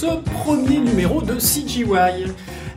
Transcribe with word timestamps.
ce 0.00 0.06
premier 0.06 0.78
numéro 0.78 1.20
de 1.20 1.34
CGY. 1.34 1.84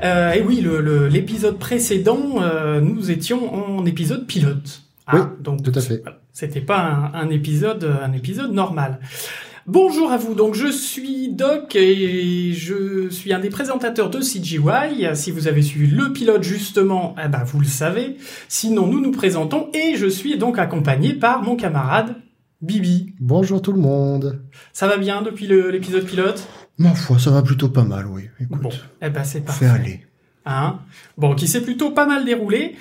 Euh, 0.04 0.34
et 0.34 0.42
oui, 0.42 0.62
l'épisode 1.10 1.58
précédent, 1.58 2.42
euh, 2.42 2.82
nous 2.82 3.12
étions 3.12 3.78
en 3.78 3.86
épisode 3.86 4.28
pilote. 4.28 4.82
oui, 5.14 5.22
ah, 5.22 5.32
donc 5.40 5.64
tout 5.64 5.72
à 5.74 5.80
fait. 5.80 6.04
C'était 6.34 6.60
pas 6.60 7.12
un, 7.14 7.30
épisode, 7.30 7.90
un 8.04 8.12
épisode 8.12 8.52
normal. 8.52 9.00
Bonjour 9.68 10.12
à 10.12 10.18
vous, 10.18 10.34
donc 10.34 10.54
je 10.54 10.68
suis 10.68 11.30
Doc 11.30 11.78
et 11.78 12.52
je 12.52 13.08
suis 13.10 13.32
un 13.32 13.40
des 13.40 13.50
présentateurs 13.50 14.10
de 14.10 14.20
CGY. 14.20 15.08
Si 15.14 15.32
vous 15.32 15.48
avez 15.48 15.62
suivi 15.62 15.96
le 15.96 16.12
pilote 16.12 16.44
justement, 16.44 17.16
eh 17.24 17.30
ben 17.30 17.46
vous 17.46 17.62
le 17.62 17.66
savez. 17.66 18.18
Sinon, 18.50 18.88
nous 18.88 19.00
nous 19.00 19.12
présentons 19.12 19.70
et 19.74 19.96
je 19.96 20.08
suis 20.08 20.38
donc 20.38 20.60
accompagné 20.60 21.14
par 21.14 21.42
mon 21.42 21.56
camarade 21.56 22.16
Bibi. 22.62 23.14
Bonjour 23.22 23.62
tout 23.62 23.72
le 23.72 23.80
monde. 23.80 24.42
Ça 24.74 24.88
va 24.88 24.98
bien 24.98 25.22
depuis 25.22 25.48
l'épisode 25.48 26.06
pilote? 26.06 26.46
Ma 26.78 26.96
foi, 26.96 27.20
ça 27.20 27.32
va 27.32 27.42
plutôt 27.42 27.70
pas 27.70 27.84
mal, 27.84 28.08
oui. 28.08 28.24
Écoute, 28.40 28.62
bon, 28.62 28.70
eh 29.02 29.10
ben 29.10 29.24
c'est 29.24 29.42
parfait. 29.42 29.68
Aller. 29.68 30.02
Hein? 30.46 30.80
Bon, 31.18 31.36
qui 31.36 31.48
s'est 31.48 31.62
plutôt 31.62 31.92
pas 31.92 32.06
mal 32.06 32.26
déroulé. 32.26 32.76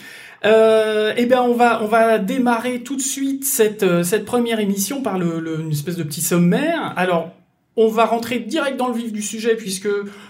Euh, 0.44 1.12
eh 1.16 1.26
bien, 1.26 1.42
on 1.42 1.54
va 1.54 1.82
on 1.82 1.86
va 1.86 2.18
démarrer 2.18 2.82
tout 2.82 2.96
de 2.96 3.02
suite 3.02 3.44
cette 3.44 3.84
euh, 3.84 4.02
cette 4.02 4.24
première 4.24 4.58
émission 4.58 5.02
par 5.02 5.18
le, 5.18 5.60
une 5.60 5.70
espèce 5.70 5.96
de 5.96 6.02
petit 6.02 6.22
sommaire. 6.22 6.94
Alors, 6.96 7.32
on 7.76 7.88
va 7.88 8.06
rentrer 8.06 8.40
direct 8.40 8.76
dans 8.76 8.88
le 8.88 8.94
vif 8.94 9.12
du 9.12 9.22
sujet 9.22 9.54
puisque 9.54 9.88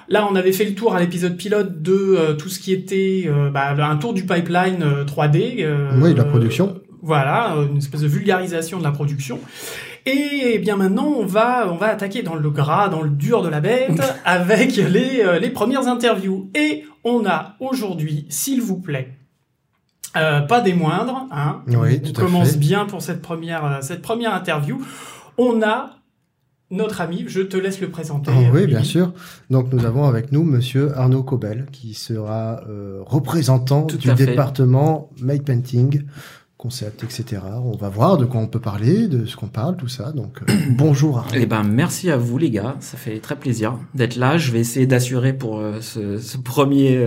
là, 0.08 0.28
on 0.30 0.34
avait 0.34 0.52
fait 0.52 0.66
le 0.66 0.74
tour 0.74 0.94
à 0.94 1.00
l'épisode 1.00 1.36
pilote 1.36 1.80
de 1.80 1.92
euh, 1.92 2.34
tout 2.34 2.50
ce 2.50 2.58
qui 2.58 2.72
était 2.72 3.24
euh, 3.26 3.48
bah, 3.50 3.74
un 3.78 3.96
tour 3.96 4.12
du 4.12 4.24
pipeline 4.26 4.84
3D. 5.06 5.66
oui, 5.96 6.12
de 6.12 6.18
la 6.18 6.24
production. 6.24 6.80
Voilà, 7.04 7.56
une 7.68 7.78
espèce 7.78 8.02
de 8.02 8.06
vulgarisation 8.06 8.78
de 8.78 8.84
la 8.84 8.92
production. 8.92 9.40
Et 10.06 10.58
bien 10.58 10.76
maintenant, 10.76 11.06
on 11.06 11.26
va 11.26 11.68
on 11.70 11.76
va 11.76 11.88
attaquer 11.88 12.22
dans 12.22 12.34
le 12.34 12.50
gras, 12.50 12.88
dans 12.88 13.02
le 13.02 13.10
dur 13.10 13.42
de 13.42 13.48
la 13.48 13.60
bête, 13.60 14.00
avec 14.24 14.76
les 14.76 15.38
les 15.40 15.50
premières 15.50 15.86
interviews. 15.86 16.50
Et 16.54 16.84
on 17.04 17.26
a 17.26 17.56
aujourd'hui, 17.60 18.26
s'il 18.28 18.62
vous 18.62 18.78
plaît, 18.78 19.16
euh, 20.16 20.40
pas 20.42 20.60
des 20.60 20.74
moindres. 20.74 21.26
Hein. 21.30 21.62
Oui, 21.68 22.00
on 22.06 22.12
commence 22.12 22.56
bien 22.56 22.84
pour 22.84 23.00
cette 23.00 23.22
première 23.22 23.64
euh, 23.64 23.78
cette 23.80 24.02
première 24.02 24.34
interview. 24.34 24.84
On 25.38 25.62
a 25.62 25.96
notre 26.70 27.00
ami, 27.00 27.24
je 27.28 27.40
te 27.40 27.56
laisse 27.56 27.80
le 27.80 27.90
présenter. 27.90 28.30
Ah 28.34 28.50
oui, 28.52 28.66
bien 28.66 28.82
sûr. 28.82 29.12
Donc 29.50 29.72
nous 29.72 29.84
avons 29.84 30.04
avec 30.04 30.32
nous 30.32 30.42
Monsieur 30.42 30.96
Arnaud 30.96 31.22
Cobel, 31.22 31.66
qui 31.72 31.94
sera 31.94 32.62
euh, 32.68 33.00
représentant 33.04 33.86
du 33.86 34.12
département 34.14 35.10
Make 35.20 35.44
Painting, 35.44 36.02
concept, 36.62 37.04
etc. 37.04 37.42
On 37.64 37.76
va 37.76 37.88
voir 37.88 38.16
de 38.16 38.24
quoi 38.24 38.40
on 38.40 38.46
peut 38.46 38.60
parler, 38.60 39.08
de 39.08 39.26
ce 39.26 39.36
qu'on 39.36 39.48
parle, 39.48 39.76
tout 39.76 39.88
ça. 39.88 40.12
Donc 40.12 40.40
bonjour 40.70 41.18
Arnaud. 41.18 41.32
Eh 41.34 41.46
ben 41.46 41.64
merci 41.64 42.10
à 42.10 42.16
vous 42.16 42.38
les 42.38 42.50
gars, 42.50 42.76
ça 42.80 42.96
fait 42.96 43.18
très 43.18 43.36
plaisir 43.36 43.78
d'être 43.94 44.16
là. 44.16 44.38
Je 44.38 44.52
vais 44.52 44.60
essayer 44.60 44.86
d'assurer 44.86 45.32
pour 45.32 45.60
ce, 45.80 46.18
ce, 46.18 46.38
premier 46.38 47.04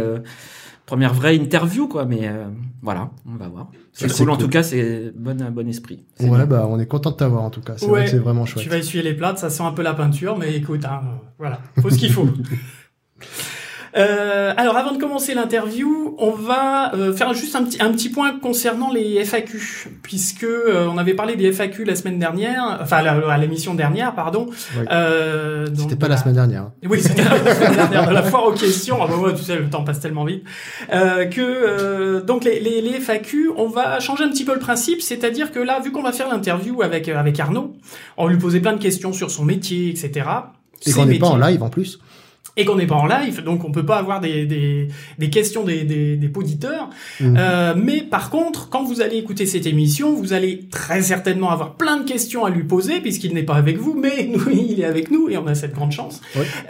première 0.85 1.13
vraie 1.13 1.35
interview, 1.35 1.87
quoi. 1.87 2.05
Mais 2.05 2.27
euh, 2.27 2.45
voilà, 2.81 3.11
on 3.27 3.35
va 3.35 3.47
voir. 3.47 3.71
C'est 3.93 4.11
cool, 4.11 4.29
en 4.29 4.37
tout 4.37 4.49
cas, 4.49 4.63
c'est 4.63 5.11
bon, 5.15 5.37
bon 5.51 5.67
esprit. 5.67 6.05
Ouais, 6.19 6.45
bah, 6.45 6.67
on 6.69 6.79
est 6.79 6.85
content 6.85 7.11
de 7.11 7.15
t'avoir, 7.15 7.43
en 7.43 7.49
tout 7.49 7.61
cas. 7.61 7.73
C'est 7.77 7.87
vrai 7.87 8.05
que 8.05 8.11
c'est 8.11 8.19
vraiment 8.19 8.45
chouette. 8.45 8.63
Tu 8.63 8.69
vas 8.69 8.77
essuyer 8.77 9.03
les 9.03 9.13
plates, 9.13 9.39
ça 9.39 9.49
sent 9.49 9.63
un 9.63 9.71
peu 9.71 9.81
la 9.81 9.93
peinture, 9.93 10.37
mais 10.37 10.53
écoute, 10.55 10.85
hein, 10.85 11.01
voilà, 11.37 11.59
faut 11.81 11.89
ce 11.89 11.97
qu'il 11.97 12.11
faut. 12.11 12.27
Euh, 13.95 14.53
alors, 14.57 14.75
avant 14.77 14.91
de 14.91 14.97
commencer 14.97 15.33
l'interview, 15.33 16.15
on 16.17 16.31
va 16.31 16.93
euh, 16.93 17.13
faire 17.13 17.33
juste 17.33 17.55
un 17.55 17.63
petit, 17.63 17.81
un 17.81 17.91
petit 17.91 18.09
point 18.09 18.37
concernant 18.39 18.91
les 18.91 19.23
FAQ, 19.23 19.89
puisque 20.01 20.43
euh, 20.43 20.87
on 20.91 20.97
avait 20.97 21.13
parlé 21.13 21.35
des 21.35 21.51
FAQ 21.51 21.85
la 21.85 21.95
semaine 21.95 22.19
dernière, 22.19 22.77
enfin 22.81 22.97
à 22.97 23.37
l'émission 23.37 23.73
dernière, 23.73 24.13
pardon. 24.13 24.47
Euh, 24.91 25.67
c'était 25.77 25.95
pas 25.95 26.09
la 26.09 26.17
semaine 26.17 26.35
dernière. 26.35 26.63
Hein. 26.63 26.73
Oui, 26.89 27.01
c'était 27.01 27.23
la 27.23 27.55
semaine 27.55 27.75
dernière, 27.75 28.07
de 28.07 28.13
la 28.13 28.23
foire 28.23 28.45
aux 28.45 28.53
questions. 28.53 28.97
Ah 29.01 29.07
bah 29.07 29.33
tu 29.35 29.43
sais, 29.43 29.57
le 29.57 29.69
temps 29.69 29.83
passe 29.83 29.99
tellement 30.01 30.25
vite. 30.25 30.43
que 30.89 32.21
donc 32.21 32.43
les, 32.43 32.59
les, 32.59 32.81
les, 32.81 32.99
FAQ, 32.99 33.51
on 33.55 33.67
va 33.67 33.99
changer 33.99 34.23
un 34.23 34.29
petit 34.29 34.45
peu 34.45 34.53
le 34.53 34.59
principe, 34.59 35.01
c'est-à-dire 35.01 35.51
que 35.51 35.59
là, 35.59 35.79
vu 35.79 35.91
qu'on 35.91 36.03
va 36.03 36.11
faire 36.11 36.29
l'interview 36.29 36.81
avec 36.81 37.07
avec 37.07 37.39
Arnaud, 37.39 37.75
on 38.17 38.27
lui 38.27 38.37
poser 38.37 38.59
plein 38.59 38.73
de 38.73 38.81
questions 38.81 39.13
sur 39.13 39.31
son 39.31 39.45
métier, 39.45 39.89
etc. 39.89 40.27
Et 40.85 40.91
qu'on 40.91 41.05
n'est 41.05 41.17
pas 41.17 41.27
en 41.27 41.37
live 41.37 41.63
en 41.63 41.69
plus 41.69 41.99
et 42.57 42.65
qu'on 42.65 42.75
n'est 42.75 42.87
pas 42.87 42.95
en 42.95 43.05
live, 43.05 43.43
donc 43.43 43.65
on 43.65 43.71
peut 43.71 43.85
pas 43.85 43.97
avoir 43.97 44.21
des, 44.21 44.45
des, 44.45 44.87
des 45.17 45.29
questions 45.29 45.63
des, 45.63 45.83
des, 45.83 46.15
des 46.15 46.31
auditeurs. 46.35 46.89
Mhm. 47.19 47.35
Euh, 47.37 47.73
mais 47.77 48.01
par 48.01 48.29
contre, 48.29 48.69
quand 48.69 48.83
vous 48.83 49.01
allez 49.01 49.17
écouter 49.17 49.45
cette 49.45 49.65
émission, 49.65 50.13
vous 50.13 50.33
allez 50.33 50.67
très 50.71 51.01
certainement 51.01 51.51
avoir 51.51 51.75
plein 51.75 51.97
de 51.97 52.03
questions 52.03 52.45
à 52.45 52.49
lui 52.49 52.63
poser, 52.63 53.01
puisqu'il 53.01 53.33
n'est 53.33 53.43
pas 53.43 53.55
avec 53.55 53.77
vous, 53.77 53.93
mais 53.93 54.29
nous, 54.31 54.49
il 54.49 54.79
est 54.79 54.85
avec 54.85 55.11
nous, 55.11 55.29
et 55.29 55.37
on 55.37 55.47
a 55.47 55.55
cette 55.55 55.73
grande 55.73 55.91
chance. 55.91 56.21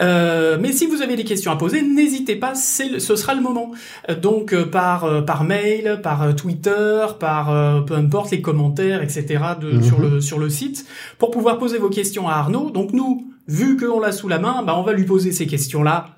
Euh, 0.01 0.57
mais 0.59 0.71
si 0.71 0.87
vous 0.87 1.01
avez 1.01 1.15
des 1.15 1.23
questions 1.23 1.51
à 1.51 1.55
poser, 1.55 1.81
n'hésitez 1.81 2.35
pas, 2.35 2.55
c'est 2.55 2.99
ce 2.99 3.15
sera 3.15 3.33
le 3.33 3.41
moment. 3.41 3.71
Euh, 4.09 4.15
donc 4.15 4.53
euh, 4.53 4.65
par 4.65 5.03
euh, 5.05 5.21
par 5.21 5.43
mail, 5.43 5.99
par 6.01 6.35
Twitter, 6.35 7.05
par 7.19 7.85
peu 7.85 7.95
importe 7.95 8.31
les 8.31 8.41
commentaires, 8.41 9.01
etc. 9.01 9.43
De, 9.59 9.71
mhm. 9.73 9.83
sur 9.83 9.99
le 9.99 10.21
sur 10.21 10.39
le 10.39 10.49
site, 10.49 10.85
pour 11.17 11.31
pouvoir 11.31 11.57
poser 11.57 11.77
vos 11.77 11.89
questions 11.89 12.27
à 12.27 12.33
Arnaud. 12.33 12.69
Donc 12.69 12.93
nous 12.93 13.34
vu 13.47 13.77
que 13.77 13.85
l'on 13.85 13.99
l'a 13.99 14.11
sous 14.11 14.27
la 14.27 14.39
main, 14.39 14.63
bah 14.63 14.75
on 14.77 14.83
va 14.83 14.93
lui 14.93 15.05
poser 15.05 15.31
ces 15.31 15.47
questions-là 15.47 16.14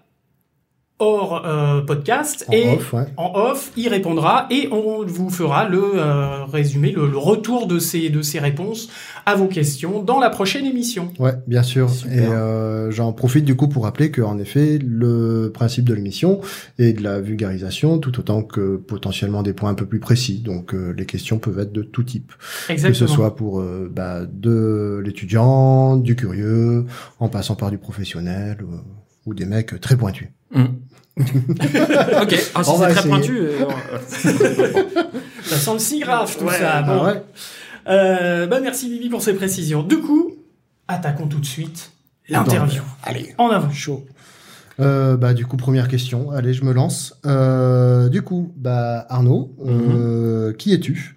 hors 1.00 1.46
euh, 1.46 1.82
podcast 1.82 2.46
en 2.48 2.54
et 2.54 2.76
off, 2.76 2.94
ouais. 2.94 3.06
en 3.18 3.34
off, 3.36 3.72
il 3.78 3.90
répondra 3.90 4.48
et 4.50 4.68
on 4.72 5.06
vous 5.06 5.30
fera 5.30 5.68
le 5.68 5.92
euh, 5.96 6.46
résumé, 6.46 6.92
le, 6.92 7.18
retour 7.18 7.68
de 7.68 7.80
ces 7.80 8.10
de 8.10 8.22
ces 8.22 8.40
réponses 8.40 8.90
à 9.28 9.36
vos 9.36 9.48
questions 9.48 10.02
dans 10.02 10.20
la 10.20 10.30
prochaine 10.30 10.66
émission. 10.66 11.12
Ouais, 11.20 11.34
bien 11.48 11.62
sûr. 11.62 11.92
Et 12.10 12.20
euh, 12.20 12.92
j'en 12.92 13.12
profite 13.14 13.46
du 13.46 13.56
coup 13.56 13.68
pour 13.68 13.84
rappeler 13.84 14.10
que 14.10 14.22
en 14.22 14.40
effet 14.40 14.80
le 14.82 15.52
principe 15.54 15.86
de 15.86 15.94
l'émission 15.94 16.40
est 16.80 16.94
de 16.94 17.04
la 17.04 17.20
vulgarisation 17.20 18.00
tout 18.00 18.18
autant 18.20 18.42
que 18.42 18.78
potentiellement 18.78 19.44
des 19.44 19.54
points 19.54 19.70
un 19.70 19.76
peu 19.76 19.86
plus 19.86 20.00
précis. 20.00 20.40
Donc 20.40 20.74
euh, 20.74 20.94
les 20.98 21.06
questions 21.06 21.40
peuvent 21.40 21.60
être 21.60 21.74
de 21.74 21.84
tout 21.84 22.04
type, 22.04 22.32
Exactement. 22.70 22.92
que 22.92 22.98
ce 22.98 23.08
soit 23.08 23.36
pour 23.36 23.60
euh, 23.60 23.92
bah, 23.94 24.22
de 24.26 25.02
l'étudiant, 25.04 25.98
du 25.98 26.16
curieux, 26.16 26.86
en 27.20 27.30
passant 27.30 27.56
par 27.56 27.70
du 27.70 27.78
professionnel 27.78 28.60
ou 29.26 29.34
des 29.34 29.46
mecs 29.46 29.80
très 29.82 29.98
pointus. 29.98 30.30
Mm. 30.52 30.66
Ok, 31.18 32.36
ah, 32.56 32.64
si 32.64 32.72
c'est 32.78 32.90
très 32.90 33.08
pointu. 33.08 33.40
Euh, 33.40 33.66
ça 35.44 35.58
sent 35.58 35.74
le 35.74 35.80
si 35.80 36.00
grave 36.00 36.36
tout 36.38 36.50
ça. 36.50 36.82
Bon. 36.84 37.06
ouais. 37.06 37.24
euh, 37.88 38.48
bah 38.48 38.60
merci 38.62 38.90
Bibi 38.90 39.10
pour 39.10 39.22
ces 39.22 39.34
précisions. 39.34 39.84
Du 39.84 40.00
coup, 40.00 40.34
attaquons 40.88 41.28
tout 41.28 41.40
de 41.40 41.46
suite 41.46 41.92
l'interview. 42.30 42.84
Allez, 43.04 43.34
en 43.38 43.50
avant. 43.50 43.72
Chaud. 43.72 44.06
Euh, 44.80 45.18
bah 45.18 45.34
du 45.34 45.46
coup 45.48 45.58
première 45.58 45.88
question, 45.88 46.30
allez 46.32 46.54
je 46.54 46.64
me 46.64 46.72
lance. 46.72 47.20
Euh, 47.26 48.10
du 48.10 48.22
coup 48.22 48.54
bah 48.56 49.06
Arnaud, 49.10 49.56
euh, 49.66 50.52
mm-hmm. 50.52 50.56
qui 50.56 50.74
es-tu? 50.74 51.16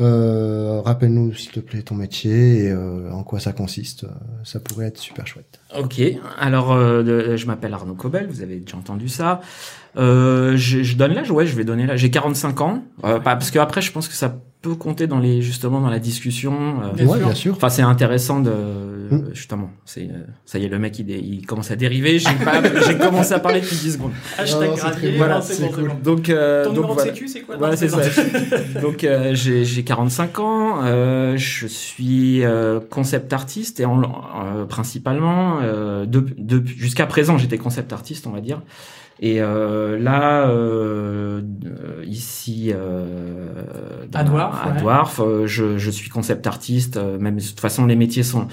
Euh, 0.00 0.80
Rappelle-nous, 0.84 1.34
s'il 1.34 1.52
te 1.52 1.60
plaît, 1.60 1.82
ton 1.82 1.94
métier 1.94 2.64
et 2.64 2.70
euh, 2.70 3.10
en 3.12 3.22
quoi 3.22 3.38
ça 3.38 3.52
consiste. 3.52 4.06
Ça 4.42 4.60
pourrait 4.60 4.86
être 4.86 4.98
super 4.98 5.26
chouette. 5.26 5.60
Ok. 5.78 6.00
Alors, 6.38 6.72
euh, 6.72 7.36
je 7.36 7.46
m'appelle 7.46 7.72
Arnaud 7.72 7.94
Cobel. 7.94 8.26
Vous 8.28 8.42
avez 8.42 8.56
déjà 8.56 8.76
entendu 8.76 9.08
ça. 9.08 9.40
Euh, 9.96 10.56
je, 10.56 10.82
je, 10.82 10.96
donne 10.96 11.14
l'âge. 11.14 11.30
Ouais, 11.30 11.46
je 11.46 11.54
vais 11.54 11.64
donner 11.64 11.86
l'âge. 11.86 12.00
J'ai 12.00 12.10
45 12.10 12.60
ans. 12.60 12.82
parce 13.22 13.50
que 13.50 13.58
après, 13.58 13.82
je 13.82 13.92
pense 13.92 14.08
que 14.08 14.14
ça 14.14 14.36
peut 14.64 14.74
compter 14.74 15.06
dans 15.06 15.18
les 15.18 15.42
justement 15.42 15.80
dans 15.82 15.90
la 15.90 15.98
discussion. 15.98 16.54
Euh, 16.82 16.92
bien, 16.94 17.06
sûr. 17.06 17.16
bien 17.18 17.34
sûr. 17.34 17.54
Enfin, 17.54 17.68
c'est 17.68 17.82
intéressant 17.82 18.40
de 18.40 18.50
mm. 19.10 19.34
justement. 19.34 19.70
C'est 19.84 20.04
euh, 20.04 20.24
ça 20.46 20.58
y 20.58 20.64
est, 20.64 20.68
le 20.68 20.78
mec 20.78 20.98
il, 20.98 21.10
il 21.10 21.46
commence 21.46 21.70
à 21.70 21.76
dériver. 21.76 22.18
J'ai 22.18 22.34
pas, 22.42 22.62
j'ai 22.86 22.96
commencé 22.96 23.34
à 23.34 23.40
parler 23.40 23.60
depuis 23.60 23.76
10 23.76 23.92
secondes. 23.92 24.12
Hashtag 24.38 24.70
oh, 24.72 25.06
voilà, 25.18 25.42
c'est 25.42 25.70
cool. 25.70 25.92
Donc 26.02 26.30
euh, 26.30 26.70
donc 26.70 26.86
voilà. 26.94 27.12
c'est 27.26 27.40
quoi? 27.42 27.56
Voilà, 27.58 27.76
c'est 27.76 27.88
ça. 27.88 28.00
donc 28.80 29.04
euh, 29.04 29.34
j'ai 29.34 29.66
j'ai 29.66 29.84
45 29.84 30.38
ans. 30.38 30.78
Euh, 30.82 31.36
je 31.36 31.66
suis 31.66 32.42
concept 32.88 33.34
artiste 33.34 33.80
et 33.80 33.84
en, 33.84 34.00
principalement 34.66 35.60
de, 35.60 36.06
de 36.06 36.66
jusqu'à 36.66 37.06
présent 37.06 37.36
j'étais 37.36 37.58
concept 37.58 37.92
artiste, 37.92 38.26
on 38.26 38.30
va 38.30 38.40
dire. 38.40 38.62
Et 39.20 39.40
euh, 39.40 39.98
là, 39.98 40.48
euh, 40.48 41.42
ici 42.04 42.72
euh, 42.74 44.04
à 44.12 44.24
Dwarf, 44.24 44.66
à 44.66 44.70
Dwarf 44.72 45.20
je, 45.46 45.78
je, 45.78 45.90
suis 45.90 46.10
concept 46.10 46.46
artiste. 46.46 46.96
Même 46.96 47.36
de 47.36 47.42
toute 47.42 47.60
façon, 47.60 47.86
les 47.86 47.96
métiers 47.96 48.22
sont 48.22 48.48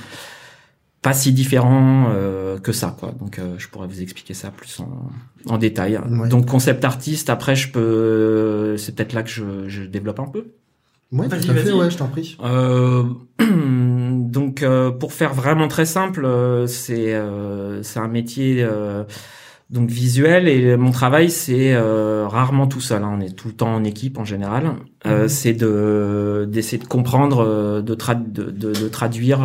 pas 1.02 1.14
si 1.14 1.34
différents 1.34 2.14
que 2.62 2.72
ça, 2.72 2.96
quoi. 3.00 3.12
Donc, 3.20 3.40
je 3.58 3.68
pourrais 3.70 3.88
vous 3.88 4.02
expliquer 4.02 4.36
ça 4.36 4.52
plus 4.52 4.80
en, 4.80 5.10
en 5.48 5.58
détail. 5.58 6.00
Donc, 6.30 6.46
concept 6.46 6.86
artiste. 6.86 7.32
Après, 7.32 7.56
je 7.56 7.72
peux. 7.72 8.76
C'est 8.78 8.96
peut-être 8.96 9.14
là 9.14 9.24
que 9.24 9.30
je, 9.30 9.68
je, 9.68 9.84
développe 9.84 10.20
un 10.20 10.28
peu. 10.28 10.52
Ouais, 11.12 11.26
à 11.26 11.40
fait. 11.40 11.72
Ouais, 11.72 11.90
je 11.90 11.98
t'en 11.98 12.08
prie. 12.08 12.38
donc, 13.40 14.64
pour 15.00 15.14
faire 15.14 15.34
vraiment 15.34 15.68
très 15.68 15.86
simple, 15.86 16.28
c'est 16.68 17.20
c'est 17.82 18.00
un 18.00 18.08
métier 18.08 18.64
donc 19.72 19.90
visuel 19.90 20.48
et 20.48 20.76
mon 20.76 20.92
travail 20.92 21.30
c'est 21.30 21.74
euh, 21.74 22.28
rarement 22.28 22.68
tout 22.68 22.82
seul. 22.82 23.04
Hein. 23.04 23.18
On 23.18 23.22
est 23.22 23.36
tout 23.36 23.48
le 23.48 23.54
temps 23.54 23.74
en 23.74 23.84
équipe 23.84 24.18
en 24.18 24.26
général. 24.26 24.74
Euh, 25.06 25.24
mhm. 25.24 25.30
C'est 25.30 25.54
de 25.54 26.48
d'essayer 26.52 26.78
de 26.78 26.88
comprendre, 26.88 27.40
euh, 27.40 27.82
de, 27.82 27.96
de, 27.96 28.52
de, 28.52 28.74
de, 28.74 28.88
traduire 28.90 29.40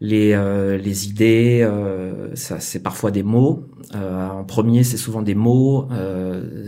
les, 0.00 0.32
euh, 0.32 0.78
les 0.78 1.08
idées, 1.08 1.60
euh, 1.62 2.34
ça 2.34 2.60
c'est 2.60 2.82
parfois 2.82 3.10
des 3.10 3.22
mots. 3.24 3.64
Euh, 3.94 4.28
en 4.28 4.44
premier, 4.44 4.84
c'est 4.84 4.96
souvent 4.96 5.22
des 5.22 5.34
mots. 5.34 5.88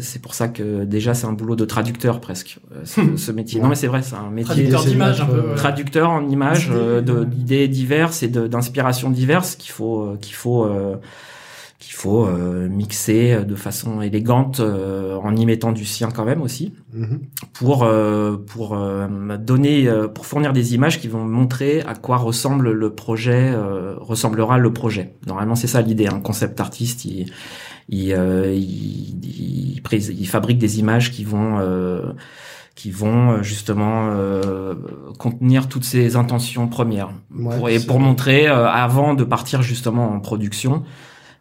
c'est 0.00 0.20
pour 0.20 0.34
ça 0.34 0.48
que 0.48 0.84
déjà 0.84 1.14
c'est 1.14 1.26
un 1.26 1.32
boulot 1.32 1.56
de 1.56 1.64
traducteur 1.64 2.20
presque 2.20 2.58
ce, 2.84 3.16
ce 3.16 3.32
métier. 3.32 3.60
Non 3.60 3.68
mais 3.68 3.74
c'est 3.74 3.86
vrai, 3.86 4.02
c'est 4.02 4.16
un 4.16 4.30
métier 4.30 4.46
traducteur 4.46 4.84
d'image 4.84 5.20
un 5.20 5.26
peu. 5.26 5.54
Traducteur 5.54 6.10
en 6.10 6.28
images, 6.28 6.70
d'idées 7.02 7.68
diverses 7.68 8.22
et 8.22 8.28
d'inspirations 8.28 9.10
diverses 9.10 9.56
qu'il 9.56 9.72
faut 9.72 10.16
qu'il 10.20 10.34
faut 10.34 10.66
qu'il 11.80 11.94
faut 11.94 12.26
euh, 12.26 12.68
mixer 12.68 13.42
de 13.44 13.54
façon 13.54 14.02
élégante 14.02 14.60
euh, 14.60 15.16
en 15.16 15.34
y 15.34 15.46
mettant 15.46 15.72
du 15.72 15.86
sien 15.86 16.10
quand 16.14 16.26
même 16.26 16.42
aussi. 16.42 16.74
Mhm. 16.92 17.20
pour 17.54 17.84
euh, 17.84 18.36
pour 18.36 18.76
donner 19.38 19.88
pour 20.14 20.26
fournir 20.26 20.52
des 20.52 20.74
images 20.74 21.00
qui 21.00 21.08
vont 21.08 21.24
montrer 21.24 21.80
à 21.82 21.94
quoi 21.94 22.16
ressemble 22.18 22.70
le 22.70 22.90
projet 22.94 23.54
ressemblera 23.96 24.58
le 24.58 24.72
projet. 24.72 25.14
Normalement 25.26 25.54
c'est 25.54 25.68
ça 25.68 25.80
l'idée 25.80 26.06
un 26.06 26.20
concept 26.20 26.60
artiste. 26.60 27.04
Il 27.04 27.32
il, 27.88 28.10
il, 28.10 29.82
il, 29.82 30.28
fabrique 30.28 30.58
des 30.58 30.78
images 30.80 31.10
qui 31.10 31.24
vont 31.24 31.58
qui 32.74 32.90
vont 32.90 33.42
justement 33.42 34.12
contenir 35.18 35.68
toutes 35.68 35.84
ces 35.84 36.16
intentions 36.16 36.66
premières. 36.68 37.10
Pour, 37.40 37.68
et 37.68 37.78
pour 37.80 38.00
montrer 38.00 38.46
avant 38.48 39.14
de 39.14 39.24
partir 39.24 39.62
justement 39.62 40.12
en 40.12 40.20
production 40.20 40.82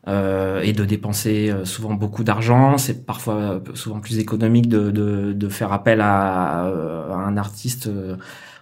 euh, 0.10 0.62
et 0.62 0.74
de 0.74 0.86
dépenser 0.86 1.52
euh, 1.52 1.66
souvent 1.66 1.94
beaucoup 1.94 2.24
d'argent. 2.24 2.80
C'est 2.80 3.06
parfois 3.06 3.36
euh, 3.36 3.60
souvent 3.76 4.00
plus 4.00 4.18
économique 4.18 4.68
de, 4.68 4.90
de, 4.90 5.34
de 5.34 5.50
faire 5.50 5.72
appel 5.72 6.02
à, 6.02 6.62
à, 6.62 7.14
un 7.14 7.38
artiste 7.38 7.92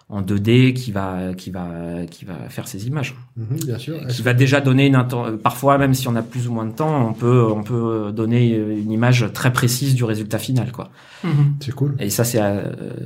en 0.09 0.21
2D 0.21 0.73
qui 0.73 0.91
va 0.91 1.33
qui 1.38 1.49
va 1.51 1.69
qui 2.09 2.25
va 2.25 2.33
faire 2.49 2.67
ses 2.67 2.88
images. 2.88 3.15
Mhm, 3.38 3.59
bien 3.65 3.77
sûr. 3.77 4.07
Qui 4.07 4.21
va 4.23 4.33
déjà 4.33 4.59
donner 4.59 4.88
une 4.88 5.07
parfois 5.41 5.77
même 5.77 5.94
si 5.94 6.09
on 6.09 6.15
a 6.17 6.21
plus 6.21 6.49
ou 6.49 6.53
moins 6.53 6.65
de 6.65 6.73
temps, 6.73 7.07
on 7.07 7.13
peut 7.13 7.45
on 7.49 7.63
peut 7.63 8.11
donner 8.11 8.53
une 8.55 8.91
image 8.91 9.25
très 9.31 9.53
précise 9.53 9.95
du 9.95 10.03
résultat 10.03 10.39
final 10.39 10.73
quoi. 10.73 10.89
Mhm. 11.23 11.55
C'est 11.61 11.73
cool. 11.73 11.95
Et 11.99 12.09
ça 12.09 12.25
c'est 12.25 12.41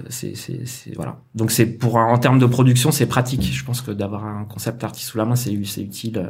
c'est 0.09 0.33
c'est 0.35 0.95
voilà. 0.95 1.17
Donc 1.35 1.51
c'est 1.51 1.67
pour 1.67 1.97
en 1.97 2.17
termes 2.17 2.39
de 2.39 2.47
production, 2.47 2.91
c'est 2.91 3.07
pratique. 3.07 3.53
Je 3.53 3.63
pense 3.63 3.81
que 3.81 3.91
d'avoir 3.91 4.25
un 4.25 4.45
concept 4.45 4.83
artiste 4.83 5.09
sous 5.09 5.17
la 5.19 5.25
main, 5.25 5.35
c'est 5.35 5.55
c'est 5.65 5.81
utile 5.81 6.27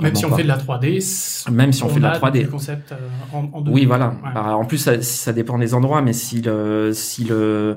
même 0.00 0.14
si 0.14 0.24
on 0.24 0.34
fait 0.34 0.42
de 0.42 0.48
la 0.48 0.58
3D. 0.58 1.50
Même 1.50 1.72
si 1.72 1.82
on, 1.82 1.88
fait 1.88 2.00
de 2.00 2.02
la 2.02 2.18
3D. 2.18 2.48
Concept 2.48 2.92
euh, 2.92 2.96
en, 3.32 3.48
oui, 3.66 3.84
voilà. 3.84 4.14
Bah, 4.34 4.56
en 4.56 4.64
plus, 4.64 4.78
ça, 4.78 5.02
ça, 5.02 5.32
dépend 5.32 5.58
des 5.58 5.74
endroits, 5.74 6.02
mais 6.02 6.12
si 6.12 6.40
le, 6.40 6.92
si 6.94 7.24
le, 7.24 7.76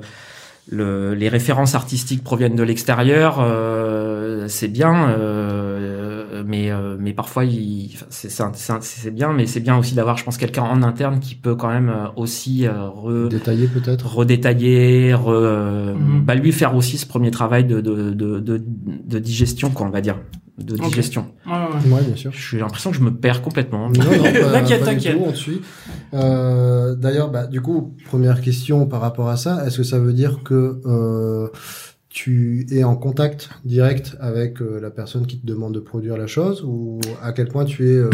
le 0.69 1.13
les 1.13 1.29
références 1.29 1.75
artistiques 1.75 2.23
proviennent 2.23 2.55
de 2.55 2.63
l'extérieur, 2.63 3.37
euh, 3.39 4.47
c'est 4.47 4.67
bien. 4.67 5.09
Euh, 5.09 5.94
mais 6.45 6.71
euh, 6.71 6.95
mais 6.99 7.13
parfois, 7.13 7.43
c'est 8.09 9.11
bien, 9.11 9.33
mais 9.33 9.45
c'est 9.45 9.59
bien 9.59 9.77
aussi 9.77 9.95
d'avoir, 9.95 10.17
je 10.17 10.23
pense, 10.23 10.37
quelqu'un 10.37 10.63
en 10.63 10.83
interne 10.83 11.19
qui 11.19 11.35
peut 11.35 11.55
quand 11.55 11.69
même 11.69 11.89
euh, 11.89 12.07
aussi 12.15 12.67
re, 12.67 13.29
détailler 13.29 13.67
peut-être, 13.67 14.07
redétailler, 14.07 15.13
re, 15.13 15.29
mm-hmm. 15.29 16.25
bah, 16.25 16.35
lui 16.35 16.51
faire 16.51 16.75
aussi 16.75 16.97
ce 16.97 17.05
premier 17.05 17.31
travail 17.31 17.65
de 17.65 17.81
de, 17.81 18.11
de, 18.11 18.39
de, 18.39 18.63
de 19.05 19.19
digestion, 19.19 19.71
quoi, 19.71 19.87
on 19.87 19.91
va 19.91 20.01
dire 20.01 20.17
de 20.57 20.77
digestion. 20.77 21.27
Ouais, 21.45 21.91
ouais. 21.91 22.01
bien 22.03 22.15
sûr. 22.15 22.31
J'ai 22.31 22.59
l'impression 22.59 22.91
que 22.91 22.97
je 22.97 23.01
me 23.01 23.13
perds 23.13 23.41
complètement. 23.41 23.89
Non, 23.89 24.03
non, 24.03 24.23
t'inquiète, 24.53 24.83
t'inquiète. 24.83 25.17
On 25.19 25.33
suit. 25.33 25.61
Euh, 26.13 26.95
D'ailleurs, 26.95 27.29
bah, 27.29 27.45
du 27.47 27.61
coup, 27.61 27.93
première 28.05 28.41
question 28.41 28.85
par 28.85 29.01
rapport 29.01 29.29
à 29.29 29.37
ça, 29.37 29.65
est-ce 29.65 29.77
que 29.77 29.83
ça 29.83 29.99
veut 29.99 30.13
dire 30.13 30.39
que 30.43 30.79
euh, 30.85 31.49
tu 32.15 32.65
es 32.71 32.85
en 32.85 32.95
contact 32.95 33.49
direct 33.65 34.15
avec 34.21 34.61
euh, 34.61 34.79
la 34.79 34.89
personne 34.89 35.27
qui 35.27 35.37
te 35.37 35.45
demande 35.45 35.73
de 35.73 35.81
produire 35.81 36.17
la 36.17 36.27
chose, 36.27 36.63
ou 36.65 37.01
à 37.21 37.33
quel 37.33 37.49
point 37.49 37.65
tu 37.65 37.89
es 37.89 37.93
euh, 37.97 38.09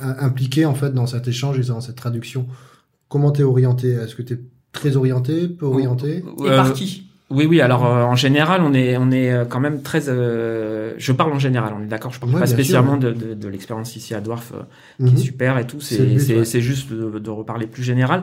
impliqué 0.00 0.64
en 0.64 0.74
fait 0.74 0.94
dans 0.94 1.06
cet 1.06 1.28
échange 1.28 1.58
et 1.58 1.62
dans 1.64 1.82
cette 1.82 1.96
traduction? 1.96 2.46
Comment 3.10 3.30
t'es 3.30 3.42
orienté? 3.42 3.90
Est-ce 3.90 4.16
que 4.16 4.22
t'es 4.22 4.38
très 4.72 4.96
orienté, 4.96 5.48
peu 5.48 5.66
orienté? 5.66 6.24
Et 6.46 6.48
par 6.48 6.72
qui? 6.72 7.12
oui, 7.32 7.46
oui. 7.46 7.60
Alors 7.60 7.86
euh, 7.86 8.04
en 8.04 8.14
général, 8.14 8.62
on 8.62 8.74
est, 8.74 8.96
on 8.96 9.10
est 9.10 9.32
euh, 9.32 9.44
quand 9.44 9.60
même 9.60 9.82
très. 9.82 10.08
Euh, 10.08 10.94
je 10.98 11.12
parle 11.12 11.32
en 11.32 11.38
général. 11.38 11.74
On 11.76 11.82
est 11.82 11.86
d'accord. 11.86 12.12
Je 12.12 12.20
parle 12.20 12.32
pas 12.32 12.46
spécialement 12.46 12.96
de, 12.96 13.10
de, 13.10 13.34
de 13.34 13.48
l'expérience 13.48 13.96
ici 13.96 14.14
à 14.14 14.20
Dwarf, 14.20 14.52
qui 14.98 15.06
est 15.06 15.10
mhm. 15.10 15.18
super 15.18 15.58
et 15.58 15.66
tout. 15.66 15.80
C'est, 15.80 16.18
c'est, 16.18 16.44
c'est 16.44 16.60
juste 16.60 16.92
de, 16.92 17.18
de, 17.18 17.30
reparler 17.30 17.66
plus 17.66 17.82
général. 17.82 18.22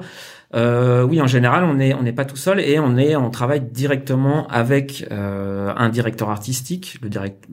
Euh, 0.55 1.03
oui, 1.03 1.21
en 1.21 1.27
général, 1.27 1.63
on 1.63 1.79
est, 1.79 1.93
on 1.93 2.01
n'est 2.01 2.13
pas 2.13 2.25
tout 2.25 2.35
seul 2.35 2.59
et 2.59 2.79
on 2.79 2.97
est, 2.97 3.15
on 3.15 3.29
travaille 3.29 3.61
directement 3.61 4.47
avec 4.47 5.05
un 5.11 5.89
directeur 5.89 6.29
artistique. 6.29 6.97
Le 7.01 7.09
direct, 7.09 7.45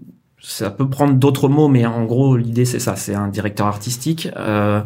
ça 0.46 0.70
peut 0.70 0.88
prendre 0.88 1.14
d'autres 1.14 1.48
mots, 1.48 1.68
mais 1.68 1.84
en 1.86 2.04
gros, 2.04 2.36
l'idée 2.36 2.64
c'est 2.64 2.78
ça. 2.78 2.94
C'est 2.96 3.14
un 3.14 3.28
directeur 3.28 3.66
artistique. 3.66 4.28
Euh, 4.36 4.80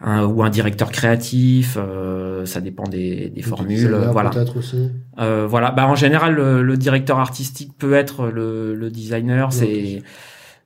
un, 0.00 0.24
ou 0.24 0.42
un 0.42 0.50
directeur 0.50 0.90
créatif, 0.90 1.78
euh, 1.78 2.44
ça 2.44 2.60
dépend 2.60 2.84
des, 2.84 3.30
des 3.30 3.42
formules. 3.42 3.94
Voilà. 4.12 4.30
Aussi. 4.54 4.90
Euh, 5.18 5.46
voilà. 5.46 5.70
Bah 5.70 5.86
en 5.86 5.94
général, 5.94 6.34
le, 6.34 6.76
directeur 6.76 7.18
artistique 7.18 7.72
peut 7.78 7.94
être 7.94 8.26
le, 8.26 8.74
le 8.74 8.90
designer. 8.90 9.52
C'est 9.52 10.02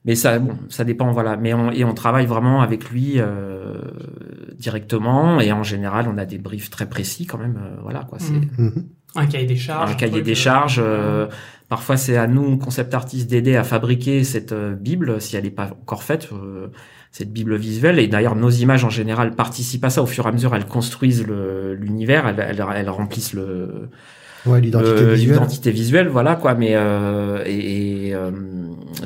mais 0.05 0.14
ça 0.14 0.38
bon 0.38 0.56
ça 0.69 0.85
dépend 0.85 1.12
voilà 1.12 1.37
mais 1.37 1.55
on, 1.55 1.70
et 1.70 1.85
on 1.85 1.94
travaille 1.94 2.26
vraiment 2.26 2.62
avec 2.62 2.91
lui 2.91 3.14
euh, 3.17 3.81
directement 4.58 5.41
et 5.41 5.52
en 5.52 5.62
général 5.62 6.08
on 6.08 6.19
a 6.19 6.25
des 6.25 6.38
briefs 6.38 6.70
très 6.70 6.88
précis 6.88 7.26
quand 7.26 7.38
même 7.38 7.58
euh, 7.62 7.76
voilà 7.82 8.05
quoi 8.08 8.19
c'est 8.19 8.32
mmh. 8.32 8.49
Mmh. 8.58 8.85
un 9.17 9.26
cahier 9.26 9.47
des 9.47 9.56
charges 9.56 9.91
un 9.93 9.94
cahier 9.94 10.23
des 10.23 10.35
charges 10.35 10.81
euh, 10.82 11.26
parfois 11.69 11.97
c'est 11.97 12.17
à 12.17 12.26
nous 12.26 12.56
concept 12.56 12.94
artistes 12.94 13.29
d'aider 13.29 13.56
à 13.56 13.64
fabriquer 13.64 14.25
cette 14.25 14.55
bible 14.55 15.20
si 15.20 15.37
elle 15.37 15.44
n'est 15.44 15.50
pas 15.50 15.70
encore 15.82 16.03
faite 16.03 16.31
cette 17.12 17.32
bible 17.32 17.56
visuelle. 17.56 17.99
Et 17.99 18.06
d'ailleurs, 18.06 18.37
nos 18.37 18.50
images 18.50 18.85
en 18.85 18.88
général 18.88 19.35
participent 19.35 19.85
à 19.85 19.91
ça. 19.91 20.00
Au 20.00 20.06
fur 20.06 20.26
et 20.26 20.29
à 20.29 20.32
mesure, 20.32 20.55
elles 20.55 20.67
construisent 20.67 21.26
l'univers, 21.26 22.29
elles, 22.29 22.38
elles, 22.38 22.64
elles, 22.76 22.88
remplissent 22.91 23.32
le 23.32 23.91
ouais, 24.46 24.60
l'identité 24.60 25.02
euh, 25.02 25.14
visuelle. 25.14 25.75
visuelle. 25.75 26.08
voilà 26.08 26.37
quoi. 26.37 26.54
Mais 26.54 26.72
euh, 26.72 27.42
et, 27.46 28.14
euh, 28.14 28.31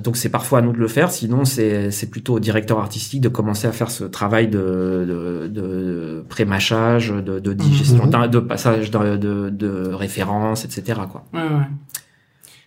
donc 0.02 0.16
c'est 0.16 0.28
parfois 0.28 0.60
à 0.60 0.62
nous 0.62 0.72
de 0.72 0.78
le 0.78 0.88
faire. 0.88 1.10
Sinon, 1.10 1.44
c'est 1.44 1.90
c'est 1.90 2.10
plutôt 2.10 2.34
au 2.34 2.40
directeur 2.40 2.78
artistique 2.78 3.20
de 3.20 3.28
commencer 3.28 3.66
à 3.66 3.72
faire 3.72 3.90
ce 3.90 4.04
travail 4.04 4.48
de 4.48 5.04
de, 5.08 5.48
de 5.48 6.24
prémâchage, 6.28 7.10
de, 7.10 7.38
de 7.38 7.52
digestion, 7.52 8.06
mhm. 8.06 8.28
de 8.28 8.38
passage 8.38 8.90
de, 8.90 9.16
de, 9.16 9.50
de 9.50 9.92
référence, 9.92 10.64
etc. 10.64 11.00
Quoi. 11.10 11.24
Ouais, 11.32 11.40
ouais 11.40 11.66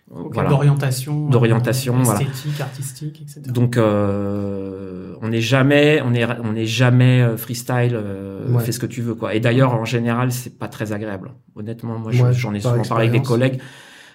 voilà. 0.10 0.50
d'orientation, 0.50 1.30
d'orientation, 1.30 2.02
esthétique, 2.02 2.62
artistique, 2.62 3.22
etc. 3.22 3.42
Donc 3.48 3.76
euh, 3.76 5.14
on 5.22 5.30
n'est 5.30 5.42
jamais, 5.42 6.02
on 6.04 6.14
est, 6.14 6.26
on 6.42 6.54
n'est 6.54 6.66
jamais 6.66 7.22
euh, 7.22 7.36
freestyle, 7.36 7.94
euh, 7.94 8.58
fais 8.60 8.72
ce 8.72 8.80
que 8.80 8.86
tu 8.86 9.02
veux 9.02 9.16
quoi. 9.16 9.36
Et 9.36 9.40
d'ailleurs 9.40 9.74
en 9.74 9.86
général 9.86 10.32
c'est 10.32 10.58
pas 10.58 10.70
très 10.70 10.94
agréable. 10.94 11.32
Honnêtement, 11.56 12.00
moi 12.00 12.12
j'en 12.32 12.54
ai 12.54 12.60
souvent 12.62 12.84
parlé 12.84 13.08
avec 13.08 13.22
des 13.22 13.28
collègues. 13.28 13.60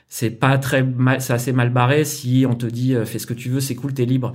C'est 0.09 0.31
pas 0.31 0.59
très 0.59 0.83
mal, 0.83 1.21
c'est 1.21 1.33
assez 1.33 1.53
mal 1.53 1.71
barré 1.71 2.05
si 2.05 2.47
on 2.49 2.55
te 2.55 2.67
dit 2.67 2.95
fais 3.05 3.19
ce 3.19 3.27
que 3.27 3.35
tu 3.35 3.51
veux, 3.51 3.61
c'est 3.61 3.75
cool, 3.75 3.93
t'es 3.93 4.05
libre. 4.05 4.33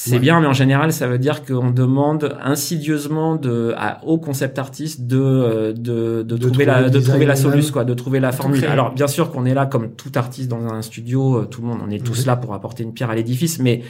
C'est 0.00 0.20
bien, 0.20 0.40
mais 0.40 0.46
en 0.46 0.52
général, 0.52 0.92
ça 0.92 1.08
veut 1.08 1.18
dire 1.18 1.44
qu'on 1.44 1.70
demande 1.70 2.36
insidieusement 2.40 3.34
de, 3.34 3.74
à, 3.76 4.04
au 4.04 4.18
concept 4.18 4.60
artiste 4.60 5.08
de, 5.08 5.18
euh, 5.18 5.72
de, 5.72 6.22
de, 6.22 6.36
trouver, 6.36 6.64
la, 6.66 6.88
de 6.88 7.00
trouver 7.00 7.26
la 7.26 7.34
solution, 7.34 7.72
quoi, 7.72 7.84
de 7.84 7.94
trouver 7.94 8.20
la 8.20 8.30
formule. 8.30 8.64
Alors, 8.66 8.94
bien 8.94 9.08
sûr 9.08 9.32
qu'on 9.32 9.44
est 9.44 9.54
là 9.54 9.66
comme 9.66 9.90
tout 9.90 10.12
artiste 10.14 10.48
dans 10.48 10.72
un 10.72 10.82
studio, 10.82 11.38
euh, 11.38 11.44
tout 11.46 11.62
le 11.62 11.66
monde, 11.66 11.80
on 11.84 11.90
est 11.90 12.04
tous 12.04 12.26
là 12.26 12.36
pour 12.36 12.54
apporter 12.54 12.84
une 12.84 12.94
pierre 12.94 13.10
à 13.10 13.16
l'édifice, 13.16 13.58
mais 13.58 13.82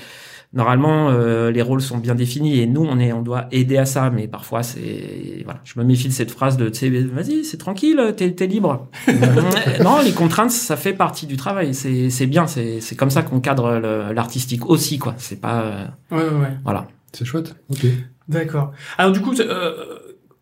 normalement 0.52 1.10
euh, 1.10 1.50
les 1.50 1.60
rôles 1.62 1.82
sont 1.82 1.98
bien 1.98 2.14
définis 2.14 2.60
et 2.60 2.66
nous 2.66 2.82
on 2.82 2.98
est 2.98 3.12
on 3.12 3.22
doit 3.22 3.48
aider 3.50 3.76
à 3.76 3.84
ça 3.84 4.10
mais 4.10 4.28
parfois 4.28 4.62
c'est 4.62 5.42
voilà. 5.44 5.60
Je 5.64 5.78
me 5.78 5.84
méfie 5.84 6.08
de 6.08 6.12
cette 6.12 6.30
phrase 6.30 6.56
de 6.56 6.68
tu 6.68 6.78
sais 6.78 6.88
vas-y 6.88 7.44
c'est 7.44 7.58
tranquille 7.58 8.14
t'es 8.16 8.34
es 8.38 8.46
libre. 8.46 8.88
Non 9.82 10.00
les 10.02 10.12
contraintes 10.12 10.50
ça 10.50 10.76
fait 10.76 10.94
partie 10.94 11.26
du 11.26 11.36
travail. 11.36 11.74
C'est 11.74 12.10
c'est 12.10 12.26
bien 12.26 12.46
c'est 12.46 12.80
c'est 12.80 12.96
comme 12.96 13.10
ça 13.10 13.22
qu'on 13.22 13.40
cadre 13.40 13.78
l'artistique 14.12 14.68
aussi 14.68 14.98
quoi. 14.98 15.14
C'est 15.18 15.40
pas 15.40 15.62
euh, 15.62 15.84
ouais, 16.10 16.38
ouais, 16.40 16.56
voilà. 16.64 16.88
C'est 17.12 17.24
chouette. 17.24 17.54
Ok. 17.70 17.86
D'accord. 18.28 18.72
Alors 18.96 19.12
du 19.12 19.20
coup 19.20 19.34
euh, 19.38 19.98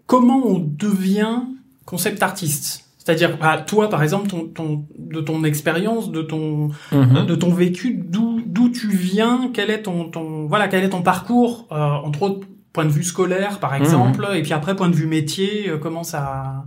comment 0.06 0.46
on 0.46 0.58
devient 0.58 1.42
concept 1.84 2.22
artiste? 2.22 2.85
C'est-à-dire, 3.06 3.38
bah, 3.38 3.58
toi, 3.58 3.88
par 3.88 4.02
exemple, 4.02 4.26
ton, 4.26 4.48
ton, 4.48 4.84
de 4.98 5.20
ton 5.20 5.44
expérience, 5.44 6.10
de 6.10 6.22
ton, 6.22 6.70
mhm. 6.90 7.24
de 7.24 7.34
ton 7.36 7.50
vécu, 7.50 7.94
d'où, 8.04 8.42
d'où 8.44 8.68
tu 8.68 8.88
viens, 8.88 9.52
quel 9.54 9.70
est 9.70 9.82
ton, 9.82 10.10
ton, 10.10 10.48
voilà, 10.48 10.66
quel 10.66 10.82
est 10.82 10.88
ton 10.88 11.02
parcours, 11.02 11.68
euh, 11.70 11.76
entre 11.76 12.22
autres, 12.22 12.48
point 12.72 12.84
de 12.84 12.90
vue 12.90 13.04
scolaire, 13.04 13.60
par 13.60 13.74
mhm. 13.74 13.82
exemple, 13.82 14.26
et 14.34 14.42
puis 14.42 14.52
après, 14.52 14.74
point 14.74 14.88
de 14.88 14.96
vue 14.96 15.06
métier, 15.06 15.68
euh, 15.68 15.78
comment 15.78 16.02
ça. 16.02 16.64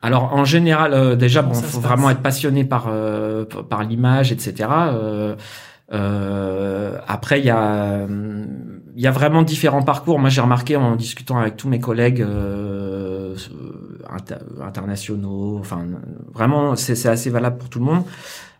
Alors 0.00 0.32
en 0.32 0.46
général, 0.46 0.94
euh, 0.94 1.16
déjà, 1.16 1.42
bon, 1.42 1.52
faut 1.52 1.80
vraiment 1.80 2.08
être 2.08 2.22
passionné 2.22 2.64
par 2.64 2.86
euh, 2.88 3.44
par 3.44 3.82
l'image, 3.82 4.32
etc. 4.32 4.70
après, 7.06 7.40
il 7.40 7.44
y 7.44 7.50
a 7.50 8.06
il 8.96 9.02
y 9.02 9.06
a 9.06 9.10
vraiment 9.10 9.42
différents 9.42 9.82
parcours. 9.82 10.18
Moi, 10.18 10.30
j'ai 10.30 10.40
remarqué 10.40 10.76
en 10.76 10.96
discutant 10.96 11.36
avec 11.36 11.58
tous 11.58 11.68
mes 11.68 11.78
collègues 11.78 12.24
internationaux. 14.60 15.58
Enfin, 15.58 15.86
vraiment, 16.32 16.76
c'est 16.76 17.08
assez 17.08 17.30
valable 17.30 17.58
pour 17.58 17.68
tout 17.68 17.78
le 17.78 17.84
monde. 17.84 18.04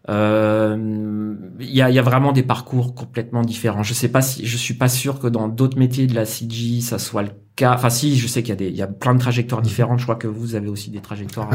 Euh, 0.08 1.34
il 1.60 1.70
y 1.70 1.82
a, 1.82 1.90
y 1.90 1.98
a 1.98 2.02
vraiment 2.02 2.32
des 2.32 2.42
parcours 2.42 2.94
complètement 2.94 3.42
différents. 3.42 3.82
Je 3.82 3.94
sais 3.94 4.08
pas 4.08 4.22
si, 4.22 4.46
je 4.46 4.56
suis 4.56 4.74
pas 4.74 4.88
sûr 4.88 5.20
que 5.20 5.26
dans 5.26 5.48
d'autres 5.48 5.78
métiers 5.78 6.06
de 6.06 6.14
la 6.14 6.24
CG, 6.24 6.80
ça 6.80 6.98
soit 6.98 7.22
le 7.22 7.30
cas. 7.58 7.74
Enfin, 7.74 7.90
si, 7.90 8.16
je 8.16 8.26
sais 8.26 8.42
qu'il 8.42 8.50
y 8.50 8.52
a 8.52 8.56
des, 8.56 8.68
il 8.68 8.76
y 8.76 8.82
a 8.82 8.86
plein 8.86 9.14
de 9.14 9.20
trajectoires 9.20 9.60
différentes. 9.62 9.98
Je 9.98 10.04
crois 10.04 10.16
que 10.16 10.26
vous 10.26 10.54
avez 10.54 10.68
aussi 10.68 10.90
des 10.90 11.00
trajectoires. 11.00 11.50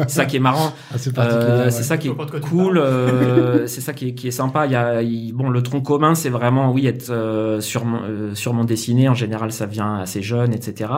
c'est 0.00 0.10
ça 0.10 0.24
qui 0.26 0.36
est 0.36 0.40
marrant. 0.40 0.72
Assez 0.94 1.10
Euh, 1.18 1.64
ouais. 1.64 1.70
c'est 1.70 1.82
ça 1.82 1.98
qui 1.98 2.08
est 2.08 2.40
cool, 2.40 2.78
euh, 2.78 3.66
c'est 3.72 3.80
ça 3.80 3.92
qui 3.92 4.08
est, 4.08 4.14
qui 4.14 4.28
est 4.28 4.30
sympa. 4.30 4.66
Il 4.66 4.72
y 4.72 4.76
a, 4.76 5.02
il- 5.02 5.32
bon, 5.32 5.50
le 5.50 5.62
tronc 5.62 5.80
commun, 5.82 6.14
c'est 6.14 6.30
vraiment, 6.30 6.72
oui, 6.72 6.86
être 6.86 7.10
euh, 7.10 7.60
sûrement, 7.60 8.00
euh, 8.04 8.34
sûrement 8.34 8.64
dessiné. 8.64 9.08
En 9.08 9.14
général, 9.14 9.52
ça 9.52 9.66
vient 9.66 9.96
assez 9.98 10.22
jeune, 10.22 10.52
etc. 10.54 10.90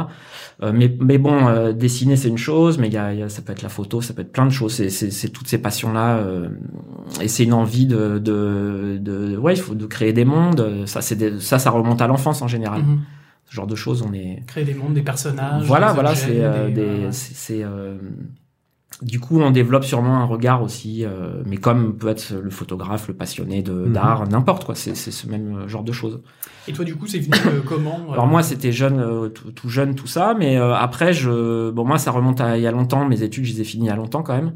Euh, 0.63 0.73
mais, 0.75 0.95
mais 1.01 1.19
bon, 1.19 1.49
euh, 1.49 1.73
dessiner, 1.73 2.17
c'est 2.17 2.29
une 2.29 2.39
chose, 2.39 2.79
mais 2.79 2.89
il 2.89 2.95
y 2.95 2.99
a, 2.99 3.13
il 3.13 3.21
y 3.21 3.23
a- 3.23 3.29
ça 3.29 3.43
peut 3.43 3.53
être 3.53 3.63
la 3.63 3.69
photo, 3.69 4.01
ça 4.01 4.15
peut 4.15 4.23
être 4.23 4.33
plein 4.33 4.47
de 4.47 4.51
choses. 4.53 4.75
C'est, 4.75 4.91
c'est, 4.91 5.11
c'est 5.11 5.29
toutes 5.31 5.49
ces 5.49 5.59
passions-là, 5.59 6.17
euh, 6.19 6.49
et 7.21 7.29
c'est 7.29 7.45
une 7.45 7.55
envie 7.55 7.87
de, 7.87 8.19
de, 8.19 8.99
de, 9.01 9.37
ouais, 9.37 9.55
il 9.55 9.61
faut 9.61 9.75
de 9.75 9.87
créer 9.87 10.13
des 10.13 10.25
mondes. 10.25 10.83
Ça, 10.87 11.01
c'est 11.01 11.17
des- 11.17 11.41
ça, 11.41 11.59
ça 11.59 11.71
remonte 11.71 12.01
à 12.03 12.07
l'enfance 12.07 12.43
en 12.43 12.49
général. 12.49 12.83
Mhm. 12.83 13.01
Ce 13.53 13.57
genre 13.57 13.67
de 13.67 13.75
choses, 13.77 14.01
on 14.01 14.15
est, 14.15 14.43
Créer 14.47 14.65
des 14.65 14.73
mondes, 14.73 14.95
des 14.95 15.03
personnages. 15.03 15.67
voilà, 15.67 15.89
des 15.89 15.93
voilà, 15.93 16.15
c'est 16.15 16.41
euh, 16.43 16.71
des- 16.71 17.13
c'est, 17.13 17.63
euh, 17.63 17.99
du 19.03 19.21
coup, 19.21 19.41
on 19.41 19.51
développe 19.51 19.85
sûrement 19.85 20.19
un 20.19 20.25
regard 20.25 20.63
aussi, 20.63 21.05
euh, 21.05 21.43
mais 21.47 21.57
comme 21.57 21.97
peut 21.97 22.09
être 22.09 22.33
le 22.41 22.51
photographe, 22.51 23.09
le 23.09 23.15
passionné 23.15 23.63
de 23.63 23.73
Mhm. 23.73 23.93
d'art, 23.93 24.29
n'importe 24.29 24.65
quoi, 24.65 24.75
c'est 24.75 24.95
c'est 24.95 25.11
ce 25.11 25.27
même 25.29 25.69
genre 25.69 25.83
de 25.83 25.93
choses. 25.93 26.21
Et 26.69 26.73
toi, 26.73 26.85
du 26.85 26.95
coup, 26.95 27.07
c'est 27.07 27.19
venu 27.19 27.33
euh, 27.47 27.61
comment 27.67 27.99
euh, 28.09 28.13
Alors 28.13 28.27
moi, 28.27 28.43
c'était 28.43 28.73
jeune, 28.73 29.01
euh, 29.01 29.29
tout, 29.29 29.51
tout 29.51 29.69
jeune, 29.69 29.95
tout 29.95 30.07
ça, 30.07 30.35
mais 30.39 30.57
euh, 30.59 30.75
après, 30.75 31.13
je, 31.13 31.71
bon, 31.71 31.85
moi, 31.85 31.99
ça 31.99 32.11
remonte 32.13 32.41
à 32.41 32.57
il 32.57 32.63
y 32.63 32.67
a 32.67 32.71
longtemps. 32.73 33.05
Mes 33.05 33.23
études, 33.23 33.45
je 33.45 33.53
les 33.55 33.61
ai 33.63 33.65
finies 33.65 33.87
il 33.87 33.89
y 33.89 33.91
a 33.93 33.97
longtemps 33.97 34.23
quand 34.23 34.35
même. 34.35 34.53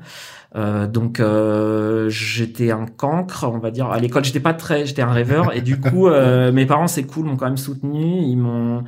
Euh, 0.54 0.86
donc 0.86 1.20
euh, 1.20 2.08
j'étais 2.08 2.70
un 2.70 2.86
cancre, 2.86 3.44
on 3.52 3.58
va 3.58 3.70
dire. 3.70 3.86
À 3.90 3.98
l'école, 3.98 4.24
j'étais 4.24 4.40
pas 4.40 4.54
très, 4.54 4.86
j'étais 4.86 5.02
un 5.02 5.10
rêveur, 5.12 5.54
et 5.54 5.60
du 5.60 5.78
coup, 5.78 6.06
euh, 6.06 6.52
mes 6.52 6.64
parents, 6.64 6.86
c'est 6.86 7.02
cool, 7.02 7.26
m'ont 7.26 7.36
quand 7.36 7.46
même 7.46 7.56
soutenu. 7.58 8.20
Ils 8.22 8.36
m'ont, 8.36 8.84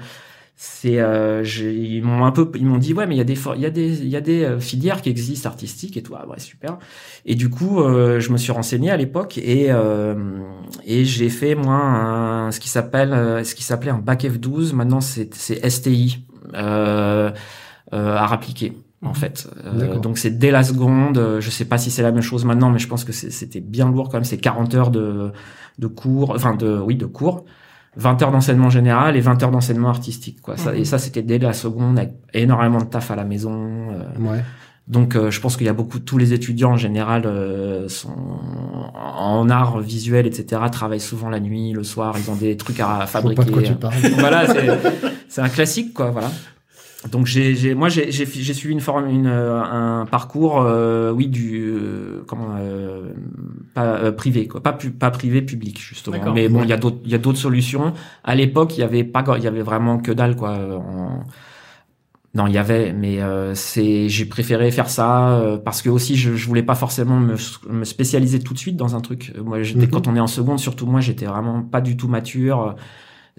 c'est, 0.61 0.99
euh, 0.99 1.45
ils 1.45 2.03
m'ont 2.03 2.25
un 2.25 2.33
peu, 2.33 2.51
ils 2.57 2.67
m'ont 2.67 2.79
dit 2.79 2.93
ouais, 2.93 3.07
mais 3.07 3.15
il 3.15 3.19
y 3.19 3.21
a 3.21 3.25
des, 3.25 3.39
il 3.55 3.61
y 3.63 3.67
a 3.67 3.71
des, 3.71 4.01
il 4.03 4.09
y 4.09 4.17
a 4.17 4.21
des 4.21 4.43
euh, 4.45 4.59
filières 4.59 5.03
qui 5.03 5.09
existent 5.09 5.49
artistiques 5.49 5.97
et 5.97 6.03
tout. 6.03 6.15
Ah 6.17 6.27
ouais, 6.29 6.41
super. 6.41 6.79
Et 7.25 7.37
du 7.37 7.49
coup, 7.49 7.81
euh, 7.81 8.19
je 8.19 8.33
me 8.33 8.37
suis 8.39 8.51
renseigné 8.51 8.91
à 8.91 8.97
l'époque 8.97 9.39
et 9.39 9.67
euh, 9.71 10.41
et 10.85 11.05
j'ai 11.05 11.29
fait 11.29 11.55
moi 11.55 11.77
un, 11.77 12.51
ce 12.51 12.59
qui 12.59 12.69
s'appelle, 12.69 13.13
euh, 13.13 13.45
ce 13.45 13.55
qui 13.55 13.63
s'appelait 13.63 13.93
un 13.93 13.99
bac 13.99 14.25
F12. 14.25 14.73
Maintenant, 14.75 15.01
c'est 15.01 15.33
c'est 15.35 15.65
STI, 15.71 16.27
euh, 16.55 17.31
euh, 17.93 18.17
art 18.17 18.33
appliqué 18.33 18.73
en 19.03 19.11
Mhm. 19.11 19.15
fait. 19.15 19.49
Euh, 19.65 19.99
donc 20.01 20.19
c'est 20.19 20.39
dès 20.39 20.51
la 20.51 20.65
seconde. 20.65 21.19
euh, 21.19 21.41
Je 21.41 21.51
sais 21.51 21.67
pas 21.67 21.79
si 21.79 21.91
c'est 21.93 22.03
la 22.03 22.11
même 22.11 22.21
chose 22.23 22.45
maintenant, 22.45 22.71
mais 22.71 22.81
je 22.81 22.89
pense 22.89 23.05
que 23.05 23.13
c'était 23.13 23.61
bien 23.61 23.89
lourd 23.91 24.09
quand 24.09 24.17
même. 24.19 24.25
C'est 24.25 24.39
40 24.39 24.75
heures 24.75 24.91
de 24.91 25.31
de 25.79 25.87
cours, 25.87 26.33
enfin 26.35 26.57
de 26.57 26.77
oui 26.79 26.97
de 26.97 27.07
cours. 27.07 27.45
20 27.99 28.23
heures 28.23 28.31
d'enseignement 28.33 28.71
général 28.71 29.17
et 29.17 29.21
20 29.21 29.43
heures 29.43 29.51
d'enseignement 29.51 29.89
artistique 29.91 30.41
quoi. 30.41 30.57
Ça, 30.57 30.73
Mhm. 30.73 30.79
et 30.79 30.85
ça 30.85 30.99
c'était 30.99 31.23
dès 31.23 31.39
la 31.39 31.53
seconde 31.53 31.99
avec 31.99 32.13
énormément 32.33 32.79
de 32.79 32.85
taf 32.87 33.11
à 33.11 33.17
la 33.17 33.25
maison. 33.25 33.53
euh, 33.91 34.31
Ouais. 34.31 34.43
donc 34.87 35.17
euh, 35.17 35.31
je 35.31 35.41
pense 35.41 35.57
qu'il 35.57 35.67
y 35.67 35.69
a 35.69 35.75
beaucoup 35.75 35.99
tous 35.99 36.17
les 36.17 36.33
étudiants 36.33 36.73
en 36.73 36.77
général 36.79 37.23
euh, 37.27 37.89
sont 37.89 38.15
en 38.95 39.51
art 39.51 39.79
visuel 39.81 40.27
etc 40.27 40.63
travaillent 40.73 41.01
souvent 41.01 41.29
la 41.29 41.41
nuit 41.41 41.73
le 41.73 41.85
soir 41.85 42.15
ils 42.19 42.31
ont 42.31 42.37
des 42.37 42.57
trucs 42.57 42.81
à 42.81 43.07
fabriquer 43.07 43.35
pas 43.37 43.45
de 43.45 43.51
quoi 43.51 43.63
tu 43.63 43.75
parles. 43.75 43.95
voilà 44.19 44.47
c'est 44.47 44.67
c'est 45.29 45.41
un 45.43 45.49
classique 45.49 45.93
quoi 45.93 46.11
voilà 46.11 46.31
donc 47.13 47.27
j'ai 47.27 47.55
j'ai 47.55 47.75
moi 47.77 47.89
j'ai 47.89 48.11
j'ai 48.11 48.27
j'ai 48.27 48.55
suivi 48.55 48.75
une 48.75 48.81
forme 48.81 49.09
une 49.09 49.29
euh, 49.29 49.63
un 49.63 50.05
parcours 50.05 50.63
euh, 50.63 51.13
oui 51.13 51.29
du 51.29 51.61
euh, 51.71 52.25
comment 52.27 52.57
euh, 52.59 53.13
pas 53.73 53.85
euh, 53.99 54.11
privé 54.11 54.49
quoi 54.49 54.61
pas 54.63 54.73
pu- 54.73 54.91
pas 54.91 55.13
privé 55.13 55.41
public 55.43 55.79
justement 55.79 56.33
mais 56.33 56.49
bon 56.49 56.65
il 56.65 56.69
y 56.69 56.73
a 56.73 56.77
d'autres 56.77 56.99
il 57.05 57.13
y 57.13 57.15
a 57.15 57.19
d'autres 57.19 57.39
solutions 57.39 57.93
à 58.25 58.35
l'époque 58.35 58.77
il 58.77 58.81
y 58.81 58.83
avait 58.83 59.05
pas 59.05 59.25
il 59.37 59.45
y 59.45 59.47
avait 59.47 59.63
vraiment 59.63 59.99
que 59.99 60.11
dalle 60.11 60.35
quoi 60.35 60.51
euh, 60.51 60.77
en- 60.77 61.23
non, 62.35 62.47
il 62.47 62.53
y 62.53 62.59
avait, 62.59 62.93
mais 62.93 63.23
euh, 63.23 63.55
c'est 63.55 64.09
j'ai 64.11 64.27
préféré 64.27 64.71
faire 64.71 64.91
ça 64.91 65.31
euh, 65.31 65.57
parce 65.57 65.81
que 65.81 65.89
aussi 65.89 66.15
je, 66.15 66.37
je 66.37 66.47
voulais 66.47 66.63
pas 66.63 66.75
forcément 66.75 67.19
me, 67.19 67.37
me 67.71 67.85
spécialiser 67.85 68.39
tout 68.39 68.53
de 68.53 68.59
suite 68.59 68.77
dans 68.77 68.95
un 68.95 69.01
truc. 69.01 69.33
Moi, 69.43 69.63
j'étais 69.63 69.87
Mhm. 69.87 69.91
quand 69.91 70.09
on 70.09 70.15
est 70.15 70.21
en 70.21 70.27
seconde, 70.27 70.59
surtout 70.59 70.87
moi, 70.87 71.01
j'étais 71.01 71.25
vraiment 71.25 71.63
pas 71.63 71.81
du 71.81 71.97
tout 71.97 72.07
mature. 72.07 72.77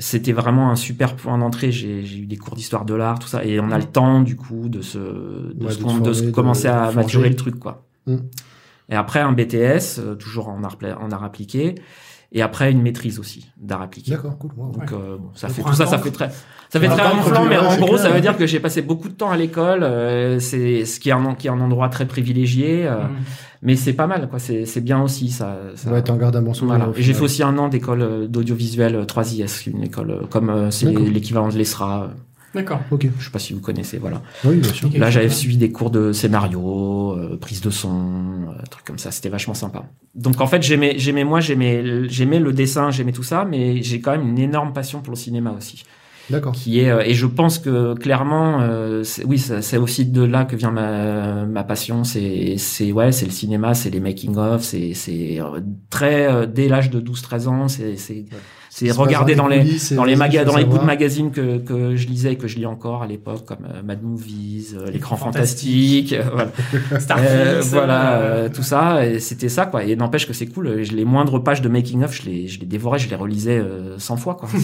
C'était 0.02 0.32
vraiment 0.32 0.72
un 0.72 0.76
super 0.76 1.16
point 1.16 1.38
d'entrée. 1.38 1.72
J'ai 1.72 2.02
eu 2.18 2.26
des 2.26 2.38
cours 2.38 2.56
d'histoire 2.56 2.86
de 2.86 2.94
l'art, 2.94 3.20
tout 3.20 3.28
ça, 3.28 3.44
et 3.44 3.60
on 3.60 3.70
a 3.70 3.78
le 3.78 3.84
temps 3.84 4.22
du 4.22 4.38
coup 4.38 4.70
de 4.70 4.82
se 4.82 4.98
de, 4.98 5.66
Ouais, 5.66 5.72
se, 5.72 6.02
de 6.02 6.14
se 6.14 6.24
commencer 6.32 6.68
de 6.68 6.74
à 6.74 6.92
maturer 6.94 7.30
le 7.30 7.36
truc, 7.36 7.60
quoi. 7.60 7.86
Mhm. 8.08 8.22
Et 8.90 8.96
après 8.96 9.20
un 9.20 9.34
BTS, 9.34 10.00
euh, 10.00 10.16
toujours 10.16 10.50
en 10.50 10.64
art 10.64 10.78
en 11.00 11.12
art 11.12 11.24
appliqué, 11.24 11.76
et 12.32 12.42
après 12.42 12.72
une 12.72 12.82
maîtrise 12.82 13.20
aussi 13.20 13.50
d'art 13.58 13.82
appliqué. 13.82 14.12
D'accord, 14.12 14.38
cool. 14.38 14.52
wow. 14.58 14.72
Donc 14.72 14.92
euh, 14.92 15.18
bon, 15.18 15.30
ça 15.34 15.48
Ça 15.48 15.54
fait 15.54 15.62
tout 15.64 15.74
ça, 15.74 15.86
ça 15.86 15.98
fait 15.98 16.12
très, 16.12 16.30
ça 16.70 16.80
fait 16.80 16.88
très 16.88 17.08
ronflant, 17.10 17.46
mais 17.46 17.58
en 17.58 17.76
gros, 17.78 17.88
clair. 17.88 18.00
ça 18.00 18.10
veut 18.10 18.22
dire 18.22 18.38
que 18.38 18.46
j'ai 18.46 18.60
passé 18.60 18.82
beaucoup 18.82 19.10
de 19.10 19.14
temps 19.14 19.32
à 19.32 19.38
l'école. 19.38 19.84
euh, 19.84 20.40
c'est 20.40 20.86
ce 20.86 21.00
qui 21.00 21.10
est 21.10 21.14
un 21.14 21.34
qui 21.36 21.48
est 21.48 21.50
un 21.50 21.60
endroit 21.60 21.90
très 21.90 22.06
privilégié, 22.06 22.86
euh, 22.88 23.04
Mhm. 23.04 23.10
mais 23.64 23.76
c'est 23.76 23.94
pas 23.94 24.06
mal, 24.08 24.30
quoi. 24.30 24.38
C'est 24.40 24.66
c'est 24.66 24.82
bien 24.82 25.02
aussi, 25.02 25.30
ça. 25.30 25.58
ça- 25.76 25.92
Ouais, 25.92 26.04
t'en 26.04 26.18
gardes 26.18 26.36
un 26.36 26.42
bon 26.44 26.54
souvenir. 26.54 26.78
voilà. 26.78 26.94
J'ai 26.98 27.14
fait 27.14 27.24
aussi 27.24 27.42
un 27.44 27.58
an 27.58 27.68
d'école 27.68 28.02
euh, 28.04 28.28
d'audiovisuel 28.28 28.96
euh, 28.96 29.06
3IS, 29.06 29.68
une 29.70 29.84
école 29.84 30.12
euh, 30.12 30.22
comme 30.30 30.50
euh, 30.50 30.70
c'est 30.72 30.86
l'équivalent 30.92 31.50
de 31.50 31.58
l'ESRA. 31.58 32.12
D'accord. 32.56 32.82
Ok. 32.92 33.08
Je 33.20 33.26
sais 33.26 33.32
pas 33.32 33.40
si 33.40 33.54
vous 33.54 33.62
connaissez, 33.62 33.98
voilà. 33.98 34.22
Oui, 34.44 34.58
bien 34.58 34.74
sûr. 34.74 34.90
Là, 34.98 35.10
j'avais 35.10 35.30
suivi 35.30 35.58
des 35.58 35.72
cours 35.72 35.92
de 35.92 36.12
scénario, 36.12 37.12
euh, 37.16 37.38
prise 37.38 37.62
de 37.62 37.70
son, 37.70 37.90
euh, 38.50 38.64
trucs 38.70 38.86
comme 38.86 38.98
ça. 38.98 39.12
C'était 39.12 39.30
vachement 39.30 39.54
sympa. 39.54 39.86
Donc 40.16 40.42
en 40.42 40.48
fait, 40.48 40.62
j'aimais, 40.64 40.96
j'aimais 40.98 41.24
moi, 41.24 41.40
j'aimais, 41.40 42.08
j'aimais 42.10 42.40
le 42.40 42.52
dessin, 42.54 42.92
j'aimais 42.92 43.12
tout 43.12 43.24
ça, 43.24 43.46
mais 43.46 43.82
j'ai 43.84 44.02
quand 44.02 44.12
même 44.12 44.28
une 44.28 44.40
énorme 44.40 44.74
passion 44.74 45.02
pour 45.02 45.12
le 45.12 45.18
cinéma 45.18 45.54
aussi, 45.56 45.84
D'accord. 46.30 46.54
qui 46.54 46.80
est, 46.80 46.90
euh, 46.90 47.02
et 47.06 47.14
je 47.14 47.26
pense 47.28 47.60
que 47.60 47.94
clairement, 47.94 48.62
euh, 48.62 49.04
oui, 49.26 49.38
c'est 49.38 49.78
aussi 49.78 50.06
de 50.06 50.24
là 50.24 50.46
que 50.46 50.56
vient 50.56 50.72
ma, 50.72 51.46
ma 51.46 51.64
passion. 51.64 52.04
C'est, 52.04 52.56
c'est 52.58 52.92
ouais, 52.92 53.12
c'est 53.12 53.26
le 53.26 53.32
cinéma, 53.32 53.76
c'est 53.76 53.92
les 53.92 54.00
making 54.00 54.36
of, 54.38 54.64
c'est, 54.64 54.94
c'est 54.94 55.40
euh, 55.40 55.62
très 55.90 56.28
euh, 56.28 56.46
dès 56.48 56.68
l'âge 56.68 56.90
de 56.90 57.00
12-13 57.00 57.48
ans, 57.48 57.68
c'est, 57.68 57.96
c'est, 57.96 58.26
c'est 58.70 58.92
regarder 58.92 59.36
dans 59.36 59.48
les 59.48 59.60
coulisses 59.60 59.94
dans 59.94 60.04
les 60.04 60.16
magas 60.16 60.46
dans 60.46 60.62
bouts 60.64 60.78
de 60.78 60.84
magazines 60.84 61.32
que, 61.32 61.58
que 61.58 61.96
je 61.96 62.08
lisais 62.08 62.34
et 62.34 62.36
que 62.38 62.48
je 62.48 62.58
lis 62.58 62.66
encore 62.66 63.02
à 63.04 63.08
l'époque 63.08 63.46
comme 63.46 63.66
euh, 63.66 63.82
Mad 63.84 64.02
Movies, 64.04 64.76
euh, 64.76 64.90
l'écran 64.92 65.18
Fantastique. 65.18 66.14
euh, 66.14 66.48
voilà, 67.00 67.62
voilà 67.62 68.50
tout 68.50 68.64
ça 68.64 69.06
et 69.06 69.20
c'était 69.20 69.50
ça 69.50 69.66
quoi. 69.66 69.84
Et 69.84 69.96
n'empêche 69.96 70.28
que 70.28 70.34
c'est 70.34 70.48
cool 70.48 70.84
je 70.84 70.94
les 70.94 71.06
moindres 71.06 71.44
pages 71.44 71.62
de 71.62 71.70
making 71.70 72.04
of 72.04 72.14
je 72.14 72.30
les 72.30 72.48
je 72.48 72.60
les 72.60 72.66
dévorais 72.66 73.00
je 73.00 73.10
les 73.10 73.16
relisais 73.16 73.58
euh, 73.58 73.98
100 73.98 74.18
fois 74.18 74.36
quoi 74.36 74.50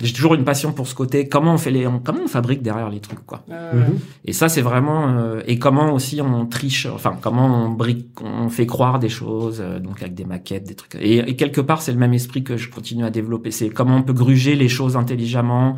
j'ai 0.00 0.12
toujours 0.12 0.34
une 0.34 0.44
passion 0.44 0.72
pour 0.72 0.86
ce 0.86 0.94
côté 0.94 1.28
comment 1.28 1.54
on 1.54 1.58
fait 1.58 1.70
les 1.70 1.86
on- 1.86 1.98
comment 1.98 2.20
on 2.24 2.28
fabrique 2.28 2.62
derrière 2.62 2.88
les 2.90 3.00
trucs 3.00 3.24
quoi. 3.26 3.42
Euh, 3.50 3.72
Mhm. 3.74 3.98
et 4.24 4.32
ça 4.32 4.48
c'est 4.48 4.60
vraiment 4.62 5.08
euh, 5.08 5.40
et 5.46 5.58
comment 5.58 5.92
aussi 5.92 6.20
on 6.22 6.46
triche 6.46 6.86
enfin 6.86 7.16
comment 7.20 7.46
on 7.64 7.70
brique 7.70 8.08
on 8.22 8.48
fait 8.48 8.66
croire 8.66 8.98
des 8.98 9.08
choses 9.08 9.60
euh, 9.60 9.78
donc 9.80 10.00
avec 10.02 10.14
des 10.14 10.24
maquettes 10.24 10.64
des 10.68 10.74
trucs. 10.74 10.94
Et, 11.00 11.18
et 11.18 11.36
quelque 11.36 11.60
part 11.60 11.82
c'est 11.82 11.92
le 11.92 11.98
même 11.98 12.14
esprit 12.14 12.44
que 12.44 12.56
je 12.56 12.70
continue 12.70 13.04
à 13.04 13.10
développer. 13.10 13.50
C'est 13.50 13.68
comment 13.70 13.96
on 13.96 14.02
peut 14.02 14.12
gruger 14.12 14.54
les 14.54 14.68
choses 14.68 14.96
intelligemment 14.96 15.76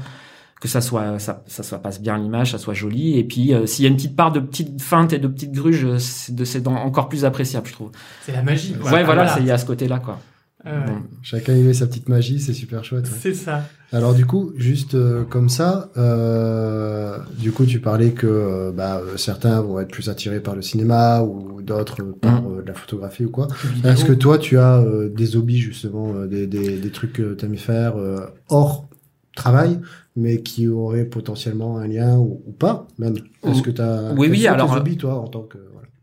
que 0.61 0.69
ça 0.69 0.83
soit 0.83 1.19
ça, 1.19 1.43
ça 1.47 1.62
soit 1.62 1.79
passe 1.79 2.03
bien 2.03 2.17
à 2.17 2.19
l'image 2.19 2.50
ça 2.53 2.59
soit 2.59 2.75
joli. 2.75 3.19
Et 3.19 3.25
puis 3.25 3.55
euh, 3.55 3.65
s'il 3.65 3.85
y 3.85 3.89
a 3.89 3.91
une 3.91 3.97
petite 3.97 4.15
part 4.17 4.31
de 4.31 4.41
petites 4.41 4.83
feintes 4.83 5.15
et 5.15 5.19
de 5.19 5.27
petites 5.29 5.53
gruges 5.53 5.85
euh, 5.87 5.99
c'est 5.99 6.35
de 6.35 6.45
c'est 6.45 6.61
dans- 6.61 6.75
encore 6.77 7.09
plus 7.09 7.25
appréciable 7.25 7.67
je 7.67 7.73
trouve. 7.73 7.91
C'est 8.27 8.33
la 8.33 8.43
magie. 8.43 8.75
quoi. 8.75 8.91
ouais 8.93 8.99
Ah, 9.00 9.05
voilà. 9.05 9.29
c'est 9.29 9.41
il 9.41 9.47
y 9.47 9.50
a 9.50 9.57
ce 9.57 9.65
côté 9.65 9.89
là 9.89 9.99
quoi 9.99 10.19
Euh, 10.67 10.87
Bon. 10.87 10.93
Chacun 11.23 11.55
y 11.57 11.62
met 11.62 11.73
sa 11.75 11.87
petite 11.87 12.09
magie, 12.09 12.38
c'est 12.40 12.52
super 12.52 12.85
chouette. 12.85 13.05
ouais. 13.07 13.19
C'est 13.21 13.35
ça. 13.35 13.64
Alors 13.93 14.14
du 14.14 14.25
coup, 14.26 14.52
juste 14.57 14.95
euh, 14.95 15.25
comme 15.25 15.49
ça, 15.49 15.90
euh, 15.97 17.19
du 17.38 17.50
coup, 17.52 17.64
tu 17.64 17.81
parlais 17.81 18.11
que 18.12 18.26
euh, 18.26 18.73
bah, 18.73 18.99
euh, 19.02 19.17
certains 19.17 19.61
vont 19.62 19.81
être 19.81 19.90
plus 19.90 20.09
attirés 20.09 20.40
par 20.40 20.55
le 20.55 20.62
cinéma 20.62 21.23
ou 21.23 21.61
d'autres 21.62 22.02
par 22.02 22.43
Mm. 22.43 22.47
euh, 22.59 22.62
de 22.62 22.69
la 22.69 22.75
photographie 22.75 23.25
ou 23.25 23.31
quoi. 23.31 23.49
Est-ce 23.85 24.05
que 24.05 24.12
toi, 24.12 24.38
tu 24.38 24.59
as 24.59 24.79
euh, 24.81 25.09
des 25.09 25.37
hobbies 25.37 25.59
justement, 25.59 26.12
euh, 26.14 26.26
des, 26.26 26.47
des, 26.47 26.79
des 26.79 26.90
trucs 26.90 27.14
que 27.14 27.35
tu 27.35 27.45
aimes 27.47 27.57
faire 27.57 27.97
euh, 27.97 28.21
hors 28.49 28.88
travail, 29.37 29.81
mais 30.17 30.43
qui 30.43 30.69
auraient 30.69 31.05
potentiellement 31.05 31.79
un 31.79 31.87
lien 31.88 32.17
ou, 32.19 32.43
ou 32.47 32.52
pas 32.52 32.87
même? 32.99 33.14
Est-ce 33.47 33.62
que 33.62 33.71
tu 33.71 33.81
as 33.81 34.12
Oui, 34.17 34.29
oui, 34.31 34.47
alors, 34.47 34.73
tes 34.73 34.76
hobbies 34.81 34.97
toi 34.99 35.14
en 35.19 35.26
tant 35.29 35.43
que. 35.43 35.59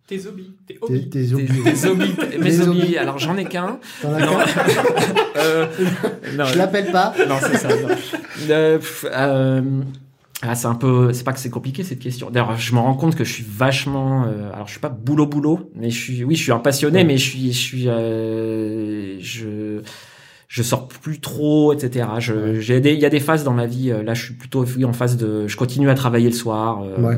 Tes 0.08 0.26
hobbies. 0.26 0.52
Tes 0.66 0.78
hobbies. 0.82 1.10
tes 1.10 1.34
hobbies 1.34 2.14
mes 2.40 2.60
hobbies. 2.62 2.98
Alors 2.98 3.20
j'en 3.20 3.36
ai 3.38 3.46
qu'un. 3.46 3.80
T'en 4.02 4.14
as 4.14 4.20
qu'un 4.22 4.28
Euh, 5.38 5.68
non, 6.36 6.46
Je 6.46 6.58
l'appelle 6.58 6.92
pas. 6.92 7.14
non, 7.28 7.36
c'est 7.42 7.58
ça. 7.58 7.68
non. 7.68 7.90
Euh, 8.50 8.78
pff, 8.78 9.06
euh, 9.12 9.62
ah, 10.42 10.56
c'est 10.56 10.68
un 10.68 10.76
peu, 10.76 11.12
c'est 11.14 11.24
pas 11.24 11.34
que 11.34 11.40
c'est 11.40 11.50
compliqué 11.50 11.84
cette 11.84 12.00
question. 12.00 12.30
D'ailleurs, 12.32 12.58
je 12.58 12.74
me 12.74 12.80
rends 12.80 12.94
compte 12.96 13.16
que 13.16 13.24
je 13.24 13.32
suis 13.34 13.46
vachement, 13.48 14.26
euh, 14.26 14.52
alors 14.54 14.66
je 14.68 14.72
suis 14.72 14.80
pas 14.80 14.90
boulot 14.90 15.26
boulot, 15.28 15.70
mais 15.76 15.90
je 15.90 16.00
suis, 16.00 16.24
oui, 16.24 16.36
je 16.36 16.44
suis 16.44 16.52
un 16.52 16.60
passionné, 16.60 17.00
Ouais. 17.00 17.04
mais 17.06 17.18
je 17.18 17.30
suis, 17.30 17.52
je 17.52 17.58
suis, 17.60 17.88
euh, 17.88 19.18
je, 19.20 19.82
je 20.48 20.64
sors 20.64 20.88
plus 20.88 21.20
trop, 21.20 21.74
etc. 21.74 22.08
Je, 22.20 22.60
j'ai 22.60 22.80
des, 22.80 22.94
il 22.94 23.00
y 23.00 23.06
a 23.06 23.10
des 23.10 23.20
phases 23.20 23.44
dans 23.44 23.54
ma 23.54 23.66
vie. 23.66 23.90
Là, 24.06 24.14
je 24.14 24.24
suis 24.26 24.34
plutôt 24.36 24.64
oui, 24.76 24.86
en 24.86 24.94
phase 24.94 25.18
de, 25.18 25.48
je 25.48 25.58
continue 25.58 25.90
à 25.90 25.96
travailler 25.96 26.30
le 26.30 26.36
soir. 26.36 26.82
euh, 26.84 27.00
Ouais. 27.02 27.18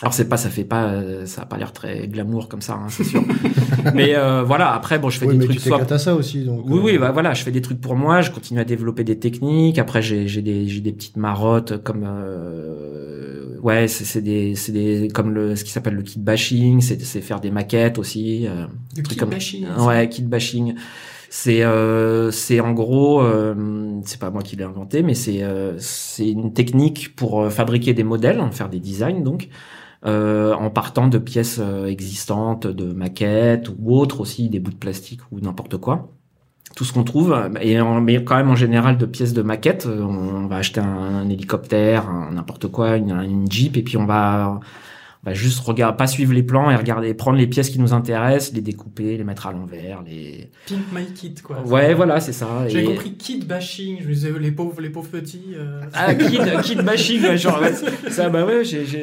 Alors 0.00 0.14
c'est 0.14 0.28
pas, 0.28 0.36
ça 0.36 0.48
fait 0.48 0.62
pas, 0.64 0.90
euh, 0.92 1.26
ça 1.26 1.42
a 1.42 1.44
pas 1.46 1.56
l'air 1.56 1.72
très 1.72 2.06
glamour 2.06 2.48
comme 2.48 2.60
ça, 2.62 2.74
hein, 2.74 2.86
c'est 2.88 3.02
sûr. 3.04 3.22
mais 3.94 4.14
euh, 4.14 4.44
voilà, 4.44 4.72
après 4.72 5.00
bon, 5.00 5.10
je 5.10 5.18
fais 5.18 5.26
Oui, 5.26 5.32
des 5.32 5.38
mais 5.38 5.44
trucs 5.46 5.60
tu 5.60 5.68
soit 5.68 5.90
à 5.92 5.98
ça 5.98 6.14
aussi. 6.14 6.44
Donc, 6.44 6.64
oui, 6.66 6.78
euh, 6.78 6.82
oui, 6.84 6.98
bah 6.98 7.10
voilà, 7.10 7.34
je 7.34 7.42
fais 7.42 7.50
des 7.50 7.62
trucs 7.62 7.80
pour 7.80 7.96
moi, 7.96 8.20
je 8.20 8.30
continue 8.30 8.60
à 8.60 8.64
développer 8.64 9.02
des 9.02 9.18
techniques. 9.18 9.78
Après, 9.78 10.00
j'ai 10.00 10.28
j'ai 10.28 10.40
des 10.40 10.68
j'ai 10.68 10.80
des 10.80 10.92
petites 10.92 11.16
marottes 11.16 11.82
comme 11.82 12.04
euh, 12.06 13.58
ouais, 13.60 13.88
c'est 13.88 14.04
c'est 14.04 14.22
des 14.22 14.54
c'est 14.54 14.72
des 14.72 15.08
comme 15.12 15.30
le 15.32 15.56
ce 15.56 15.64
qui 15.64 15.70
s'appelle 15.72 15.94
le 15.94 16.02
kit 16.02 16.18
bashing, 16.20 16.80
c'est 16.80 17.00
c'est 17.02 17.20
faire 17.20 17.40
des 17.40 17.50
maquettes 17.50 17.98
aussi. 17.98 18.46
euh, 18.46 18.66
Du 18.94 19.02
trucs 19.02 19.16
kit 19.16 19.20
comme- 19.20 19.30
bashing. 19.30 19.66
Ouais, 19.78 20.08
kit 20.08 20.22
bashing. 20.22 20.74
C'est 21.30 21.62
euh, 21.62 22.30
c'est 22.30 22.60
en 22.60 22.72
gros, 22.72 23.20
euh, 23.20 23.54
c'est 24.04 24.18
pas 24.18 24.30
moi 24.30 24.42
qui 24.42 24.56
l'ai 24.56 24.64
inventé, 24.64 25.02
mais 25.02 25.14
c'est 25.14 25.42
euh, 25.42 25.74
c'est 25.78 26.28
une 26.30 26.54
technique 26.54 27.14
pour 27.16 27.42
euh, 27.42 27.50
fabriquer 27.50 27.92
des 27.92 28.04
modèles, 28.04 28.40
faire 28.52 28.68
des 28.68 28.80
designs 28.80 29.22
donc. 29.22 29.48
Euh, 30.06 30.54
en 30.54 30.70
partant 30.70 31.08
de 31.08 31.18
pièces 31.18 31.58
euh, 31.60 31.86
existantes, 31.86 32.66
de 32.66 32.92
maquettes 32.92 33.68
ou 33.68 33.96
autres 33.96 34.20
aussi, 34.20 34.48
des 34.48 34.60
bouts 34.60 34.70
de 34.70 34.76
plastique 34.76 35.20
ou 35.32 35.40
n'importe 35.40 35.76
quoi. 35.76 36.12
Tout 36.76 36.84
ce 36.84 36.92
qu'on 36.92 37.02
trouve, 37.02 37.36
et 37.60 37.80
en, 37.80 38.00
mais 38.00 38.22
quand 38.22 38.36
même 38.36 38.50
en 38.50 38.56
général 38.56 38.98
de 38.98 39.06
pièces 39.06 39.32
de 39.32 39.42
maquettes. 39.42 39.86
Euh, 39.86 40.02
On, 40.02 40.46
va 40.46 40.56
acheter 40.56 40.80
un, 40.80 40.86
un 40.86 41.28
hélicoptère, 41.28 42.10
n'importe 42.30 42.68
quoi, 42.68 42.96
une, 42.96 43.10
une 43.10 43.50
Jeep, 43.50 43.76
et 43.76 43.82
puis 43.82 43.96
on 43.96 44.06
va, 44.06 44.60
on 45.24 45.30
va 45.30 45.34
juste 45.34 45.58
regarder, 45.60 45.96
pas 45.96 46.06
suivre 46.06 46.32
les 46.32 46.42
plans 46.44 46.70
et 46.70 46.76
regarder, 46.76 47.12
prendre 47.12 47.36
les 47.38 47.46
pièces 47.48 47.70
qui 47.70 47.80
nous 47.80 47.92
intéressent, 47.92 48.52
les 48.54 48.60
découper, 48.60 49.16
les 49.16 49.24
mettre 49.24 49.46
à 49.48 49.52
l'envers, 49.52 50.02
les. 50.06 50.50
Pimp 50.68 50.78
my 50.92 51.06
kit, 51.12 51.34
quoi. 51.42 51.60
Ouais, 51.66 51.92
voilà, 51.92 52.20
c'est 52.20 52.32
ça. 52.32 52.46
J'ai 52.68 52.82
Et- 52.82 52.84
compris 52.84 53.14
kid 53.14 53.46
bashing. 53.46 53.98
Je 54.00 54.08
me 54.08 54.12
disais, 54.14 54.32
les 54.38 54.52
pauvres, 54.52 54.80
les 54.80 54.90
pauvres 54.90 55.08
petits. 55.10 55.54
euh, 55.56 55.80
Ah, 55.92 56.14
kid, 56.14 56.40
kid 56.62 56.82
bashing, 56.82 57.22
ouais, 57.24 57.36
genre, 57.36 57.60
ouais, 57.60 57.74
ça, 58.10 58.28
bah 58.28 58.44
ouais, 58.46 58.64
j'ai, 58.64 58.86
j'ai, 58.86 59.02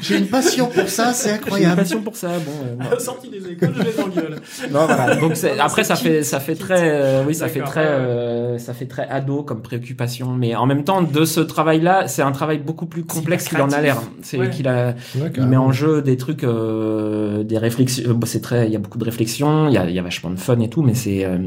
J'ai 0.00 0.18
une 0.18 0.26
passion 0.26 0.66
pour 0.68 0.88
ça, 0.88 1.12
c'est 1.12 1.28
j'ai 1.28 1.34
une 1.36 1.40
incroyable. 1.42 1.76
passion 1.76 2.02
pour 2.02 2.16
ça. 2.16 2.28
Bon, 2.44 2.84
euh, 2.92 2.98
sortie 2.98 3.28
des 3.30 3.48
écoles, 3.52 3.72
je 3.76 3.82
les 3.82 4.00
engueule. 4.00 4.36
Non, 4.70 4.86
voilà. 4.86 5.16
Donc 5.16 5.32
après 5.58 5.84
ça 5.84 5.96
fait 5.96 6.22
ça 6.22 6.40
fait 6.40 6.54
kit. 6.54 6.58
très 6.60 6.90
euh, 6.90 7.24
oui 7.26 7.34
ça 7.34 7.48
fait 7.48 7.60
très 7.62 7.86
euh, 7.86 8.58
ça 8.58 8.72
fait 8.74 8.86
très 8.86 9.06
ado 9.08 9.42
comme 9.42 9.62
préoccupation 9.62 10.32
mais 10.34 10.54
en 10.54 10.66
même 10.66 10.84
temps 10.84 11.02
de 11.02 11.24
ce 11.24 11.40
travail 11.40 11.80
là 11.80 12.06
c'est 12.08 12.22
un 12.22 12.32
travail 12.32 12.58
beaucoup 12.58 12.86
plus 12.86 13.04
complexe 13.04 13.48
qu'il 13.48 13.60
en 13.60 13.70
a 13.70 13.80
l'air 13.80 13.96
c'est 14.22 14.38
Ouais. 14.38 14.50
qu'il 14.50 14.68
a 14.68 14.94
il 15.36 15.46
met 15.46 15.56
en 15.56 15.72
jeu 15.72 16.02
des 16.02 16.16
trucs 16.16 16.44
euh, 16.44 17.42
des 17.42 17.58
réflexions 17.58 18.10
euh, 18.10 18.26
c'est 18.26 18.40
très 18.40 18.66
il 18.66 18.72
y 18.72 18.76
a 18.76 18.78
beaucoup 18.78 18.98
de 18.98 19.04
réflexions 19.04 19.68
il 19.68 19.74
y 19.74 19.78
a 19.78 19.88
il 19.88 19.94
y 19.94 19.98
a 19.98 20.02
vachement 20.02 20.30
de 20.30 20.38
fun 20.38 20.58
et 20.60 20.68
tout 20.68 20.82
mais 20.82 20.94
c'est 20.94 21.24
euh, 21.24 21.38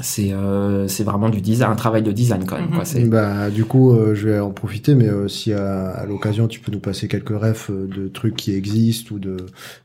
c'est 0.00 0.32
euh, 0.32 0.88
c'est 0.88 1.04
vraiment 1.04 1.28
du 1.28 1.42
design 1.42 1.70
un 1.70 1.76
travail 1.76 2.02
de 2.02 2.12
design 2.12 2.44
quand 2.46 2.56
même 2.56 2.68
Mhm. 2.70 2.74
quoi 2.76 2.84
c'est 2.86 3.04
Bah, 3.04 3.50
du 3.50 3.66
coup, 3.66 3.92
euh, 3.92 4.14
je 4.14 4.28
vais 4.30 4.40
en 4.40 4.50
profiter, 4.50 4.94
mais 4.94 5.06
euh, 5.08 5.28
si 5.28 5.52
à, 5.52 5.90
à 5.90 6.06
l'occasion 6.06 6.48
tu 6.48 6.60
peux 6.60 6.72
nous 6.72 6.78
passer 6.80 7.08
quelques 7.08 7.28
refs 7.38 7.68
euh, 7.70 7.86
de 7.94 8.08
trucs 8.08 8.34
qui 8.36 8.54
existent 8.54 9.14
ou 9.14 9.18
de 9.18 9.36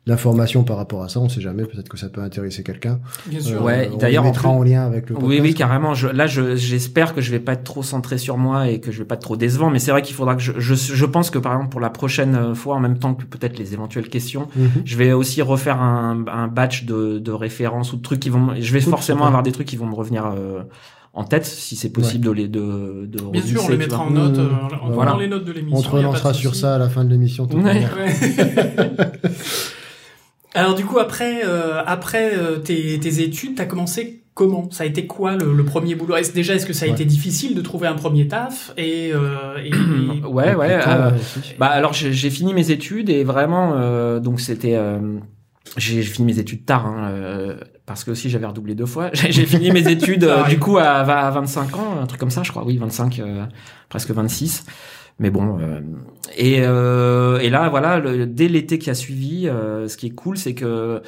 d'informations 0.06 0.64
par 0.64 0.78
rapport 0.78 1.04
à 1.04 1.10
ça, 1.10 1.20
on 1.20 1.28
sait 1.28 1.42
jamais, 1.42 1.66
peut-être 1.66 1.90
que 1.90 1.98
ça 1.98 2.08
peut 2.08 2.22
intéresser 2.22 2.64
quelqu'un. 2.64 3.00
Bien 3.26 3.40
Euh, 3.40 3.44
sûr. 3.44 3.62
Ouais, 3.62 3.90
on 3.94 3.98
d'ailleurs, 3.98 4.24
le 4.24 4.30
en 4.30 4.32
mettra 4.32 4.50
plus- 4.50 4.58
en 4.58 4.64
lien 4.64 4.86
avec 4.86 5.10
le 5.10 5.16
Oui, 5.18 5.22
podcast. 5.24 5.42
oui, 5.44 5.54
carrément. 5.54 5.94
Je, 5.94 6.08
là, 6.08 6.26
je, 6.26 6.56
j'espère 6.56 7.14
que 7.14 7.20
je 7.20 7.30
vais 7.32 7.42
pas 7.42 7.52
être 7.54 7.66
trop 7.66 7.84
centré 7.84 8.18
sur 8.18 8.38
moi 8.38 8.70
et 8.70 8.80
que 8.80 8.94
je 8.94 9.00
vais 9.00 9.06
pas 9.06 9.16
être 9.16 9.22
trop 9.22 9.36
décevant. 9.36 9.70
Mais 9.70 9.80
c'est 9.80 9.92
vrai 9.92 10.02
qu'il 10.04 10.16
faudra 10.16 10.36
que 10.36 10.42
je, 10.42 10.54
je, 10.58 10.74
je 10.74 11.06
pense 11.06 11.30
que 11.30 11.38
par 11.40 11.52
exemple 11.52 11.70
pour 11.72 11.82
la 11.82 11.90
prochaine 11.90 12.56
fois, 12.56 12.76
en 12.76 12.80
même 12.80 12.98
temps 12.98 13.14
que 13.14 13.26
peut-être 13.26 13.60
les 13.60 13.74
éventuelles 13.74 14.08
questions, 14.08 14.48
Mhm. 14.56 14.70
je 14.86 14.96
vais 14.96 15.12
aussi 15.12 15.42
refaire 15.42 15.82
un, 15.82 16.24
un 16.32 16.48
batch 16.48 16.86
de, 16.86 17.20
de 17.20 17.32
références 17.34 17.92
ou 17.92 17.98
de 17.98 18.02
trucs 18.02 18.22
qui 18.22 18.30
vont. 18.30 18.40
me- 18.40 18.62
Je 18.62 18.72
vais 18.72 18.80
forcément 18.80 19.26
avoir 19.26 19.44
des 19.44 19.52
trucs 19.52 19.68
qui 19.68 19.76
vont 19.76 19.86
me 19.88 19.97
revenir 19.98 20.26
euh, 20.28 20.62
en 21.14 21.24
tête, 21.24 21.46
si 21.46 21.76
c'est 21.76 21.90
possible 21.92 22.26
de 22.26 22.32
les 22.32 22.48
de, 22.48 23.06
de 23.08 23.20
Bien 23.32 23.42
sûr, 23.42 23.64
on 23.66 23.70
les 23.70 23.78
mettra 23.78 24.04
en 24.04 24.12
note, 24.12 24.38
euh, 24.38 24.44
Mmh. 24.50 24.70
en- 24.84 24.90
Voilà. 24.92 25.12
dans 25.12 25.18
les 25.18 25.28
notes 25.28 25.46
de 25.46 25.52
l'émission. 25.52 25.78
On 25.80 25.82
te 25.82 25.90
relancera 25.90 26.34
sur 26.34 26.54
ça 26.56 26.76
à 26.76 26.78
la 26.78 26.90
fin 26.90 27.04
de 27.04 27.10
l'émission. 27.10 27.48
Ouais. 27.52 27.64
Ouais. 27.64 28.92
Alors 30.54 30.74
du 30.76 30.86
coup 30.86 30.98
après 31.00 31.42
euh, 31.46 31.82
après 31.86 32.32
euh, 32.36 32.58
tes, 32.58 33.00
tes 33.00 33.22
études, 33.22 33.56
t'as 33.56 33.66
commencé 33.66 34.24
comment? 34.34 34.70
Ça 34.72 34.84
a 34.84 34.88
été 34.88 35.06
quoi 35.06 35.36
le, 35.36 35.54
le 35.54 35.64
premier 35.66 35.94
boulot? 35.96 36.16
Est-ce- 36.16 36.34
Déjà 36.34 36.56
est-ce 36.56 36.66
que 36.66 36.74
ça 36.74 36.86
a 36.86 36.88
Ouais. 36.88 36.94
été 36.96 37.06
difficile 37.06 37.54
de 37.56 37.62
trouver 37.62 37.88
un 37.88 37.94
premier 37.96 38.28
taf? 38.28 38.74
Et, 38.78 39.12
euh, 39.14 39.58
et- 39.64 39.70
et- 39.70 40.26
Ouais, 40.26 40.56
ouais. 40.56 40.80
Euh. 40.88 41.12
Bah 41.60 41.68
alors 41.68 41.94
j'ai 41.94 42.30
fini 42.30 42.54
mes 42.54 42.72
études 42.72 43.10
et 43.10 43.24
vraiment 43.24 43.74
euh, 43.76 44.20
donc 44.20 44.40
c'était 44.40 44.76
euh, 44.76 45.00
j'ai 45.78 46.02
j'ai 46.02 46.10
fini 46.12 46.32
mes 46.34 46.40
études 46.40 46.66
tard 46.66 46.86
hein, 46.88 47.10
euh, 47.12 47.58
parce 47.88 48.04
que 48.04 48.12
aussi 48.12 48.30
j'avais 48.30 48.46
redoublé 48.46 48.76
deux 48.76 48.86
fois. 48.86 49.10
J'ai 49.14 49.46
fini 49.48 49.72
mes 49.72 49.88
études 49.90 50.26
euh, 50.26 50.44
du 50.44 50.60
coup 50.60 50.78
à, 50.78 50.84
à 51.00 51.32
25 51.32 51.78
ans, 51.78 52.00
un 52.00 52.06
truc 52.06 52.20
comme 52.20 52.30
ça 52.30 52.44
je 52.44 52.52
crois. 52.52 52.64
Oui, 52.64 52.78
25 52.78 53.20
euh, 53.20 53.46
presque 53.90 54.12
26. 54.12 54.66
Mais 55.20 55.32
bon 55.32 55.58
euh, 55.60 55.80
et 56.38 56.60
euh, 56.60 57.40
et 57.40 57.50
là 57.50 57.70
voilà 57.70 58.00
dès 58.28 58.48
l'été 58.50 58.78
qui 58.78 58.92
a 58.92 58.94
suivi 58.94 59.46
ce 59.48 59.98
qui 59.98 60.08
est 60.08 60.12
cool 60.12 60.38
c'est 60.38 60.54
que 60.54 61.02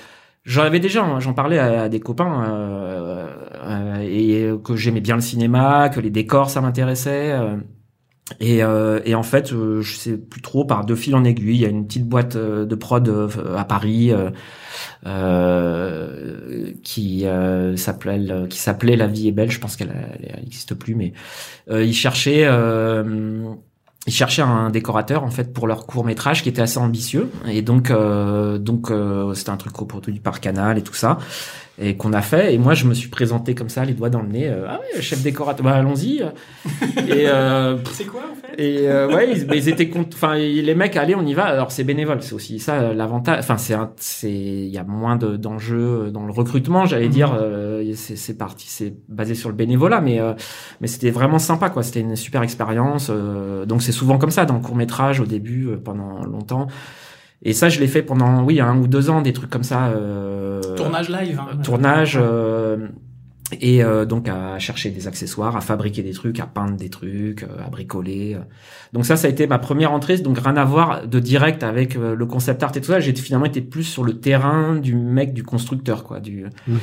J'en 0.46 0.64
avais 0.64 0.80
déjà, 0.80 1.04
hein, 1.04 1.20
j'en 1.20 1.34
parlais 1.34 1.60
à, 1.60 1.84
à 1.84 1.90
des 1.90 2.00
copains 2.00 3.28
et 4.02 4.50
que 4.64 4.76
j'aimais 4.76 5.02
bien 5.02 5.16
le 5.16 5.22
cinéma, 5.22 5.90
que 5.90 6.00
les 6.00 6.10
décors 6.10 6.50
ça 6.50 6.62
m'intéressait. 6.62 7.38
Et, 8.40 8.64
euh, 8.64 9.00
et 9.06 9.16
en 9.16 9.24
fait, 9.24 9.52
euh, 9.52 9.82
je 9.82 9.96
sais 9.96 10.18
plus 10.18 10.42
trop, 10.42 10.66
par 10.66 10.86
deux 10.86 10.96
fils 10.96 11.14
en 11.14 11.24
aiguille, 11.24 11.56
il 11.56 11.62
y 11.62 11.66
a 11.66 11.70
une 11.70 11.88
petite 11.88 12.08
boîte 12.08 12.36
euh, 12.36 12.66
de 12.66 12.76
prod 12.76 13.08
euh, 13.08 13.58
à 13.58 13.66
Paris 13.66 14.12
euh, 15.06 16.72
qui 16.84 17.26
s'appelait 17.76 18.48
qui 18.50 18.60
s'appelait 18.60 18.96
La 18.96 19.08
Vie 19.08 19.28
est 19.28 19.32
belle. 19.32 19.52
Je 19.52 19.60
pense 19.60 19.76
qu'elle 19.76 19.94
elle 20.22 20.44
existe 20.46 20.76
plus, 20.76 20.96
mais 20.96 21.14
ils 21.72 21.94
cherchaient 21.94 22.48
ils 24.08 24.14
cherchaient 24.14 24.42
un 24.42 24.70
décorateur 24.70 25.24
en 25.24 25.30
fait 25.30 25.54
pour 25.54 25.68
leur 25.68 25.86
court 25.86 26.06
métrage 26.06 26.42
qui 26.42 26.50
était 26.50 26.62
assez 26.62 26.80
ambitieux 26.80 27.30
et 27.48 27.62
donc 27.62 27.92
donc 27.92 28.92
c'était 29.36 29.50
un 29.50 29.58
truc 29.58 29.74
coproduit 29.74 30.20
par 30.20 30.40
Canal 30.40 30.78
et 30.78 30.82
tout 30.82 30.94
ça 30.94 31.18
et 31.82 31.96
qu'on 31.96 32.12
a 32.14 32.22
fait 32.22 32.54
et 32.54 32.58
moi 32.58 32.74
je 32.74 32.86
me 32.86 32.94
suis 32.94 33.10
présenté 33.10 33.56
comme 33.56 33.70
ça 33.70 33.86
les 33.86 33.94
doigts 33.94 34.10
dans 34.10 34.22
le 34.22 34.28
nez 34.28 34.48
euh, 34.48 34.66
ah 34.68 34.80
ouais 34.96 35.02
chef 35.02 35.22
décorateur 35.22 35.64
bah 35.66 35.74
allons-y 35.76 36.18
et 37.08 37.28
euh, 37.28 37.78
c'est 37.92 38.06
quoi 38.06 38.22
en 38.32 38.36
fait? 38.36 38.62
et 38.62 38.90
euh, 38.90 39.08
ouais, 39.14 39.32
ils, 39.32 39.48
ils 39.54 39.70
étaient 39.70 39.90
enfin 40.14 40.36
les 40.36 40.76
mecs 40.76 40.98
allez 40.98 41.16
on 41.16 41.26
y 41.26 41.34
va. 41.34 41.46
Alors 41.46 41.72
c'est 41.72 41.84
bénévole, 41.86 42.22
c'est 42.22 42.34
aussi 42.34 42.60
ça 42.60 42.76
euh, 42.82 42.94
l'avantage. 42.94 43.40
Enfin 43.40 43.58
c'est 43.58 43.74
un- 43.74 43.92
c'est 43.96 44.30
il 44.32 44.68
y 44.68 44.78
a 44.78 44.84
moins 44.84 45.16
de 45.16 45.38
d'enjeux 45.38 46.12
dans 46.12 46.26
le 46.26 46.32
recrutement, 46.34 46.86
j'allais 46.86 47.06
Mhm. 47.06 47.12
dire. 47.12 47.34
euh, 47.40 47.94
c'est 47.96 48.18
c'est 48.18 48.38
parti, 48.38 48.66
c'est 48.68 48.94
basé 49.08 49.34
sur 49.36 49.48
le 49.50 49.56
bénévolat, 49.56 50.02
mais 50.02 50.20
euh, 50.20 50.34
mais 50.82 50.88
c'était 50.88 51.12
vraiment 51.12 51.40
sympa 51.40 51.70
quoi. 51.70 51.84
C'était 51.84 52.02
une 52.02 52.16
super 52.18 52.44
expérience. 52.44 53.10
euh, 53.10 53.66
donc 53.66 53.82
c'est 53.82 53.94
souvent 53.94 54.18
comme 54.18 54.32
ça 54.32 54.46
dans 54.46 54.56
le 54.56 54.60
court 54.62 54.76
métrage 54.76 55.22
au 55.22 55.26
début 55.26 55.68
euh, 55.70 55.78
pendant 55.78 56.24
longtemps. 56.26 56.68
Et 57.44 57.54
ça 57.54 57.70
je 57.70 57.80
l'ai 57.80 57.88
fait 57.88 58.02
pendant 58.04 58.44
oui 58.44 58.60
un 58.60 58.78
ou 58.78 58.88
deux 58.88 59.10
ans 59.10 59.22
des 59.22 59.34
trucs 59.34 59.50
comme 59.50 59.64
ça. 59.64 59.88
Euh, 59.88 60.62
Tournage 60.76 61.10
live. 61.10 61.40
hein. 61.40 61.58
tournage 61.64 62.18
euh, 62.22 62.88
et 63.62 63.84
euh, 63.84 64.06
donc 64.06 64.28
à 64.28 64.60
chercher 64.60 64.92
des 64.92 65.08
accessoires, 65.08 65.56
à 65.56 65.62
fabriquer 65.62 66.04
des 66.04 66.12
trucs, 66.12 66.40
à 66.40 66.46
peindre 66.46 66.76
des 66.78 66.90
trucs, 66.90 67.44
euh, 67.44 67.66
à 67.66 67.70
bricoler. 67.70 68.36
euh. 68.36 68.40
Donc 68.94 69.06
ça, 69.06 69.16
ça 69.16 69.28
a 69.28 69.30
été 69.32 69.48
ma 69.48 69.58
première 69.58 69.92
entrée, 69.92 70.18
donc 70.18 70.38
rien 70.38 70.56
à 70.58 70.66
voir 70.66 71.08
de 71.08 71.20
direct 71.20 71.64
avec 71.64 71.96
euh, 71.96 72.14
le 72.16 72.26
concept 72.28 72.62
art 72.62 72.72
et 72.76 72.82
tout 72.82 72.92
ça. 72.92 73.00
J'ai 73.00 73.16
finalement 73.16 73.46
été 73.48 73.62
plus 73.62 73.84
sur 73.86 74.04
le 74.04 74.20
terrain 74.20 74.76
du 74.76 74.94
mec, 74.96 75.34
du 75.34 75.42
constructeur, 75.44 76.04
quoi. 76.04 76.20
Du, 76.20 76.46
Mhm. 76.68 76.78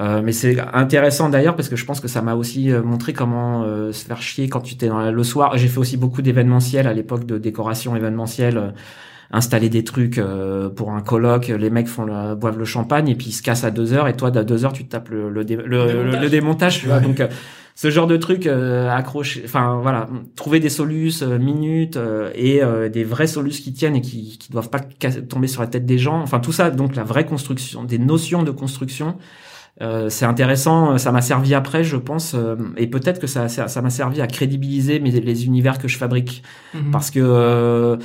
euh, 0.00 0.20
mais 0.22 0.32
c'est 0.32 0.60
intéressant 0.74 1.28
d'ailleurs 1.28 1.56
parce 1.56 1.68
que 1.68 1.76
je 1.76 1.84
pense 1.84 2.00
que 2.00 2.08
ça 2.08 2.22
m'a 2.22 2.34
aussi 2.34 2.70
montré 2.70 3.12
comment 3.14 3.62
euh, 3.64 3.90
se 3.92 4.04
faire 4.04 4.22
chier 4.22 4.48
quand 4.48 4.60
tu 4.60 4.76
t'es 4.76 4.86
dans 4.88 5.00
la- 5.00 5.10
le 5.10 5.24
soir. 5.24 5.56
J'ai 5.58 5.68
fait 5.68 5.78
aussi 5.78 5.96
beaucoup 5.96 6.22
d'événementiels 6.22 6.86
à 6.86 6.92
l'époque 6.92 7.24
de 7.26 7.38
décoration 7.38 7.96
événementielle. 7.96 8.74
Installer 9.32 9.68
des 9.70 9.82
trucs 9.84 10.18
euh, 10.18 10.68
pour 10.68 10.92
un 10.92 11.00
colloque, 11.00 11.48
les 11.48 11.70
mecs 11.70 11.88
font 11.88 12.04
le, 12.04 12.34
boivent 12.34 12.58
le 12.58 12.64
champagne 12.64 13.08
et 13.08 13.14
puis 13.14 13.28
ils 13.28 13.32
se 13.32 13.42
cassent 13.42 13.64
à 13.64 13.70
deux 13.70 13.92
heures 13.94 14.06
et 14.08 14.14
toi 14.16 14.28
à 14.36 14.44
deux 14.44 14.64
heures 14.64 14.72
tu 14.74 14.84
te 14.84 14.90
tapes 14.90 15.08
le, 15.08 15.30
le, 15.30 15.44
dé- 15.44 15.56
le, 15.56 15.64
le- 15.64 15.86
démontage. 15.88 16.20
le 16.22 16.28
démontage, 16.30 16.80
tu 16.80 16.86
vois. 16.86 16.96
Ouais. 16.96 17.02
Donc 17.02 17.20
euh, 17.20 17.28
ce 17.74 17.88
genre 17.90 18.06
de 18.06 18.18
truc 18.18 18.46
euh, 18.46 18.90
accroché, 18.90 19.40
enfin 19.46 19.78
voilà, 19.80 20.06
trouver 20.36 20.60
des 20.60 20.68
solus 20.68 21.22
euh, 21.22 21.38
minutes 21.38 21.96
euh, 21.96 22.30
et 22.34 22.62
euh, 22.62 22.90
des 22.90 23.02
vrais 23.04 23.26
solus 23.26 23.52
qui 23.62 23.72
tiennent 23.72 23.96
et 23.96 24.02
qui 24.02 24.36
qui 24.38 24.52
doivent 24.52 24.68
pas 24.68 24.80
tomber 24.80 25.46
sur 25.46 25.62
la 25.62 25.68
tête 25.68 25.86
des 25.86 25.96
gens. 25.96 26.20
Enfin 26.20 26.38
tout 26.38 26.52
ça, 26.52 26.70
donc 26.70 26.94
la 26.96 27.02
vraie 27.04 27.24
construction, 27.24 27.84
des 27.84 27.98
notions 27.98 28.42
de 28.42 28.50
construction. 28.50 29.16
Euh, 29.80 30.10
c'est 30.10 30.26
intéressant, 30.26 30.98
ça 30.98 31.12
m'a 31.12 31.22
servi 31.22 31.54
après, 31.54 31.82
je 31.82 31.96
pense, 31.96 32.34
euh, 32.34 32.56
et 32.76 32.86
peut-être 32.88 33.18
que 33.18 33.26
ça 33.26 33.48
ça 33.48 33.68
ça 33.68 33.80
m'a 33.80 33.88
servi 33.88 34.20
à 34.20 34.26
crédibiliser 34.26 35.00
mes, 35.00 35.10
les 35.10 35.46
univers 35.46 35.78
que 35.78 35.88
je 35.88 35.96
fabrique 35.96 36.42
Mhm. 36.74 36.90
parce 36.90 37.10
que 37.10 37.20
euh, 37.22 37.96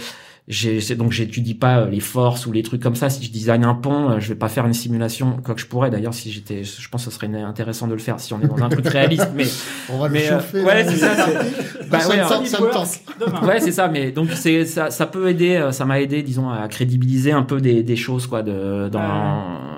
donc 0.95 1.11
j'étudie 1.11 1.55
pas 1.55 1.79
euh, 1.79 1.89
les 1.89 1.99
forces 1.99 2.45
ou 2.45 2.53
les 2.53 2.63
trucs 2.63 2.81
comme 2.81 2.95
ça 2.95 3.09
si 3.09 3.21
je 3.21 3.29
design 3.29 3.65
un 3.65 3.73
pont 3.73 4.11
euh, 4.11 4.19
je 4.21 4.29
vais 4.29 4.35
pas 4.35 4.47
faire 4.47 4.65
une 4.65 4.73
simulation 4.73 5.39
quoi 5.43 5.55
que 5.55 5.59
je 5.59 5.65
pourrais 5.65 5.89
d'ailleurs 5.89 6.13
si 6.13 6.31
j'étais 6.31 6.63
je 6.63 6.89
pense 6.89 7.03
que 7.03 7.11
ce 7.11 7.15
serait 7.17 7.27
intéressant 7.41 7.85
de 7.85 7.91
le 7.91 7.99
faire 7.99 8.17
si 8.21 8.33
on 8.33 8.39
est 8.41 8.47
dans 8.47 8.63
un 8.63 8.69
truc 8.69 8.87
réaliste 8.87 9.29
mais 9.35 9.43
On 9.89 9.97
va 9.99 10.07
le 10.07 10.15
euh, 10.15 10.29
chauffer. 10.29 10.63
ouais, 10.63 10.85
c'est 10.85 10.95
ça, 10.95 11.15
bah 11.91 11.99
ça, 11.99 12.09
ouais, 12.09 12.45
ça 12.45 12.61
me 12.61 12.71
tente. 12.71 12.87
Demain. 13.19 13.45
ouais 13.45 13.59
c'est 13.59 13.73
ça 13.73 13.89
mais 13.89 14.11
donc 14.11 14.29
c'est 14.31 14.65
ça 14.65 14.89
ça 14.89 15.05
peut 15.05 15.27
aider 15.29 15.67
ça 15.71 15.83
m'a 15.83 15.99
aidé 15.99 16.23
disons 16.23 16.49
à 16.49 16.65
crédibiliser 16.69 17.33
un 17.33 17.43
peu 17.43 17.59
des, 17.59 17.83
des 17.83 17.95
choses 17.97 18.25
quoi 18.25 18.41
de 18.41 18.87
dans 18.89 19.76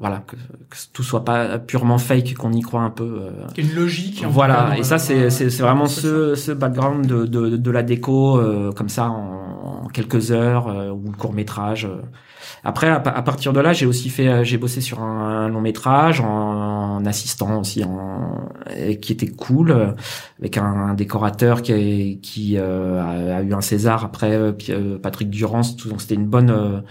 voilà 0.00 0.24
que, 0.26 0.34
que 0.34 0.76
tout 0.94 1.02
soit 1.02 1.24
pas 1.24 1.58
purement 1.58 1.98
fake 1.98 2.34
qu'on 2.34 2.52
y 2.52 2.62
croit 2.62 2.80
un 2.80 2.90
peu 2.90 3.20
euh, 3.20 3.46
Qu'il 3.54 3.64
y 3.64 3.68
a 3.68 3.70
une 3.70 3.76
logique. 3.76 4.18
en 4.20 4.22
cas, 4.22 4.28
voilà, 4.28 4.78
et 4.78 4.82
ça 4.82 4.96
dans 4.96 4.98
c'est 4.98 5.30
c'est 5.30 5.50
c'est 5.50 5.62
vraiment 5.62 5.86
ce 5.86 6.34
ce 6.34 6.52
background 6.52 7.06
de 7.06 7.26
de, 7.26 7.56
de 7.56 7.70
la 7.70 7.82
déco 7.82 8.38
euh, 8.38 8.72
comme 8.72 8.88
ça 8.88 9.10
en, 9.10 9.84
en 9.84 9.88
quelques 9.88 10.32
heures 10.32 10.66
ou 10.66 11.10
le 11.10 11.16
court 11.16 11.34
métrage. 11.34 11.86
Après, 12.62 12.88
à, 12.88 13.00
partir 13.00 13.54
de 13.54 13.60
là, 13.60 13.72
j'ai 13.72 13.86
aussi 13.86 14.10
fait, 14.10 14.44
j'ai 14.44 14.58
bossé 14.58 14.82
sur 14.82 15.00
un, 15.00 15.48
long 15.48 15.62
métrage 15.62 16.20
en, 16.20 17.02
assistant 17.06 17.58
aussi, 17.60 17.84
en, 17.84 18.48
qui 19.00 19.12
était 19.12 19.28
cool, 19.28 19.94
avec 20.38 20.58
un, 20.58 20.92
décorateur 20.92 21.62
qui, 21.62 22.20
qui 22.22 22.58
a, 22.58 23.42
eu 23.42 23.54
un 23.54 23.60
César 23.62 24.04
après 24.04 24.54
Patrick 25.02 25.30
Durance. 25.30 25.76
donc 25.76 26.02
c'était 26.02 26.16
une 26.16 26.26
bonne 26.26 26.82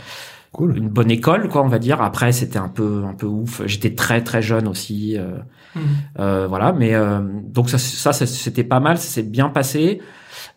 Cool. 0.51 0.77
une 0.77 0.89
bonne 0.89 1.11
école 1.11 1.47
quoi 1.47 1.63
on 1.63 1.67
va 1.67 1.77
dire. 1.77 2.01
Après 2.01 2.31
c'était 2.31 2.57
un 2.57 2.69
peu 2.69 3.03
un 3.07 3.13
peu 3.13 3.27
ouf. 3.27 3.61
J'étais 3.65 3.93
très 3.93 4.23
très 4.23 4.41
jeune 4.41 4.67
aussi 4.67 5.15
euh, 5.17 5.37
mmh. 5.75 5.79
euh, 6.19 6.47
voilà. 6.47 6.73
Mais 6.73 6.95
euh, 6.95 7.19
donc 7.21 7.69
ça 7.69 7.77
ça, 7.77 8.13
ça 8.13 8.25
c'était 8.25 8.63
pas 8.63 8.79
mal. 8.79 8.97
Ça 8.97 9.07
s'est 9.07 9.23
bien 9.23 9.49
passé 9.49 10.01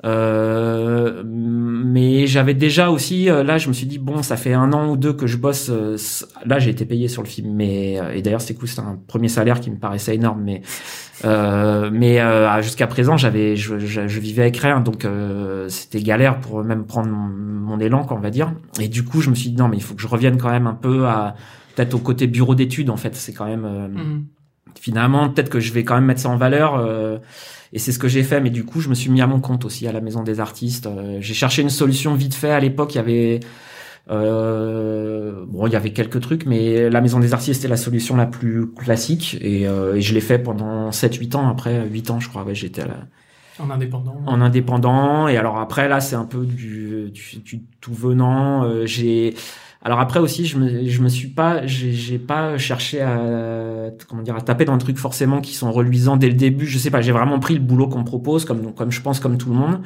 euh, 0.05 1.23
mais 1.25 2.27
j'avais 2.27 2.55
déjà 2.55 2.91
aussi, 2.91 3.31
euh, 3.31 3.45
là, 3.45 3.59
je 3.59 3.69
me 3.69 3.73
suis 3.73 3.87
dit 3.87 3.99
bon, 3.99 4.23
ça 4.23 4.37
fait 4.37 4.53
un 4.53 4.73
an 4.73 4.91
ou 4.91 4.97
deux 4.97 5.13
que 5.13 5.27
je 5.27 5.37
bosse. 5.37 5.69
Euh, 5.71 5.97
là, 6.45 6.59
j'ai 6.59 6.71
été 6.71 6.85
payé 6.85 7.09
sur 7.09 7.23
le 7.23 7.29
film, 7.29 7.53
mais 7.55 8.01
et 8.15 8.23
d'ailleurs, 8.23 8.41
c'était 8.41 8.55
cool, 8.55 8.69
c'était 8.69 8.83
un 8.83 8.99
premier 9.07 9.29
salaire 9.29 9.61
qui 9.61 9.71
me 9.71 9.77
paraissait 9.77 10.15
énorme, 10.15 10.43
mais 10.43 10.63
mais 11.25 12.63
jusqu'à 12.63 12.87
présent, 12.87 13.17
j'avais, 13.17 13.55
je, 13.57 13.79
je, 13.79 14.21
vivais 14.21 14.43
avec 14.43 14.57
rien, 14.57 14.81
donc 14.81 15.07
c'était 15.69 16.03
galère 16.03 16.41
pour 16.41 16.65
même 16.65 16.85
prendre 16.85 17.09
mon, 17.11 17.79
élan, 17.79 18.05
quoi, 18.05 18.17
on 18.17 18.21
va 18.21 18.31
dire. 18.31 18.53
Et 18.81 18.89
du 18.89 19.05
coup, 19.05 19.21
je 19.21 19.31
me 19.31 19.35
suis 19.35 19.51
dit 19.51 19.57
non, 19.57 19.69
mais 19.69 19.77
il 19.77 19.83
faut 19.83 19.95
que 19.95 20.03
je 20.03 20.09
revienne 20.09 20.37
quand 20.37 20.51
même 20.51 20.67
un 20.67 20.75
peu 20.75 21.07
à 21.07 21.35
peut-être 21.75 21.95
au 21.95 21.99
côté 21.99 22.27
bureau 22.27 22.55
d'études, 22.55 22.91
en 22.91 22.97
fait. 22.97 23.15
C'est 23.15 23.33
quand 23.33 23.47
même 23.47 23.63
mmh. 23.63 24.25
Finalement 24.81 25.29
peut-être 25.29 25.51
que 25.51 25.61
je 25.61 25.73
vais 25.73 25.85
quand 25.85 25.95
même 25.95 26.05
mettre 26.05 26.21
ça 26.21 26.29
en 26.29 26.37
valeur. 26.37 27.21
Et 27.73 27.79
c'est 27.79 27.93
ce 27.93 27.99
que 27.99 28.09
j'ai 28.09 28.23
fait, 28.23 28.41
mais 28.41 28.51
du 28.51 28.65
coup, 28.65 28.81
je 28.81 28.89
me 28.89 28.95
suis 28.95 29.11
mis 29.11 29.23
à 29.23 29.27
mon 29.27 29.41
compte 29.41 29.65
aussi 29.65 29.89
à 29.89 29.93
la 29.93 30.01
Maison 30.01 30.23
des 30.23 30.41
Artistes. 30.41 30.87
Euh, 30.87 31.19
j'ai 31.21 31.35
cherché 31.35 31.63
une 31.63 31.71
solution 31.71 32.15
vite 32.15 32.35
fait. 32.35 32.51
À 32.51 32.61
l'époque, 32.61 32.95
il 32.95 32.99
y 32.99 33.01
avait... 33.01 33.41
Euh, 34.11 35.45
bon, 35.47 35.67
il 35.69 35.73
y 35.73 35.77
avait 35.77 35.93
quelques 35.93 36.21
trucs, 36.21 36.45
mais 36.45 36.91
la 36.91 37.01
Maison 37.01 37.19
des 37.19 37.33
Artistes 37.33 37.61
était 37.61 37.69
la 37.69 37.79
solution 37.79 38.17
la 38.17 38.27
plus 38.27 38.71
classique. 38.73 39.39
Et, 39.41 39.67
euh, 39.67 39.95
et 39.95 40.03
je 40.03 40.13
l'ai 40.13 40.21
fait 40.21 40.39
pendant 40.39 40.91
7-8 40.91 41.37
ans. 41.37 41.49
Après 41.49 41.87
8 41.89 42.11
ans, 42.11 42.21
je 42.21 42.29
crois, 42.29 42.43
ouais, 42.43 42.55
j'étais 42.55 42.83
En 43.59 43.71
indépendant. 43.71 44.21
En 44.27 44.43
indépendant. 44.43 45.29
Et 45.29 45.39
alors 45.39 45.59
après, 45.59 45.89
là, 45.89 46.01
c'est 46.01 46.17
un 46.17 46.27
peu 46.27 46.45
du, 46.45 47.11
du, 47.11 47.39
du 47.39 47.63
tout 47.81 47.95
venant. 47.95 48.65
Euh, 48.65 48.85
j'ai 48.85 49.35
alors 49.85 49.99
après 49.99 50.21
aussi, 50.21 50.47
je 50.47 50.59
me, 50.59 50.89
je 50.89 51.03
me 51.03 51.09
suis 51.09 51.29
pas, 51.29 51.67
j'ai 51.67 52.19
pas 52.19 52.57
cherché 52.57 53.01
à, 53.01 53.91
comment 54.09 54.23
dire, 54.23 54.37
à 54.37 54.41
taper 54.41 54.65
dans 54.65 54.77
des 54.77 54.85
trucs 54.85 54.99
forcément 54.99 55.41
qui 55.41 55.55
sont 55.55 55.73
reluisants 55.73 56.17
dès 56.17 56.29
le 56.29 56.35
début. 56.35 56.67
Je 56.67 56.79
sais 56.79 56.91
pas, 56.91 57.01
j'ai 57.01 57.13
vraiment 57.13 57.41
pris 57.41 57.55
le 57.55 57.61
boulot 57.61 57.89
qu'on 57.89 58.01
me 58.01 58.05
propose, 58.05 58.45
comme, 58.45 58.75
comme 58.75 58.93
je 58.93 59.01
pense, 59.01 59.19
comme 59.19 59.39
tout 59.39 59.51
le 59.51 59.57
monde. 59.57 59.81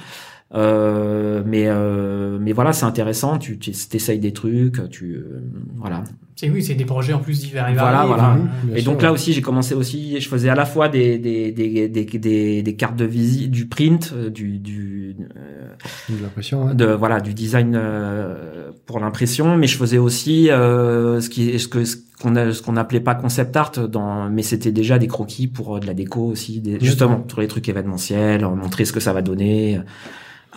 Euh, 0.54 1.42
mais 1.44 1.64
euh, 1.66 2.38
mais 2.40 2.52
voilà, 2.52 2.72
c'est 2.72 2.84
intéressant. 2.84 3.36
Tu, 3.38 3.58
tu 3.58 3.70
essayes 3.70 4.20
des 4.20 4.32
trucs, 4.32 4.88
tu 4.90 5.14
euh, 5.14 5.42
voilà. 5.74 6.04
C'est 6.36 6.48
oui, 6.50 6.62
c'est 6.62 6.74
des 6.74 6.84
projets 6.84 7.14
en 7.14 7.18
plus 7.18 7.40
divers 7.40 7.68
et 7.68 7.74
Voilà, 7.74 8.04
voilà. 8.04 8.38
et 8.74 8.82
donc 8.82 9.02
là 9.02 9.10
aussi, 9.10 9.32
j'ai 9.32 9.42
commencé 9.42 9.74
aussi. 9.74 10.20
Je 10.20 10.28
faisais 10.28 10.48
à 10.48 10.54
la 10.54 10.64
fois 10.64 10.88
des 10.88 11.18
des 11.18 11.50
des 11.50 11.88
des, 11.88 12.04
des, 12.04 12.62
des 12.62 12.76
cartes 12.76 12.96
de 12.96 13.04
visite, 13.06 13.50
du 13.50 13.66
print, 13.66 14.12
euh, 14.14 14.30
du 14.30 14.58
du 14.58 15.16
de 16.08 16.22
l'impression, 16.22 16.74
de 16.74 16.86
voilà, 16.86 17.20
du 17.20 17.34
design 17.34 17.80
pour 18.86 19.00
l'impression, 19.00 19.56
mais 19.56 19.66
je 19.66 19.76
faisais 19.76 19.98
aussi 19.98 20.46
ce 20.46 21.28
qui 21.28 21.58
ce 21.58 21.68
que 21.68 21.84
ce 21.84 21.96
qu'on 22.20 22.36
a 22.36 22.52
ce 22.52 22.62
qu'on 22.62 22.76
appelait 22.76 23.00
pas 23.00 23.14
concept 23.14 23.56
art 23.56 23.88
dans 23.88 24.28
mais 24.30 24.42
c'était 24.42 24.72
déjà 24.72 24.98
des 24.98 25.06
croquis 25.06 25.48
pour 25.48 25.80
de 25.80 25.86
la 25.86 25.94
déco 25.94 26.22
aussi 26.26 26.60
des, 26.60 26.78
justement 26.80 27.20
tous 27.20 27.40
les 27.40 27.48
trucs 27.48 27.68
événementiels 27.68 28.42
montrer 28.42 28.84
ce 28.84 28.92
que 28.92 29.00
ça 29.00 29.12
va 29.12 29.22
donner 29.22 29.80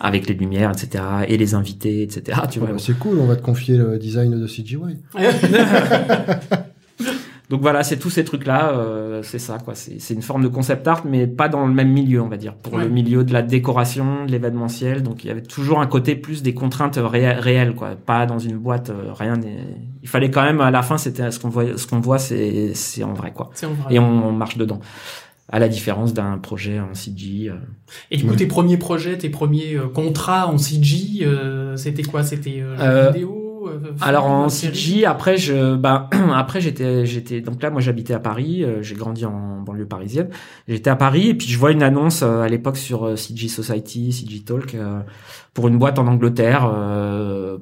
avec 0.00 0.26
les 0.26 0.34
lumières, 0.34 0.70
etc. 0.70 1.04
et 1.28 1.36
les 1.36 1.54
invités, 1.54 2.02
etc. 2.02 2.40
Tu 2.50 2.58
vois. 2.58 2.68
Bah, 2.68 2.74
c'est 2.78 2.98
cool, 2.98 3.18
on 3.18 3.26
va 3.26 3.36
te 3.36 3.42
confier 3.42 3.76
le 3.76 3.98
design 3.98 4.40
de 4.40 4.46
CGI. 4.46 4.78
Donc 7.50 7.60
voilà, 7.60 7.82
c'est 7.82 7.98
tous 7.98 8.10
ces 8.10 8.24
trucs-là, 8.24 8.70
euh, 8.70 9.22
c'est 9.22 9.38
ça 9.38 9.58
quoi. 9.58 9.74
C'est 9.74 10.14
une 10.14 10.22
forme 10.22 10.42
de 10.42 10.48
concept 10.48 10.86
art, 10.88 11.02
mais 11.04 11.26
pas 11.26 11.48
dans 11.48 11.66
le 11.66 11.74
même 11.74 11.90
milieu, 11.90 12.22
on 12.22 12.28
va 12.28 12.36
dire. 12.36 12.54
Pour 12.54 12.78
le 12.78 12.88
milieu 12.88 13.24
de 13.24 13.32
la 13.32 13.42
décoration, 13.42 14.24
de 14.24 14.30
l'événementiel, 14.30 15.02
donc 15.02 15.24
il 15.24 15.28
y 15.28 15.30
avait 15.30 15.42
toujours 15.42 15.80
un 15.80 15.86
côté 15.86 16.14
plus 16.14 16.42
des 16.42 16.54
contraintes 16.54 16.98
réelles, 16.98 17.74
quoi. 17.74 17.96
Pas 17.96 18.24
dans 18.24 18.38
une 18.38 18.56
boîte, 18.56 18.90
euh, 18.90 19.12
rien. 19.12 19.34
Il 20.02 20.08
fallait 20.08 20.30
quand 20.30 20.42
même 20.42 20.60
à 20.60 20.70
la 20.70 20.82
fin, 20.82 20.96
c'était 20.96 21.30
ce 21.30 21.38
qu'on 21.38 21.50
voit, 21.50 21.76
ce 21.76 21.86
qu'on 21.86 22.00
voit, 22.00 22.18
c'est 22.18 22.72
c'est 22.74 23.02
en 23.02 23.12
vrai 23.12 23.32
quoi. 23.32 23.50
En 23.64 23.74
vrai. 23.74 23.94
Et 23.94 23.98
on 23.98 24.32
marche 24.32 24.56
dedans 24.56 24.80
à 25.50 25.58
la 25.58 25.68
différence 25.68 26.14
d'un 26.14 26.38
projet 26.38 26.80
en 26.80 26.94
CG. 26.94 27.48
Euh. 27.48 27.54
Et 28.10 28.16
du 28.16 28.24
coup, 28.24 28.36
tes 28.36 28.46
premiers 28.46 28.76
projets, 28.76 29.18
tes 29.18 29.30
premiers 29.30 29.74
euh, 29.74 29.88
contrats 29.88 30.48
en 30.48 30.58
CG, 30.58 31.24
euh, 31.24 31.76
c'était 31.76 32.04
quoi? 32.04 32.22
C'était 32.22 32.62
euh, 32.62 33.10
vidéo 33.10 33.49
alors 34.00 34.26
en 34.26 34.48
CG, 34.48 35.04
après 35.06 35.36
je, 35.36 35.76
bah 35.76 36.08
après 36.34 36.60
j'étais, 36.60 37.06
j'étais 37.06 37.40
donc 37.40 37.62
là 37.62 37.70
moi 37.70 37.80
j'habitais 37.80 38.14
à 38.14 38.20
Paris, 38.20 38.64
j'ai 38.80 38.94
grandi 38.94 39.24
en 39.24 39.60
banlieue 39.60 39.86
parisienne. 39.86 40.28
J'étais 40.68 40.90
à 40.90 40.96
Paris 40.96 41.28
et 41.28 41.34
puis 41.34 41.48
je 41.48 41.58
vois 41.58 41.72
une 41.72 41.82
annonce 41.82 42.22
à 42.22 42.48
l'époque 42.48 42.76
sur 42.76 43.18
CG 43.18 43.48
Society, 43.48 44.12
CG 44.12 44.44
Talk 44.44 44.76
pour 45.54 45.68
une 45.68 45.78
boîte 45.78 45.98
en 45.98 46.06
Angleterre 46.06 46.70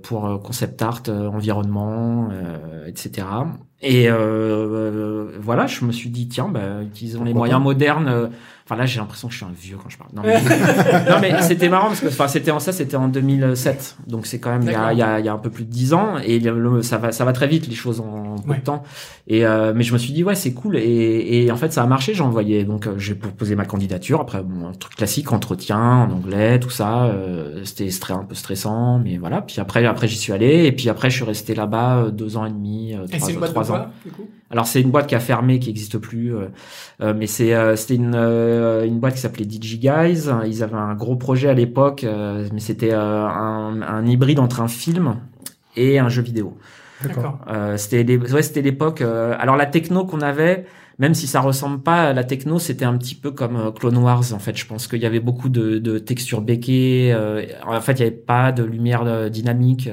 pour 0.03 0.43
concept 0.43 0.83
art, 0.83 1.03
environnement, 1.09 2.29
etc. 2.87 3.25
Et 3.81 4.07
euh, 4.09 5.31
voilà, 5.41 5.67
je 5.67 5.85
me 5.85 5.93
suis 5.93 6.11
dit 6.11 6.27
tiens, 6.29 6.49
bah, 6.49 6.83
utilisons 6.83 7.23
les 7.23 7.33
moyens 7.33 7.63
modernes. 7.63 8.31
Euh, 8.69 8.75
enfin 8.75 8.77
là, 8.77 8.87
j'ai 8.87 9.01
l'impression 9.01 9.29
que 9.29 9.35
je 9.35 9.39
suis 9.39 9.47
un 9.47 9.53
vieux 9.59 9.77
quand 9.83 9.89
je 9.89 9.99
parle. 9.99 10.11
Non 10.15 10.23
mais, 11.21 11.43
c'était 11.43 11.69
marrant 11.69 11.89
parce 11.89 12.01
que 12.01 12.09
enfin 12.09 12.29
c'était 12.29 12.51
en 12.51 12.61
ça, 12.61 12.73
c'était 12.73 12.97
en 12.97 13.09
2007, 13.09 13.97
donc 14.07 14.27
c'est 14.27 14.39
quand 14.39 14.51
même 14.51 14.63
il 14.63 14.73
y, 14.73 14.75
a, 14.75 14.93
il 14.93 14.99
y, 14.99 15.03
a, 15.03 15.19
il 15.21 15.27
y 15.27 15.29
a 15.29 15.33
un 15.33 15.39
peu 15.39 15.51
plus 15.51 15.65
de 15.65 15.71
dix 15.71 15.95
ans 15.95 16.17
et 16.25 16.41
ça 16.83 16.99
va 16.99 17.13
ça 17.13 17.25
va 17.25 17.33
très 17.33 17.47
vite 17.47 17.67
les 17.67 17.75
choses 17.75 18.01
en 18.01 18.37
peu 18.37 18.55
de 18.55 18.61
temps. 18.61 18.83
Et 19.27 19.47
euh, 19.47 19.73
mais 19.75 19.85
je 19.85 19.93
me 19.93 19.99
suis 19.99 20.13
dit 20.13 20.25
ouais 20.25 20.35
c'est 20.35 20.53
cool 20.53 20.77
et, 20.77 21.45
et 21.45 21.51
en 21.51 21.57
fait 21.57 21.73
ça 21.73 21.83
a 21.83 21.87
marché. 21.87 22.15
J'ai 22.15 22.23
envoyé 22.23 22.65
donc 22.65 22.87
euh, 22.87 22.95
j'ai 22.99 23.15
proposé 23.15 23.55
ma 23.57 23.65
candidature. 23.65 24.21
Après 24.21 24.43
bon 24.43 24.69
un 24.69 24.73
truc 24.73 24.97
classique 24.97 25.33
entretien 25.33 25.79
en 25.79 26.11
anglais 26.11 26.61
tout 26.61 26.71
ça. 26.71 27.05
Euh, 27.05 27.65
c'était 27.65 27.91
un 28.11 28.25
peu 28.25 28.35
stressant 28.35 28.99
mais 28.99 29.19
voilà. 29.19 29.43
Puis 29.43 29.61
après 29.61 29.85
après 29.87 30.09
j'y 30.09 30.17
suis 30.17 30.33
allé 30.33 30.65
et 30.65 30.73
puis 30.73 30.89
après 30.89 31.11
je 31.11 31.17
suis 31.17 31.25
resté 31.25 31.55
là-bas 31.55 32.11
deux 32.11 32.37
ans 32.37 32.47
et 32.47 32.51
demi, 32.51 32.95
trois, 33.47 33.65
alors 34.51 34.67
c'est 34.67 34.81
une 34.81 34.91
boîte 34.91 35.07
qui 35.07 35.15
a 35.15 35.21
fermé, 35.21 35.59
qui 35.59 35.69
n'existe 35.69 35.99
plus, 35.99 36.35
euh, 36.35 36.47
euh, 37.03 37.15
mais 37.17 37.27
c'est 37.27 37.55
euh, 37.55 37.77
c'était 37.77 37.97
une 37.97 38.15
une 38.15 38.99
boîte 38.99 39.15
qui 39.15 39.21
s'appelait 39.21 39.45
DigiGuys. 39.45 40.29
Ils 40.47 40.63
avaient 40.63 40.75
un 40.75 40.95
gros 40.95 41.17
projet 41.17 41.49
à 41.49 41.55
l'époque, 41.55 42.07
mais 42.53 42.61
c'était 42.61 42.93
un, 42.93 43.83
un, 43.83 44.07
hybride 44.07 44.39
entre 44.39 44.61
un 44.61 44.69
film 44.69 45.17
et 45.77 45.99
un 45.99 46.09
jeu 46.09 46.23
vidéo. 46.23 46.57
D'accord. 47.05 47.39
c'était 47.77 48.05
ouais, 48.17 48.43
c'était 48.43 48.63
l'époque. 48.63 49.03
alors 49.03 49.57
la 49.57 49.67
techno 49.67 50.05
qu'on 50.05 50.21
avait, 50.21 50.65
même 50.99 51.15
si 51.15 51.27
ça 51.27 51.41
ressemble 51.41 51.81
pas 51.81 52.09
à 52.09 52.13
la 52.13 52.25
techno, 52.25 52.59
c'était 52.59 52.85
un 52.85 52.97
petit 52.97 53.15
peu 53.15 53.31
comme 53.31 53.73
Clone 53.75 53.99
Wars 53.99 54.33
en 54.33 54.39
fait. 54.39 54.57
Je 54.57 54.67
pense 54.67 54.89
qu'il 54.89 55.01
y 55.01 55.07
avait 55.07 55.21
beaucoup 55.21 55.49
de, 55.49 55.79
de 55.79 55.99
textures 55.99 56.41
béquées. 56.41 57.15
en 57.67 57.81
fait, 57.81 57.93
il 57.93 57.99
y 57.99 58.03
avait 58.03 58.11
pas 58.11 58.51
de 58.53 58.65
lumière 58.65 59.31
dynamique. 59.31 59.89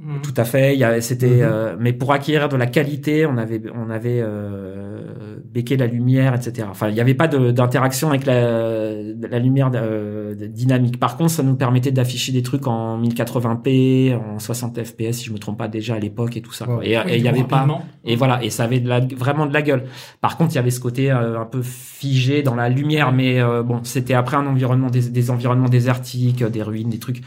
Mhm. 0.00 0.22
Tout 0.22 0.34
à 0.36 0.44
fait. 0.44 0.74
Il 0.74 0.80
y 0.80 1.02
c'était, 1.02 1.26
mhm. 1.26 1.40
euh, 1.42 1.76
mais 1.78 1.92
pour 1.92 2.12
acquérir 2.12 2.48
de 2.48 2.56
la 2.56 2.66
qualité, 2.66 3.26
on 3.26 3.36
avait, 3.36 3.60
on 3.74 3.90
avait 3.90 4.20
euh, 4.22 5.02
béqué 5.44 5.76
la 5.76 5.86
lumière, 5.86 6.34
etc. 6.34 6.66
Enfin, 6.70 6.88
il 6.88 6.94
n'y 6.94 7.00
avait 7.00 7.14
pas 7.14 7.28
d'interaction 7.28 8.08
avec 8.08 8.24
la, 8.24 8.92
la 8.92 9.38
lumière 9.38 9.70
euh, 9.74 10.34
dynamique. 10.34 10.98
Par 10.98 11.18
contre, 11.18 11.30
ça 11.30 11.42
nous 11.42 11.54
permettait 11.54 11.92
d'afficher 11.92 12.32
des 12.32 12.42
trucs 12.42 12.66
en 12.66 13.00
1080p, 13.02 14.16
en 14.16 14.38
60 14.38 14.82
fps, 14.82 15.12
si 15.12 15.24
je 15.26 15.32
me 15.32 15.38
trompe 15.38 15.58
pas 15.58 15.68
déjà 15.68 15.96
à 15.96 15.98
l'époque 15.98 16.36
et 16.36 16.40
tout 16.40 16.52
ça. 16.52 16.66
Et 16.82 16.94
il 16.94 17.22
y 17.22 17.28
avait 17.28 17.44
pas. 17.44 17.66
Et 18.04 18.16
voilà, 18.16 18.42
et 18.42 18.48
ça 18.48 18.64
avait 18.64 18.80
de 18.80 18.88
la, 18.88 19.00
vraiment 19.00 19.44
de 19.44 19.52
la 19.52 19.60
gueule. 19.60 19.84
Par 20.22 20.38
contre, 20.38 20.52
il 20.52 20.56
y 20.56 20.58
avait 20.58 20.70
ce 20.70 20.80
côté 20.80 21.10
euh, 21.10 21.38
un 21.38 21.44
peu 21.44 21.60
figé 21.62 22.42
dans 22.42 22.54
la 22.54 22.70
lumière, 22.70 23.12
mais 23.12 23.40
euh, 23.40 23.62
bon, 23.62 23.80
c'était 23.82 24.14
après 24.14 24.38
un 24.38 24.46
environnement 24.46 24.88
des, 24.88 25.10
des 25.10 25.30
environnements 25.30 25.68
désertiques, 25.68 26.42
des 26.42 26.62
ruines, 26.62 26.88
des 26.88 26.98
trucs 26.98 27.22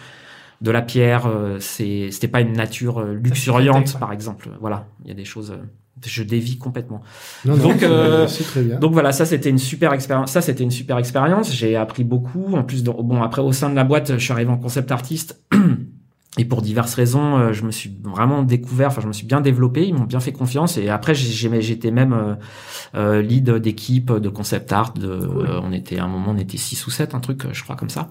de 0.63 0.71
la 0.71 0.81
pierre, 0.81 1.27
euh, 1.27 1.57
c'est 1.59 2.07
c'était 2.09 2.29
pas 2.29 2.39
une 2.39 2.53
nature 2.53 2.99
euh, 2.99 3.13
luxuriante 3.13 3.99
par 3.99 4.13
exemple. 4.13 4.49
Voilà, 4.61 4.87
il 5.03 5.09
y 5.09 5.11
a 5.11 5.13
des 5.13 5.25
choses 5.25 5.51
euh, 5.51 5.61
je 6.05 6.23
dévie 6.23 6.57
complètement. 6.57 7.01
donc 7.45 7.79
très 7.79 8.61
bien. 8.61 8.79
donc 8.79 8.93
voilà, 8.93 9.11
ça 9.11 9.25
c'était 9.25 9.49
une 9.49 9.57
super 9.57 9.93
expérience. 9.93 10.31
Ça 10.31 10.41
c'était 10.41 10.63
une 10.63 10.71
super 10.71 10.97
expérience. 10.97 11.53
J'ai 11.53 11.75
appris 11.75 12.03
beaucoup. 12.05 12.55
En 12.55 12.63
plus, 12.63 12.83
bon 12.83 13.21
après 13.21 13.41
au 13.41 13.51
sein 13.51 13.69
de 13.69 13.75
la 13.75 13.83
boîte, 13.83 14.13
je 14.13 14.23
suis 14.23 14.31
arrivé 14.31 14.49
en 14.49 14.57
concept 14.57 14.91
artiste. 14.91 15.41
Et 16.39 16.45
pour 16.45 16.63
diverses 16.63 16.95
raisons, 16.95 17.53
je 17.53 17.61
me 17.61 17.69
suis 17.69 17.95
vraiment 18.01 18.41
découvert, 18.41 18.87
enfin 18.87 19.01
je 19.01 19.07
me 19.07 19.13
suis 19.13 19.27
bien 19.27 19.39
développé, 19.39 19.85
ils 19.85 19.93
m'ont 19.93 20.05
bien 20.05 20.19
fait 20.19 20.31
confiance. 20.31 20.79
Et 20.79 20.89
après, 20.89 21.13
j'étais 21.13 21.91
même 21.91 22.37
euh, 22.95 23.21
lead 23.21 23.51
d'équipe 23.51 24.11
de 24.11 24.29
concept 24.29 24.73
art. 24.73 24.93
De, 24.93 25.29
on 25.61 25.71
était 25.71 25.99
à 25.99 26.05
un 26.05 26.07
moment, 26.07 26.31
on 26.31 26.37
était 26.39 26.57
six 26.57 26.87
ou 26.87 26.89
sept, 26.89 27.13
un 27.13 27.19
truc, 27.19 27.43
je 27.51 27.63
crois 27.63 27.75
comme 27.75 27.91
ça 27.91 28.09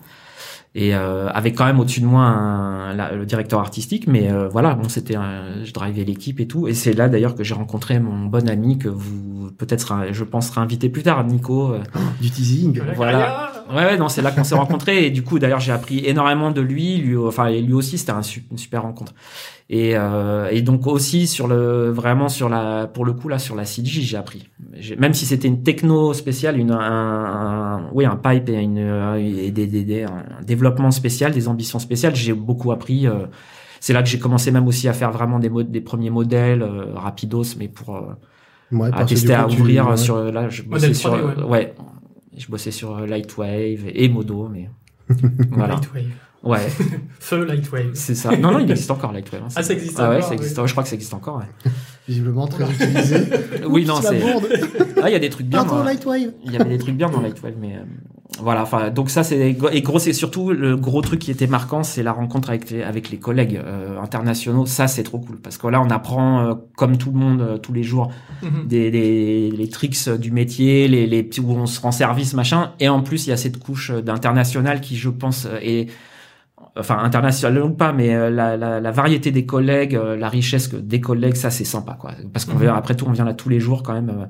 et 0.74 0.94
euh, 0.94 1.28
avec 1.30 1.54
quand 1.56 1.66
même 1.66 1.80
au-dessus 1.80 2.00
de 2.00 2.06
moi 2.06 2.22
un, 2.22 3.14
le 3.14 3.26
directeur 3.26 3.60
artistique 3.60 4.06
mais 4.06 4.30
euh, 4.30 4.48
voilà 4.48 4.74
bon 4.74 4.88
c'était 4.88 5.16
je 5.64 5.72
drivais 5.72 6.04
l'équipe 6.04 6.40
et 6.40 6.46
tout 6.48 6.66
et 6.66 6.74
c'est 6.74 6.94
là 6.94 7.08
d'ailleurs 7.08 7.34
que 7.34 7.44
j'ai 7.44 7.54
rencontré 7.54 7.98
mon 7.98 8.26
bon 8.26 8.48
ami 8.48 8.78
que 8.78 8.88
vous 8.88 9.32
peut-être 9.58 9.80
sera, 9.80 10.12
je 10.12 10.24
pense, 10.24 10.48
sera 10.48 10.60
invité 10.60 10.88
plus 10.88 11.02
tard. 11.02 11.24
Nico. 11.24 11.72
euh, 11.72 11.80
Du 12.20 12.30
teasing. 12.30 12.80
Voilà. 12.96 13.52
Ouais, 13.70 13.84
ouais, 13.84 13.96
non, 13.96 14.08
c'est 14.08 14.22
là 14.22 14.30
qu'on 14.30 14.44
s'est 14.44 14.54
rencontrés 14.64 15.06
et 15.06 15.10
du 15.10 15.22
coup, 15.22 15.38
d'ailleurs, 15.38 15.60
j'ai 15.60 15.72
appris 15.72 16.04
énormément 16.06 16.50
de 16.50 16.60
lui. 16.60 16.98
Lui, 16.98 17.16
enfin, 17.16 17.46
et 17.46 17.60
lui 17.60 17.72
aussi, 17.74 17.98
c'était 17.98 18.12
un 18.12 18.20
une 18.50 18.58
super 18.58 18.82
rencontre. 18.82 19.14
Et, 19.74 19.92
euh, 19.96 20.48
et 20.50 20.60
donc 20.60 20.86
aussi 20.86 21.26
sur 21.26 21.48
le, 21.48 21.88
vraiment 21.90 22.28
sur 22.28 22.50
la, 22.50 22.86
pour 22.86 23.06
le 23.06 23.14
coup 23.14 23.28
là, 23.28 23.38
sur 23.38 23.56
la 23.56 23.64
CG, 23.64 24.02
j'ai 24.02 24.18
appris. 24.18 24.50
J'ai- 24.74 24.96
Même 24.96 25.14
si 25.14 25.24
c'était 25.24 25.48
une 25.48 25.62
techno 25.62 26.12
spéciale, 26.12 26.58
une, 26.58 26.72
un, 26.72 26.78
un- 26.78 27.88
oui, 27.94 28.04
un 28.04 28.16
pipe 28.16 28.50
et 28.50 28.60
une, 28.60 28.76
euh, 28.76 29.14
et 29.14 29.50
des, 29.50 29.66
des, 29.66 29.82
des- 29.84 30.02
un 30.02 30.42
développement 30.46 30.90
spécial, 30.90 31.32
des 31.32 31.48
ambitions 31.48 31.78
spéciales, 31.78 32.14
j'ai 32.14 32.34
beaucoup 32.34 32.70
appris. 32.70 33.06
euh, 33.06 33.26
c'est 33.80 33.94
là 33.94 34.02
que 34.02 34.08
j'ai 34.10 34.18
commencé 34.18 34.50
même 34.52 34.66
aussi 34.66 34.88
à 34.88 34.92
faire 34.92 35.10
vraiment 35.10 35.38
des, 35.38 35.48
mod- 35.48 35.70
des 35.70 35.80
premiers 35.80 36.10
modèles 36.10 36.62
euh, 36.62 36.92
rapidos, 36.94 37.56
mais 37.58 37.68
pour 37.68 37.96
euh, 37.96 38.00
Ouais, 38.72 38.90
à 38.92 39.04
tester, 39.06 39.34
à 39.34 39.46
ouvrir 39.46 39.88
ouais. 39.88 39.96
sur 39.96 40.16
là 40.32 40.48
je 40.50 40.62
bossais 40.62 40.92
sur 40.94 41.10
3D, 41.14 41.36
ouais. 41.38 41.44
ouais. 41.44 41.74
je 42.36 42.46
bossais 42.48 42.70
sur 42.70 42.96
euh, 42.96 43.06
Lightwave 43.06 43.84
et 43.92 44.08
Modo 44.10 44.48
mais 44.52 44.68
voilà 45.50 45.74
Lightwave. 45.74 46.04
Ouais 46.44 46.58
Feu 47.20 47.44
Lightwave. 47.44 47.90
c'est 47.94 48.14
ça 48.14 48.36
non 48.36 48.50
non 48.52 48.58
il 48.58 48.70
existe 48.70 48.90
encore 48.90 49.12
Lightwave 49.12 49.42
hein, 49.44 49.48
Ah, 49.54 49.62
ça 49.62 49.72
existe 49.72 49.98
ah 50.00 50.08
ouais 50.10 50.16
encore, 50.16 50.28
ça 50.28 50.34
existe 50.34 50.58
oui. 50.58 50.64
je 50.66 50.72
crois 50.72 50.82
que 50.82 50.88
ça 50.88 50.94
existe 50.96 51.14
encore 51.14 51.36
ouais. 51.36 51.70
Visiblement 52.08 52.46
très 52.48 52.64
utilisé. 52.70 53.16
oui 53.68 53.84
non 53.86 53.94
Oups, 53.98 54.08
c'est 54.08 54.20
ah 55.02 55.08
il 55.08 55.12
y 55.12 55.16
a 55.16 55.18
des 55.20 55.30
trucs 55.30 55.46
bien 55.46 55.60
Pardon, 55.64 55.78
dans- 55.78 55.84
Lightwave. 55.84 56.32
il 56.44 56.52
y 56.52 56.56
avait 56.56 56.70
des 56.70 56.78
trucs 56.78 56.96
bien 56.96 57.08
dans 57.08 57.20
Lightwave 57.20 57.54
mais 57.60 57.74
euh, 57.76 57.84
voilà 58.40 58.62
enfin 58.62 58.90
donc 58.90 59.10
ça 59.10 59.22
c'est 59.24 59.38
et 59.72 59.82
gros 59.82 59.98
c'est 59.98 60.14
surtout 60.14 60.52
le 60.52 60.76
gros 60.76 61.02
truc 61.02 61.20
qui 61.20 61.30
était 61.30 61.46
marquant 61.46 61.82
c'est 61.82 62.02
la 62.02 62.12
rencontre 62.12 62.48
avec 62.48 62.70
les 62.70 62.82
avec 62.82 63.10
les 63.10 63.18
collègues 63.18 63.60
euh, 63.62 64.00
internationaux 64.00 64.64
ça 64.64 64.86
c'est 64.88 65.02
trop 65.02 65.18
cool 65.18 65.38
parce 65.38 65.58
que 65.58 65.66
là 65.68 65.80
on 65.82 65.90
apprend 65.90 66.40
euh, 66.40 66.54
comme 66.76 66.96
tout 66.96 67.10
le 67.12 67.18
monde 67.18 67.40
euh, 67.42 67.58
tous 67.58 67.72
les 67.74 67.82
jours 67.82 68.10
Mhm. 68.42 68.66
des, 68.66 68.90
des 68.90 69.50
les 69.52 69.68
tricks 69.68 70.08
du 70.18 70.32
métier, 70.32 70.88
les, 70.88 71.06
les 71.06 71.22
petits 71.22 71.40
où 71.40 71.52
on 71.52 71.66
se 71.66 71.80
rend 71.80 71.92
service 71.92 72.34
machin. 72.34 72.72
Et 72.80 72.88
en 72.88 73.00
plus, 73.00 73.28
il 73.28 73.30
y 73.30 73.32
a 73.32 73.36
cette 73.36 73.58
couche 73.58 73.92
d'international 73.92 74.80
qui, 74.80 74.96
je 74.96 75.08
pense, 75.10 75.46
euh, 75.46 75.58
est 75.62 75.88
enfin 76.78 76.98
international 76.98 77.62
ou 77.64 77.70
pas, 77.70 77.92
mais 77.92 78.14
euh, 78.14 78.30
la, 78.30 78.56
la, 78.56 78.80
la 78.80 78.90
variété 78.90 79.30
des 79.30 79.44
collègues, 79.46 79.94
euh, 79.96 80.16
la 80.16 80.28
richesse 80.28 80.72
des 80.74 81.00
collègues, 81.00 81.34
ça 81.36 81.50
c'est 81.50 81.64
sympa 81.64 81.96
quoi. 82.00 82.12
Parce 82.32 82.44
qu'on 82.44 82.54
Mhm. 82.54 82.62
vient 82.62 82.74
après 82.74 82.94
tout, 82.96 83.04
on 83.08 83.12
vient 83.12 83.24
là 83.24 83.34
tous 83.34 83.48
les 83.48 83.60
jours 83.60 83.82
quand 83.82 83.92
même. 83.94 84.10
euh, 84.10 84.26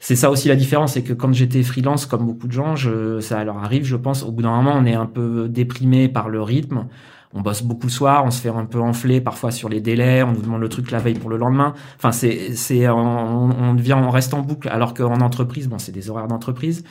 c'est 0.00 0.16
ça 0.16 0.30
aussi 0.30 0.48
la 0.48 0.56
différence, 0.56 0.92
c'est 0.94 1.02
que 1.02 1.12
quand 1.12 1.32
j'étais 1.32 1.62
freelance, 1.64 2.06
comme 2.06 2.24
beaucoup 2.26 2.46
de 2.46 2.52
gens, 2.52 2.76
je, 2.76 3.18
ça 3.20 3.42
leur 3.44 3.58
arrive, 3.58 3.84
je 3.84 3.96
pense, 3.96 4.22
au 4.22 4.30
bout 4.32 4.42
d'un 4.42 4.54
moment, 4.54 4.74
on 4.76 4.84
est 4.86 4.94
un 4.94 5.06
peu 5.06 5.48
déprimé 5.48 6.08
par 6.08 6.28
le 6.28 6.40
rythme. 6.42 6.86
On 7.34 7.40
bosse 7.42 7.62
beaucoup 7.62 7.88
le 7.88 7.92
soir, 7.92 8.24
on 8.24 8.30
se 8.30 8.40
fait 8.40 8.48
un 8.48 8.64
peu 8.64 8.80
enfler 8.80 9.20
parfois 9.20 9.50
sur 9.50 9.68
les 9.68 9.80
délais, 9.80 10.22
on 10.22 10.32
nous 10.32 10.40
demande 10.40 10.60
le 10.62 10.68
truc 10.68 10.90
la 10.92 10.98
veille 10.98 11.18
pour 11.18 11.28
le 11.30 11.36
lendemain. 11.36 11.74
Enfin, 11.96 12.12
c'est, 12.12 12.54
c'est, 12.54 12.88
on, 12.88 13.50
on 13.50 13.74
devient, 13.74 13.94
on 14.00 14.08
reste 14.10 14.32
en 14.34 14.40
boucle, 14.40 14.68
alors 14.70 14.94
qu'en 14.94 15.20
entreprise, 15.20 15.68
bon, 15.68 15.78
c'est 15.78 15.92
des 15.92 16.08
horaires 16.10 16.28
d'entreprise. 16.28 16.84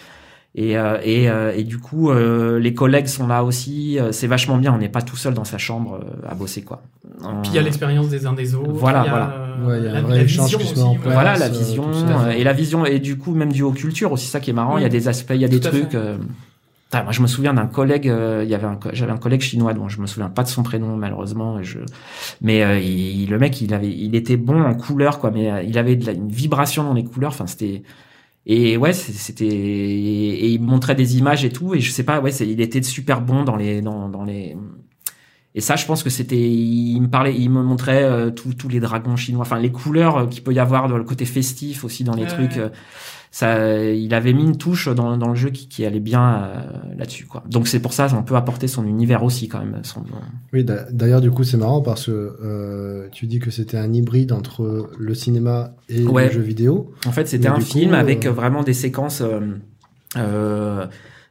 Et, 0.59 0.75
euh, 0.75 0.97
et, 1.03 1.29
euh, 1.29 1.53
et 1.55 1.63
du 1.63 1.77
coup, 1.77 2.09
euh, 2.09 2.59
les 2.59 2.73
collègues 2.73 3.05
sont 3.05 3.27
là 3.27 3.43
aussi. 3.43 3.99
euh, 3.99 4.11
c'est 4.11 4.25
vachement 4.25 4.57
bien. 4.57 4.73
On 4.73 4.79
n'est 4.79 4.89
pas 4.89 5.03
tout 5.03 5.15
seul 5.15 5.35
dans 5.35 5.43
sa 5.43 5.59
chambre 5.59 5.99
euh, 6.03 6.27
à 6.29 6.33
bosser, 6.33 6.63
quoi. 6.63 6.81
On- 7.23 7.41
Puis 7.43 7.51
il 7.51 7.55
y 7.55 7.59
a 7.59 7.61
l'expérience 7.61 8.09
des 8.09 8.25
uns 8.25 8.33
des 8.33 8.55
autres. 8.55 8.71
Voilà, 8.71 9.03
il 9.03 9.05
y 9.05 9.07
a, 9.07 9.11
voilà. 9.11 9.69
Ouais, 9.69 9.79
il 9.79 9.85
y 9.85 9.87
a 9.87 9.91
un 9.91 9.93
la, 9.93 10.01
vrai 10.01 10.17
la 10.17 10.23
échange 10.23 10.57
vision 10.57 10.91
aussi, 10.91 10.99
place. 10.99 11.13
voilà 11.13 11.37
la 11.37 11.49
vision 11.49 11.85
euh, 11.93 12.29
et 12.31 12.43
la 12.43 12.53
vision 12.53 12.85
et 12.85 12.99
du 12.99 13.17
coup 13.17 13.33
même 13.33 13.51
du 13.51 13.63
culture 13.71 14.11
aussi 14.11 14.27
ça 14.27 14.39
qui 14.39 14.51
est 14.51 14.53
marrant 14.53 14.77
il 14.77 14.83
y 14.83 14.85
a 14.85 14.89
des 14.89 15.07
aspects 15.07 15.31
il 15.33 15.41
y 15.41 15.45
a 15.45 15.47
des 15.47 15.59
Tout 15.59 15.69
trucs 15.69 15.95
euh, 15.95 16.15
moi 16.93 17.11
je 17.11 17.21
me 17.23 17.27
souviens 17.27 17.55
d'un 17.55 17.65
collègue 17.65 18.07
euh, 18.07 18.41
il 18.43 18.49
y 18.51 18.53
avait 18.55 18.67
un 18.67 18.77
j'avais 18.93 19.11
un 19.11 19.17
collègue 19.17 19.41
chinois 19.41 19.73
dont 19.73 19.89
je 19.89 19.99
me 19.99 20.05
souviens 20.05 20.29
pas 20.29 20.43
de 20.43 20.47
son 20.47 20.61
prénom 20.61 20.95
malheureusement 20.95 21.59
et 21.59 21.63
je 21.63 21.79
mais 22.41 22.63
euh, 22.63 22.79
il, 22.79 23.29
le 23.31 23.39
mec 23.39 23.59
il 23.61 23.73
avait 23.73 23.89
il 23.89 24.13
était 24.15 24.37
bon 24.37 24.61
en 24.61 24.75
couleur 24.75 25.17
quoi 25.19 25.31
mais 25.31 25.51
euh, 25.51 25.63
il 25.63 25.77
avait 25.79 25.95
de 25.95 26.05
la- 26.05 26.11
une 26.13 26.29
vibration 26.29 26.83
dans 26.83 26.93
les 26.93 27.03
couleurs 27.03 27.31
enfin 27.31 27.47
c'était 27.47 27.81
et 28.47 28.77
ouais 28.77 28.93
c'était 28.93 29.45
et, 29.45 30.49
il 30.49 30.61
montrait 30.61 30.95
des 30.95 31.17
images 31.17 31.45
et 31.45 31.51
tout 31.51 31.75
et 31.75 31.81
je 31.81 31.91
sais 31.91 32.03
pas 32.03 32.21
ouais 32.21 32.31
il 32.31 32.61
était 32.61 32.81
super 32.81 33.21
bon 33.21 33.43
dans 33.43 33.57
les 33.57 33.81
dans 33.81 34.09
dans 34.09 34.23
les 34.23 34.55
et 35.57 35.61
ça, 35.61 35.75
je 35.75 35.87
pense 35.87 36.03
que 36.03 36.11
c'était, 36.11 36.37
il 36.37 37.01
me 37.01 37.07
parlait, 37.07 37.33
il 37.35 37.49
me 37.49 37.63
montrait 37.63 38.03
euh, 38.03 38.29
tous 38.29 38.67
les 38.69 38.79
dragons 38.79 39.15
chinois, 39.15 39.41
enfin 39.41 39.57
les 39.57 39.71
couleurs 39.71 40.17
euh, 40.17 40.27
qu'il 40.27 40.43
peut 40.43 40.53
y 40.53 40.59
avoir 40.59 40.87
dans 40.87 40.99
le 40.99 41.03
côté 41.03 41.25
festif 41.25 41.83
aussi 41.83 42.03
dans 42.03 42.13
les 42.13 42.25
Ouais, 42.25 42.27
trucs. 42.27 42.57
ouais. 42.57 42.71
Ça, 43.31 43.83
il 43.83 44.13
avait 44.13 44.33
mis 44.33 44.43
une 44.43 44.57
touche 44.57 44.87
dans, 44.89 45.17
dans 45.17 45.29
le 45.29 45.35
jeu 45.35 45.49
qui, 45.49 45.67
qui 45.67 45.85
allait 45.85 45.99
bien 45.99 46.43
euh, 46.43 46.61
là-dessus, 46.97 47.25
quoi. 47.25 47.43
Donc 47.49 47.67
c'est 47.67 47.79
pour 47.79 47.93
ça, 47.93 48.07
on 48.17 48.23
peut 48.23 48.35
apporter 48.35 48.67
son 48.67 48.85
univers 48.85 49.23
aussi 49.23 49.47
quand 49.47 49.59
même. 49.59 49.79
Son, 49.83 50.03
Oui, 50.53 50.63
d'a- 50.63 50.89
d'ailleurs, 50.91 51.21
du 51.21 51.29
coup, 51.29 51.43
c'est 51.43 51.57
marrant 51.57 51.81
parce 51.81 52.05
que 52.07 52.11
euh, 52.43 53.07
tu 53.11 53.27
dis 53.27 53.39
que 53.39 53.51
c'était 53.51 53.77
un 53.77 53.91
hybride 53.93 54.31
entre 54.31 54.89
le 54.97 55.13
cinéma 55.13 55.71
et 55.89 56.03
Ouais. 56.07 56.27
le 56.27 56.31
jeu 56.33 56.41
vidéo. 56.41 56.93
En 57.05 57.11
fait, 57.11 57.27
c'était 57.27 57.47
un 57.47 57.59
film 57.59 57.91
coup, 57.91 57.95
avec 57.97 58.25
euh, 58.25 58.31
vraiment 58.31 58.63
des 58.63 58.73
séquences 58.73 59.21
euh, 59.21 59.39
euh, 60.17 60.85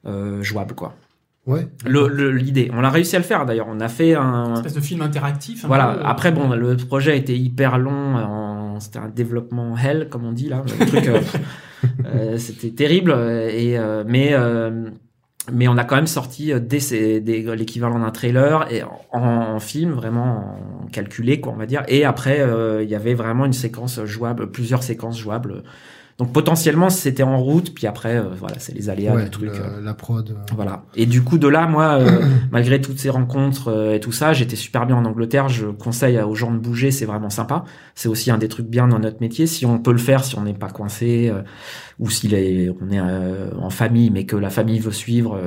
euh, 0.07 0.43
jouables, 0.43 0.75
quoi. 0.75 0.95
Ouais. 1.47 1.69
Le- 1.87 2.09
le- 2.09 2.33
L'idée, 2.33 2.71
on 2.75 2.83
a 2.83 2.91
réussi 2.91 3.15
à 3.15 3.21
le 3.21 3.25
faire 3.25 3.47
d'ailleurs. 3.47 3.69
On 3.71 3.79
a 3.81 3.89
fait 3.89 4.15
un, 4.15 4.47
Une 4.51 4.55
espèce 4.57 4.75
de 4.75 4.81
film 4.81 5.01
interactif. 5.01 5.65
un 5.65 5.69
Voilà. 5.69 5.95
peu, 5.95 6.05
Après, 6.05 6.33
bon, 6.33 6.49
le 6.51 6.77
projet 6.77 7.17
était 7.17 7.37
hyper 7.39 7.79
long. 7.79 8.17
en- 8.17 8.81
C'était 8.81 8.99
un 8.99 9.09
développement 9.09 9.75
hell, 9.79 10.09
comme 10.11 10.25
on 10.27 10.33
dit 10.33 10.49
là. 10.51 10.63
Le 10.81 10.87
truc, 10.87 11.09
c'était 12.39 12.71
terrible. 12.71 13.11
euh, 13.13 13.49
Et 13.49 13.79
euh, 13.79 14.05
mais 14.07 14.31
euh, 14.33 14.91
mais 15.53 15.69
on 15.69 15.77
a 15.77 15.85
quand 15.85 15.97
même 15.97 16.07
sorti 16.07 16.53
euh, 16.53 16.59
des, 16.59 17.21
des 17.21 17.57
l'équivalent 17.57 17.99
d'un 17.99 18.11
trailer 18.11 18.67
et 18.73 18.83
en, 19.13 19.59
film 19.61 19.93
vraiment 19.93 20.59
en 20.85 20.87
calculé 20.89 21.41
quoi 21.41 21.53
on 21.53 21.57
va 21.57 21.67
dire. 21.67 21.83
Et 21.89 22.05
après, 22.05 22.41
euh, 22.41 22.83
il 22.83 22.91
y 22.91 22.95
avait 22.95 23.15
vraiment 23.15 23.45
une 23.47 23.53
séquence 23.53 24.05
jouable, 24.05 24.51
plusieurs 24.51 24.83
séquences 24.83 25.19
jouables. 25.19 25.63
Donc 26.19 26.33
potentiellement 26.33 26.89
c'était 26.89 27.23
en 27.23 27.37
route. 27.39 27.75
Puis 27.75 27.87
après, 27.87 28.17
euh, 28.17 28.31
voilà, 28.39 28.59
c'est 28.59 28.75
les 28.75 28.89
aléas 28.89 29.15
Ouais, 29.15 29.25
du 29.25 29.31
truc. 29.31 29.51
le- 29.51 29.55
euh, 29.63 29.81
la 29.83 29.93
prod. 29.93 30.31
euh, 30.31 30.35
voilà. 30.55 30.85
Et 30.95 31.05
du 31.05 31.23
coup, 31.23 31.37
de 31.37 31.47
là, 31.47 31.67
moi, 31.67 31.99
euh, 32.01 32.23
malgré 32.51 32.81
toutes 32.81 32.99
ces 32.99 33.11
rencontres 33.11 33.93
et 33.95 34.01
tout 34.01 34.13
ça, 34.13 34.33
j'étais 34.33 34.57
super 34.57 34.87
bien 34.87 34.97
en 34.97 35.05
Angleterre. 35.05 35.49
Je 35.51 35.67
conseille 35.67 36.19
aux 36.21 36.35
gens 36.35 36.51
de 36.53 36.59
bouger, 36.59 36.91
c'est 36.91 37.05
vraiment 37.05 37.29
sympa. 37.29 37.65
C'est 37.95 38.09
aussi 38.09 38.31
un 38.31 38.39
des 38.39 38.49
trucs 38.49 38.67
bien 38.67 38.89
dans 38.89 38.99
notre 38.99 39.21
métier. 39.21 39.47
Si 39.47 39.67
on 39.67 39.79
peut 39.79 39.93
le 39.93 39.99
faire, 39.99 40.25
si 40.25 40.39
on 40.39 40.43
n'est 40.43 40.55
pas 40.55 40.71
coincé, 40.71 41.31
ou 41.99 42.09
si 42.09 42.29
les- 42.29 42.71
on 42.81 42.91
est 42.91 43.01
en 43.01 43.69
famille, 43.71 44.11
mais 44.11 44.25
que 44.25 44.37
la 44.37 44.49
famille 44.51 44.79
veut 44.79 44.93
suivre, 44.93 45.39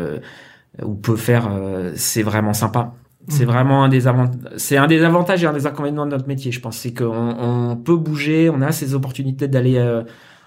ou 0.86 0.94
peut 0.94 1.16
faire, 1.16 1.50
c'est 1.96 2.22
vraiment 2.24 2.54
sympa. 2.54 2.94
C'est 3.28 3.46
Mhm. 3.46 3.52
vraiment 3.52 3.84
un 3.84 3.90
des 3.90 4.08
avant- 4.08 4.32
c'est 4.58 4.78
un 4.78 4.88
des 4.88 5.04
avantages 5.04 5.44
et 5.44 5.48
un 5.48 5.54
des 5.54 5.68
inconvénients 5.68 6.06
de 6.06 6.12
notre 6.12 6.28
métier. 6.28 6.52
Je 6.52 6.60
pense 6.62 6.78
c'est 6.78 6.94
qu'on 6.94 7.36
on 7.40 7.76
peut 7.76 7.98
bouger, 7.98 8.50
on 8.50 8.62
a 8.62 8.72
ces 8.72 8.94
opportunités 8.96 9.48
d'aller 9.48 9.78
euh, 9.78 10.04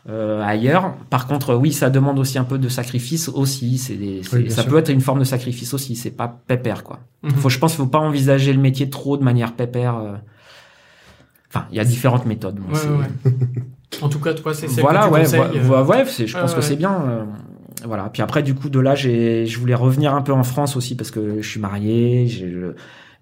euh, 0.09 0.43
ailleurs. 0.43 0.95
Par 1.11 1.27
contre, 1.27 1.55
oui, 1.55 1.73
ça 1.73 1.88
demande 1.91 2.19
aussi 2.19 2.38
un 2.38 2.45
peu 2.45 2.59
de 2.59 2.69
sacrifice 2.69 3.29
aussi. 3.29 3.79
C'est 3.79 3.97
Oui, 4.33 4.51
ça 4.51 4.62
sûr. 4.62 4.71
peut 4.71 4.79
être 4.79 4.88
une 4.91 5.01
forme 5.01 5.21
de 5.21 5.25
sacrifice 5.25 5.75
aussi. 5.75 5.95
C'est 5.97 6.11
pas 6.11 6.41
pépère 6.47 6.83
quoi. 6.85 7.01
mhm. 7.23 7.31
Faut, 7.33 7.49
je 7.49 7.59
pense, 7.59 7.75
faut 7.77 7.87
pas 7.87 7.99
envisager 8.01 8.53
le 8.53 8.61
métier 8.61 8.91
trop 8.91 9.17
de 9.17 9.23
manière 9.23 9.53
pépère. 9.55 9.97
euh. 9.99 10.15
Enfin, 11.49 11.67
il 11.71 11.77
y 11.77 11.81
a 11.81 11.85
différentes 11.85 12.25
méthodes. 12.27 12.57
Bon, 12.57 12.73
Ouais, 12.75 13.05
ouais. 13.05 13.33
En 14.01 14.09
tout 14.09 14.19
cas, 14.21 14.33
toi, 14.33 14.55
c'est 14.55 14.67
voilà, 14.81 15.11
ouais, 15.11 15.29
ouais, 15.29 15.38
euh, 15.38 15.85
ouais, 15.85 16.05
je 16.07 16.38
pense 16.38 16.55
que 16.55 16.62
c'est 16.62 16.77
bien. 16.77 16.93
euh, 17.07 17.25
voilà. 17.85 18.09
Puis 18.11 18.23
après, 18.23 18.43
du 18.43 18.55
coup, 18.55 18.71
de 18.71 18.81
là, 18.81 18.95
j'ai, 18.95 19.45
je 19.47 19.59
voulais 19.59 19.75
revenir 19.75 20.15
un 20.15 20.23
peu 20.23 20.33
en 20.33 20.45
France 20.45 20.77
aussi 20.77 20.97
parce 20.97 21.11
que 21.11 21.43
je 21.43 21.49
suis 21.49 21.61
marié. 21.61 22.27
j'ai 22.27 22.51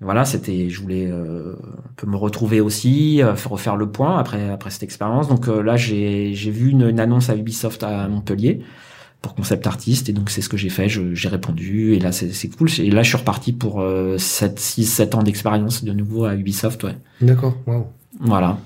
voilà, 0.00 0.24
c'était, 0.24 0.68
je 0.70 0.80
voulais 0.80 1.08
euh, 1.10 1.54
un 1.60 1.92
peu 1.96 2.06
me 2.06 2.16
retrouver 2.16 2.60
aussi, 2.60 3.22
euh, 3.22 3.34
faire- 3.36 3.52
refaire 3.52 3.76
le 3.76 3.90
point 3.90 4.18
après 4.18 4.48
après 4.50 4.70
cette 4.70 4.82
expérience. 4.82 5.28
Donc 5.28 5.48
euh, 5.48 5.62
là, 5.62 5.76
j'ai 5.76 6.32
j'ai 6.34 6.50
vu 6.50 6.70
une, 6.70 6.88
une 6.88 7.00
annonce 7.00 7.28
à 7.30 7.36
Ubisoft 7.36 7.82
à 7.82 8.08
Montpellier 8.08 8.60
pour 9.20 9.34
concept 9.34 9.66
artiste 9.66 10.08
et 10.08 10.14
donc 10.14 10.30
c'est 10.30 10.40
ce 10.40 10.48
que 10.48 10.56
j'ai 10.56 10.70
fait. 10.70 10.88
Je- 10.88 11.14
J'ai 11.14 11.28
répondu 11.28 11.92
et 11.94 11.98
là 11.98 12.12
c'est 12.12 12.32
c'est 12.32 12.48
cool. 12.48 12.68
Et 12.78 12.90
là, 12.90 13.02
je 13.02 13.08
suis 13.08 13.18
reparti 13.18 13.52
pour 13.52 13.80
euh, 13.82 14.16
7, 14.16 14.58
6, 14.58 14.84
7 14.86 15.14
ans 15.14 15.22
d'expérience 15.22 15.84
de 15.84 15.92
nouveau 15.92 16.24
à 16.24 16.34
Ubisoft. 16.34 16.82
Ouais. 16.84 16.96
D'accord. 17.20 17.54
Waouh. 17.66 17.84
Voilà. 18.20 18.56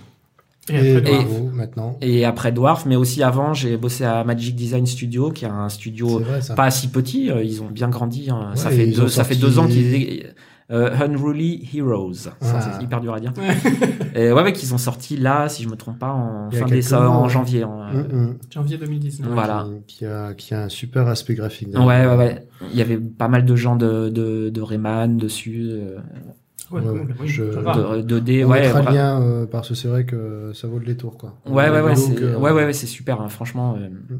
Et 0.71 0.77
Et, 0.77 0.97
après, 0.97 1.11
Et- 1.13 1.15
bravo, 1.17 1.51
maintenant. 1.53 1.99
Et 2.01 2.25
après 2.25 2.53
Dwarf, 2.53 2.87
mais 2.87 2.97
aussi 2.97 3.23
avant, 3.23 3.53
j'ai 3.53 3.77
bossé 3.77 4.05
à 4.05 4.25
Magic 4.25 4.55
Design 4.55 4.87
Studio, 4.87 5.31
qui 5.31 5.45
est 5.45 5.49
un 5.49 5.69
studio 5.69 6.21
vrai, 6.21 6.41
pas 6.57 6.71
si 6.71 6.89
petit. 6.89 7.31
euh, 7.31 7.43
Ils 7.43 7.61
ont 7.61 7.69
bien 7.71 7.89
grandi. 7.89 8.31
hein. 8.31 8.53
ça 8.55 8.71
fait 8.71 8.87
deux, 8.87 9.09
ça 9.09 9.25
fait 9.25 9.35
deux 9.35 9.59
ans 9.59 9.67
qu'ils 9.67 10.27
euh, 10.71 10.91
Unruly 11.01 11.69
Heroes. 11.75 12.15
Ça, 12.15 12.33
Ah. 12.41 12.61
c'est 12.79 12.85
hyper 12.85 13.01
dur 13.01 13.15
à 13.15 13.21
dire. 13.21 13.33
Et 14.15 14.33
ouais, 14.33 14.43
ouais, 14.43 14.53
qu'ils 14.53 14.73
ont 14.75 14.79
sorti 14.79 15.17
là, 15.17 15.49
si 15.49 15.63
je 15.63 15.69
me 15.69 15.77
trompe 15.77 15.99
pas, 15.99 16.13
en 16.13 16.51
fin 16.51 16.67
décembre, 16.67 17.05
mois, 17.13 17.17
en 17.17 17.29
janvier. 17.29 17.65
en- 17.65 17.85
Mm, 17.85 17.99
mm. 18.13 18.39
janvier 18.51 18.79
2019. 18.79 19.31
Voilà. 19.33 19.67
Qui, 19.87 19.99
qui 19.99 20.07
a, 20.07 20.35
qui 20.35 20.55
a 20.55 20.63
un 20.65 20.69
super 20.69 21.07
aspect 21.09 21.35
graphique. 21.35 21.69
Ouais, 21.77 22.07
ouais, 22.07 22.17
ouais. 22.17 22.47
Il 22.73 22.77
y 22.79 22.83
avait 22.83 22.97
pas 22.99 23.29
mal 23.29 23.45
de 23.45 23.57
gens 23.57 23.77
de, 23.77 24.09
de, 24.09 24.49
de 24.51 24.61
Rayman 24.63 25.17
dessus, 25.17 25.67
euh, 25.71 25.99
Ouais, 26.71 26.81
Ouais, 26.81 26.87
cool. 26.99 27.15
Oui, 27.21 27.29
je- 27.29 27.43
de, 27.45 28.01
de 28.01 28.19
D. 28.19 28.45
On 28.45 28.49
Ouais, 28.49 28.63
mettra 28.63 28.81
le 28.83 28.91
lien 28.97 29.21
euh, 29.21 29.47
parce 29.47 29.69
que 29.69 29.75
c'est 29.75 29.87
vrai 29.87 30.07
que 30.07 30.51
ça 30.55 30.67
vaut 30.67 30.79
le 30.79 30.87
détour, 30.87 31.19
quoi. 31.19 31.35
Ouais, 31.47 31.69
ouais, 31.69 31.81
ouais, 31.83 31.95
c'est, 31.95 32.19
ouais, 32.25 32.37
ouais, 32.37 32.65
ouais, 32.65 32.73
c'est 32.73 32.87
super, 32.87 33.21
hein, 33.21 33.29
franchement. 33.29 33.77
euh. 33.79 33.89
Mm. 33.91 34.19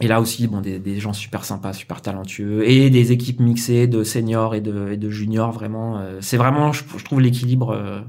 Et 0.00 0.08
là 0.08 0.20
aussi, 0.20 0.46
bon, 0.48 0.60
des, 0.60 0.78
des 0.78 0.98
gens 0.98 1.12
super 1.12 1.44
sympas, 1.44 1.72
super 1.74 2.00
talentueux, 2.00 2.68
et 2.68 2.88
des 2.90 3.12
équipes 3.12 3.40
mixées 3.40 3.86
de 3.86 4.04
seniors 4.04 4.54
et 4.54 4.60
de, 4.60 4.90
et 4.92 4.96
de 4.96 5.10
juniors, 5.10 5.52
vraiment. 5.52 5.98
euh, 5.98 6.18
c'est 6.20 6.36
vraiment, 6.38 6.72
je, 6.72 6.82
je 6.96 7.04
trouve 7.04 7.20
l'équilibre, 7.20 7.70
euh, 7.70 8.00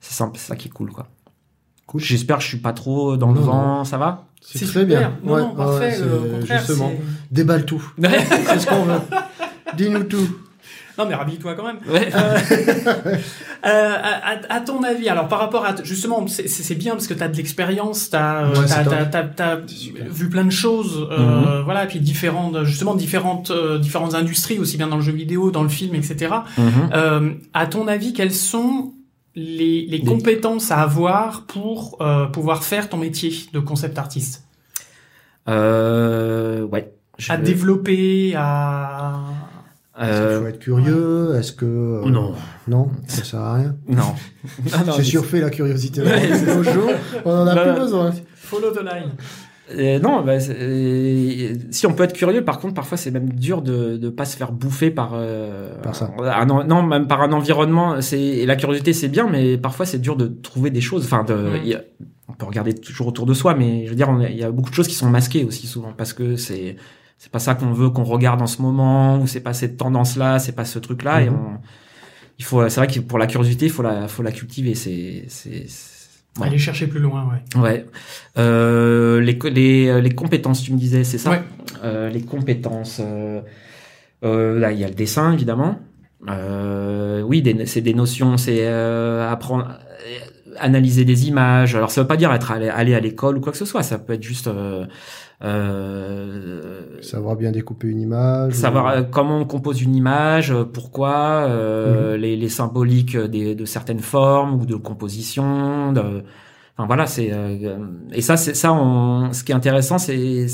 c'est 0.00 0.14
simple, 0.14 0.38
c'est 0.38 0.48
ça 0.48 0.56
qui 0.56 0.68
est 0.68 0.70
cool, 0.70 0.90
quoi. 0.92 1.08
Cool. 1.86 2.00
J'espère 2.00 2.36
que 2.38 2.42
je 2.42 2.48
suis 2.48 2.58
pas 2.58 2.72
trop 2.72 3.16
dans 3.16 3.32
le 3.32 3.40
vent, 3.40 3.84
ça 3.84 3.96
va? 3.96 4.26
C'est 4.40 4.66
très 4.66 4.84
bien. 4.84 5.18
Non, 5.24 5.34
ouais, 5.34 5.40
non, 5.40 5.54
parfait. 5.54 6.00
Ouais, 6.00 6.46
justement, 6.46 6.92
déballe 7.30 7.64
tout. 7.64 7.82
c'est 8.00 8.58
ce 8.58 8.66
qu'on 8.66 8.84
veut. 8.84 9.00
Dis-nous 9.76 10.04
tout. 10.04 10.28
Non, 10.98 11.06
mais 11.06 11.14
rhabille-toi 11.14 11.54
quand 11.54 11.66
même. 11.66 11.78
Ouais. 11.88 12.08
Euh, 12.14 12.38
euh, 13.66 13.94
à, 14.02 14.54
à, 14.54 14.60
ton 14.60 14.82
avis, 14.82 15.08
alors 15.08 15.28
par 15.28 15.38
rapport 15.38 15.64
à 15.64 15.74
justement, 15.82 16.26
c'est 16.26 16.74
bien 16.74 16.92
parce 16.92 17.06
que 17.06 17.14
tu 17.14 17.22
as 17.22 17.28
de 17.28 17.36
l'expérience, 17.36 18.10
tu 18.10 18.16
as, 18.16 18.46
as, 19.38 19.56
vu 20.08 20.28
plein 20.28 20.44
de 20.44 20.50
choses, 20.50 21.08
euh, 21.10 21.18
mm-hmm. 21.18 21.64
voilà, 21.64 21.84
et 21.84 21.86
puis 21.86 22.00
différentes, 22.00 22.64
justement 22.64 22.94
différentes 22.94 23.50
euh, 23.50 23.78
différentes 23.78 24.14
industries 24.14 24.58
aussi 24.58 24.76
bien 24.76 24.88
dans 24.88 24.96
le 24.96 25.02
jeu 25.02 25.12
vidéo, 25.12 25.50
dans 25.50 25.62
le 25.62 25.68
film, 25.68 25.94
etc. 25.94 26.34
Euh, 26.58 27.34
à 27.52 27.66
ton 27.66 27.88
avis, 27.88 28.12
quelles 28.12 28.32
sont 28.32 28.94
les, 29.34 29.86
les 29.86 30.00
compétences 30.00 30.70
à 30.70 30.80
avoir 30.80 31.44
pour 31.44 31.98
pouvoir 32.32 32.64
faire 32.64 32.88
ton 32.88 32.96
métier 32.96 33.32
de 33.52 33.60
concept 33.60 33.98
artiste? 33.98 34.46
Euh, 35.48 36.62
ouais. 36.64 36.92
à 37.28 37.36
développer, 37.36 38.34
à 38.36 39.20
est-ce 39.98 40.28
qu'il 40.28 40.40
faut 40.40 40.46
être 40.46 40.58
curieux 40.58 41.34
Est-ce 41.36 41.52
que 41.52 41.64
euh, 41.64 42.08
non 42.08 42.34
non 42.68 42.90
ça 43.06 43.24
sert 43.24 43.40
à 43.40 43.54
rien 43.54 43.76
Non. 43.88 44.14
J'ai 44.96 45.04
surfait 45.04 45.40
la 45.40 45.50
curiosité 45.50 46.02
On 47.24 47.30
en 47.30 47.46
a 47.46 47.54
bah, 47.54 47.72
plus 47.72 47.80
besoin. 47.80 48.12
Follow 48.34 48.70
the 48.70 48.82
line. 48.82 49.12
Euh, 49.74 49.98
non, 49.98 50.22
bah, 50.22 50.34
euh, 50.48 51.54
si 51.70 51.86
on 51.86 51.92
peut 51.92 52.04
être 52.04 52.12
curieux, 52.12 52.44
par 52.44 52.60
contre, 52.60 52.74
parfois 52.74 52.96
c'est 52.96 53.10
même 53.10 53.30
dur 53.30 53.62
de 53.62 53.98
ne 54.00 54.08
pas 54.10 54.24
se 54.24 54.36
faire 54.36 54.52
bouffer 54.52 54.90
par, 54.90 55.12
euh, 55.14 55.74
par 55.82 55.96
ça. 55.96 56.10
non, 56.46 56.82
même 56.82 57.08
par 57.08 57.22
un 57.22 57.32
environnement. 57.32 58.00
C'est 58.00 58.46
la 58.46 58.56
curiosité, 58.56 58.92
c'est 58.92 59.08
bien, 59.08 59.28
mais 59.28 59.58
parfois 59.58 59.86
c'est 59.86 59.98
dur 59.98 60.16
de 60.16 60.26
trouver 60.26 60.70
des 60.70 60.80
choses. 60.80 61.04
Enfin, 61.04 61.24
de, 61.24 61.50
on 62.28 62.32
peut 62.34 62.46
regarder 62.46 62.74
toujours 62.74 63.08
autour 63.08 63.26
de 63.26 63.34
soi, 63.34 63.54
mais 63.54 63.84
je 63.86 63.90
veux 63.90 63.96
dire, 63.96 64.08
il 64.30 64.36
y 64.36 64.44
a 64.44 64.50
beaucoup 64.50 64.70
de 64.70 64.74
choses 64.74 64.88
qui 64.88 64.94
sont 64.94 65.10
masquées 65.10 65.44
aussi 65.44 65.66
souvent 65.66 65.92
parce 65.96 66.12
que 66.12 66.36
c'est 66.36 66.76
c'est 67.18 67.30
pas 67.32 67.38
ça 67.38 67.54
qu'on 67.54 67.72
veut 67.72 67.90
qu'on 67.90 68.04
regarde 68.04 68.42
en 68.42 68.46
ce 68.46 68.60
moment 68.62 69.18
ou 69.18 69.26
c'est 69.26 69.40
pas 69.40 69.54
cette 69.54 69.76
tendance 69.76 70.16
là 70.16 70.38
c'est 70.38 70.52
pas 70.52 70.64
ce 70.64 70.78
truc 70.78 71.02
là 71.02 71.22
et 71.22 71.30
mhm. 71.30 71.36
on 71.36 71.58
il 72.38 72.44
faut 72.44 72.68
c'est 72.68 72.80
vrai 72.80 72.86
que 72.86 73.00
pour 73.00 73.18
la 73.18 73.26
curiosité 73.26 73.66
il 73.66 73.72
faut 73.72 73.82
la 73.82 74.08
faut 74.08 74.22
la 74.22 74.32
cultiver 74.32 74.74
c'est 74.74 75.24
c'est 75.28 75.66
aller 76.40 76.58
chercher 76.58 76.86
plus 76.86 77.00
loin 77.00 77.26
ouais. 77.56 77.60
Ouais. 77.60 77.86
Euh, 78.36 79.20
les 79.20 79.38
les 79.50 80.00
les 80.02 80.10
compétences 80.10 80.62
tu 80.62 80.72
me 80.72 80.78
disais 80.78 81.04
c'est 81.04 81.18
ça? 81.18 81.30
Ouais. 81.30 81.42
euh, 81.82 82.10
les 82.10 82.22
compétences 82.22 83.00
euh, 83.02 83.40
euh, 84.24 84.58
là 84.58 84.72
il 84.72 84.78
y 84.78 84.84
a 84.84 84.88
le 84.88 84.94
dessin 84.94 85.32
évidemment. 85.32 85.78
Euh, 86.28 87.22
oui 87.22 87.42
c'est 87.66 87.80
des 87.80 87.94
notions 87.94 88.36
c'est 88.36 88.66
euh, 88.66 89.30
apprendre 89.30 89.78
analyser 90.58 91.04
des 91.04 91.28
images. 91.28 91.74
Alors 91.74 91.90
ça 91.90 92.00
veut 92.00 92.06
pas 92.06 92.16
dire 92.16 92.32
être 92.32 92.50
allé, 92.50 92.68
aller 92.68 92.94
à 92.94 93.00
l'école 93.00 93.36
ou 93.36 93.40
quoi 93.40 93.52
que 93.52 93.58
ce 93.58 93.66
soit 93.66 93.82
ça 93.82 93.98
peut 93.98 94.14
être 94.14 94.22
juste 94.22 94.48
euh, 95.42 97.02
savoir 97.02 97.36
bien 97.36 97.52
découper 97.52 97.88
une 97.88 98.00
image. 98.00 98.54
Savoir 98.54 98.88
euh, 98.88 99.02
comment 99.02 99.38
on 99.38 99.44
compose 99.44 99.82
une 99.82 99.94
image, 99.94 100.50
euh, 100.50 100.64
pourquoi, 100.64 101.46
euh, 101.48 102.14
mhm. 102.14 102.20
les, 102.20 102.36
les, 102.36 102.48
symboliques 102.48 103.16
des, 103.16 103.54
de 103.54 103.64
certaines 103.64 104.00
formes 104.00 104.54
ou 104.54 104.66
de 104.66 104.76
composition. 104.76 105.92
De, 105.92 106.24
enfin 106.76 106.86
voilà, 106.86 107.06
c'est 107.06 107.32
et 108.12 108.20
ça, 108.22 108.36
c'est 108.36 108.54
ça. 108.54 108.72
On, 108.72 109.32
ce 109.32 109.44
qui 109.44 109.52
est 109.52 109.54
intéressant, 109.54 109.98
c'est 109.98 110.46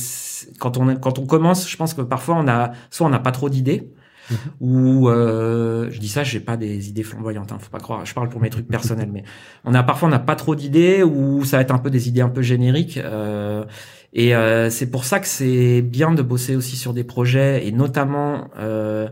quand 0.59 0.77
on 0.79 0.97
quand 0.97 1.19
on 1.19 1.27
commence, 1.27 1.71
je 1.71 1.77
pense 1.77 1.95
que 1.95 2.03
parfois 2.03 2.37
on 2.37 2.49
a 2.49 2.73
soit 2.91 3.07
on 3.07 3.11
n'a 3.11 3.21
pas 3.21 3.33
trop 3.33 3.49
d'idées. 3.49 3.93
Mhm. 4.31 4.37
Ou 4.61 5.09
euh, 5.09 5.91
je 5.91 5.99
dis 5.99 6.09
ça, 6.09 6.23
j'ai 6.23 6.41
pas 6.41 6.57
des 6.57 6.89
idées 6.89 7.03
flamboyantes, 7.03 7.53
hein, 7.53 7.59
faut 7.61 7.71
pas 7.71 7.81
croire. 7.81 8.05
Je 8.05 8.15
parle 8.15 8.29
pour 8.29 8.41
mes 8.41 8.51
trucs 8.51 8.69
personnels, 8.69 9.11
mais 9.13 9.25
on 9.65 9.75
a 9.75 9.83
parfois 9.83 10.09
on 10.09 10.11
n'a 10.11 10.19
pas 10.19 10.37
trop 10.37 10.55
d'idées 10.55 11.03
ou 11.03 11.45
ça 11.45 11.57
va 11.57 11.63
être 11.63 11.75
un 11.75 11.79
peu 11.79 11.91
des 11.91 12.09
idées 12.09 12.21
un 12.21 12.29
peu 12.29 12.43
génériques. 12.43 12.99
Euh, 12.99 13.65
et 14.13 14.35
euh, 14.35 14.69
c'est 14.71 14.91
pour 14.91 15.05
ça 15.05 15.21
que 15.21 15.27
c'est 15.27 15.81
bien 15.81 16.13
de 16.13 16.23
bosser 16.23 16.55
aussi 16.55 16.77
sur 16.77 16.93
des 16.93 17.05
projets 17.05 17.67
et 17.67 17.73
notamment 17.73 18.49
euh, 18.59 19.09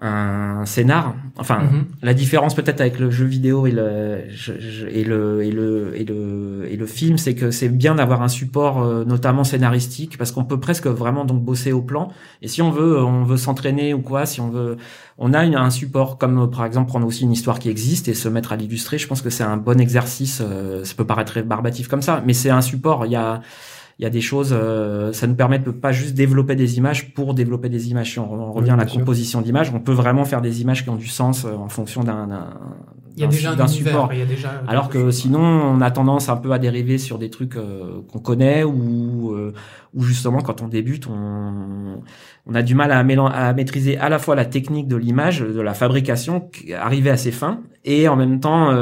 un 0.00 0.66
scénar. 0.66 1.14
Enfin, 1.36 1.60
mhm. 1.60 1.84
la 2.02 2.12
différence 2.12 2.56
peut-être 2.56 2.80
avec 2.80 2.98
le 2.98 3.08
jeu 3.12 3.24
vidéo 3.24 3.68
et 3.68 3.70
le 3.70 4.24
et 4.90 5.04
le 5.04 5.42
et 5.44 5.52
le 5.52 5.92
et 5.94 6.04
le 6.04 6.66
et 6.68 6.76
le 6.76 6.86
film, 6.86 7.18
c'est 7.18 7.36
que 7.36 7.52
c'est 7.52 7.68
bien 7.68 7.94
d'avoir 7.94 8.20
un 8.22 8.28
support 8.28 8.82
euh, 8.82 9.04
notamment 9.04 9.44
scénaristique 9.44 10.18
parce 10.18 10.32
qu'on 10.32 10.44
peut 10.44 10.58
presque 10.58 10.88
vraiment 10.88 11.24
donc 11.24 11.40
bosser 11.40 11.70
au 11.70 11.82
plan. 11.82 12.08
Et 12.40 12.48
si 12.48 12.62
on 12.62 12.72
veut, 12.72 13.00
on 13.00 13.22
veut 13.22 13.36
s'entraîner 13.36 13.94
ou 13.94 14.00
quoi, 14.00 14.26
si 14.26 14.40
on 14.40 14.50
veut, 14.50 14.76
on 15.18 15.34
a 15.34 15.38
un 15.38 15.70
support 15.70 16.18
comme 16.18 16.50
par 16.50 16.66
exemple 16.66 16.88
prendre 16.88 17.06
aussi 17.06 17.22
une 17.22 17.32
histoire 17.32 17.60
qui 17.60 17.68
existe 17.68 18.08
et 18.08 18.14
se 18.14 18.28
mettre 18.28 18.52
à 18.52 18.56
l'illustrer. 18.56 18.98
Je 18.98 19.06
pense 19.06 19.22
que 19.22 19.30
c'est 19.30 19.44
un 19.44 19.56
bon 19.56 19.80
exercice. 19.80 20.42
ça 20.82 20.94
peut 20.96 21.06
paraître 21.06 21.40
barbatif 21.42 21.86
comme 21.86 22.02
ça, 22.02 22.24
mais 22.26 22.32
c'est 22.32 22.50
un 22.50 22.60
support. 22.60 23.06
Il 23.06 23.12
y 23.12 23.16
a 23.16 23.40
il 24.02 24.04
y 24.04 24.08
a 24.08 24.10
des 24.10 24.20
choses, 24.20 24.52
euh, 24.52 25.12
ça 25.12 25.28
nous 25.28 25.36
permet 25.36 25.60
de 25.60 25.70
pas 25.70 25.92
juste 25.92 26.14
développer 26.14 26.56
des 26.56 26.76
images 26.76 27.14
pour 27.14 27.34
développer 27.34 27.68
des 27.68 27.88
images. 27.88 28.10
Si 28.10 28.18
on, 28.18 28.52
revient 28.52 28.72
à 28.72 28.76
la 28.76 28.84
composition 28.84 29.42
d'images, 29.42 29.70
on 29.72 29.78
peut 29.78 29.92
vraiment 29.92 30.24
faire 30.24 30.40
des 30.40 30.60
images 30.60 30.82
qui 30.82 30.90
ont 30.90 30.96
du 30.96 31.06
sens 31.06 31.44
euh, 31.44 31.54
en 31.54 31.68
fonction 31.68 32.02
d'un 32.02 32.50
il 33.14 33.20
y 33.20 33.24
a 33.24 33.28
déjà 33.28 33.52
un 33.52 33.66
support. 33.68 34.08
Il 34.12 34.18
y 34.18 34.22
a 34.22 34.26
déjà 34.26 34.64
Alors 34.66 34.88
que 34.88 35.12
sinon, 35.12 35.38
on 35.38 35.80
a 35.82 35.90
tendance 35.92 36.28
un 36.28 36.36
peu 36.36 36.50
à 36.50 36.58
dériver 36.58 36.98
sur 36.98 37.18
des 37.18 37.30
trucs 37.30 37.54
euh, 37.54 38.00
qu'on 38.10 38.18
connaît 38.18 38.64
ou 38.64 39.36
ou 39.94 40.02
justement 40.02 40.40
quand 40.40 40.62
on 40.62 40.68
débute, 40.68 41.06
on, 41.06 42.02
on 42.46 42.54
a 42.54 42.62
du 42.62 42.74
mal 42.74 42.90
à, 42.90 42.98
à 42.98 43.52
maîtriser 43.52 43.98
à 43.98 44.08
la 44.08 44.18
fois 44.18 44.34
la 44.34 44.46
technique 44.46 44.88
de 44.88 44.96
l'image, 44.96 45.40
de 45.40 45.60
la 45.60 45.74
fabrication, 45.74 46.50
arriver 46.76 47.10
à 47.10 47.16
ses 47.16 47.30
fins, 47.30 47.60
et 47.84 48.08
en 48.08 48.16
même 48.16 48.40
temps 48.40 48.72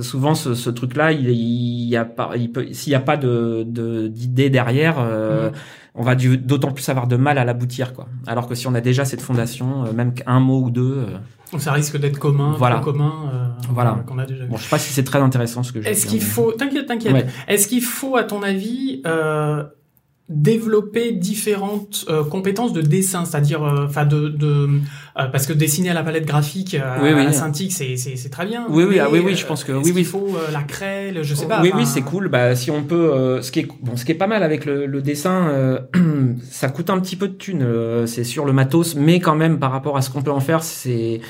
souvent 0.00 0.34
ce, 0.34 0.54
ce 0.54 0.70
truc-là, 0.70 1.12
il, 1.12 1.28
il, 1.28 1.88
y 1.88 1.96
a 1.96 2.04
pas, 2.04 2.32
il 2.36 2.50
peut, 2.52 2.66
s'il 2.72 2.90
n'y 2.90 2.96
a 2.96 3.00
pas 3.00 3.16
de 3.16 3.64
d'idée 4.08 4.50
derrière, 4.50 4.96
euh, 4.98 5.50
mm. 5.50 5.52
on 5.94 6.02
va 6.02 6.14
d'autant 6.14 6.72
plus 6.72 6.88
avoir 6.88 7.06
de 7.06 7.16
mal 7.16 7.38
à 7.38 7.44
l'aboutir, 7.44 7.92
quoi. 7.92 8.08
Alors 8.26 8.48
que 8.48 8.54
si 8.54 8.66
on 8.66 8.74
a 8.74 8.80
déjà 8.80 9.04
cette 9.04 9.20
fondation, 9.20 9.84
euh, 9.84 9.92
même 9.92 10.14
qu'un 10.14 10.40
mot 10.40 10.62
ou 10.62 10.70
deux. 10.70 11.06
Euh, 11.52 11.58
ça 11.58 11.72
risque 11.72 11.98
d'être 11.98 12.18
commun, 12.18 12.54
voilà. 12.58 12.80
commun. 12.80 13.56
voilà. 13.70 14.02
Qu'on 14.06 14.18
a 14.18 14.26
déjà 14.26 14.44
Bon, 14.46 14.56
je 14.56 14.62
sais 14.62 14.68
pas 14.68 14.78
si 14.78 14.92
c'est 14.92 15.04
très 15.04 15.20
intéressant 15.20 15.62
ce 15.62 15.72
que 15.72 15.80
je. 15.80 15.88
Est-ce 15.88 16.06
qu'il 16.06 16.22
faut, 16.22 16.52
t'inquiète, 16.52 16.86
t'inquiète. 16.86 17.26
Est-ce 17.46 17.68
qu'il 17.68 17.82
faut, 17.82 18.16
à 18.16 18.24
ton 18.24 18.42
avis, 18.42 19.02
développer 20.28 21.12
différentes 21.12 22.04
euh, 22.10 22.22
compétences 22.22 22.74
de 22.74 22.82
dessin, 22.82 23.24
c'est-à-dire, 23.24 23.62
euh, 23.62 23.86
enfin, 23.86 24.04
de, 24.04 24.28
de 24.28 24.68
euh, 25.18 25.26
parce 25.26 25.46
que 25.46 25.54
dessiner 25.54 25.88
à 25.90 25.94
la 25.94 26.02
palette 26.02 26.26
graphique, 26.26 26.74
à, 26.74 26.98
oui, 27.02 27.12
la 27.12 27.32
Cintiq, 27.32 27.72
c'est 27.72 27.96
c'est 27.96 28.28
très 28.28 28.44
bien. 28.44 28.66
Oui, 28.68 28.84
oui, 28.84 28.98
ah, 28.98 29.08
oui, 29.10 29.20
oui, 29.24 29.34
je 29.34 29.46
pense 29.46 29.64
que 29.64 29.72
oui, 29.72 29.92
oui. 29.94 30.02
Il 30.02 30.04
faut 30.04 30.36
la 30.52 30.62
craie, 30.62 31.14
je 31.22 31.34
sais 31.34 31.46
pas. 31.46 31.62
Oui, 31.62 31.72
oui, 31.74 31.86
c'est 31.86 32.02
cool. 32.02 32.28
Bah, 32.28 32.54
si 32.54 32.70
on 32.70 32.82
peut, 32.82 33.40
ce 33.40 33.50
qui 33.50 33.60
est 33.60 33.68
bon, 33.80 33.96
ce 33.96 34.04
qui 34.04 34.12
est 34.12 34.16
pas 34.16 34.26
mal 34.26 34.42
avec 34.42 34.66
le, 34.66 34.84
le 34.86 35.00
dessin, 35.00 35.80
ça 36.50 36.68
coûte 36.68 36.90
un 36.90 37.00
petit 37.00 37.16
peu 37.16 37.28
de 37.28 37.34
thunes, 37.34 37.66
c'est 38.06 38.24
sur 38.24 38.44
le 38.44 38.52
matos, 38.52 38.96
mais 38.96 39.20
quand 39.20 39.36
même 39.36 39.58
par 39.58 39.72
rapport 39.72 39.96
à 39.96 40.02
ce 40.02 40.10
qu'on 40.10 40.22
peut 40.22 40.30
en 40.30 40.40
faire, 40.40 40.62
c'est 40.62 41.20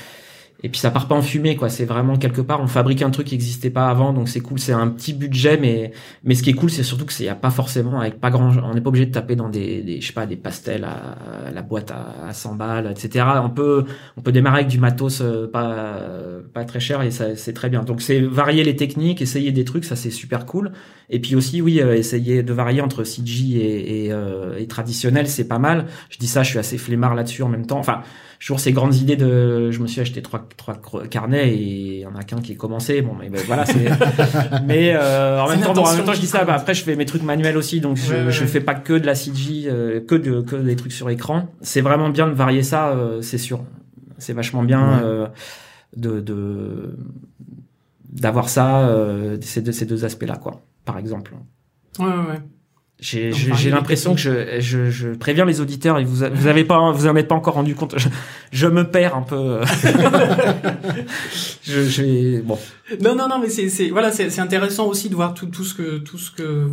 et 0.61 0.69
puis 0.69 0.79
ça 0.79 0.91
part 0.91 1.07
pas 1.07 1.15
en 1.15 1.21
fumée 1.21 1.55
quoi. 1.55 1.69
C'est 1.69 1.85
vraiment 1.85 2.17
quelque 2.17 2.41
part 2.41 2.61
on 2.61 2.67
fabrique 2.67 3.01
un 3.01 3.11
truc 3.11 3.27
qui 3.27 3.35
existait 3.35 3.69
pas 3.69 3.87
avant 3.87 4.13
donc 4.13 4.29
c'est 4.29 4.41
cool. 4.41 4.59
C'est 4.59 4.73
un 4.73 4.87
petit 4.87 5.13
budget 5.13 5.57
mais 5.57 5.91
mais 6.23 6.35
ce 6.35 6.43
qui 6.43 6.49
est 6.49 6.53
cool 6.53 6.69
c'est 6.69 6.83
surtout 6.83 7.05
que 7.05 7.13
c'est 7.13 7.25
y 7.25 7.29
a 7.29 7.35
pas 7.35 7.51
forcément 7.51 7.99
avec 7.99 8.19
pas 8.19 8.29
grand 8.29 8.55
on 8.57 8.73
n'est 8.73 8.81
pas 8.81 8.89
obligé 8.89 9.05
de 9.05 9.11
taper 9.11 9.35
dans 9.35 9.49
des, 9.49 9.81
des 9.81 10.01
je 10.01 10.07
sais 10.07 10.13
pas 10.13 10.25
des 10.25 10.35
pastels 10.35 10.83
à, 10.83 11.51
la 11.51 11.61
boîte 11.61 11.91
à, 11.91 12.27
à 12.27 12.33
100 12.33 12.55
balles 12.55 12.91
etc 12.91 13.25
on 13.43 13.49
peut 13.49 13.85
on 14.17 14.21
peut 14.21 14.31
démarrer 14.31 14.59
avec 14.59 14.67
du 14.67 14.79
matos 14.79 15.21
euh, 15.21 15.47
pas 15.47 15.99
pas 16.53 16.65
très 16.65 16.79
cher 16.79 17.01
et 17.01 17.11
ça 17.11 17.35
c'est 17.35 17.53
très 17.53 17.69
bien. 17.69 17.83
Donc 17.83 18.01
c'est 18.01 18.19
varier 18.19 18.63
les 18.63 18.75
techniques 18.75 19.21
essayer 19.21 19.51
des 19.51 19.65
trucs 19.65 19.85
ça 19.85 19.95
c'est 19.95 20.11
super 20.11 20.45
cool. 20.45 20.71
Et 21.09 21.19
puis 21.19 21.35
aussi 21.35 21.61
oui 21.61 21.81
euh, 21.81 21.95
essayer 21.95 22.43
de 22.43 22.53
varier 22.53 22.81
entre 22.81 23.03
CG 23.03 23.43
et, 23.57 24.05
et, 24.05 24.11
euh, 24.11 24.57
et 24.57 24.67
traditionnel 24.67 25.27
c'est 25.27 25.47
pas 25.47 25.59
mal. 25.59 25.85
Je 26.09 26.17
dis 26.17 26.27
ça 26.27 26.43
je 26.43 26.49
suis 26.49 26.59
assez 26.59 26.77
flemmard 26.77 27.15
là-dessus 27.15 27.43
en 27.43 27.49
même 27.49 27.65
temps. 27.65 27.79
Enfin 27.79 28.01
toujours 28.39 28.59
ces 28.59 28.71
grandes 28.71 28.95
idées 28.95 29.17
de 29.17 29.69
je 29.69 29.79
me 29.79 29.87
suis 29.87 29.99
acheté 29.99 30.21
trois 30.21 30.47
trois 30.57 30.79
carnets 31.09 31.49
et 31.49 31.97
il 31.97 31.99
y 31.99 32.05
en 32.05 32.15
a 32.15 32.23
qu'un 32.23 32.39
qui 32.41 32.53
est 32.53 32.55
commencé. 32.55 33.01
Bon 33.01 33.13
mais 33.19 33.29
ben, 33.29 33.41
voilà 33.45 33.65
c'est 33.65 33.89
mais 34.65 34.93
euh, 34.95 35.41
en 35.41 35.49
même 35.49 35.61
temps 35.61 35.77
en 35.77 35.95
même 35.95 36.05
temps 36.05 36.13
je 36.13 36.21
dis 36.21 36.27
ça 36.27 36.45
bah, 36.45 36.53
après 36.55 36.73
je 36.73 36.83
fais 36.83 36.95
mes 36.95 37.05
trucs 37.05 37.23
manuels 37.23 37.57
aussi 37.57 37.81
donc 37.81 37.97
je, 37.97 38.29
je 38.29 38.45
fais 38.45 38.61
pas 38.61 38.75
que 38.75 38.93
de 38.93 39.05
la 39.05 39.15
CG 39.15 39.65
euh, 39.67 39.99
que 39.99 40.15
de 40.15 40.41
que 40.41 40.55
des 40.55 40.75
trucs 40.75 40.93
sur 40.93 41.09
écran. 41.09 41.49
C'est 41.61 41.81
vraiment 41.81 42.09
bien 42.09 42.27
de 42.27 42.33
varier 42.33 42.63
ça 42.63 42.89
euh, 42.89 43.21
c'est 43.21 43.37
sûr. 43.37 43.63
C'est 44.17 44.33
vachement 44.33 44.63
bien 44.63 45.01
euh, 45.03 45.27
de 45.95 46.21
de 46.21 46.97
d'avoir 48.09 48.49
ça 48.49 48.89
ces 49.41 49.61
deux 49.61 49.71
ces 49.71 49.85
deux 49.85 50.05
aspects 50.05 50.23
là 50.23 50.37
quoi 50.37 50.61
par 50.85 50.97
exemple. 50.97 51.33
Ouais 51.99 52.05
ouais 52.05 52.41
j'ai 52.99 53.69
l'impression 53.69 54.13
que 54.13 54.19
je, 54.19 54.59
je, 54.59 54.89
je, 54.89 55.09
préviens 55.09 55.45
les 55.45 55.61
auditeurs 55.61 55.99
et 55.99 56.03
vous 56.03 56.25
vous 56.33 56.47
avez 56.47 56.65
pas 56.65 56.91
vous 56.91 57.07
en 57.07 57.15
êtes 57.15 57.27
pas 57.27 57.35
encore 57.35 57.53
rendu 57.53 57.73
compte. 57.73 57.95
Je, 57.97 58.09
je 58.51 58.67
me 58.67 58.83
perds 58.83 59.15
un 59.15 59.21
peu. 59.21 59.61
je, 61.63 61.83
je 61.83 62.41
bon. 62.41 62.57
Non 63.01 63.15
non 63.15 63.29
non 63.29 63.39
mais 63.39 63.49
c'est 63.49 63.69
c'est 63.69 63.89
voilà 63.89 64.11
c'est 64.11 64.29
c'est 64.29 64.41
intéressant 64.41 64.87
aussi 64.87 65.09
de 65.09 65.15
voir 65.15 65.33
tout 65.33 65.45
tout 65.45 65.63
ce 65.63 65.73
que 65.73 65.99
tout 65.99 66.17
ce 66.17 66.31
que 66.31 66.67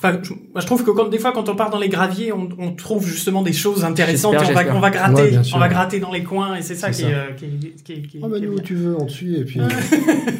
Enfin, 0.00 0.18
je, 0.22 0.32
moi, 0.32 0.60
je 0.60 0.66
trouve 0.66 0.84
que 0.84 0.90
comme 0.92 1.10
des 1.10 1.18
fois, 1.18 1.32
quand 1.32 1.48
on 1.48 1.56
part 1.56 1.70
dans 1.70 1.78
les 1.78 1.88
graviers, 1.88 2.32
on, 2.32 2.48
on 2.58 2.72
trouve 2.72 3.06
justement 3.06 3.42
des 3.42 3.52
choses 3.52 3.84
intéressantes. 3.84 4.34
Et 4.34 4.38
on 4.50 4.54
va, 4.54 4.76
on 4.76 4.80
va 4.80 4.90
gratter, 4.90 5.22
Ouais, 5.22 5.40
on 5.54 5.58
va 5.58 5.68
gratter 5.68 5.98
dans 6.00 6.12
les 6.12 6.22
coins, 6.22 6.54
et 6.54 6.62
c'est 6.62 6.74
ça, 6.76 6.90
qui, 6.90 7.04
euh, 7.04 7.32
qui, 7.36 7.46
qui, 7.84 8.02
qui, 8.02 8.20
Ah 8.22 8.28
bah 8.28 8.38
qui 8.38 8.44
est 8.44 8.46
nous, 8.46 8.54
bien. 8.54 8.62
tu 8.62 8.74
veux, 8.76 8.96
on 8.96 9.06
te 9.06 9.10
suit 9.12 9.36
et 9.36 9.44
puis 9.44 9.60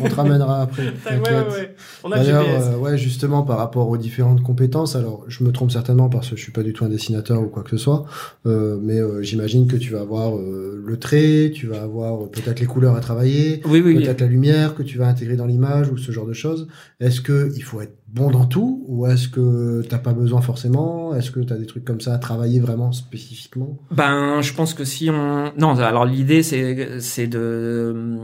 on 0.01 0.09
te 0.09 0.15
ramènera 0.15 0.63
après. 0.63 0.85
Ouais, 1.09 1.19
ouais, 1.19 1.53
ouais. 1.53 1.75
On 2.05 2.13
a 2.13 2.19
le 2.19 2.23
D'ailleurs, 2.25 2.45
euh, 2.49 2.77
ouais, 2.77 2.97
justement, 2.99 3.43
par 3.43 3.59
rapport 3.59 3.89
aux 3.89 3.97
différentes 3.97 4.43
compétences, 4.43 4.95
alors 4.95 5.25
je 5.29 5.43
me 5.43 5.51
trompe 5.53 5.71
certainement 5.73 6.09
parce 6.09 6.29
que 6.31 6.37
je 6.37 6.43
suis 6.43 6.53
pas 6.53 6.63
du 6.63 6.73
tout 6.73 6.85
un 6.85 6.89
dessinateur 6.89 7.41
ou 7.43 7.47
quoi 7.47 7.63
que 7.63 7.71
ce 7.71 7.77
soit, 7.79 8.05
euh, 8.47 8.79
mais 8.81 8.99
euh, 8.99 9.23
j'imagine 9.23 9.67
que 9.67 9.77
tu 9.77 9.93
vas 9.93 10.01
avoir 10.01 10.37
euh, 10.37 10.81
le 10.85 10.99
trait, 10.99 11.51
tu 11.55 11.67
vas 11.67 11.83
avoir 11.83 12.23
euh, 12.23 12.27
peut-être 12.31 12.61
les 12.61 12.67
couleurs 12.67 12.95
à 12.95 13.01
travailler, 13.01 13.61
Oui, 13.65 13.83
oui, 13.85 13.95
oui. 13.97 14.05
peut-être 14.05 14.21
la 14.21 14.27
lumière 14.29 14.75
que 14.75 14.83
tu 14.83 14.99
vas 14.99 15.09
intégrer 15.09 15.37
dans 15.37 15.47
l'image 15.47 15.89
ou 15.91 15.97
ce 15.97 16.13
genre 16.13 16.27
de 16.27 16.33
choses. 16.33 16.69
Est-ce 17.01 17.21
que 17.21 17.51
il 17.57 17.63
faut 17.63 17.81
être 17.81 17.95
bon 18.09 18.31
dans 18.31 18.47
tout 18.47 18.85
ou 18.89 19.07
est-ce 19.07 19.29
que 19.29 19.83
t'as 19.89 19.99
pas 19.99 20.13
besoin 20.13 20.41
forcément? 20.41 21.15
Est-ce 21.15 21.31
que 21.31 21.41
tu 21.41 21.53
as 21.53 21.57
des 21.57 21.67
trucs 21.67 21.85
comme 21.85 22.01
ça 22.01 22.15
à 22.15 22.19
travailler 22.19 22.61
vraiment 22.61 22.93
spécifiquement? 22.93 23.79
Ben, 23.91 24.41
je 24.41 24.55
pense 24.55 24.75
que 24.75 24.85
si 24.85 25.11
on, 25.11 25.53
non, 25.59 25.79
alors 25.79 26.05
l'idée 26.05 26.43
c'est 26.43 27.01
c'est 27.01 27.27
de, 27.27 28.17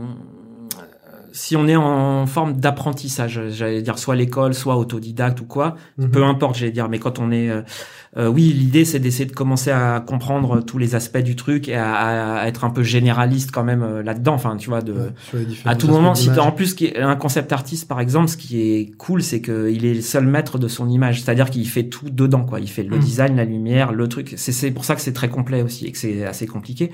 si 1.35 1.55
on 1.57 1.67
est 1.67 1.75
en 1.75 2.25
forme 2.27 2.53
d'apprentissage, 2.53 3.41
j'allais 3.49 3.81
dire 3.81 3.99
soit 3.99 4.15
l'école, 4.15 4.53
soit 4.53 4.77
autodidacte 4.77 5.41
ou 5.41 5.45
quoi, 5.45 5.75
Mhm. 5.97 6.09
peu 6.11 6.23
importe, 6.23 6.55
j'allais 6.57 6.71
dire, 6.71 6.87
mais 6.89 6.97
quand 6.99 7.19
on 7.19 7.29
est, 7.31 7.49
euh, 7.49 7.61
euh, 8.17 8.27
oui, 8.27 8.53
l'idée 8.53 8.85
c'est 8.85 8.99
d'essayer 8.99 9.25
de 9.25 9.33
commencer 9.33 9.69
à 9.69 9.99
comprendre 9.99 10.61
tous 10.61 10.77
les 10.77 10.95
aspects 10.95 11.17
du 11.17 11.35
truc 11.35 11.67
et 11.67 11.75
à, 11.75 12.35
à 12.37 12.47
être 12.47 12.63
un 12.63 12.69
peu 12.69 12.83
généraliste 12.83 13.51
quand 13.51 13.65
même 13.65 13.83
euh, 13.83 14.01
là-dedans, 14.01 14.33
enfin, 14.33 14.55
tu 14.55 14.69
vois, 14.69 14.81
de. 14.81 14.93
Ouais, 14.93 15.45
À 15.65 15.75
tout 15.75 15.87
moment, 15.89 16.15
si 16.15 16.29
en 16.39 16.51
plus 16.53 16.75
un 16.97 17.15
concept 17.17 17.51
artiste 17.51 17.87
par 17.87 17.99
exemple, 17.99 18.29
ce 18.29 18.37
qui 18.37 18.61
est 18.61 18.91
cool, 18.97 19.21
c'est 19.21 19.41
que 19.41 19.69
il 19.69 19.85
est 19.85 19.93
le 19.95 20.01
seul 20.01 20.25
maître 20.25 20.57
de 20.57 20.69
son 20.69 20.87
image, 20.87 21.21
c'est-à-dire 21.21 21.49
qu'il 21.49 21.67
fait 21.67 21.83
tout 21.89 22.09
dedans, 22.09 22.45
quoi. 22.45 22.61
Il 22.61 22.69
fait 22.69 22.83
le 22.83 22.95
Mm. 22.95 22.99
design, 22.99 23.35
la 23.35 23.43
lumière, 23.45 23.91
le 23.91 24.07
truc. 24.07 24.33
C'est 24.37 24.71
pour 24.71 24.85
ça 24.85 24.95
que 24.95 25.01
c'est 25.01 25.11
très 25.13 25.27
complet 25.29 25.61
aussi 25.61 25.85
et 25.85 25.91
que 25.91 25.97
c'est 25.97 26.25
assez 26.25 26.47
compliqué. 26.47 26.91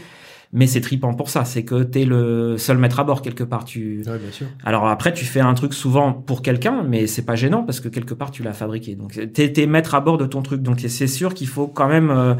Mais 0.54 0.68
c'est 0.68 0.82
tripant 0.82 1.14
pour 1.14 1.30
ça, 1.30 1.46
c'est 1.46 1.64
que 1.64 1.84
t'es 1.84 2.04
le 2.04 2.58
seul 2.58 2.78
maître 2.78 3.00
à 3.00 3.06
bord 3.06 3.22
quelque 3.22 3.44
part. 3.44 3.64
Tu 3.64 4.04
Ouais, 4.06 4.20
bien 4.20 4.32
sûr. 4.32 4.48
alors 4.66 4.88
après, 4.88 5.14
tu 5.14 5.24
fais 5.24 5.40
un 5.40 5.54
truc 5.54 5.74
souvent 5.74 6.12
pour 6.14 6.42
quelqu'un, 6.42 6.84
mais 6.84 7.08
c'est 7.08 7.22
pas 7.26 7.36
gênant 7.36 7.64
parce 7.64 7.80
que 7.80 7.88
quelque 7.88 8.14
part 8.14 8.32
tu 8.32 8.44
l'as 8.44 8.52
fabriqué. 8.54 8.96
Donc 8.96 9.18
t'es 9.34 9.54
t'es 9.54 9.66
maître 9.66 9.96
à 9.96 10.02
bord 10.02 10.18
de 10.18 10.26
ton 10.26 10.42
truc. 10.42 10.62
Donc 10.62 10.82
c'est 10.86 11.08
sûr 11.08 11.34
qu'il 11.34 11.48
faut 11.48 11.68
quand 11.68 11.88
même. 11.88 12.10
euh, 12.12 12.36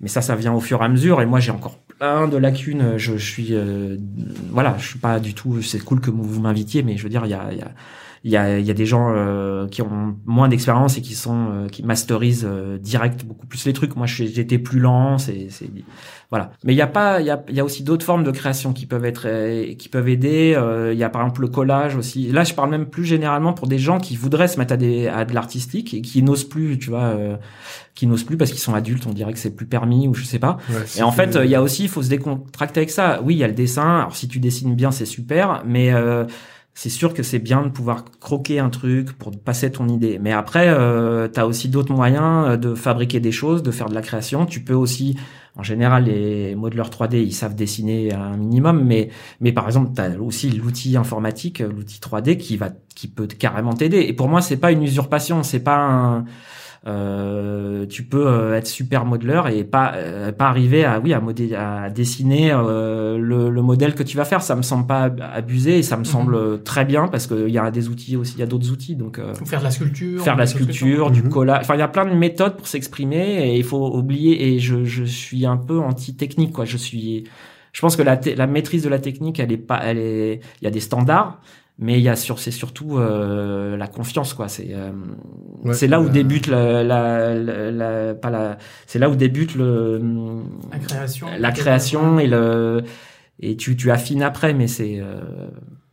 mais 0.00 0.08
ça, 0.08 0.20
ça 0.20 0.36
vient 0.36 0.52
au 0.52 0.60
fur 0.60 0.82
et 0.82 0.84
à 0.84 0.88
mesure. 0.88 1.22
Et 1.22 1.26
moi, 1.26 1.40
j'ai 1.40 1.50
encore 1.52 1.78
plein 1.98 2.28
de 2.28 2.36
lacunes. 2.36 2.98
Je, 2.98 3.16
je 3.16 3.30
suis, 3.32 3.48
euh, 3.54 3.96
voilà, 4.50 4.76
je 4.78 4.86
suis 4.86 4.98
pas 4.98 5.18
du 5.20 5.32
tout. 5.34 5.62
C'est 5.62 5.78
cool 5.82 6.00
que 6.00 6.10
vous 6.10 6.40
m'invitiez, 6.40 6.82
mais 6.82 6.96
je 6.98 7.02
veux 7.02 7.08
dire, 7.08 7.22
il 7.24 7.30
y 7.30 7.34
a, 7.34 7.48
il 7.52 7.58
y 7.58 7.62
a 7.62 7.70
il 8.24 8.32
y 8.32 8.36
a, 8.36 8.58
il 8.58 8.66
y 8.66 8.70
a 8.72 8.74
des 8.74 8.86
gens 8.86 9.12
euh, 9.14 9.68
qui 9.68 9.82
ont 9.82 10.16
moins 10.26 10.48
d'expérience 10.48 10.98
et 10.98 11.00
qui 11.02 11.14
sont 11.14 11.48
euh, 11.52 11.68
qui 11.68 11.84
masterisent 11.84 12.44
euh, 12.44 12.76
direct 12.76 13.24
beaucoup 13.24 13.46
plus 13.46 13.64
les 13.66 13.72
trucs. 13.72 13.94
Moi, 13.94 14.06
j'étais 14.06 14.58
plus 14.58 14.80
lent. 14.80 15.16
C'est 15.18 15.46
c'est 15.50 15.70
voilà. 16.30 16.50
Mais 16.64 16.72
il 16.72 16.76
y 16.76 16.82
a 16.82 16.86
pas, 16.86 17.20
il 17.20 17.26
y 17.26 17.30
a, 17.30 17.44
il 17.48 17.54
y 17.54 17.60
a 17.60 17.64
aussi 17.64 17.82
d'autres 17.84 18.04
formes 18.04 18.24
de 18.24 18.30
création 18.30 18.72
qui 18.72 18.86
peuvent 18.86 19.04
être, 19.04 19.26
euh, 19.26 19.74
qui 19.74 19.88
peuvent 19.88 20.08
aider. 20.08 20.54
Euh, 20.56 20.92
Il 20.92 20.98
y 20.98 21.04
a 21.04 21.08
par 21.08 21.22
exemple 21.22 21.42
le 21.42 21.48
collage 21.48 21.94
aussi. 21.96 22.32
Là, 22.32 22.42
je 22.42 22.54
parle 22.54 22.70
même 22.70 22.86
plus 22.86 23.04
généralement 23.04 23.52
pour 23.52 23.68
des 23.68 23.78
gens 23.78 23.98
qui 23.98 24.16
voudraient 24.16 24.48
se 24.48 24.58
mettre 24.58 24.74
à 24.74 24.76
des, 24.76 25.06
à 25.06 25.24
de 25.24 25.34
l'artistique 25.34 25.94
et 25.94 26.02
qui 26.02 26.22
n'osent 26.22 26.48
plus, 26.48 26.78
tu 26.78 26.90
vois, 26.90 27.04
euh, 27.04 27.36
qui 27.94 28.06
n'osent 28.06 28.24
plus 28.24 28.36
parce 28.36 28.50
qu'ils 28.50 28.60
sont 28.60 28.74
adultes. 28.74 29.06
On 29.06 29.12
dirait 29.12 29.32
que 29.32 29.38
c'est 29.38 29.54
plus 29.54 29.66
permis 29.66 30.08
ou 30.08 30.14
je 30.14 30.24
sais 30.24 30.40
pas. 30.40 30.58
Ouais, 30.68 30.84
Et 30.98 31.02
en 31.02 31.12
fait, 31.12 31.38
il 31.42 31.50
y 31.50 31.54
a 31.54 31.62
aussi, 31.62 31.84
il 31.84 31.88
faut 31.88 32.02
se 32.02 32.08
décontracter 32.08 32.80
avec 32.80 32.90
ça. 32.90 33.20
Oui, 33.24 33.34
il 33.34 33.38
y 33.38 33.44
a 33.44 33.48
le 33.48 33.54
dessin. 33.54 33.98
Alors, 34.00 34.16
si 34.16 34.26
tu 34.26 34.40
dessines 34.40 34.74
bien, 34.74 34.90
c'est 34.90 35.06
super, 35.06 35.62
mais 35.64 35.92
euh, 35.92 36.24
c'est 36.74 36.90
sûr 36.90 37.14
que 37.14 37.22
c'est 37.22 37.38
bien 37.38 37.62
de 37.62 37.70
pouvoir 37.70 38.04
croquer 38.20 38.58
un 38.58 38.68
truc 38.68 39.12
pour 39.12 39.30
passer 39.30 39.72
ton 39.72 39.88
idée. 39.88 40.18
Mais 40.20 40.32
après, 40.32 40.68
euh, 40.68 41.26
tu 41.26 41.40
as 41.40 41.46
aussi 41.46 41.70
d'autres 41.70 41.94
moyens 41.94 42.48
euh, 42.48 42.56
de 42.58 42.74
fabriquer 42.74 43.18
des 43.18 43.32
choses, 43.32 43.62
de 43.62 43.70
faire 43.70 43.88
de 43.88 43.94
la 43.94 44.02
création. 44.02 44.44
Tu 44.44 44.60
peux 44.60 44.74
aussi, 44.74 45.16
en 45.56 45.62
général, 45.62 46.04
les 46.04 46.54
modeleurs 46.54 46.90
3D, 46.90 47.16
ils 47.16 47.32
savent 47.32 47.54
dessiner 47.54 48.12
un 48.12 48.36
minimum, 48.36 48.84
mais 48.84 49.08
mais 49.40 49.52
par 49.52 49.66
exemple, 49.66 49.92
tu 49.94 50.00
as 50.00 50.20
aussi 50.20 50.50
l'outil 50.50 50.96
informatique, 50.96 51.60
l'outil 51.60 51.98
3D 51.98 52.36
qui 52.36 52.56
va 52.56 52.70
qui 52.94 53.08
peut 53.08 53.26
carrément 53.26 53.72
t'aider. 53.72 54.00
Et 54.00 54.12
pour 54.12 54.28
moi, 54.28 54.42
c'est 54.42 54.58
pas 54.58 54.72
une 54.72 54.82
usurpation, 54.82 55.42
c'est 55.42 55.60
pas 55.60 55.78
un 55.78 56.24
tu 56.86 58.04
peux 58.04 58.26
euh, 58.26 58.54
être 58.56 58.66
super 58.66 59.04
modeleur 59.04 59.48
et 59.48 59.64
pas 59.64 59.92
euh, 59.96 60.32
pas 60.32 60.46
arriver 60.48 60.84
à 60.84 61.00
oui 61.00 61.12
à 61.12 61.20
modé- 61.20 61.54
à 61.54 61.90
dessiner 61.90 62.52
euh, 62.52 63.18
le, 63.18 63.50
le 63.50 63.62
modèle 63.62 63.94
que 63.94 64.02
tu 64.02 64.16
vas 64.16 64.24
faire 64.24 64.42
ça 64.42 64.54
me 64.56 64.62
semble 64.62 64.86
pas 64.86 65.02
ab- 65.04 65.20
abusé 65.34 65.78
et 65.78 65.82
ça 65.82 65.96
me 65.96 66.04
semble 66.04 66.62
très 66.62 66.84
bien 66.84 67.08
parce 67.08 67.26
qu'il 67.26 67.48
y 67.50 67.58
a 67.58 67.70
des 67.70 67.88
outils 67.88 68.16
aussi 68.16 68.34
il 68.36 68.40
y 68.40 68.42
a 68.42 68.46
d'autres 68.46 68.70
outils 68.70 68.96
donc 68.96 69.18
euh, 69.18 69.34
Faut 69.34 69.44
faire 69.46 69.58
de 69.60 69.64
la 69.64 69.70
sculpture. 69.70 70.22
faire 70.22 70.34
de 70.34 70.40
la 70.40 70.46
sculpture 70.46 71.10
du 71.10 71.22
Mhm. 71.22 71.28
collage 71.30 71.58
enfin 71.62 71.74
il 71.74 71.80
y 71.80 71.82
a 71.82 71.88
plein 71.88 72.06
de 72.06 72.14
méthodes 72.14 72.56
pour 72.56 72.68
s'exprimer 72.68 73.48
et 73.50 73.56
il 73.56 73.64
faut 73.64 73.94
oublier 73.96 74.54
et 74.54 74.58
je 74.60 74.84
je 74.84 75.04
suis 75.04 75.44
un 75.46 75.56
peu 75.56 75.78
anti 75.80 76.14
technique 76.16 76.52
quoi 76.52 76.64
je 76.64 76.76
suis 76.76 77.24
je 77.72 77.80
pense 77.82 77.96
que 77.96 78.02
la, 78.02 78.18
la 78.36 78.46
maîtrise 78.46 78.82
de 78.84 78.88
la 78.88 78.98
technique 78.98 79.38
elle 79.40 79.52
est 79.52 79.56
pas 79.58 79.80
elle 79.84 79.98
est 79.98 80.40
il 80.60 80.64
y 80.64 80.66
a 80.66 80.70
des 80.70 80.80
standards 80.80 81.40
mais 81.78 81.98
il 81.98 82.02
y 82.02 82.08
a 82.08 82.16
sur 82.16 82.38
c'est 82.38 82.50
surtout 82.50 82.98
euh, 82.98 83.76
la 83.76 83.86
confiance 83.86 84.32
quoi 84.34 84.48
c'est 84.48 84.68
euh, 84.72 84.90
Ouais, 85.64 85.74
c'est 85.74 85.88
là 85.88 86.00
où 86.00 86.04
bah- 86.04 86.10
débute 86.10 86.46
la, 86.46 86.82
la, 86.84 87.34
la, 87.34 87.70
la- 87.70 88.14
pas 88.14 88.30
la 88.30 88.56
c'est 88.86 88.98
là 88.98 89.10
où 89.10 89.16
débute 89.16 89.54
le 89.54 90.00
La 90.72 90.78
création. 90.78 91.26
la 91.38 91.52
création 91.52 92.18
et 92.18 92.26
le 92.28 92.82
et 93.40 93.56
tu 93.56 93.76
tu 93.76 93.90
affines 93.90 94.22
après 94.22 94.54
mais 94.54 94.68
c'est 94.68 94.98
euh, 95.00 95.20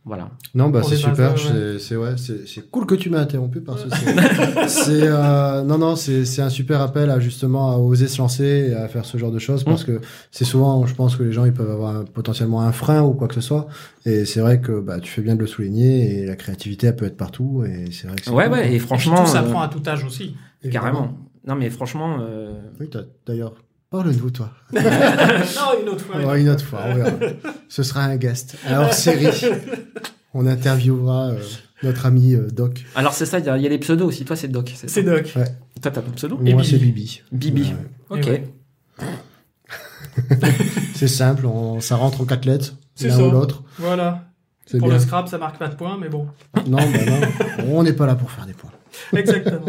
voilà 0.06 0.28
Non, 0.54 0.68
bah 0.68 0.82
c'est 0.82 0.96
super. 0.96 1.38
C'est 1.38 1.78
c'est 1.78 1.96
ouais, 1.96 2.14
c'est 2.18 2.46
c'est 2.46 2.70
cool 2.70 2.84
que 2.86 2.94
tu 2.94 3.08
m'as 3.08 3.20
interrompu 3.20 3.60
parce 3.62 3.84
que 3.84 3.88
c'est 4.68 5.02
euh, 5.06 5.62
non 5.62 5.78
non 5.78 5.96
c'est 5.96 6.24
c'est 6.26 6.42
un 6.42 6.50
super 6.50 6.80
appel 6.82 7.08
à 7.10 7.20
justement 7.20 7.70
à 7.72 7.76
oser 7.78 8.06
se 8.08 8.18
lancer 8.18 8.68
et 8.70 8.74
à 8.74 8.86
faire 8.88 9.04
ce 9.06 9.16
genre 9.16 9.32
de 9.32 9.38
choses 9.38 9.64
parce 9.64 9.82
que 9.84 10.00
c'est 10.30 10.44
souvent 10.44 10.84
je 10.86 10.94
pense 10.94 11.16
que 11.16 11.22
les 11.22 11.32
gens 11.32 11.46
ils 11.46 11.54
peuvent 11.54 11.70
avoir 11.70 11.96
un- 11.96 12.04
potentiellement 12.04 12.60
un 12.60 12.72
frein 12.72 13.02
ou 13.02 13.14
quoi 13.14 13.28
que 13.28 13.34
ce 13.34 13.40
soit 13.40 13.66
et 14.04 14.26
c'est 14.26 14.40
vrai 14.40 14.60
que 14.60 14.78
bah 14.80 15.00
tu 15.00 15.10
fais 15.10 15.22
bien 15.22 15.36
de 15.36 15.40
le 15.40 15.46
souligner 15.46 16.18
et 16.20 16.26
la 16.26 16.36
créativité 16.36 16.88
elle 16.88 16.96
peut 16.96 17.06
être 17.06 17.16
partout 17.16 17.64
et 17.66 17.90
c'est 17.90 18.06
vrai 18.06 18.16
que 18.16 18.24
c'est 18.24 18.30
ouais 18.30 18.44
cool, 18.44 18.52
ouais 18.52 18.72
et 18.72 18.74
Et 18.74 18.78
franchement 18.78 19.16
franchement, 19.16 19.32
ça 19.40 19.42
euh, 19.46 19.50
prend 19.50 19.62
à 19.62 19.68
tout 19.68 19.82
âge 19.88 20.04
aussi. 20.04 20.36
Évidemment. 20.62 20.84
carrément 20.84 21.18
non 21.46 21.54
mais 21.56 21.70
franchement 21.70 22.18
euh, 22.20 22.52
Oui, 22.78 22.88
t'as- 22.90 23.04
d'ailleurs 23.26 23.54
parle-nous 24.02 24.30
toi. 24.30 24.50
non, 24.72 24.80
une 25.82 25.88
autre 25.88 26.04
fois. 26.04 26.36
Une 26.38 26.48
autre 26.48 26.64
fois, 26.64 26.80
on 26.86 26.94
verra. 26.94 27.10
Ce 27.68 27.82
sera 27.82 28.02
un 28.04 28.16
guest. 28.16 28.56
Alors 28.66 28.92
série, 28.92 29.28
on 30.32 30.46
interviewera 30.46 31.28
euh, 31.28 31.38
notre 31.82 32.06
ami 32.06 32.34
euh, 32.34 32.48
Doc. 32.50 32.84
alors 32.96 33.12
c'est 33.12 33.26
ça 33.26 33.38
il 33.38 33.44
y, 33.44 33.48
a 33.48 33.56
il 33.56 33.62
y 33.62 33.66
a 33.66 33.68
des 33.68 33.78
pseudos 33.78 34.06
aussi 34.08 34.24
toi 34.24 34.34
c'est 34.36 34.48
Doc 34.48 34.72
c'est 34.74 35.02
Doc. 35.02 35.30
toi 35.32 35.44
t'as 35.80 35.90
ton 35.90 36.10
pseudo 36.12 36.40
Et 36.44 36.52
Moi 36.54 36.62
Bibi. 36.62 36.70
c'est 36.70 36.78
Bibi. 36.78 37.22
Bibi 37.30 37.74
Ouais. 38.10 38.20
ok. 38.20 38.40
C'est 40.94 41.08
simple, 41.08 41.44
on, 41.46 41.80
ça 41.80 41.96
rentre 41.96 42.20
en 42.20 42.24
quatre 42.24 42.44
lettres, 42.44 42.74
C'est 42.94 43.08
l'un 43.08 43.16
ça. 43.16 43.26
ou 43.26 43.30
l'autre. 43.32 43.64
Voilà. 43.78 44.24
C'est 44.64 44.78
Pour 44.78 44.86
bien. 44.88 44.96
le 44.96 45.02
scrap, 45.02 45.26
ça 45.28 45.38
marque 45.38 45.58
pas 45.58 45.66
de 45.68 45.74
points, 45.74 45.98
mais 46.00 46.08
bon. 46.08 46.28
Non, 46.68 46.78
bah 46.78 46.84
non, 47.58 47.64
on 47.78 47.82
n'est 47.82 47.92
pas 47.92 48.06
là 48.06 48.14
pour 48.14 48.30
faire 48.30 48.46
des 48.46 48.52
points. 48.52 48.70
Exactement. 49.16 49.66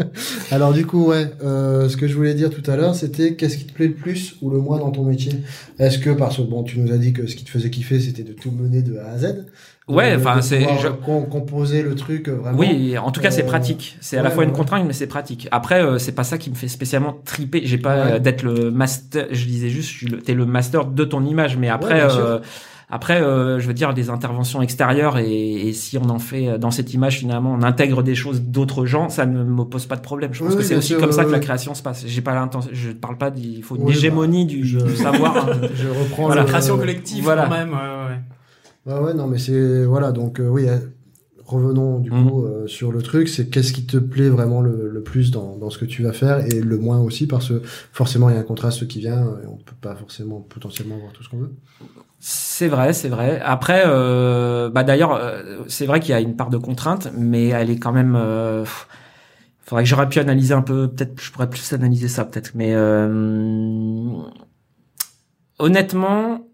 Alors 0.50 0.72
du 0.72 0.86
coup, 0.86 1.06
ouais, 1.06 1.26
euh, 1.44 1.88
ce 1.88 1.96
que 1.96 2.06
je 2.08 2.14
voulais 2.14 2.34
dire 2.34 2.50
tout 2.50 2.68
à 2.70 2.76
l'heure, 2.76 2.94
c'était 2.94 3.34
qu'est-ce 3.34 3.58
qui 3.58 3.64
te 3.66 3.72
plaît 3.72 3.88
le 3.88 3.94
plus 3.94 4.36
ou 4.42 4.50
le 4.50 4.58
moins 4.58 4.78
dans 4.78 4.90
ton 4.90 5.04
métier? 5.04 5.32
Est-ce 5.78 5.98
que 5.98 6.10
parce 6.10 6.36
que 6.38 6.42
bon, 6.42 6.62
tu 6.62 6.78
nous 6.80 6.92
as 6.92 6.98
dit 6.98 7.12
que 7.12 7.26
ce 7.26 7.36
qui 7.36 7.44
te 7.44 7.50
faisait 7.50 7.70
kiffer, 7.70 8.00
c'était 8.00 8.22
de 8.22 8.32
tout 8.32 8.50
mener 8.50 8.82
de 8.82 8.96
A 8.98 9.10
à 9.12 9.18
Z. 9.18 9.46
Ouais, 9.88 10.12
De- 10.12 10.16
enfin, 10.20 10.40
c'est- 10.40 10.62
je- 10.82 10.88
com- 10.88 11.26
composer 11.30 11.82
le 11.82 11.94
truc 11.94 12.28
euh, 12.28 12.32
vraiment. 12.34 12.58
Oui, 12.58 12.98
en 12.98 13.12
tout 13.12 13.20
cas, 13.20 13.30
c'est 13.30 13.44
Euh, 13.44 13.46
pratique. 13.46 13.96
C'est 14.00 14.16
à 14.16 14.20
ouais, 14.20 14.24
la 14.24 14.30
fois 14.34 14.42
une 14.42 14.50
ouais. 14.50 14.56
contrainte, 14.56 14.84
mais 14.84 14.92
c'est 14.92 15.06
pratique. 15.06 15.46
Après, 15.52 15.80
euh, 15.80 15.98
c'est 15.98 16.10
pas 16.12 16.24
ça 16.24 16.38
qui 16.38 16.50
me 16.50 16.56
fait 16.56 16.66
spécialement 16.66 17.16
triper. 17.24 17.60
J'ai 17.64 17.78
pas 17.78 17.94
Ouais. 18.04 18.12
euh, 18.14 18.18
d'être 18.18 18.42
le 18.42 18.72
master. 18.72 19.26
Je 19.30 19.44
disais 19.46 19.68
juste, 19.68 19.90
je 19.90 19.96
suis 19.98 20.06
le- 20.08 20.18
t'es 20.20 20.34
le 20.34 20.44
master 20.44 20.86
de 20.86 21.04
ton 21.04 21.24
image, 21.24 21.56
mais 21.56 21.68
après, 21.68 21.94
bien 21.94 22.08
sûr. 22.08 22.18
euh, 22.24 22.38
après, 22.88 23.20
euh, 23.20 23.58
je 23.58 23.66
veux 23.66 23.74
dire 23.74 23.94
des 23.94 24.10
interventions 24.10 24.62
extérieures 24.62 25.18
et, 25.18 25.68
et 25.68 25.72
si 25.72 25.98
on 25.98 26.08
en 26.08 26.18
fait 26.20 26.46
euh, 26.48 26.58
dans 26.58 26.70
cette 26.70 26.94
image 26.94 27.18
finalement, 27.18 27.52
on 27.58 27.62
intègre 27.62 28.02
des 28.04 28.14
choses 28.14 28.42
d'autres 28.42 28.86
gens, 28.86 29.08
ça 29.08 29.26
ne 29.26 29.42
me 29.42 29.64
pose 29.64 29.86
pas 29.86 29.96
de 29.96 30.02
problème. 30.02 30.32
Je 30.32 30.40
pense 30.44 30.52
Oui, 30.52 30.58
que 30.58 30.62
c'est 30.62 30.76
aussi 30.76 30.88
sûr, 30.88 31.00
comme 31.00 31.10
ça 31.12 31.24
que 31.24 31.30
la 31.32 31.40
création 31.40 31.74
se 31.74 31.82
passe. 31.82 32.04
J'ai 32.06 32.20
pas 32.22 32.34
l'intention. 32.34 32.70
Je 32.72 32.90
parle 32.92 33.18
pas. 33.18 33.30
d'il 33.30 33.62
faut 33.64 33.74
une 33.76 33.82
Oui, 33.82 33.92
hégémonie 33.92 34.44
bah, 34.44 34.50
du, 34.52 34.64
je- 34.64 34.78
du 34.78 34.94
savoir. 34.96 35.36
hein. 35.48 35.60
Je 35.74 35.88
reprends 35.88 36.26
Voilà, 36.26 36.42
le- 36.42 36.46
Création 36.48 36.78
collective, 36.78 37.24
Voilà. 37.24 37.44
quand 37.44 37.50
même. 37.50 37.70
Ouais, 37.70 37.76
ouais. 37.76 38.94
Ouais, 38.94 39.00
ouais, 39.06 39.14
non, 39.14 39.26
mais 39.26 39.38
c'est 39.38 39.84
voilà, 39.84 40.12
donc 40.12 40.38
euh, 40.38 40.46
oui. 40.48 40.66
Revenons 41.46 42.00
du 42.00 42.10
Mm. 42.10 42.28
coup 42.30 42.44
euh, 42.44 42.66
sur 42.66 42.90
le 42.92 43.00
truc, 43.02 43.28
c'est 43.28 43.48
qu'est-ce 43.48 43.72
qui 43.72 43.86
te 43.86 43.96
plaît 43.98 44.28
vraiment 44.28 44.60
le, 44.60 44.88
le 44.90 45.02
plus 45.02 45.30
dans, 45.30 45.56
dans 45.56 45.70
ce 45.70 45.78
que 45.78 45.84
tu 45.84 46.02
vas 46.02 46.12
faire 46.12 46.44
et 46.44 46.60
le 46.60 46.76
moins 46.76 46.98
aussi 46.98 47.26
parce 47.28 47.48
que 47.48 47.62
forcément 47.92 48.28
il 48.28 48.34
y 48.34 48.36
a 48.36 48.40
un 48.40 48.44
contraste 48.44 48.88
qui 48.88 48.98
vient 48.98 49.22
et 49.42 49.46
on 49.46 49.56
peut 49.56 49.76
pas 49.80 49.94
forcément 49.94 50.40
potentiellement 50.40 50.96
voir 50.98 51.12
tout 51.12 51.22
ce 51.22 51.28
qu'on 51.28 51.38
veut. 51.38 51.52
C'est 52.18 52.66
vrai, 52.68 52.92
c'est 52.92 53.08
vrai. 53.08 53.40
Après, 53.44 53.84
euh, 53.86 54.70
bah 54.70 54.82
d'ailleurs, 54.82 55.12
euh, 55.14 55.58
c'est 55.68 55.86
vrai 55.86 56.00
qu'il 56.00 56.10
y 56.10 56.14
a 56.14 56.20
une 56.20 56.34
part 56.34 56.50
de 56.50 56.56
contrainte, 56.56 57.08
mais 57.16 57.48
elle 57.48 57.70
est 57.70 57.78
quand 57.78 57.92
même. 57.92 58.16
Euh, 58.16 58.64
faudrait 59.60 59.84
que 59.84 59.88
j'aurais 59.88 60.08
pu 60.08 60.18
analyser 60.18 60.54
un 60.54 60.62
peu. 60.62 60.88
Peut-être, 60.88 61.20
je 61.20 61.30
pourrais 61.30 61.48
plus 61.50 61.72
analyser 61.74 62.08
ça, 62.08 62.24
peut-être. 62.24 62.52
Mais 62.54 62.72
euh, 62.74 64.16
honnêtement, 65.58 66.45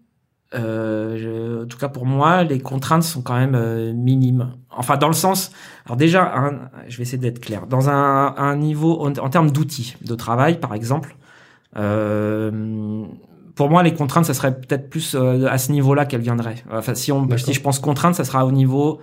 euh, 0.55 1.63
en 1.63 1.67
tout 1.67 1.77
cas 1.77 1.89
pour 1.89 2.05
moi, 2.05 2.43
les 2.43 2.59
contraintes 2.59 3.03
sont 3.03 3.21
quand 3.21 3.35
même 3.37 3.55
euh, 3.55 3.93
minimes. 3.93 4.53
Enfin, 4.69 4.97
dans 4.97 5.07
le 5.07 5.13
sens, 5.13 5.51
alors 5.85 5.97
déjà, 5.97 6.51
je 6.87 6.97
vais 6.97 7.03
essayer 7.03 7.17
d'être 7.17 7.39
clair. 7.39 7.67
Dans 7.67 7.89
un, 7.89 8.35
un 8.35 8.55
niveau, 8.55 9.05
en, 9.05 9.29
termes 9.29 9.51
d'outils 9.51 9.95
de 10.01 10.15
travail, 10.15 10.59
par 10.59 10.73
exemple, 10.73 11.15
euh, 11.77 13.05
pour 13.55 13.69
moi, 13.69 13.83
les 13.83 13.93
contraintes, 13.93 14.25
ça 14.25 14.33
serait 14.33 14.55
peut-être 14.55 14.89
plus 14.89 15.15
euh, 15.15 15.47
à 15.47 15.57
ce 15.57 15.71
niveau-là 15.71 16.05
qu'elles 16.05 16.21
viendraient. 16.21 16.63
Enfin, 16.71 16.95
si 16.95 17.11
on, 17.11 17.27
si 17.37 17.53
je 17.53 17.61
pense 17.61 17.79
contraintes, 17.79 18.15
ça 18.15 18.23
sera 18.23 18.45
au 18.45 18.51
niveau 18.51 18.99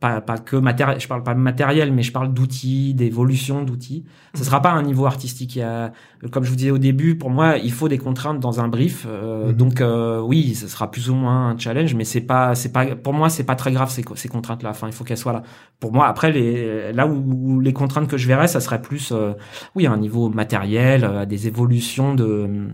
pas, 0.00 0.20
pas 0.20 0.38
que 0.38 0.56
matériel, 0.56 1.00
je 1.00 1.08
parle 1.08 1.22
pas 1.22 1.34
de 1.34 1.40
matériel, 1.40 1.92
mais 1.92 2.02
je 2.02 2.12
parle 2.12 2.32
d'outils, 2.32 2.94
d'évolution 2.94 3.62
d'outils. 3.62 4.04
Ce 4.34 4.44
sera 4.44 4.60
pas 4.60 4.70
un 4.70 4.82
niveau 4.82 5.06
artistique. 5.06 5.56
Il 5.56 5.60
y 5.60 5.62
a, 5.62 5.92
comme 6.30 6.44
je 6.44 6.50
vous 6.50 6.56
disais 6.56 6.70
au 6.70 6.78
début, 6.78 7.16
pour 7.16 7.30
moi, 7.30 7.56
il 7.58 7.72
faut 7.72 7.88
des 7.88 7.98
contraintes 7.98 8.40
dans 8.40 8.60
un 8.60 8.68
brief. 8.68 9.06
Euh, 9.08 9.48
mhm. 9.48 9.52
Donc 9.52 9.80
euh, 9.80 10.20
oui, 10.20 10.54
ce 10.54 10.68
sera 10.68 10.90
plus 10.90 11.10
ou 11.10 11.14
moins 11.14 11.50
un 11.50 11.58
challenge, 11.58 11.94
mais 11.94 12.04
c'est 12.04 12.20
pas, 12.20 12.54
c'est 12.54 12.72
pas, 12.72 12.96
pour 12.96 13.12
moi, 13.12 13.28
c'est 13.28 13.44
pas 13.44 13.56
très 13.56 13.72
grave 13.72 13.90
ces, 13.90 14.04
ces 14.14 14.28
contraintes-là. 14.28 14.70
Enfin, 14.70 14.86
il 14.86 14.92
faut 14.92 15.04
qu'elles 15.04 15.16
soient 15.16 15.32
là. 15.32 15.42
Pour 15.80 15.92
moi, 15.92 16.06
après, 16.06 16.32
les, 16.32 16.92
là 16.92 17.06
où, 17.06 17.60
les 17.60 17.72
contraintes 17.72 18.08
que 18.08 18.16
je 18.16 18.26
verrais, 18.26 18.48
ça 18.48 18.60
serait 18.60 18.82
plus, 18.82 19.12
euh, 19.12 19.32
oui, 19.74 19.86
un 19.86 19.96
niveau 19.96 20.28
matériel, 20.28 21.26
des 21.28 21.46
évolutions 21.46 22.14
de 22.14 22.68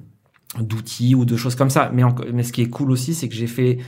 d'outils 0.61 1.15
ou 1.15 1.25
de 1.25 1.37
choses 1.37 1.55
comme 1.55 1.71
ça. 1.71 1.91
Mais, 1.95 2.03
mais 2.33 2.43
ce 2.43 2.53
qui 2.53 2.61
est 2.63 2.69
cool 2.69 2.91
aussi, 2.91 3.15
c'est 3.15 3.29
que 3.29 3.35
j'ai 3.35 3.47
fait 3.47 3.79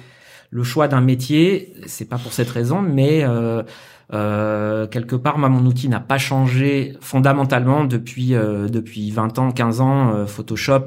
le 0.54 0.62
choix 0.62 0.86
d'un 0.86 1.00
métier, 1.00 1.74
c'est 1.84 2.08
pas 2.08 2.16
pour 2.16 2.32
cette 2.32 2.48
raison, 2.48 2.80
mais 2.80 3.24
euh, 3.24 3.64
euh, 4.12 4.86
quelque 4.86 5.16
part, 5.16 5.36
moi, 5.36 5.48
mon 5.48 5.66
outil 5.66 5.88
n'a 5.88 5.98
pas 5.98 6.16
changé 6.16 6.96
fondamentalement 7.00 7.82
depuis 7.82 8.36
euh, 8.36 8.68
depuis 8.68 9.10
20 9.10 9.40
ans, 9.40 9.50
15 9.50 9.80
ans. 9.80 10.26
Photoshop, 10.28 10.84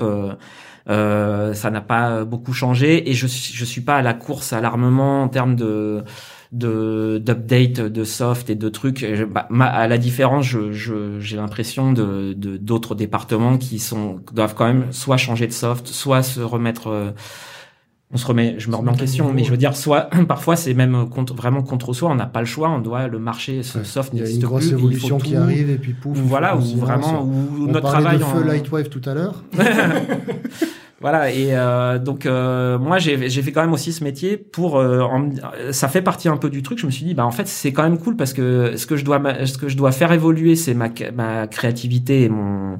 ça 0.88 1.70
n'a 1.70 1.82
pas 1.82 2.24
beaucoup 2.24 2.54
changé, 2.54 3.10
et 3.10 3.14
je 3.14 3.28
je 3.28 3.66
suis 3.66 3.82
pas 3.82 3.98
à 3.98 4.02
la 4.02 4.14
course 4.14 4.54
à 4.54 4.62
l'armement 4.62 5.24
en 5.24 5.28
termes 5.28 5.58
de 5.58 6.06
de 6.54 7.18
d'update 7.18 7.82
de 7.82 8.04
soft 8.06 8.50
et 8.50 8.56
de 8.56 8.70
trucs 8.70 9.06
bah, 9.30 9.50
à 9.60 9.86
la 9.90 9.98
différence 9.98 10.46
je 10.46 11.20
j'ai 11.20 11.36
l'impression 11.36 11.92
de 11.92 12.34
d'autres 12.34 12.96
départements 12.96 13.58
qui 13.58 13.80
sont 13.80 14.22
doivent 14.32 14.56
quand 14.56 14.66
même 14.66 14.94
soit 14.94 15.18
changer 15.18 15.48
de 15.48 15.52
soft 15.52 15.88
soit 15.88 16.24
se 16.24 16.40
remettre 16.40 17.14
on 18.14 18.18
se 18.18 18.26
remet, 18.26 18.56
je 18.58 18.70
me 18.70 18.76
remets 18.76 18.92
en 18.92 18.96
question, 18.96 19.34
mais 19.34 19.44
je 19.44 19.52
veux 19.52 19.58
dire, 19.58 19.76
soit 19.76 20.10
parfois 20.28 20.56
c'est 20.56 20.74
même 20.74 21.10
contre, 21.10 21.34
vraiment 21.34 21.62
contre 21.62 21.94
soi, 21.94 22.10
on 22.10 22.16
n'a 22.16 22.26
pas 22.26 22.40
le 22.40 22.46
choix, 22.46 22.70
on 22.70 22.80
doit 22.80 23.08
le 23.08 23.20
marché, 23.20 23.64
ce 23.64 23.84
soft 23.84 24.14
n'existe 24.14 24.40
plus. 24.40 24.40
Il 24.40 24.42
y 24.42 24.44
a 24.44 24.44
une 24.44 24.50
grosse 24.50 24.72
évolution 24.72 25.18
qui 25.18 25.36
arrive 25.36 25.70
et 25.70 25.78
puis 25.78 25.94
pouf. 25.94 26.18
Voilà, 26.18 26.56
ou 26.56 26.62
vraiment, 26.78 27.24
ou 27.24 27.68
notre 27.68 27.88
travail. 27.90 28.18
de 28.18 28.24
feu 28.24 28.44
Lightwave 28.44 28.88
tout 28.88 29.02
à 29.06 29.14
l'heure. 29.14 29.44
voilà, 31.02 31.32
et 31.32 31.50
euh, 31.50 32.00
donc 32.00 32.26
euh, 32.26 32.80
moi 32.80 32.98
j'ai 32.98 33.18
fait 33.18 33.52
quand 33.52 33.62
même 33.62 33.74
aussi 33.74 33.92
ce 33.92 34.06
métier 34.06 34.38
pour, 34.38 34.80
euh, 34.80 35.06
ça 35.72 35.90
fait 35.90 36.02
partie 36.02 36.30
un 36.30 36.38
peu 36.38 36.50
du 36.50 36.64
truc. 36.64 36.80
Je 36.80 36.86
me 36.86 36.92
suis 36.92 37.04
dit, 37.04 37.14
bah 37.14 37.26
en 37.26 37.32
fait 37.32 37.48
c'est 37.50 37.74
quand 37.74 37.84
même 37.84 37.98
cool 37.98 38.16
parce 38.16 38.32
que 38.32 38.78
ce 38.78 38.86
que 38.86 38.96
je 38.96 39.04
dois, 39.04 39.22
ce 39.46 39.58
que 39.58 39.68
je 39.68 39.76
dois 39.76 39.92
faire 39.92 40.14
évoluer, 40.14 40.56
c'est 40.56 40.74
ma, 40.74 40.88
ma 41.14 41.46
créativité 41.48 42.24
et 42.24 42.30
mon 42.30 42.80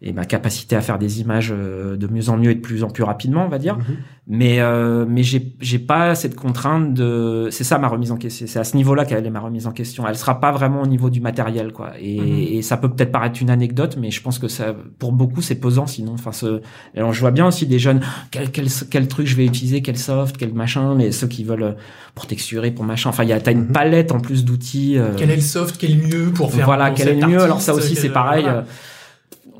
et 0.00 0.12
ma 0.12 0.24
capacité 0.24 0.76
à 0.76 0.80
faire 0.80 0.98
des 0.98 1.20
images 1.20 1.52
euh, 1.52 1.96
de 1.96 2.06
mieux 2.06 2.28
en 2.28 2.36
mieux 2.36 2.52
et 2.52 2.54
de 2.54 2.60
plus 2.60 2.84
en 2.84 2.88
plus 2.88 3.02
rapidement, 3.02 3.44
on 3.44 3.48
va 3.48 3.58
dire. 3.58 3.76
Mhm. 3.76 3.84
Mais 4.28 4.60
euh, 4.60 5.06
mais 5.08 5.24
j'ai 5.24 5.54
j'ai 5.60 5.80
pas 5.80 6.14
cette 6.14 6.36
contrainte 6.36 6.94
de 6.94 7.48
c'est 7.50 7.64
ça 7.64 7.78
ma 7.78 7.88
remise 7.88 8.12
en 8.12 8.16
question. 8.16 8.46
C'est 8.46 8.60
à 8.60 8.64
ce 8.64 8.76
niveau-là 8.76 9.06
qu'elle 9.06 9.26
est 9.26 9.30
ma 9.30 9.40
remise 9.40 9.66
en 9.66 9.72
question. 9.72 10.06
Elle 10.06 10.16
sera 10.16 10.38
pas 10.38 10.52
vraiment 10.52 10.82
au 10.82 10.86
niveau 10.86 11.10
du 11.10 11.20
matériel 11.20 11.72
quoi. 11.72 11.92
Et, 11.98 12.20
mhm. 12.20 12.58
et 12.58 12.62
ça 12.62 12.76
peut 12.76 12.88
peut-être 12.88 13.10
paraître 13.10 13.42
une 13.42 13.50
anecdote, 13.50 13.96
mais 13.98 14.12
je 14.12 14.22
pense 14.22 14.38
que 14.38 14.46
ça 14.46 14.76
pour 15.00 15.10
beaucoup 15.10 15.42
c'est 15.42 15.56
pesant 15.56 15.88
sinon. 15.88 16.12
Enfin 16.12 16.30
ce 16.30 16.60
alors 16.96 17.12
je 17.12 17.20
vois 17.20 17.32
bien 17.32 17.46
aussi 17.46 17.66
des 17.66 17.80
jeunes 17.80 18.00
quel 18.30 18.52
quel 18.52 18.68
quel 18.90 19.08
truc 19.08 19.26
je 19.26 19.34
vais 19.34 19.46
utiliser, 19.46 19.82
quel 19.82 19.98
soft, 19.98 20.36
quel 20.36 20.54
machin, 20.54 20.94
mais 20.94 21.10
ceux 21.10 21.26
qui 21.26 21.42
veulent 21.42 21.74
pour 22.14 22.26
texturer, 22.26 22.70
pour 22.70 22.84
machin. 22.84 23.10
Enfin 23.10 23.24
il 23.24 23.30
y 23.30 23.32
a 23.32 23.40
t'as 23.40 23.50
une 23.50 23.64
mhm. 23.64 23.72
palette 23.72 24.12
en 24.12 24.20
plus 24.20 24.44
d'outils. 24.44 24.96
Euh, 24.96 25.14
quel 25.16 25.30
est 25.30 25.36
le 25.36 25.42
soft, 25.42 25.76
quel 25.76 25.90
est 25.90 25.94
le 25.94 26.06
mieux 26.06 26.30
pour 26.30 26.52
faire 26.52 26.66
voilà 26.66 26.92
quel 26.92 27.08
est 27.08 27.20
le 27.20 27.26
mieux. 27.26 27.40
Alors 27.40 27.60
ça 27.60 27.74
aussi 27.74 27.96
c'est 27.96 28.10
pareil 28.10 28.44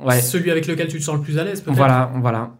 ouais. 0.03 0.19
celui 0.19 0.51
avec 0.51 0.67
lequel 0.67 0.87
tu 0.87 0.97
te 0.97 1.03
sens 1.03 1.15
le 1.15 1.21
plus 1.21 1.37
à 1.37 1.43
l'aise 1.43 1.61
peut-être. 1.61 1.77
Voilà, 1.77 2.11
voilà. 2.21 2.51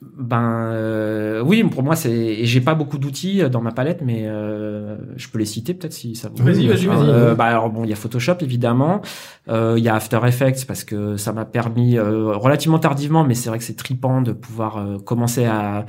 Ben 0.00 0.70
euh, 0.72 1.40
oui, 1.42 1.62
pour 1.62 1.84
moi 1.84 1.94
c'est 1.94 2.44
j'ai 2.44 2.60
pas 2.60 2.74
beaucoup 2.74 2.98
d'outils 2.98 3.48
dans 3.48 3.60
ma 3.60 3.70
palette, 3.70 4.00
mais 4.02 4.22
euh, 4.24 4.96
je 5.16 5.28
peux 5.28 5.38
les 5.38 5.44
citer 5.44 5.74
peut-être 5.74 5.92
si 5.92 6.16
ça 6.16 6.28
vous. 6.28 6.42
Vas-y, 6.42 6.66
vas-y, 6.66 6.86
vas-y. 6.86 7.08
Euh, 7.08 7.34
bah 7.36 7.44
alors 7.44 7.70
bon, 7.70 7.84
il 7.84 7.90
y 7.90 7.92
a 7.92 7.96
Photoshop 7.96 8.38
évidemment, 8.40 9.00
il 9.48 9.78
y 9.78 9.88
a 9.88 9.94
After 9.94 10.18
Effects 10.26 10.66
parce 10.66 10.82
que 10.82 11.16
ça 11.16 11.32
m'a 11.32 11.44
permis 11.44 12.00
relativement 12.00 12.80
tardivement, 12.80 13.22
mais 13.22 13.34
c'est 13.34 13.48
vrai 13.48 13.58
que 13.58 13.64
c'est 13.64 13.76
tripant 13.76 14.22
de 14.22 14.32
pouvoir 14.32 14.84
commencer 15.04 15.44
à 15.44 15.86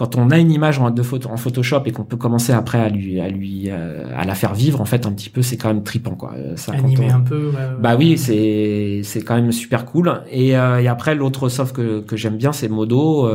quand 0.00 0.16
on 0.16 0.30
a 0.30 0.38
une 0.38 0.50
image 0.50 0.78
en, 0.78 0.90
de 0.90 1.02
photo, 1.02 1.28
en 1.28 1.36
Photoshop 1.36 1.82
et 1.84 1.92
qu'on 1.92 2.04
peut 2.04 2.16
commencer 2.16 2.54
après 2.54 2.80
à 2.80 2.88
lui 2.88 3.20
à 3.20 3.28
lui 3.28 3.68
euh, 3.68 4.06
à 4.16 4.24
la 4.24 4.34
faire 4.34 4.54
vivre 4.54 4.80
en 4.80 4.86
fait 4.86 5.04
un 5.04 5.12
petit 5.12 5.28
peu 5.28 5.42
c'est 5.42 5.58
quand 5.58 5.68
même 5.68 5.82
tripant 5.82 6.14
quoi. 6.14 6.32
Euh, 6.38 6.56
ça 6.56 6.72
animer 6.72 7.10
un 7.10 7.20
peu 7.20 7.52
bah 7.82 7.96
oui 7.98 8.16
c'est 8.16 9.02
c'est 9.04 9.20
quand 9.20 9.34
même 9.34 9.52
super 9.52 9.84
cool. 9.84 10.22
Et, 10.30 10.56
euh, 10.56 10.80
et 10.80 10.88
après 10.88 11.14
l'autre 11.14 11.50
soft 11.50 11.76
que, 11.76 12.00
que 12.00 12.16
j'aime 12.16 12.38
bien 12.38 12.54
c'est 12.54 12.70
Modo 12.70 13.28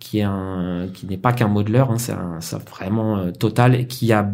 qui 0.00 0.18
est 0.18 0.24
un 0.24 0.88
qui 0.92 1.06
n'est 1.06 1.16
pas 1.16 1.32
qu'un 1.32 1.46
modeleur 1.46 1.92
hein, 1.92 1.98
c'est 1.98 2.10
un 2.10 2.40
soft 2.40 2.68
vraiment 2.68 3.30
total 3.30 3.76
et 3.76 3.86
qui 3.86 4.12
a 4.12 4.28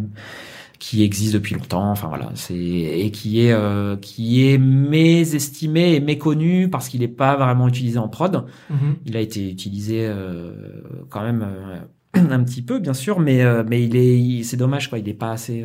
qui 0.81 1.05
existe 1.05 1.35
depuis 1.35 1.55
longtemps. 1.55 1.91
Enfin 1.91 2.09
voilà, 2.09 2.31
c'est 2.35 2.57
et 2.57 3.11
qui 3.13 3.47
est 3.47 3.53
euh, 3.53 3.97
qui 3.97 4.49
est 4.49 4.59
mésestimé 4.59 5.95
et 5.95 6.01
méconnu 6.01 6.69
parce 6.69 6.89
qu'il 6.89 7.01
n'est 7.01 7.09
pas 7.09 7.37
vraiment 7.37 7.69
utilisé 7.69 7.99
en 7.99 8.09
prod. 8.09 8.47
Mhm. 8.71 8.97
Il 9.05 9.17
a 9.17 9.21
été 9.21 9.49
utilisé 9.49 10.07
euh, 10.09 10.83
quand 11.11 11.23
même 11.23 11.47
euh, 11.47 11.81
un 12.35 12.43
petit 12.43 12.63
peu, 12.63 12.81
bien 12.81 12.95
sûr, 12.95 13.21
mais 13.21 13.45
mais 13.65 13.85
il 13.85 13.95
est 13.95 14.43
c'est 14.43 14.57
dommage 14.57 14.89
quoi, 14.89 14.99
il 14.99 15.05
n'est 15.05 15.15
pas 15.15 15.31
assez 15.31 15.65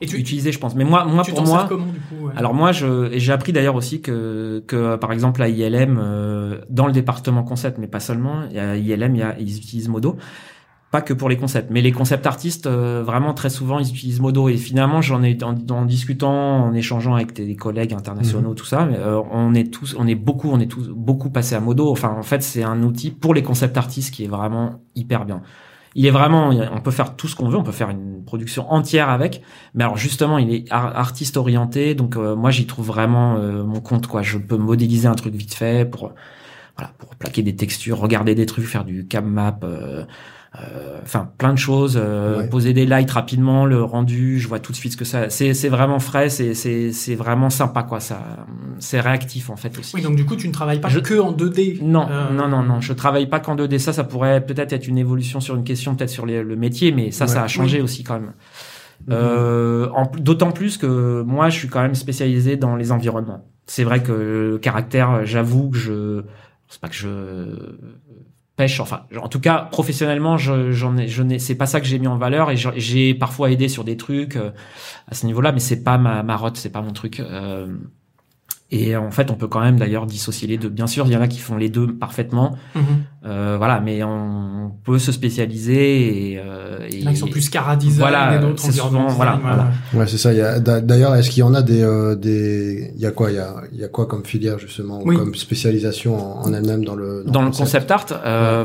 et 0.00 0.06
tu, 0.06 0.16
utilisé, 0.16 0.52
je 0.52 0.60
pense. 0.60 0.76
Mais 0.76 0.84
moi, 0.84 1.04
moi 1.04 1.24
pour 1.24 1.42
moi, 1.42 1.66
comment, 1.68 1.86
du 1.86 1.98
coup, 1.98 2.28
alors 2.36 2.54
moi, 2.54 2.70
je 2.70 3.10
j'ai 3.16 3.32
appris 3.32 3.52
d'ailleurs 3.52 3.74
aussi 3.74 4.00
que 4.00 4.62
que 4.68 4.94
par 4.94 5.12
exemple 5.12 5.42
à 5.42 5.48
ILM 5.48 5.96
dans 6.70 6.86
le 6.86 6.92
département 6.92 7.42
concept, 7.42 7.78
mais 7.78 7.88
pas 7.88 7.98
seulement, 7.98 8.42
a 8.56 8.76
ILM, 8.76 9.16
il 9.16 9.18
y 9.18 9.22
a, 9.22 9.36
ils 9.40 9.56
utilisent 9.56 9.88
Modo 9.88 10.16
pas 10.92 11.00
que 11.00 11.14
pour 11.14 11.30
les 11.30 11.38
concepts, 11.38 11.70
mais 11.70 11.80
les 11.80 11.90
concepts 11.90 12.26
artistes, 12.26 12.66
euh, 12.66 13.02
vraiment 13.02 13.32
très 13.32 13.48
souvent, 13.48 13.78
ils 13.78 13.88
utilisent 13.88 14.20
Modo. 14.20 14.50
Et 14.50 14.58
finalement, 14.58 15.00
j'en 15.00 15.22
ai 15.22 15.38
en, 15.42 15.86
discutant, 15.86 16.66
en 16.66 16.74
échangeant 16.74 17.14
avec 17.14 17.32
des 17.32 17.56
collègues 17.56 17.94
internationaux, 17.94 18.50
mhm. 18.50 18.54
tout 18.54 18.66
ça, 18.66 18.82
euh, 18.82 19.22
on 19.30 19.54
est 19.54 19.72
tous, 19.72 19.96
on 19.98 20.06
est 20.06 20.14
beaucoup, 20.14 20.50
on 20.50 20.60
est 20.60 20.66
tous 20.66 20.90
beaucoup 20.90 21.30
passé 21.30 21.54
à 21.54 21.60
Modo. 21.60 21.90
Enfin, 21.90 22.14
en 22.16 22.22
fait, 22.22 22.42
c'est 22.42 22.62
un 22.62 22.82
outil 22.82 23.10
pour 23.10 23.32
les 23.32 23.42
concepts 23.42 23.78
artistes 23.78 24.12
qui 24.12 24.24
est 24.24 24.28
vraiment 24.28 24.82
hyper 24.94 25.24
bien. 25.24 25.40
Il 25.94 26.04
est 26.04 26.10
vraiment, 26.10 26.50
on 26.50 26.80
peut 26.80 26.90
faire 26.90 27.16
tout 27.16 27.26
ce 27.26 27.36
qu'on 27.36 27.48
veut, 27.48 27.56
on 27.56 27.62
peut 27.62 27.72
faire 27.72 27.88
une 27.88 28.22
production 28.22 28.70
entière 28.70 29.08
avec. 29.08 29.42
Mais 29.74 29.84
alors 29.84 29.96
justement, 29.96 30.36
il 30.36 30.52
est 30.54 30.70
artiste 30.70 31.38
orienté, 31.38 31.94
donc 31.94 32.16
euh, 32.16 32.36
moi 32.36 32.50
j'y 32.50 32.66
trouve 32.66 32.86
vraiment 32.86 33.38
mon 33.38 33.80
compte 33.80 34.06
quoi. 34.06 34.22
Je 34.22 34.36
peux 34.38 34.56
modéliser 34.56 35.06
un 35.08 35.14
truc 35.14 35.34
vite 35.34 35.54
fait 35.54 35.88
pour 35.90 36.12
voilà 36.78 36.92
pour 36.98 37.14
plaquer 37.16 37.42
des 37.42 37.56
textures, 37.56 37.98
regarder 37.98 38.34
des 38.34 38.46
trucs, 38.46 38.64
faire 38.64 38.84
du 38.84 39.06
cam 39.06 39.26
map. 39.26 39.60
Euh, 40.60 40.98
enfin 41.02 41.30
plein 41.38 41.54
de 41.54 41.58
choses 41.58 41.98
euh, 41.98 42.46
poser 42.46 42.74
des 42.74 42.84
lights 42.84 43.10
rapidement 43.10 43.64
le 43.64 43.82
rendu 43.82 44.38
je 44.38 44.46
vois 44.48 44.58
tout 44.60 44.72
de 44.72 44.76
suite 44.76 44.92
ce 44.92 44.96
que 44.98 45.04
ça 45.06 45.30
c'est 45.30 45.54
c'est 45.54 45.70
vraiment 45.70 45.98
frais 45.98 46.28
c'est 46.28 46.52
c'est 46.52 46.92
c'est 46.92 47.14
vraiment 47.14 47.48
sympa 47.48 47.82
quoi 47.84 48.00
ça 48.00 48.22
c'est 48.78 49.00
réactif 49.00 49.48
en 49.48 49.56
fait 49.56 49.78
aussi. 49.78 49.96
Oui 49.96 50.02
donc 50.02 50.14
du 50.14 50.26
coup 50.26 50.36
tu 50.36 50.46
ne 50.46 50.52
travailles 50.52 50.78
pas 50.78 50.90
que 50.90 51.18
en 51.18 51.32
2D 51.32 51.82
non 51.82 52.06
euh... 52.10 52.30
non 52.34 52.48
non 52.48 52.62
non 52.62 52.82
je 52.82 52.92
travaille 52.92 53.30
pas 53.30 53.40
qu'en 53.40 53.56
2D 53.56 53.78
ça 53.78 53.94
ça 53.94 54.04
pourrait 54.04 54.44
peut-être 54.44 54.74
être 54.74 54.86
une 54.86 54.98
évolution 54.98 55.40
sur 55.40 55.54
une 55.54 55.64
question 55.64 55.94
peut-être 55.94 56.10
sur 56.10 56.26
le 56.26 56.56
métier 56.56 56.92
mais 56.92 57.12
ça 57.12 57.26
ça 57.26 57.44
a 57.44 57.48
changé 57.48 57.80
aussi 57.80 58.04
quand 58.04 58.20
même. 58.20 58.32
Mhm. 59.06 59.14
euh, 59.14 59.88
d'autant 60.18 60.52
plus 60.52 60.76
que 60.76 61.22
moi 61.22 61.48
je 61.48 61.58
suis 61.58 61.68
quand 61.68 61.80
même 61.80 61.94
spécialisé 61.94 62.58
dans 62.58 62.76
les 62.76 62.92
environnements. 62.92 63.48
C'est 63.66 63.84
vrai 63.84 64.02
que 64.02 64.12
le 64.12 64.58
caractère 64.58 65.24
j'avoue 65.24 65.70
que 65.70 65.78
je 65.78 66.22
c'est 66.68 66.80
pas 66.80 66.88
que 66.88 66.94
je 66.94 67.08
pêche. 68.56 68.80
Enfin, 68.80 69.02
en 69.20 69.28
tout 69.28 69.40
cas, 69.40 69.68
professionnellement, 69.70 70.36
j'en 70.36 70.96
ai, 70.96 71.08
je 71.08 71.22
n'ai, 71.22 71.38
c'est 71.38 71.54
pas 71.54 71.66
ça 71.66 71.80
que 71.80 71.86
j'ai 71.86 71.98
mis 71.98 72.06
en 72.06 72.16
valeur 72.16 72.50
et 72.50 72.56
j'ai 72.56 73.14
parfois 73.14 73.50
aidé 73.50 73.68
sur 73.68 73.84
des 73.84 73.96
trucs 73.96 74.36
euh, 74.36 74.50
à 75.08 75.14
ce 75.14 75.26
niveau-là, 75.26 75.52
mais 75.52 75.60
c'est 75.60 75.82
pas 75.82 75.98
ma 75.98 76.22
marotte, 76.22 76.56
c'est 76.56 76.70
pas 76.72 76.82
mon 76.82 76.92
truc. 76.92 77.20
Euh, 77.20 77.74
et 78.74 78.96
en 78.96 79.10
fait, 79.10 79.30
on 79.30 79.34
peut 79.34 79.48
quand 79.48 79.60
même 79.60 79.78
d'ailleurs 79.78 80.06
dissocier 80.06 80.48
les 80.48 80.56
deux. 80.56 80.70
Bien 80.70 80.86
sûr, 80.86 81.06
il 81.06 81.12
y 81.12 81.16
en 81.16 81.20
a 81.20 81.28
qui 81.28 81.40
font 81.40 81.58
les 81.58 81.68
deux 81.68 81.92
parfaitement. 81.92 82.56
Mhm. 82.74 82.82
Euh, 83.26 83.56
voilà, 83.58 83.80
mais 83.80 84.02
on 84.02 84.72
peut 84.82 84.98
se 84.98 85.12
spécialiser 85.12 86.32
et, 86.32 86.38
euh, 86.38 86.88
et 86.88 86.96
il 86.96 87.02
y 87.02 87.06
en 87.06 87.10
a 87.10 87.12
qui 87.12 87.18
sont 87.18 87.26
plus 87.26 87.50
cara 87.50 87.76
design 87.76 87.98
voilà, 87.98 88.34
et 88.34 88.40
d'autres 88.40 88.72
souvent, 88.72 89.08
voilà, 89.08 89.38
voilà. 89.42 89.68
Ouais, 89.92 90.06
c'est 90.06 90.16
ça. 90.16 90.32
Il 90.32 90.38
y 90.38 90.40
a 90.40 90.58
d'ailleurs, 90.58 91.14
est-ce 91.14 91.28
qu'il 91.28 91.40
y 91.40 91.42
en 91.42 91.52
a 91.54 91.60
des 91.60 91.82
euh, 91.82 92.16
des 92.16 92.92
il 92.94 93.00
y 93.00 93.04
a 93.04 93.10
quoi? 93.10 93.30
Il 93.30 93.36
y 93.36 93.40
a 93.40 93.56
il 93.72 93.78
y 93.78 93.84
a 93.84 93.88
quoi 93.88 94.06
comme 94.06 94.24
filière 94.24 94.58
justement 94.58 95.00
comme 95.00 95.34
spécialisation 95.34 96.16
en, 96.16 96.48
en 96.48 96.54
elle-même 96.54 96.82
dans 96.82 96.94
le 96.94 97.24
dans, 97.26 97.42
le 97.42 97.50
concept, 97.50 97.90
art 97.90 98.06
euh, 98.24 98.64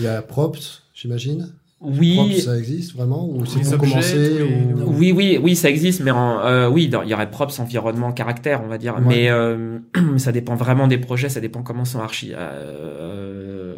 Il 0.00 0.06
y 0.06 0.08
a 0.08 0.22
props, 0.22 0.82
j'imagine? 0.94 1.52
Oui, 1.86 2.40
ça 2.40 2.56
existe 2.58 2.94
vraiment 2.94 3.28
ou 3.28 3.44
c'est 3.46 3.60
pour 3.60 3.78
commencer 3.78 4.40
Oui, 4.86 5.12
oui, 5.12 5.38
oui, 5.42 5.54
ça 5.56 5.70
existe, 5.70 6.02
mais 6.02 6.10
en, 6.10 6.40
euh, 6.40 6.68
oui, 6.68 6.90
il 7.04 7.08
y 7.10 7.14
aurait 7.14 7.30
props, 7.30 7.58
environnement, 7.60 8.12
caractère, 8.12 8.62
on 8.64 8.68
va 8.68 8.78
dire. 8.78 8.96
Mais 9.00 9.30
euh, 9.30 9.78
ça 10.16 10.32
dépend 10.32 10.54
vraiment 10.56 10.88
des 10.88 10.98
projets, 10.98 11.28
ça 11.28 11.40
dépend 11.40 11.62
comment 11.62 11.84
sont 11.84 12.00
archi. 12.00 12.32
Euh, 12.34 13.74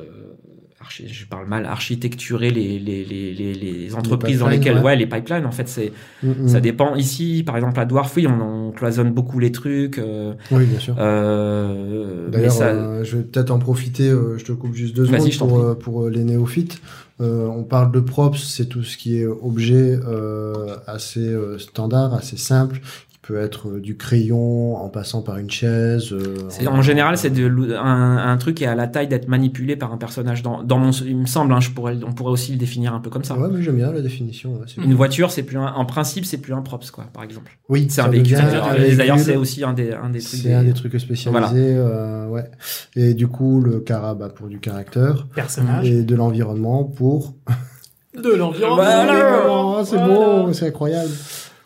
je 1.06 1.26
parle 1.26 1.46
mal, 1.46 1.66
architecturer 1.66 2.50
les, 2.50 2.78
les, 2.78 3.04
les, 3.04 3.34
les, 3.34 3.52
les 3.52 3.94
entreprises 3.94 4.38
dans 4.38 4.46
pipelines, 4.46 4.60
lesquelles, 4.60 4.78
ouais. 4.78 4.84
ouais. 4.84 4.96
les 4.96 5.06
pipelines, 5.06 5.44
en 5.44 5.50
fait, 5.52 5.68
c'est, 5.68 5.92
Mm, 6.22 6.48
ça 6.48 6.60
dépend. 6.60 6.96
Ici, 6.96 7.42
par 7.46 7.56
exemple, 7.56 7.78
à 7.78 7.84
Dwarf, 7.84 8.16
oui, 8.16 8.26
on, 8.26 8.68
on 8.68 8.70
cloisonne 8.72 9.12
beaucoup 9.12 9.38
les 9.38 9.52
trucs. 9.52 9.98
Euh, 9.98 10.32
Oui, 10.50 10.64
bien 10.64 10.78
sûr. 10.78 10.96
euh, 10.98 12.24
mais 12.26 12.30
D'ailleurs, 12.38 12.52
ça, 12.52 12.68
euh, 12.68 13.04
je 13.04 13.18
vais 13.18 13.22
peut-être 13.22 13.50
en 13.50 13.58
profiter, 13.58 14.08
euh, 14.08 14.38
je 14.38 14.44
te 14.44 14.52
coupe 14.52 14.74
juste 14.74 14.96
deux 14.96 15.04
secondes 15.06 15.36
pour, 15.38 15.58
euh, 15.60 15.74
pour 15.74 16.04
euh, 16.04 16.10
les 16.10 16.24
néophytes. 16.24 16.80
Euh, 17.20 17.46
on 17.46 17.64
parle 17.64 17.90
de 17.90 18.00
props, 18.00 18.38
c'est 18.38 18.66
tout 18.66 18.84
ce 18.84 18.96
qui 18.96 19.18
est 19.18 19.26
objet 19.26 19.98
euh, 20.06 20.76
assez 20.86 21.26
euh, 21.26 21.58
standard, 21.58 22.14
assez 22.14 22.36
simple, 22.36 22.80
peut 23.28 23.38
être 23.38 23.68
euh, 23.68 23.80
du 23.80 23.94
crayon 23.98 24.76
en 24.76 24.88
passant 24.88 25.20
par 25.20 25.36
une 25.36 25.50
chaise. 25.50 26.12
euh, 26.12 26.48
en 26.66 26.80
général, 26.80 27.18
c'est 27.18 27.30
un, 27.38 28.16
un 28.16 28.36
truc 28.38 28.56
qui 28.56 28.64
est 28.64 28.68
à 28.68 28.74
la 28.74 28.86
taille 28.86 29.06
d'être 29.06 29.28
manipulé 29.28 29.76
par 29.76 29.92
un 29.92 29.98
personnage. 29.98 30.42
Dans, 30.42 30.62
dans 30.62 30.78
mon, 30.78 30.92
il 30.92 31.14
me 31.18 31.26
semble, 31.26 31.52
hein, 31.52 31.60
je 31.60 31.70
pourrais, 31.70 31.98
on 32.06 32.12
pourrait 32.12 32.32
aussi 32.32 32.52
le 32.52 32.58
définir 32.58 32.94
un 32.94 33.00
peu 33.00 33.10
comme 33.10 33.24
ça. 33.24 33.36
Ouais, 33.38 33.48
mais 33.52 33.62
j'aime 33.62 33.76
bien 33.76 33.92
la 33.92 34.00
définition. 34.00 34.54
ouais, 34.54 34.82
Une 34.82 34.94
voiture, 34.94 35.30
c'est 35.30 35.42
plus 35.42 35.58
un, 35.58 35.66
en 35.66 35.84
principe, 35.84 36.24
c'est 36.24 36.38
plus 36.38 36.54
un 36.54 36.62
props, 36.62 36.90
quoi, 36.90 37.04
par 37.12 37.22
exemple. 37.22 37.58
Oui, 37.68 37.86
C'est 37.90 38.00
un 38.00 38.08
véhicule. 38.08 38.38
D'ailleurs, 38.96 39.18
c'est 39.18 39.36
aussi 39.36 39.62
un 39.62 39.74
des, 39.74 39.92
un 39.92 40.08
des 40.08 40.20
trucs. 40.20 40.40
C'est 40.40 40.54
un 40.54 40.64
des 40.64 40.72
trucs 40.72 40.98
spécialisés, 40.98 41.74
euh, 41.76 42.26
ouais. 42.28 42.50
Et 42.96 43.12
du 43.12 43.28
coup, 43.28 43.60
le 43.60 43.80
cara 43.80 44.14
bah, 44.14 44.30
pour 44.34 44.48
du 44.48 44.58
caractère 44.58 45.26
Personnage. 45.34 45.86
et 45.90 46.02
de 46.02 46.14
l'environnement 46.14 46.82
pour. 46.84 47.34
De 48.16 48.30
l'environnement. 48.34 48.76
Voilà. 48.84 49.84
C'est 49.84 49.96
Voilà. 49.96 50.14
beau, 50.44 50.52
c'est 50.52 50.66
incroyable. 50.68 51.10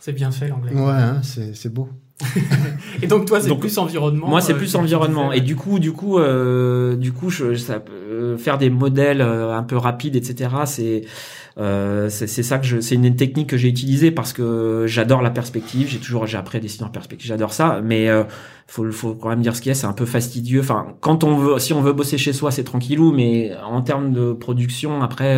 C'est 0.05 0.13
bien 0.13 0.33
fait 0.33 0.49
l'anglais. 0.49 0.73
Ouais, 0.75 0.91
hein, 0.91 1.21
c'est 1.23 1.55
c'est 1.55 1.73
beau. 1.73 1.89
Et 3.03 3.07
donc 3.07 3.25
toi, 3.25 3.41
c'est 3.41 3.49
Donc, 3.49 3.61
plus 3.61 3.79
environnement. 3.79 4.27
Moi, 4.27 4.41
c'est 4.41 4.53
euh, 4.53 4.57
plus 4.57 4.75
environnement. 4.75 5.31
Et 5.31 5.41
du 5.41 5.55
coup, 5.55 5.79
du 5.79 5.93
coup, 5.93 6.19
euh, 6.19 6.97
du 6.97 7.13
coup, 7.13 7.31
je, 7.31 7.55
ça, 7.55 7.79
peut- 7.79 7.93
euh, 7.93 8.37
faire 8.37 8.59
des 8.59 8.69
modèles 8.69 9.21
euh, 9.21 9.57
un 9.57 9.63
peu 9.63 9.77
rapides, 9.77 10.17
etc. 10.17 10.51
C'est 10.65 11.03
euh, 11.57 12.09
c'est 12.09 12.27
c'est 12.27 12.43
ça 12.43 12.59
que 12.59 12.67
je, 12.67 12.81
c'est 12.81 12.97
une 12.97 13.15
technique 13.15 13.49
que 13.51 13.57
j'ai 13.57 13.69
utilisée 13.69 14.11
parce 14.11 14.33
que 14.33 14.87
j'adore 14.89 15.23
la 15.23 15.31
perspective. 15.31 15.87
J'ai 15.89 15.99
toujours, 15.99 16.27
j'ai 16.27 16.37
appris 16.37 16.59
à 16.59 16.61
dessiner 16.61 16.85
en 16.85 16.91
perspective. 16.91 17.29
J'adore 17.29 17.53
ça, 17.53 17.81
mais 17.85 18.09
euh, 18.09 18.25
faut, 18.67 18.91
faut 18.91 19.15
quand 19.15 19.29
même 19.29 19.43
dire 19.43 19.55
ce 19.55 19.61
qu'il 19.63 19.71
y 19.71 19.73
a. 19.73 19.77
C'est 19.77 19.87
un 19.87 19.93
peu 19.93 20.07
fastidieux. 20.07 20.63
Enfin, 20.63 20.97
quand 21.01 21.23
on 21.23 21.37
veut, 21.37 21.61
si 21.61 21.73
on 21.75 21.81
veut 21.81 21.93
bosser 21.93 22.19
chez 22.19 22.33
soi, 22.33 22.51
c'est 22.51 22.65
tranquillou, 22.65 23.13
mais 23.13 23.53
en 23.65 23.83
termes 23.83 24.13
de 24.13 24.33
production, 24.33 25.01
après. 25.01 25.37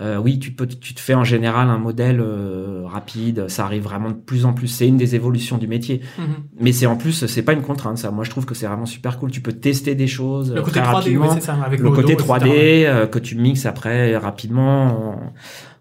Euh, 0.00 0.16
oui, 0.16 0.38
tu 0.38 0.50
peux, 0.52 0.66
tu 0.66 0.94
te 0.94 1.00
fais 1.00 1.12
en 1.14 1.24
général 1.24 1.68
un 1.68 1.76
modèle 1.78 2.20
euh, 2.20 2.82
rapide. 2.86 3.48
Ça 3.48 3.64
arrive 3.66 3.82
vraiment 3.82 4.08
de 4.08 4.14
plus 4.14 4.46
en 4.46 4.54
plus. 4.54 4.66
C'est 4.68 4.88
une 4.88 4.96
des 4.96 5.14
évolutions 5.14 5.58
du 5.58 5.68
métier. 5.68 6.00
Mhm. 6.18 6.24
Mais 6.58 6.72
c'est 6.72 6.86
en 6.86 6.96
plus, 6.96 7.26
c'est 7.26 7.42
pas 7.42 7.52
une 7.52 7.60
contrainte, 7.62 7.98
ça. 7.98 8.10
Moi, 8.10 8.24
je 8.24 8.30
trouve 8.30 8.46
que 8.46 8.54
c'est 8.54 8.66
vraiment 8.66 8.86
super 8.86 9.18
cool. 9.18 9.30
Tu 9.30 9.42
peux 9.42 9.52
tester 9.52 9.94
des 9.94 10.06
choses 10.06 10.52
Le 10.52 10.60
euh, 10.60 10.62
côté 10.62 10.80
très 10.80 10.88
3D, 10.88 10.94
rapidement. 10.94 11.26
oui, 11.28 11.34
c'est 11.34 11.40
ça. 11.46 11.54
Avec 11.62 11.80
le 11.80 11.90
Modo, 11.90 12.00
côté 12.00 12.14
etc. 12.14 12.28
3D 12.28 12.48
euh, 12.86 13.06
que 13.06 13.18
tu 13.18 13.36
mixes 13.36 13.66
après 13.66 14.16
rapidement 14.16 14.86
en, 15.16 15.32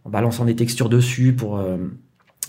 en 0.04 0.10
balançant 0.10 0.44
des 0.46 0.56
textures 0.56 0.90
dessus 0.90 1.32
pour. 1.34 1.58
euh, 1.58 1.78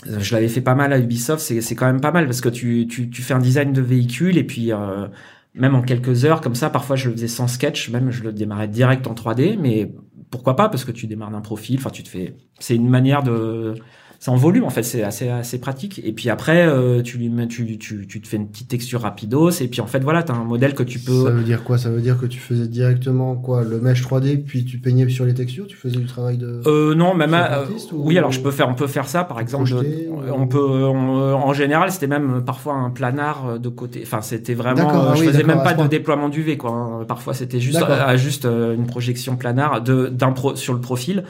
je 0.05 0.33
l'avais 0.33 0.47
fait 0.49 0.61
pas 0.61 0.75
mal 0.75 0.91
à 0.93 0.99
Ubisoft. 0.99 1.41
C'est 1.41 1.61
c'est 1.61 1.75
quand 1.75 1.85
même 1.85 2.01
pas 2.01 2.11
mal 2.11 2.25
parce 2.25 2.41
que 2.41 2.49
tu 2.49 2.87
tu 2.87 3.09
tu 3.09 3.21
fais 3.21 3.33
un 3.35 3.39
design 3.39 3.71
de 3.71 3.81
véhicule 3.81 4.37
et 4.37 4.43
puis. 4.43 4.73
Euh, 4.73 5.07
même 5.53 5.75
en 5.75 5.81
quelques 5.81 6.23
heures, 6.23 6.39
comme 6.39 6.55
ça, 6.55 6.69
parfois 6.69 6.95
je 6.95 7.09
le 7.09 7.13
faisais 7.15 7.27
sans 7.27 7.49
sketch, 7.49 7.89
même 7.89 8.09
je 8.09 8.23
le 8.23 8.31
démarrais 8.31 8.69
direct 8.69 9.05
en 9.05 9.13
3D, 9.13 9.57
mais 9.61 9.91
pourquoi 10.31 10.55
pas 10.55 10.69
Parce 10.69 10.85
que 10.85 10.91
tu 10.91 11.05
démarres 11.05 11.31
d'un 11.31 11.41
profil, 11.41 11.77
enfin 11.77 11.89
tu 11.91 12.03
te 12.03 12.09
fais, 12.09 12.35
c'est 12.59 12.75
une 12.75 12.89
manière 12.89 13.21
de, 13.21 13.75
c'est 14.23 14.29
en 14.29 14.35
volume 14.35 14.65
en 14.65 14.69
fait, 14.69 14.83
c'est 14.83 15.01
assez 15.01 15.29
assez 15.29 15.59
pratique. 15.59 15.99
Et 16.05 16.13
puis 16.13 16.29
après, 16.29 16.63
euh, 16.67 17.01
tu 17.01 17.17
lui 17.17 17.27
mets, 17.29 17.47
tu, 17.47 17.79
tu 17.79 18.05
tu 18.07 18.21
te 18.21 18.27
fais 18.27 18.37
une 18.37 18.47
petite 18.47 18.67
texture 18.67 19.01
rapidos, 19.01 19.49
et 19.49 19.67
puis 19.67 19.81
en 19.81 19.87
fait 19.87 20.03
voilà, 20.03 20.21
t'as 20.21 20.35
un 20.35 20.43
modèle 20.43 20.75
que 20.75 20.83
tu 20.83 20.99
peux. 20.99 21.23
Ça 21.25 21.31
veut 21.31 21.41
dire 21.43 21.63
quoi? 21.63 21.79
Ça 21.79 21.89
veut 21.89 22.01
dire 22.01 22.19
que 22.19 22.27
tu 22.27 22.37
faisais 22.37 22.67
directement 22.67 23.35
quoi 23.35 23.63
le 23.63 23.81
mesh 23.81 24.03
3D 24.03 24.37
puis 24.43 24.63
tu 24.63 24.77
peignais 24.77 25.09
sur 25.09 25.25
les 25.25 25.33
textures, 25.33 25.65
tu 25.65 25.75
faisais 25.75 25.97
du 25.97 26.05
travail 26.05 26.37
de. 26.37 26.61
Euh, 26.67 26.93
non, 26.93 27.15
même 27.15 27.33
à- 27.33 27.63
ou- 27.63 28.03
oui, 28.07 28.15
alors 28.19 28.31
je 28.31 28.41
peux 28.41 28.51
faire, 28.51 28.69
on 28.69 28.75
peut 28.75 28.85
faire 28.85 29.09
ça, 29.09 29.23
par 29.23 29.39
exemple. 29.39 29.67
projeter 29.71 30.07
on 30.33 30.45
peut, 30.47 30.59
on- 30.85 31.33
en 31.33 31.53
général, 31.53 31.91
c'était 31.91 32.05
même 32.05 32.43
parfois 32.45 32.75
un 32.75 32.91
planard 32.91 33.59
de 33.59 33.69
côté. 33.69 34.01
Enfin, 34.05 34.21
c'était 34.21 34.53
vraiment. 34.53 34.87
Ah 34.87 35.13
je 35.15 35.21
oui, 35.21 35.27
faisais 35.29 35.43
même 35.43 35.63
pas 35.63 35.73
de 35.73 35.87
déploiement 35.87 36.29
du 36.29 36.43
V, 36.43 36.57
quoi. 36.57 36.69
hein. 36.71 37.05
Parfois, 37.07 37.33
c'était 37.33 37.59
juste, 37.59 37.83
juste 38.17 38.45
euh, 38.45 38.75
une 38.75 38.85
projection 38.85 39.35
planard 39.35 39.81
de 39.81 40.09
d'un 40.09 40.31
pro 40.31 40.55
sur 40.55 40.73
le 40.75 40.79
profil. 40.79 41.23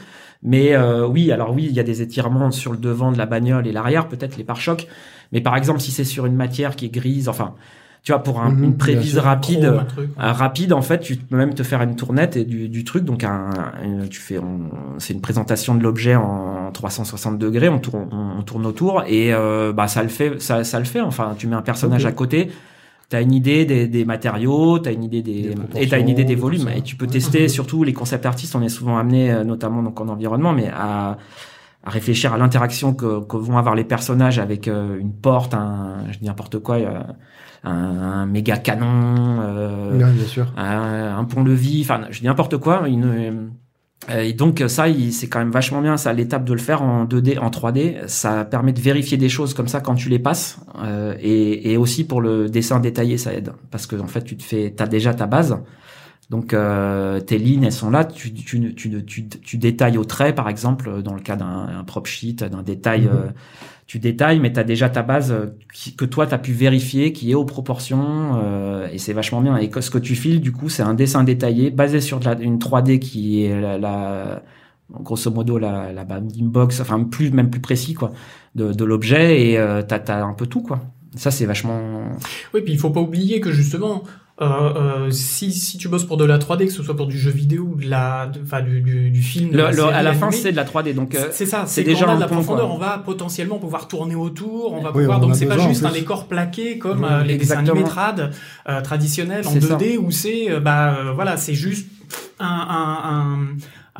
Mais 0.44 0.74
euh, 0.74 1.06
oui, 1.08 1.32
alors 1.32 1.54
oui, 1.54 1.68
il 1.70 1.76
y 1.76 1.80
a 1.80 1.84
des 1.84 2.02
étirements 2.02 2.52
sur 2.52 2.72
le 2.72 2.78
devant 2.78 3.12
de 3.12 3.18
la 3.18 3.26
bagnole 3.26 3.68
et 3.68 3.72
l'arrière, 3.72 4.08
peut-être 4.08 4.38
les 4.38 4.44
pare-chocs. 4.44 4.88
Mais 5.32 5.42
par 5.42 5.56
exemple, 5.56 5.80
si 5.80 5.92
c'est 5.92 6.04
sur 6.04 6.26
une 6.26 6.36
matière 6.36 6.76
qui 6.76 6.86
est 6.86 6.90
grise, 6.90 7.30
enfin, 7.30 7.54
tu 8.04 8.12
vois, 8.12 8.24
pour 8.24 8.42
un- 8.42 8.50
Mhm, 8.50 8.64
une 8.64 8.78
prévise 8.78 9.20
rapide. 9.20 9.66
Un 9.66 9.84
truc. 9.84 10.10
Un 10.18 10.34
rapide, 10.34 10.74
en 10.74 10.82
fait, 10.82 11.00
tu 11.02 11.16
peux 11.18 11.38
même 11.38 11.54
te 11.54 11.62
faire 11.62 11.84
une 11.84 11.96
tournette 11.96 12.36
et 12.36 12.44
du, 12.46 12.68
du 12.70 12.84
truc. 12.84 13.06
Donc, 13.06 13.24
un, 13.24 13.50
un- 13.84 14.08
tu 14.10 14.20
fais, 14.20 14.40
c'est 14.98 15.14
une 15.14 15.22
présentation 15.22 15.76
de 15.76 15.84
l'objet 15.84 16.16
en 16.16 16.72
360 16.74 17.38
degrés. 17.38 17.70
On 17.70 17.78
tourne, 17.78 18.08
on, 18.12 18.40
on 18.40 18.42
tourne 18.42 18.66
autour 18.66 19.04
et 19.08 19.32
euh, 19.34 19.72
bah 19.72 19.88
ça 19.88 20.02
le 20.02 20.10
fait, 20.10 20.42
ça, 20.42 20.64
ça 20.64 20.80
le 20.80 20.86
fait. 20.86 21.02
Enfin, 21.02 21.36
tu 21.38 21.46
mets 21.46 21.56
un 21.56 21.62
personnage 21.62 22.06
à 22.08 22.12
côté. 22.12 22.50
T'as 23.12 23.22
une 23.22 23.34
idée 23.34 23.66
des, 23.66 23.88
des 23.88 24.06
matériaux, 24.06 24.80
t'as 24.80 24.94
une 24.94 25.04
idée 25.04 25.22
Des 25.22 25.54
et 25.76 25.88
t'as 25.90 26.00
une 26.00 26.08
idée 26.08 26.24
des 26.24 26.36
volumes. 26.36 26.70
Et 26.74 26.82
tu 26.82 26.96
peux 26.96 27.08
tester, 27.08 27.48
surtout 27.58 27.84
les 27.84 27.92
concept 27.92 28.26
artistes, 28.26 28.56
on 28.56 28.62
est 28.62 28.70
souvent 28.70 28.98
amené, 28.98 29.30
euh, 29.32 29.44
notamment 29.44 29.84
donc 29.84 30.00
en 30.00 30.08
environnement, 30.08 30.54
mais 30.54 30.70
à, 30.74 31.18
à 31.84 31.90
réfléchir 31.90 32.34
à 32.34 32.38
l'interaction 32.38 32.94
que, 32.94 33.20
que 33.26 33.36
vont 33.36 33.58
avoir 33.58 33.76
les 33.76 33.84
personnages 33.84 34.40
avec 34.40 34.70
euh, 34.70 34.98
une 34.98 35.12
porte, 35.12 35.54
un, 35.54 36.06
je 36.10 36.20
dis 36.20 36.26
n'importe 36.26 36.60
quoi, 36.60 36.78
euh, 36.78 37.02
un, 37.66 37.72
un 37.74 38.26
méga 38.28 38.56
canon, 38.56 39.42
euh, 39.42 39.92
Ouais, 39.98 40.12
bien 40.12 40.26
sûr. 40.26 40.48
un, 40.56 41.18
un 41.18 41.24
pont-levis, 41.26 41.82
enfin, 41.84 42.06
je 42.12 42.22
dis 42.22 42.26
n'importe 42.28 42.58
quoi. 42.60 42.88
Une, 42.88 43.52
et 44.10 44.34
donc 44.34 44.64
ça, 44.68 44.86
c'est 45.12 45.28
quand 45.28 45.40
même 45.40 45.52
vachement 45.52 45.82
bien. 45.82 45.96
Ça, 45.96 46.12
l'étape 46.12 46.44
de 46.44 46.54
le 46.54 46.60
faire 46.60 46.82
en 46.82 47.06
2D, 47.06 47.38
en 47.38 47.50
3D, 47.50 48.08
ça 48.08 48.46
permet 48.46 48.74
de 48.74 48.82
vérifier 48.82 49.18
des 49.18 49.30
choses 49.30 49.54
comme 49.54 49.68
ça 49.68 49.80
quand 49.80 49.96
tu 49.96 50.10
les 50.10 50.20
passes. 50.20 50.60
Euh, 50.84 51.16
et, 51.20 51.72
et 51.72 51.78
aussi 51.78 52.04
pour 52.04 52.20
le 52.20 52.50
dessin 52.50 52.80
détaillé, 52.80 53.18
ça 53.18 53.34
aide 53.34 53.52
parce 53.70 53.86
que 53.86 53.96
en 53.96 54.08
fait, 54.08 54.24
tu 54.24 54.36
te 54.36 54.44
fais, 54.44 54.74
t'as 54.76 54.88
déjà 54.88 55.14
ta 55.14 55.28
base. 55.28 55.60
Donc 56.32 56.54
euh, 56.54 57.20
tes 57.20 57.38
lignes, 57.38 57.64
elles 57.64 57.72
sont 57.72 57.92
là. 57.92 58.06
Tu, 58.06 58.34
tu, 58.34 58.74
tu, 58.74 59.06
tu, 59.06 59.28
tu 59.28 59.58
détailles 59.58 59.98
au 59.98 60.06
trait, 60.06 60.34
par 60.34 60.50
exemple, 60.50 61.04
dans 61.04 61.14
le 61.14 61.22
cas 61.22 61.36
d'un 61.36 61.68
un 61.68 61.84
prop 61.84 62.08
sheet, 62.08 62.38
d'un 62.50 62.64
détail. 62.64 63.02
Mhm. 63.02 63.10
euh, 63.10 63.30
tu 63.92 64.00
détailles, 64.00 64.40
mais 64.40 64.54
tu 64.54 64.58
as 64.58 64.64
déjà 64.64 64.90
ta 64.90 65.04
base 65.04 65.34
euh, 65.34 65.48
que 65.98 66.06
toi, 66.06 66.26
tu 66.26 66.34
as 66.34 66.38
pu 66.38 66.54
vérifier, 66.54 67.12
qui 67.12 67.30
est 67.30 67.34
aux 67.36 67.44
proportions, 67.44 68.40
euh, 68.42 68.88
et 68.90 68.98
c'est 68.98 69.12
vachement 69.12 69.42
bien. 69.42 69.58
Et 69.58 69.70
ce 69.82 69.90
que 69.90 69.98
tu 69.98 70.16
files, 70.16 70.40
du 70.40 70.54
coup, 70.54 70.70
c'est 70.70 70.82
un 70.82 70.94
dessin 70.94 71.26
détaillé, 71.26 71.72
basé 71.72 72.00
sur 72.00 72.22
une 72.40 72.58
3D 72.58 73.00
qui 73.00 73.44
est 73.44 73.60
la, 73.60 73.78
la- 73.78 74.44
grosso 74.90 75.30
modo 75.30 75.58
la, 75.58 75.92
la 75.92 76.06
box, 76.06 76.80
enfin 76.80 77.04
plus 77.04 77.34
même 77.34 77.50
plus 77.50 77.60
précis 77.60 77.94
quoi, 77.94 78.14
de, 78.56 78.86
l'objet, 78.86 79.50
et 79.50 79.60
euh, 79.60 79.82
un 79.82 80.34
peu 80.36 80.48
tout 80.48 80.62
quoi. 80.62 80.80
Ça, 81.18 81.30
c'est 81.30 81.46
vachement... 81.46 82.04
Oui, 82.54 82.62
puis 82.62 82.72
il 82.72 82.80
faut 82.80 82.92
pas 82.92 83.02
oublier 83.02 83.42
que 83.42 83.52
justement, 83.52 84.04
euh, 84.42 84.46
euh, 85.06 85.12
si, 85.12 85.52
si 85.54 85.78
tu 85.78 85.88
bosses 85.88 86.06
pour 86.06 86.18
de 86.18 86.26
la 86.26 86.40
3D, 86.40 86.66
que 86.66 86.72
ce 86.74 86.82
soit 86.82 86.96
pour 86.96 87.06
du 87.08 87.18
jeu 87.18 87.30
vidéo 87.32 87.70
ou 87.74 87.76
de 87.76 87.88
la, 87.88 88.26
de- 88.26 88.40
enfin 88.44 88.62
du, 88.62 88.82
du, 88.82 89.12
du 89.12 89.22
film, 89.22 89.52
de 89.52 89.58
Le- 89.58 89.64
la 89.64 89.70
le- 89.72 89.76
série 89.78 89.94
à 89.94 90.02
la 90.02 90.14
fin, 90.14 90.32
c'est 90.32 90.52
de 90.52 90.56
la 90.58 90.66
3D, 90.66 90.94
donc... 90.96 91.14
euh, 91.14 91.28
c'est 91.32 91.46
ça, 91.46 91.66
c'est 91.68 91.82
c'est 91.82 91.84
déjà 91.84 92.08
on 92.08 92.14
a 92.14 92.16
de 92.16 92.22
la 92.22 92.28
pont, 92.28 92.36
profondeur, 92.36 92.66
quoi. 92.68 92.76
on 92.76 92.80
va 92.80 92.98
potentiellement 92.98 93.60
pouvoir 93.60 93.88
tourner 93.88 94.16
autour, 94.16 94.74
on 94.74 94.82
va 94.82 94.90
Oui, 94.96 95.02
pouvoir 95.04 95.20
on 95.20 95.22
donc 95.22 95.32
a 95.32 95.34
c'est 95.36 95.46
pas 95.46 95.58
juste 95.60 95.86
un 95.86 95.92
décor 95.92 96.28
plaqué 96.28 96.80
comme 96.80 97.02
Oui, 97.04 97.08
euh, 97.12 97.24
les 97.24 97.38
dessins 97.38 97.60
exactement. 97.60 97.72
animés 97.76 97.90
trad 97.90 98.32
euh, 98.68 98.82
traditionnels 98.82 99.48
en 99.48 99.52
C'est 99.52 99.62
ça. 99.62 99.78
2D 99.78 99.98
où 99.98 100.10
c'est 100.12 100.50
euh, 100.52 100.60
bah 100.60 100.96
euh, 100.98 101.12
voilà 101.14 101.38
c'est 101.38 101.54
juste 101.54 101.88
un, 102.40 102.46
un, 102.48 103.10
un, 103.12 103.38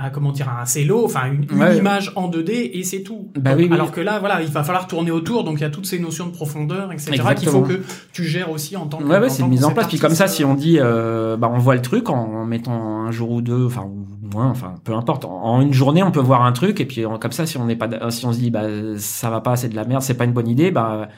un- 0.04 0.10
comment 0.10 0.32
dire 0.32 0.50
un 0.50 0.66
cello, 0.66 1.06
enfin 1.06 1.26
une, 1.32 1.46
une 1.52 1.62
Ouais. 1.62 1.78
image 1.78 2.12
en 2.16 2.28
2D 2.30 2.72
et 2.74 2.84
c'est 2.84 3.02
tout. 3.04 3.30
Bah 3.38 3.52
Donc, 3.52 3.60
oui, 3.60 3.68
oui. 3.70 3.74
Alors 3.76 3.92
que 3.92 4.02
là 4.02 4.20
voilà 4.20 4.42
il 4.42 4.48
va 4.50 4.64
falloir 4.64 4.88
tourner 4.88 5.12
autour 5.12 5.44
donc 5.44 5.60
il 5.60 5.62
y 5.62 5.66
a 5.66 5.70
toutes 5.70 5.86
ces 5.86 6.00
notions 6.00 6.28
de 6.28 6.32
profondeur 6.32 6.92
etc 6.92 7.22
qu'il 7.38 7.50
faut 7.50 7.62
que 7.62 7.82
tu 8.14 8.24
gères 8.24 8.50
aussi 8.52 8.76
en 8.78 8.86
tant 8.88 8.98
que 8.98 9.04
Ouais, 9.04 9.20
ouais, 9.20 9.30
c'est 9.30 9.44
mise 9.48 9.66
en 9.66 9.72
place. 9.72 9.88
Puis 9.88 10.00
comme 10.00 10.16
ça, 10.16 10.28
si 10.28 10.44
on 10.46 10.54
dit, 10.56 10.78
euh, 10.80 11.38
bah, 11.38 11.52
on 11.54 11.58
voit 11.58 11.76
le 11.76 11.82
truc 11.82 12.10
en, 12.10 12.16
en 12.16 12.46
mettant 12.46 12.74
un 13.02 13.12
jour 13.12 13.32
ou 13.32 13.42
deux, 13.42 13.66
enfin 13.66 13.84
ou 13.84 14.06
moins, 14.34 14.50
enfin 14.50 14.76
peu 14.84 14.94
importe. 14.94 15.26
En, 15.26 15.32
en 15.44 15.62
une 15.62 15.74
journée, 15.74 16.04
on 16.04 16.12
peut 16.12 16.20
voir 16.20 16.44
un 16.44 16.52
truc 16.52 16.80
et 16.82 16.86
puis 16.86 17.06
en- 17.06 17.18
comme 17.20 17.32
ça, 17.32 17.46
si 17.46 17.58
on 17.58 17.66
n'est 17.66 17.76
pas, 17.76 17.90
si 18.12 18.26
on 18.26 18.34
se 18.34 18.40
dit, 18.40 18.52
bah 18.52 18.64
ça 18.98 19.30
va 19.30 19.42
pas, 19.42 19.56
c'est 19.56 19.70
de 19.70 19.76
la 19.76 19.84
merde, 19.86 20.02
c'est 20.02 20.14
pas 20.16 20.26
une 20.26 20.34
bonne 20.34 20.48
idée, 20.48 20.72
bah 20.72 21.10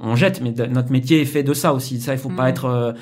on 0.00 0.16
jette. 0.16 0.40
Mais 0.40 0.52
notre 0.68 0.90
métier 0.90 1.20
est 1.20 1.24
fait 1.26 1.42
de 1.42 1.54
ça 1.54 1.72
aussi. 1.72 2.00
Ça, 2.00 2.12
il 2.14 2.18
faut 2.18 2.28
pas 2.30 2.44
Mhm. 2.44 2.48
être, 2.48 2.64
euh, 2.66 2.92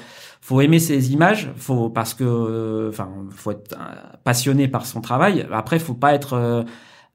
faut 0.43 0.61
aimer 0.61 0.81
ses 0.81 1.13
images, 1.13 1.51
faut 1.57 1.89
parce 1.89 2.13
que, 2.13 2.25
euh, 2.25 2.91
enfin, 2.91 3.09
faut 3.31 3.53
être 3.53 3.75
euh, 3.75 3.95
passionné 4.25 4.69
par 4.69 4.85
son 4.85 5.01
travail. 5.01 5.47
Après, 5.53 5.79
faut 5.79 5.95
pas 5.95 6.13
être 6.13 6.35
euh, 6.35 6.65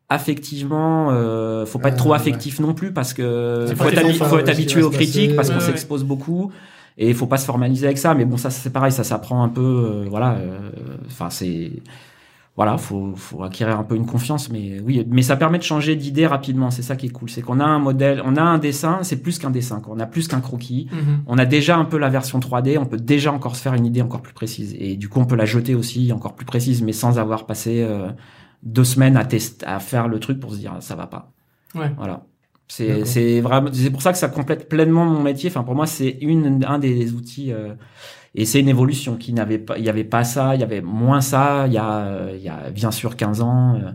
affectivement, 0.09 1.09
euh, 1.11 1.65
faut 1.65 1.79
pas 1.79 1.89
être 1.89 1.97
trop 1.97 2.11
ouais. 2.11 2.15
affectif 2.15 2.59
non 2.59 2.73
plus 2.73 2.93
parce 2.93 3.13
que 3.13 3.65
faut 3.75 3.89
être, 3.89 4.49
habitué 4.49 4.81
aux 4.81 4.89
critiques 4.89 5.35
parce 5.35 5.49
qu'on 5.49 5.55
ouais. 5.55 5.61
s'expose 5.61 6.03
beaucoup 6.03 6.51
et 6.97 7.09
il 7.09 7.15
faut 7.15 7.27
pas 7.27 7.37
se 7.37 7.45
formaliser 7.45 7.85
avec 7.85 7.97
ça 7.97 8.13
mais 8.13 8.25
bon 8.25 8.37
ça 8.37 8.49
c'est 8.49 8.71
pareil 8.71 8.91
ça 8.91 9.03
s'apprend 9.03 9.43
un 9.43 9.49
peu 9.49 9.61
euh, 9.61 10.05
voilà 10.09 10.35
euh, 10.35 10.69
enfin 11.07 11.29
c'est 11.29 11.71
voilà, 12.57 12.77
faut, 12.77 13.13
faut 13.15 13.43
acquérir 13.43 13.79
un 13.79 13.83
peu 13.83 13.95
une 13.95 14.05
confiance, 14.07 14.49
mais 14.49 14.79
oui, 14.83 15.05
mais 15.09 15.21
ça 15.21 15.37
permet 15.37 15.59
de 15.59 15.63
changer 15.63 15.95
d'idée 15.95 16.25
rapidement. 16.27 16.71
C'est 16.71 16.81
ça 16.81 16.95
qui 16.95 17.05
est 17.05 17.09
cool, 17.09 17.29
c'est 17.29 17.41
qu'on 17.43 17.59
a 17.59 17.63
un 17.65 17.77
modèle, 17.79 18.21
on 18.25 18.35
a 18.35 18.41
un 18.41 18.57
dessin, 18.57 18.99
c'est 19.03 19.21
plus 19.21 19.37
qu'un 19.37 19.51
dessin, 19.51 19.79
quoi. 19.79 19.93
on 19.95 19.99
a 19.99 20.07
plus 20.07 20.27
qu'un 20.27 20.41
croquis, 20.41 20.87
Mhm. 20.91 21.23
on 21.27 21.37
a 21.37 21.45
déjà 21.45 21.77
un 21.77 21.85
peu 21.85 21.97
la 21.99 22.09
version 22.09 22.39
3D, 22.39 22.77
on 22.79 22.85
peut 22.87 22.97
déjà 22.97 23.31
encore 23.31 23.55
se 23.55 23.61
faire 23.61 23.75
une 23.75 23.85
idée 23.85 24.01
encore 24.01 24.21
plus 24.23 24.33
précise, 24.33 24.75
et 24.79 24.97
du 24.97 25.07
coup 25.07 25.19
on 25.19 25.25
peut 25.25 25.35
la 25.35 25.45
jeter 25.45 25.75
aussi 25.75 26.11
encore 26.11 26.33
plus 26.35 26.45
précise, 26.47 26.81
mais 26.81 26.93
sans 26.93 27.19
avoir 27.19 27.45
passé 27.45 27.83
euh, 27.83 28.09
deux 28.63 28.83
semaines 28.83 29.17
à 29.17 29.23
tester, 29.25 29.63
à 29.67 29.79
faire 29.79 30.07
le 30.07 30.19
truc 30.19 30.39
pour 30.39 30.51
se 30.51 30.57
dire 30.57 30.73
ah, 30.75 30.81
ça 30.81 30.95
va 30.95 31.05
pas. 31.05 31.31
Ouais. 31.75 31.91
Voilà. 31.95 32.23
C'est 32.69 33.05
c'est 33.05 33.39
vraiment 33.39 33.69
c'est 33.71 33.91
pour 33.91 34.01
ça 34.01 34.11
que 34.11 34.17
ça 34.17 34.27
complète 34.27 34.67
pleinement 34.67 35.05
mon 35.05 35.21
métier. 35.21 35.49
Enfin 35.49 35.63
pour 35.63 35.73
moi 35.75 35.85
c'est 35.87 36.17
une 36.21 36.65
un 36.67 36.79
des 36.79 37.13
outils 37.13 37.53
euh, 37.53 37.75
et 38.37 38.45
c'est 38.45 38.59
une 38.61 38.69
évolution 38.69 39.17
qui 39.17 39.33
n'avait 39.33 39.57
pas 39.57 39.77
il 39.77 39.83
y 39.83 39.89
avait 39.89 40.05
pas 40.05 40.23
ça, 40.23 40.55
il 40.55 40.61
y 40.61 40.63
avait 40.63 40.81
moins 40.81 41.19
ça 41.21 41.65
il 41.67 41.73
y 41.73 41.77
a 41.77 42.29
il 42.33 42.41
y 42.41 42.47
a 42.49 42.69
bien 42.69 42.91
sûr 42.91 43.15
15 43.17 43.41
ans 43.41 43.75
euh, 43.75 43.91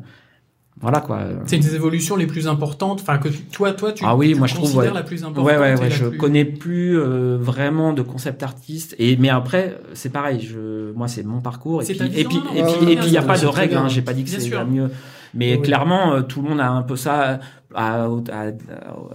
voilà 0.81 1.01
quoi. 1.01 1.21
C'est 1.47 1.57
une 1.57 1.63
des 1.63 1.77
évolutions 1.77 2.17
les 2.17 2.27
plus 2.27 2.49
importantes, 2.49 3.01
enfin 3.03 3.19
que 3.19 3.29
tu- 3.29 3.43
toi, 3.45 3.73
toi, 3.73 3.93
tu, 3.93 4.03
Ah 4.05 4.17
oui, 4.17 4.33
tu 4.33 4.39
moi, 4.39 4.49
je 4.49 4.55
trouve, 4.57 4.75
ouais. 4.79 4.91
la 4.93 5.05
plus 5.05 5.23
importante. 5.23 5.45
Ouais 5.47 5.57
ouais 5.57 5.79
ouais, 5.79 5.91
je 5.91 6.07
plus- 6.07 6.19
connais 6.19 6.45
plus 6.45 6.99
euh, 6.99 7.39
vraiment 7.41 7.93
de 7.93 8.03
concept 8.03 8.43
artiste 8.43 8.97
et 8.99 9.17
mais 9.17 9.29
après 9.29 9.79
c'est 9.93 10.11
pareil, 10.11 10.41
je 10.41 10.91
moi 10.95 11.07
c'est 11.07 11.23
mon 11.23 11.41
parcours 11.41 11.83
et 11.83 11.85
puis 11.85 11.95
et 12.21 12.25
puis 12.25 12.37
et 12.57 12.63
non, 12.63 12.73
puis 12.73 12.87
ouais, 12.87 12.93
et 12.95 12.97
puis 12.97 13.07
il 13.07 13.13
y 13.13 13.17
a 13.19 13.23
pas 13.23 13.39
de 13.39 13.69
bien. 13.69 13.85
hein, 13.85 13.89
j'ai 13.89 14.03
pas 14.03 14.13
dit 14.13 14.25
que 14.25 14.31
c'est 14.31 14.49
la 14.51 14.65
mieux 14.65 14.91
mais 15.35 15.57
Oui. 15.57 15.63
clairement 15.63 16.15
euh, 16.15 16.23
tout 16.23 16.43
le 16.43 16.49
monde 16.49 16.61
a 16.61 16.69
un 16.71 16.83
peu 16.83 16.97
ça 16.97 17.41
à, 17.75 18.05
à, 18.05 18.09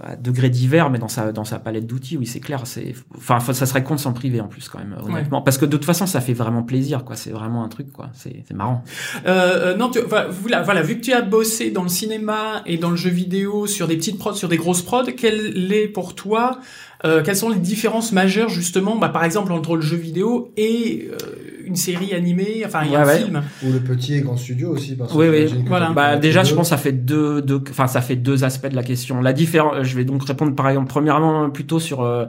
à 0.02 0.16
degrés 0.16 0.50
divers 0.50 0.90
mais 0.90 0.98
dans 0.98 1.06
sa 1.06 1.30
dans 1.30 1.44
sa 1.44 1.60
palette 1.60 1.86
d'outils 1.86 2.16
oui 2.16 2.26
c'est 2.26 2.40
clair 2.40 2.62
c'est 2.64 2.92
enfin 3.16 3.38
ça 3.40 3.66
serait 3.66 3.84
con 3.84 3.94
de 3.94 4.00
s'en 4.00 4.12
priver 4.12 4.40
en 4.40 4.48
plus 4.48 4.68
quand 4.68 4.78
même 4.80 4.96
honnêtement. 5.00 5.42
Parce 5.42 5.58
que 5.58 5.64
de 5.64 5.70
toute 5.70 5.84
façon 5.84 6.06
ça 6.06 6.20
fait 6.20 6.32
vraiment 6.32 6.64
plaisir 6.64 7.04
quoi. 7.04 7.14
C'est 7.14 7.30
vraiment 7.30 7.62
un 7.64 7.68
truc 7.68 7.92
quoi. 7.92 8.10
C'est 8.14 8.52
marrant. 8.52 8.82
Euh, 9.26 9.74
euh, 9.74 9.76
non, 9.76 9.90
tu, 9.90 10.00
voilà, 10.00 10.26
voilà, 10.28 10.62
voilà, 10.62 10.82
vu 10.82 10.96
que 10.96 11.02
tu 11.02 11.12
as 11.12 11.22
bossé 11.22 11.70
dans 11.70 11.82
le 11.84 11.88
cinéma 11.88 12.62
et 12.66 12.78
dans 12.78 12.90
le 12.90 12.96
jeu 12.96 13.10
vidéo 13.10 13.66
sur 13.68 13.86
des 13.86 13.96
petites 13.96 14.18
prods, 14.18 14.34
sur 14.34 14.48
des 14.48 14.56
grosses 14.56 14.82
prods, 14.82 15.04
quelle 15.16 15.72
est 15.72 15.86
pour 15.88 16.14
toi, 16.16 16.58
euh, 17.04 17.22
quelles 17.22 17.36
sont 17.36 17.48
les 17.50 17.58
différences 17.58 18.12
majeures 18.12 18.48
justement, 18.48 18.96
bah, 18.96 19.08
par 19.08 19.24
exemple 19.24 19.52
entre 19.52 19.76
le 19.76 19.82
jeu 19.82 19.96
vidéo 19.96 20.52
et 20.56 21.08
euh, 21.12 21.16
une 21.64 21.76
série 21.76 22.14
animée, 22.14 22.62
enfin 22.66 22.80
il 22.84 22.92
y 22.92 22.96
a 22.96 23.00
Ouais, 23.00 23.04
un 23.04 23.08
ouais. 23.08 23.18
film. 23.24 23.42
Ou 23.64 23.72
le 23.72 23.80
petit 23.80 24.14
et 24.14 24.20
grand 24.22 24.36
studio 24.36 24.70
aussi. 24.70 24.96
Parce 24.96 25.12
que 25.12 25.16
Oui, 25.18 25.26
oui. 25.28 25.62
que 25.64 25.68
Voilà. 25.68 25.88
t'as 25.88 25.92
Bah 25.92 26.16
déjà, 26.16 26.42
je 26.42 26.54
pense 26.54 26.66
que 26.68 26.70
ça 26.70 26.76
fait 26.78 26.92
deux, 26.92 27.42
deux, 27.42 27.62
enfin 27.70 27.86
ça 27.86 28.00
fait 28.00 28.16
deux 28.16 28.42
aspects 28.42 28.68
de 28.68 28.74
la 28.76 28.82
question. 28.82 29.20
La 29.20 29.32
différence, 29.34 29.82
je 29.86 29.94
vais 29.96 30.04
donc 30.04 30.24
répondre 30.24 30.54
par 30.54 30.68
exemple 30.70 30.88
premièrement 30.88 31.50
plutôt 31.50 31.78
sur 31.78 32.02
euh, 32.02 32.24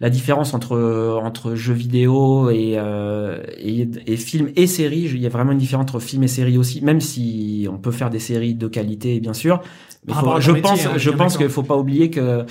la 0.00 0.10
différence 0.10 0.54
entre 0.54 1.18
entre 1.22 1.54
jeux 1.56 1.74
vidéo 1.74 2.50
et, 2.50 2.74
euh, 2.76 3.42
et 3.58 3.88
et 4.06 4.16
films 4.16 4.50
et 4.56 4.66
séries. 4.68 5.10
Il 5.12 5.20
y 5.20 5.26
a 5.26 5.30
vraiment 5.30 5.52
une 5.52 5.58
différence 5.58 5.82
entre 5.82 5.98
films 5.98 6.22
et 6.22 6.28
séries 6.28 6.56
aussi, 6.56 6.80
même 6.80 7.00
si 7.00 7.66
on 7.70 7.78
peut 7.78 7.90
faire 7.92 8.10
des 8.10 8.20
séries 8.20 8.54
de 8.54 8.68
qualité 8.68 9.18
bien 9.20 9.34
sûr. 9.34 9.60
Mais 10.06 10.14
faut- 10.14 10.38
je 10.40 10.52
métier, 10.52 10.62
pense, 10.62 10.86
hein, 10.86 10.92
je 10.96 11.10
pense 11.10 11.36
qu'il 11.36 11.48
faut 11.48 11.62
pas 11.62 11.76
oublier 11.76 12.10
que 12.10 12.44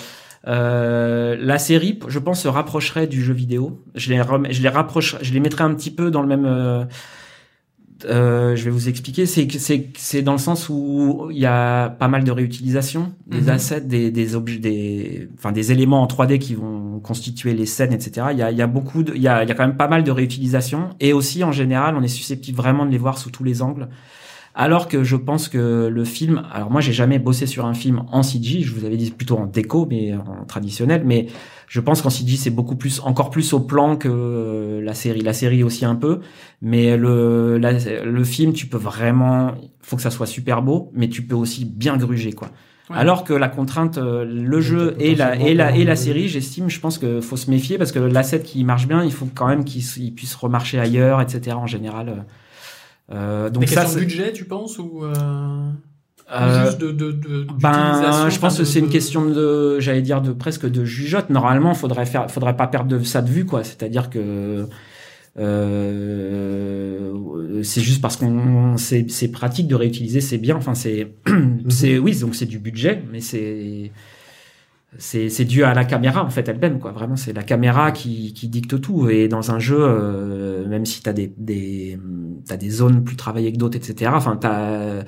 euh, 0.47 1.35
la 1.39 1.57
série, 1.57 1.99
je 2.07 2.19
pense, 2.19 2.41
se 2.41 2.47
rapprocherait 2.47 3.07
du 3.07 3.23
jeu 3.23 3.33
vidéo. 3.33 3.81
Je 3.95 4.09
les, 4.11 4.21
rem- 4.21 4.47
je 4.51 4.61
les 4.61 4.69
rapprocherais, 4.69 5.23
je 5.23 5.33
les 5.33 5.39
mettrais 5.39 5.63
un 5.63 5.73
petit 5.73 5.91
peu 5.91 6.11
dans 6.11 6.21
le 6.21 6.27
même. 6.27 6.45
euh, 6.45 6.85
euh, 8.05 8.55
je 8.57 8.65
vais 8.65 8.69
vous 8.69 8.89
expliquer. 8.89 9.25
C'est 9.25 9.49
c'est 9.57 9.89
c'est 9.97 10.21
dans 10.23 10.33
le 10.33 10.37
sens 10.37 10.67
où 10.67 11.27
il 11.31 11.37
y 11.37 11.45
a 11.45 11.89
pas 11.89 12.09
mal 12.09 12.23
de 12.25 12.31
réutilisation 12.31 13.13
des 13.27 13.41
Mhm. 13.43 13.49
assets, 13.49 13.81
des 13.81 14.11
des 14.11 14.35
objets, 14.35 14.59
des 14.59 15.29
enfin 15.37 15.53
des 15.53 15.71
éléments 15.71 16.01
en 16.01 16.07
3D 16.07 16.37
qui 16.37 16.55
vont 16.55 16.99
constituer 16.99 17.53
les 17.53 17.65
scènes, 17.65 17.93
etc. 17.93 18.27
Il 18.31 18.37
y 18.37 18.41
a 18.41 18.51
il 18.51 18.57
y 18.57 18.61
a 18.61 18.67
beaucoup 18.67 19.03
de 19.03 19.13
il 19.15 19.21
y 19.21 19.27
a 19.29 19.43
il 19.43 19.47
y 19.47 19.51
a 19.51 19.55
quand 19.55 19.65
même 19.65 19.77
pas 19.77 19.87
mal 19.87 20.03
de 20.03 20.11
réutilisation 20.11 20.89
et 20.99 21.13
aussi 21.13 21.43
en 21.45 21.53
général 21.53 21.95
on 21.95 22.01
est 22.03 22.07
susceptible 22.09 22.57
vraiment 22.57 22.85
de 22.85 22.91
les 22.91 22.97
voir 22.97 23.17
sous 23.17 23.29
tous 23.31 23.43
les 23.45 23.61
angles. 23.61 23.87
Alors 24.55 24.87
que 24.87 25.03
je 25.03 25.15
pense 25.15 25.49
que 25.49 25.87
le 25.91 26.05
film, 26.05 26.43
alors 26.53 26.69
moi 26.69 26.79
j'ai 26.79 26.93
jamais 26.93 27.17
bossé 27.17 27.47
sur 27.47 27.65
un 27.65 27.73
film 27.73 28.03
en 28.11 28.21
CG, 28.21 28.61
je 28.61 28.71
vous 28.73 28.85
avais 28.85 28.97
dit 28.97 29.09
plutôt 29.09 29.37
en 29.37 29.47
déco, 29.47 29.87
mais 29.89 30.13
en 30.13 30.45
traditionnel, 30.45 31.01
mais 31.05 31.25
je 31.67 31.79
pense 31.79 32.03
qu'en 32.03 32.11
CG 32.11 32.37
c'est 32.37 32.51
beaucoup 32.51 32.75
plus, 32.75 32.99
encore 32.99 33.31
plus 33.31 33.51
au 33.53 33.59
plan 33.61 33.95
que 33.95 34.07
euh, 34.11 34.79
la 34.83 34.93
série. 34.93 35.21
La 35.21 35.33
série 35.33 35.63
aussi 35.63 35.85
un 35.85 35.95
peu, 35.95 36.19
mais 36.61 36.95
le 36.97 37.57
la- 37.57 38.03
le 38.03 38.23
film 38.23 38.53
tu 38.53 38.67
peux 38.67 38.77
vraiment, 38.77 39.53
faut 39.81 39.95
que 39.95 40.03
ça 40.03 40.11
soit 40.11 40.27
super 40.27 40.61
beau, 40.61 40.91
mais 40.93 41.09
tu 41.09 41.23
peux 41.23 41.35
aussi 41.35 41.65
bien 41.65 41.97
gruger 41.97 42.33
quoi. 42.33 42.49
Ouais. 42.91 42.97
Alors 42.97 43.23
que 43.23 43.33
la 43.33 43.47
contrainte, 43.47 43.97
euh, 43.97 44.23
le 44.25 44.61
jeu 44.61 44.95
et 44.99 45.15
la 45.15 45.35
et 45.35 45.55
la 45.55 45.75
et 45.75 45.83
la 45.83 45.95
série, 45.95 46.27
j'estime, 46.27 46.69
je 46.69 46.79
pense 46.79 46.99
que 46.99 47.21
faut 47.21 47.37
se 47.37 47.49
méfier 47.49 47.79
parce 47.79 47.91
que 47.91 47.97
l'asset 47.97 48.41
qui 48.41 48.63
marche 48.65 48.87
bien, 48.87 49.03
il 49.03 49.11
faut 49.11 49.27
quand 49.33 49.47
même 49.47 49.63
qu'il 49.63 50.13
puisse 50.13 50.35
remarcher 50.35 50.77
ailleurs, 50.79 51.21
etc. 51.21 51.57
En 51.57 51.65
général. 51.65 52.25
Euh, 53.11 53.49
donc 53.49 53.67
ça, 53.67 53.85
c'est- 53.85 53.99
budget, 53.99 54.31
tu 54.33 54.45
penses, 54.45 54.79
ou 54.79 55.03
euh, 55.03 55.13
euh, 56.33 56.65
juste 56.65 56.79
de, 56.79 56.91
de, 56.91 57.11
de 57.11 57.45
ben, 57.59 58.29
je 58.29 58.39
pense 58.39 58.57
que 58.57 58.63
c'est 58.63 58.79
une 58.79 58.89
question 58.89 59.25
de, 59.29 59.79
j'allais 59.79 60.01
dire 60.01 60.21
de 60.21 60.31
presque 60.31 60.65
de 60.69 60.85
jugeote. 60.85 61.29
Normalement, 61.29 61.73
faudrait 61.73 62.05
faire, 62.05 62.31
faudrait 62.31 62.55
pas 62.55 62.67
perdre 62.67 62.87
de 62.97 63.03
ça 63.03 63.21
de 63.21 63.29
vue, 63.29 63.45
quoi. 63.45 63.63
C'est-à-dire 63.63 64.09
que 64.09 64.67
euh, 65.39 67.11
c'est 67.63 67.81
juste 67.81 68.01
parce 68.01 68.17
qu'on 68.17 68.77
c'est 68.77 69.09
c'est 69.09 69.29
pratique 69.29 69.67
de 69.67 69.75
réutiliser, 69.75 70.21
c'est 70.21 70.37
bien. 70.37 70.55
Enfin, 70.55 70.75
c'est 70.75 71.13
c'est 71.69 71.97
oui, 71.97 72.17
donc 72.19 72.35
c'est 72.35 72.45
du 72.45 72.59
budget, 72.59 73.03
mais 73.11 73.19
c'est 73.19 73.91
c'est 74.97 75.29
c'est 75.29 75.45
dû 75.45 75.63
à 75.63 75.73
la 75.73 75.85
caméra 75.85 76.23
en 76.23 76.29
fait 76.29 76.47
elle-même 76.47 76.79
quoi. 76.79 76.91
Vraiment, 76.91 77.15
c'est 77.15 77.33
la 77.33 77.43
caméra 77.43 77.91
qui 77.91 78.33
qui 78.33 78.47
dicte 78.49 78.79
tout. 78.81 79.09
Et 79.09 79.27
dans 79.27 79.51
un 79.51 79.59
jeu, 79.59 79.77
euh, 79.79 80.67
même 80.67 80.85
si 80.85 81.01
t'as 81.01 81.13
des 81.13 81.33
des 81.37 81.99
t'as 82.47 82.57
des 82.57 82.69
zones 82.69 83.03
plus 83.03 83.15
travaillées 83.15 83.51
que 83.53 83.57
d'autres, 83.57 83.77
etc. 83.77 84.11
Enfin, 84.15 84.35
t'as 84.37 85.03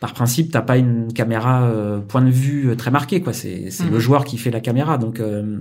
par 0.00 0.14
principe, 0.14 0.50
t'as 0.50 0.62
pas 0.62 0.78
une 0.78 1.12
caméra 1.12 1.64
euh, 1.64 2.00
point 2.00 2.22
de 2.22 2.30
vue 2.30 2.70
euh, 2.70 2.76
très 2.76 2.90
marqué, 2.90 3.20
quoi. 3.20 3.32
C'est 3.32 3.70
c'est 3.70 3.84
Mhm. 3.84 3.92
le 3.92 3.98
joueur 4.00 4.24
qui 4.24 4.36
fait 4.38 4.50
la 4.50 4.60
caméra, 4.60 4.98
donc 4.98 5.20
euh, 5.20 5.60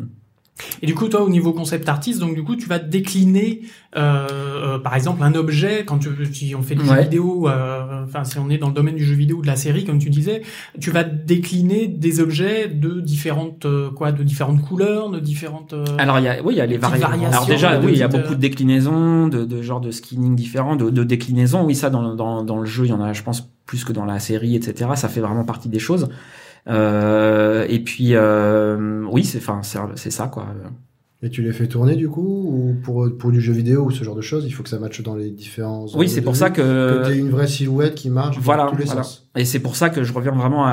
Et 0.81 0.85
du 0.87 0.95
coup, 0.95 1.07
toi, 1.07 1.21
au 1.23 1.29
niveau 1.29 1.53
concept 1.53 1.87
artiste, 1.89 2.19
donc 2.19 2.35
du 2.35 2.43
coup, 2.43 2.55
tu 2.55 2.67
vas 2.67 2.79
décliner, 2.79 3.61
euh, 3.95 4.27
euh, 4.75 4.79
par 4.79 4.95
exemple, 4.95 5.21
un 5.23 5.33
objet 5.35 5.83
quand 5.85 5.99
tu, 5.99 6.09
si 6.33 6.55
on 6.55 6.61
fait 6.61 6.75
du 6.75 6.85
jeu 6.85 6.91
Ouais. 6.91 7.03
vidéo, 7.03 7.47
euh, 7.47 8.03
enfin 8.03 8.23
si 8.23 8.37
on 8.39 8.49
est 8.49 8.57
dans 8.57 8.67
le 8.69 8.73
domaine 8.73 8.95
du 8.95 9.03
jeu 9.05 9.15
vidéo 9.15 9.37
ou 9.37 9.41
de 9.41 9.47
la 9.47 9.55
série, 9.55 9.85
comme 9.85 9.99
tu 9.99 10.09
disais, 10.09 10.41
tu 10.79 10.91
vas 10.91 11.03
décliner 11.03 11.87
des 11.87 12.19
objets 12.19 12.67
de 12.67 12.99
différentes 13.01 13.65
euh, 13.65 13.89
quoi, 13.91 14.11
de 14.11 14.23
différentes 14.23 14.61
couleurs, 14.61 15.09
de 15.09 15.19
différentes. 15.19 15.73
euh, 15.73 15.85
alors 15.97 16.19
il 16.19 16.25
y 16.25 16.27
a 16.27 16.41
oui, 16.43 16.53
il 16.55 16.57
y 16.57 16.61
a 16.61 16.65
les 16.65 16.77
variations. 16.77 17.25
Alors 17.27 17.45
déjà, 17.45 17.79
oui, 17.79 17.91
il 17.93 17.97
y 17.97 18.03
a 18.03 18.07
beaucoup 18.07 18.31
euh, 18.33 18.35
de 18.35 18.39
déclinaisons, 18.41 19.27
de, 19.27 19.45
de 19.45 19.61
genres 19.61 19.81
de 19.81 19.91
skinning 19.91 20.35
différents, 20.35 20.75
de, 20.75 20.89
de 20.89 21.03
déclinaisons. 21.03 21.65
Oui, 21.65 21.75
ça 21.75 21.89
dans, 21.89 22.15
dans 22.15 22.43
dans 22.43 22.59
le 22.59 22.65
jeu, 22.65 22.85
il 22.85 22.89
y 22.89 22.93
en 22.93 23.01
a, 23.01 23.13
je 23.13 23.23
pense, 23.23 23.49
plus 23.65 23.83
que 23.83 23.93
dans 23.93 24.05
la 24.05 24.19
série, 24.19 24.55
etc. 24.55 24.89
Ça 24.95 25.07
fait 25.09 25.21
vraiment 25.21 25.43
partie 25.45 25.69
des 25.69 25.79
choses. 25.79 26.09
Euh, 26.67 27.65
et 27.69 27.79
puis 27.79 28.09
euh, 28.15 29.03
oui, 29.11 29.23
c'est 29.23 29.39
enfin 29.39 29.61
c'est 29.63 29.79
c'est 29.95 30.11
ça 30.11 30.27
quoi. 30.27 30.47
Et 31.23 31.29
tu 31.29 31.43
les 31.43 31.51
fais 31.53 31.67
tourner 31.67 31.95
du 31.95 32.09
coup 32.09 32.21
ou 32.23 32.75
pour, 32.81 33.07
pour 33.19 33.31
du 33.31 33.39
jeu 33.39 33.53
vidéo 33.53 33.83
ou 33.85 33.91
ce 33.91 34.03
genre 34.03 34.15
de 34.15 34.21
choses, 34.21 34.43
il 34.47 34.51
faut 34.51 34.63
que 34.63 34.69
ça 34.69 34.79
matche 34.79 35.03
dans 35.03 35.15
les 35.15 35.29
différents. 35.29 35.85
Oui, 35.93 36.09
c'est 36.09 36.21
pour 36.23 36.35
ça 36.35 36.49
que 36.49 36.61
que 36.61 37.05
tu 37.07 37.13
aies 37.13 37.17
une 37.19 37.29
vraie 37.29 37.45
silhouette 37.47 37.93
qui 37.93 38.09
marche 38.09 38.39
Voilà, 38.39 38.63
dans 38.65 38.71
tous 38.71 38.77
les 38.77 38.85
voilà. 38.85 39.03
sens. 39.03 39.29
Et 39.35 39.45
c'est 39.45 39.59
pour 39.59 39.75
ça 39.75 39.91
que 39.91 40.03
je 40.03 40.13
reviens 40.13 40.31
vraiment 40.31 40.65
à, 40.65 40.71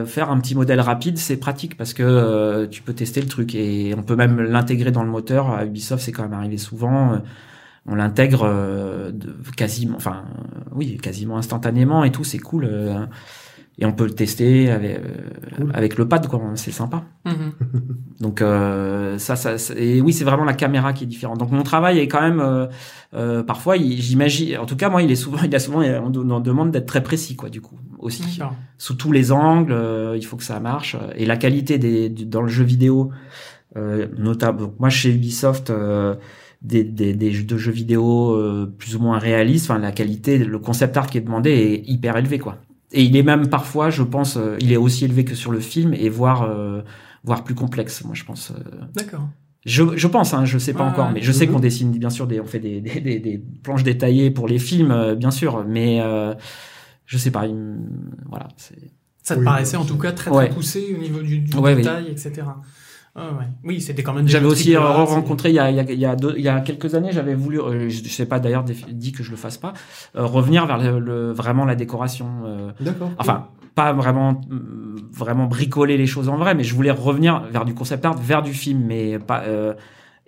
à 0.00 0.04
faire 0.04 0.30
un 0.30 0.38
petit 0.38 0.54
modèle 0.54 0.80
rapide. 0.80 1.16
C'est 1.16 1.38
pratique 1.38 1.78
parce 1.78 1.94
que 1.94 2.02
euh, 2.02 2.66
tu 2.66 2.82
peux 2.82 2.92
tester 2.92 3.22
le 3.22 3.26
truc 3.28 3.54
et 3.54 3.94
on 3.96 4.02
peut 4.02 4.16
même 4.16 4.38
l'intégrer 4.42 4.90
dans 4.90 5.02
le 5.02 5.08
moteur. 5.10 5.48
À 5.50 5.64
Ubisoft, 5.64 6.02
c'est 6.04 6.12
quand 6.12 6.24
même 6.24 6.34
arrivé 6.34 6.58
souvent. 6.58 7.14
Euh, 7.14 7.18
On 7.86 7.94
l'intègre 7.94 8.42
euh, 8.44 9.10
de- 9.12 9.34
quasiment, 9.56 9.96
enfin, 9.96 10.24
oui, 10.72 10.98
quasiment 10.98 11.38
instantanément 11.38 12.04
et 12.04 12.12
tout. 12.12 12.22
C'est 12.24 12.38
cool. 12.38 12.64
euh, 12.64 13.06
et 13.78 13.86
on 13.86 13.92
peut 13.92 14.04
le 14.04 14.10
tester 14.14 14.70
avec, 14.70 14.96
euh, 14.98 15.00
Cool. 15.56 15.70
avec 15.74 15.96
le 15.96 16.06
pad, 16.08 16.26
quoi. 16.28 16.40
C'est 16.56 16.70
sympa. 16.72 17.04
mhm. 17.24 17.52
Donc 18.20 18.42
euh, 18.42 19.16
ça, 19.18 19.36
ça, 19.36 19.56
ça- 19.56 19.74
et 19.76 20.00
oui, 20.02 20.12
c'est 20.12 20.24
vraiment 20.24 20.44
la 20.44 20.52
caméra 20.52 20.92
qui 20.92 21.04
est 21.04 21.06
différente. 21.06 21.38
Donc 21.38 21.50
mon 21.50 21.62
travail 21.62 21.98
est 21.98 22.08
quand 22.08 22.20
même 22.20 22.40
euh, 22.40 22.66
euh, 23.14 23.42
parfois, 23.42 23.76
j'imagine, 23.78 24.58
en 24.58 24.66
tout 24.66 24.76
cas 24.76 24.90
moi, 24.90 25.02
il 25.02 25.10
est 25.10 25.14
souvent, 25.16 25.38
il 25.44 25.54
a 25.54 25.58
souvent, 25.58 25.80
on 25.82 26.40
demande 26.40 26.70
d'être 26.70 26.86
très 26.86 27.02
précis, 27.02 27.36
quoi, 27.36 27.48
du 27.48 27.60
coup, 27.62 27.78
aussi 27.98 28.22
sous 28.78 28.94
tous 28.94 29.12
les 29.12 29.32
angles, 29.32 29.72
euh, 29.72 30.16
il 30.16 30.24
faut 30.26 30.36
que 30.36 30.44
ça 30.44 30.60
marche. 30.60 30.96
Et 31.16 31.24
la 31.26 31.36
qualité 31.36 31.78
des, 31.78 32.08
du- 32.10 32.26
dans 32.26 32.42
le 32.42 32.48
jeu 32.48 32.64
vidéo, 32.64 33.10
euh, 33.76 34.08
notable. 34.18 34.58
Donc, 34.58 34.74
moi, 34.80 34.90
chez 34.90 35.10
Ubisoft, 35.14 35.70
euh, 35.70 36.14
des, 36.62 36.84
des, 36.84 37.14
des 37.14 37.30
jeux 37.32 37.44
de 37.44 37.56
jeux 37.56 37.72
vidéo 37.72 38.32
euh, 38.34 38.66
plus 38.78 38.96
ou 38.96 39.00
moins 39.00 39.18
réalistes, 39.18 39.70
enfin 39.70 39.78
la 39.80 39.92
qualité, 39.92 40.36
le 40.38 40.58
concept 40.58 40.94
art 40.98 41.06
qui 41.06 41.16
est 41.18 41.22
demandé 41.22 41.50
est 41.50 41.88
hyper 41.90 42.16
élevé, 42.18 42.38
quoi. 42.38 42.58
Et 42.92 43.04
il 43.04 43.16
est 43.16 43.22
même 43.22 43.48
parfois, 43.48 43.90
je 43.90 44.02
pense, 44.02 44.36
euh, 44.36 44.56
il 44.60 44.72
est 44.72 44.76
aussi 44.76 45.04
élevé 45.04 45.24
que 45.24 45.34
sur 45.34 45.52
le 45.52 45.60
film 45.60 45.94
et 45.94 46.08
voire 46.08 46.42
euh, 46.42 46.82
voire 47.24 47.44
plus 47.44 47.54
complexe. 47.54 48.02
Moi, 48.04 48.14
je 48.14 48.24
pense. 48.24 48.50
euh, 48.50 48.62
D'accord. 48.94 49.28
je, 49.64 49.96
je 49.96 50.06
pense, 50.08 50.34
hein, 50.34 50.44
je 50.44 50.58
sais 50.58 50.72
pas 50.74 50.84
encore, 50.84 51.10
mais 51.12 51.22
je 51.22 51.30
sais 51.32 51.46
Mhm. 51.46 51.52
qu'on 51.52 51.60
dessine 51.60 51.90
bien 51.92 52.10
sûr 52.10 52.26
des, 52.26 52.40
on 52.40 52.46
fait 52.46 52.58
des, 52.58 52.80
des, 52.80 53.00
des, 53.00 53.20
des 53.20 53.38
planches 53.62 53.82
détaillées 53.84 54.30
pour 54.30 54.48
les 54.48 54.58
films, 54.58 54.90
euh, 54.90 55.14
bien 55.14 55.30
sûr, 55.30 55.64
mais 55.68 56.00
euh, 56.00 56.34
je 57.06 57.16
sais 57.18 57.30
pas, 57.30 57.46
il 57.46 57.54
me- 57.54 57.78
voilà. 58.28 58.48
c'est- 58.56 58.90
Ça 59.22 59.34
te 59.34 59.40
Oui, 59.40 59.44
paraissait 59.44 59.76
en 59.76 59.84
tout 59.84 59.98
cas 59.98 60.12
très 60.12 60.30
Ouais. 60.30 60.46
très 60.46 60.54
poussé 60.54 60.94
au 60.96 61.00
niveau 61.00 61.20
du, 61.22 61.40
du 61.40 61.56
Ouais, 61.58 61.74
oui. 61.74 61.82
détail, 61.82 62.06
etc. 62.08 62.42
Ah 63.20 63.32
ouais. 63.38 63.44
Oui, 63.64 63.80
c'était 63.82 64.02
quand 64.02 64.14
même. 64.14 64.26
J'avais 64.26 64.46
aussi 64.46 64.74
euh, 64.74 64.80
rencontré 64.80 65.50
il 65.50 65.54
y 65.54 65.58
a, 65.58 65.70
il 65.70 65.76
y 65.76 65.80
a, 65.80 65.82
il 65.82 65.98
y 65.98 66.06
a 66.06 66.16
deux- 66.16 66.34
il 66.38 66.42
y 66.42 66.48
a 66.48 66.60
quelques 66.60 66.94
années, 66.94 67.10
j'avais 67.12 67.34
voulu, 67.34 67.60
euh, 67.60 67.88
je, 67.90 68.02
je 68.02 68.08
sais 68.08 68.24
pas 68.26 68.40
d'ailleurs 68.40 68.64
dit 68.64 69.12
que 69.12 69.22
je 69.22 69.30
le 69.30 69.36
fasse 69.36 69.58
pas, 69.58 69.74
euh, 70.16 70.24
revenir 70.24 70.64
vers 70.66 70.78
le, 70.78 70.98
le- 70.98 71.32
vraiment 71.32 71.64
la 71.66 71.74
décoration. 71.74 72.28
euh, 72.46 72.70
D'accord. 72.80 73.10
enfin, 73.18 73.48
pas 73.74 73.92
vraiment 73.92 74.40
vraiment 75.12 75.46
bricoler 75.46 75.96
les 75.98 76.06
choses 76.06 76.28
en 76.28 76.36
vrai, 76.36 76.54
mais 76.54 76.64
je 76.64 76.74
voulais 76.74 76.90
revenir 76.90 77.42
vers 77.52 77.64
du 77.64 77.74
concept 77.74 78.04
art, 78.04 78.16
vers 78.16 78.42
du 78.42 78.54
film, 78.54 78.82
mais 78.86 79.18
pas. 79.18 79.42
euh, 79.46 79.74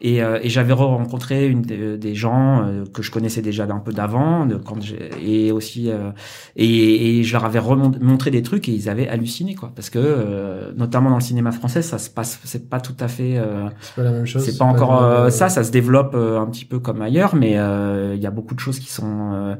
et, 0.02 0.22
euh, 0.22 0.38
et 0.42 0.48
j'avais 0.50 0.72
rencontré 0.74 1.46
une 1.48 1.62
des, 1.62 1.96
des 1.96 2.14
gens 2.14 2.62
euh, 2.66 2.84
que 2.92 3.02
je 3.02 3.10
connaissais 3.10 3.40
déjà 3.42 3.66
d'un 3.66 3.78
peu 3.78 3.92
d'avant, 3.92 4.46
quand 4.66 4.78
et 5.22 5.52
aussi 5.52 5.90
euh, 5.90 6.10
et, 6.56 7.20
et 7.20 7.24
je 7.24 7.32
leur 7.32 7.44
avais 7.44 7.60
montré 8.00 8.30
des 8.30 8.42
trucs 8.42 8.68
et 8.68 8.72
ils 8.72 8.88
avaient 8.88 9.08
halluciné 9.08 9.54
quoi, 9.54 9.72
parce 9.74 9.90
que 9.90 9.98
euh, 9.98 10.72
notamment 10.76 11.10
dans 11.10 11.16
le 11.16 11.22
cinéma 11.22 11.52
français, 11.52 11.82
ça 11.82 11.98
se 11.98 12.10
passe, 12.10 12.40
c'est 12.44 12.68
pas 12.68 12.80
tout 12.80 12.96
à 13.00 13.08
fait. 13.08 13.38
euh, 13.38 13.68
C'est 13.80 13.94
pas 13.94 14.02
la 14.02 14.10
même 14.12 14.26
chose. 14.26 14.42
c'est 14.44 14.58
pas 14.58 14.64
encore 14.64 15.00
même, 15.00 15.10
euh, 15.10 15.26
euh, 15.26 15.30
ça, 15.30 15.48
ça 15.48 15.64
se 15.64 15.70
développe 15.70 16.14
euh, 16.14 16.40
un 16.40 16.46
petit 16.46 16.64
peu 16.64 16.78
comme 16.80 17.00
ailleurs, 17.02 17.34
mais 17.34 17.58
euh, 17.58 18.14
il 18.14 18.20
y 18.22 18.26
a 18.26 18.30
beaucoup 18.30 18.54
de 18.54 18.60
choses 18.60 18.78
qui 18.80 18.90
sont 18.90 19.32
euh, 19.32 19.54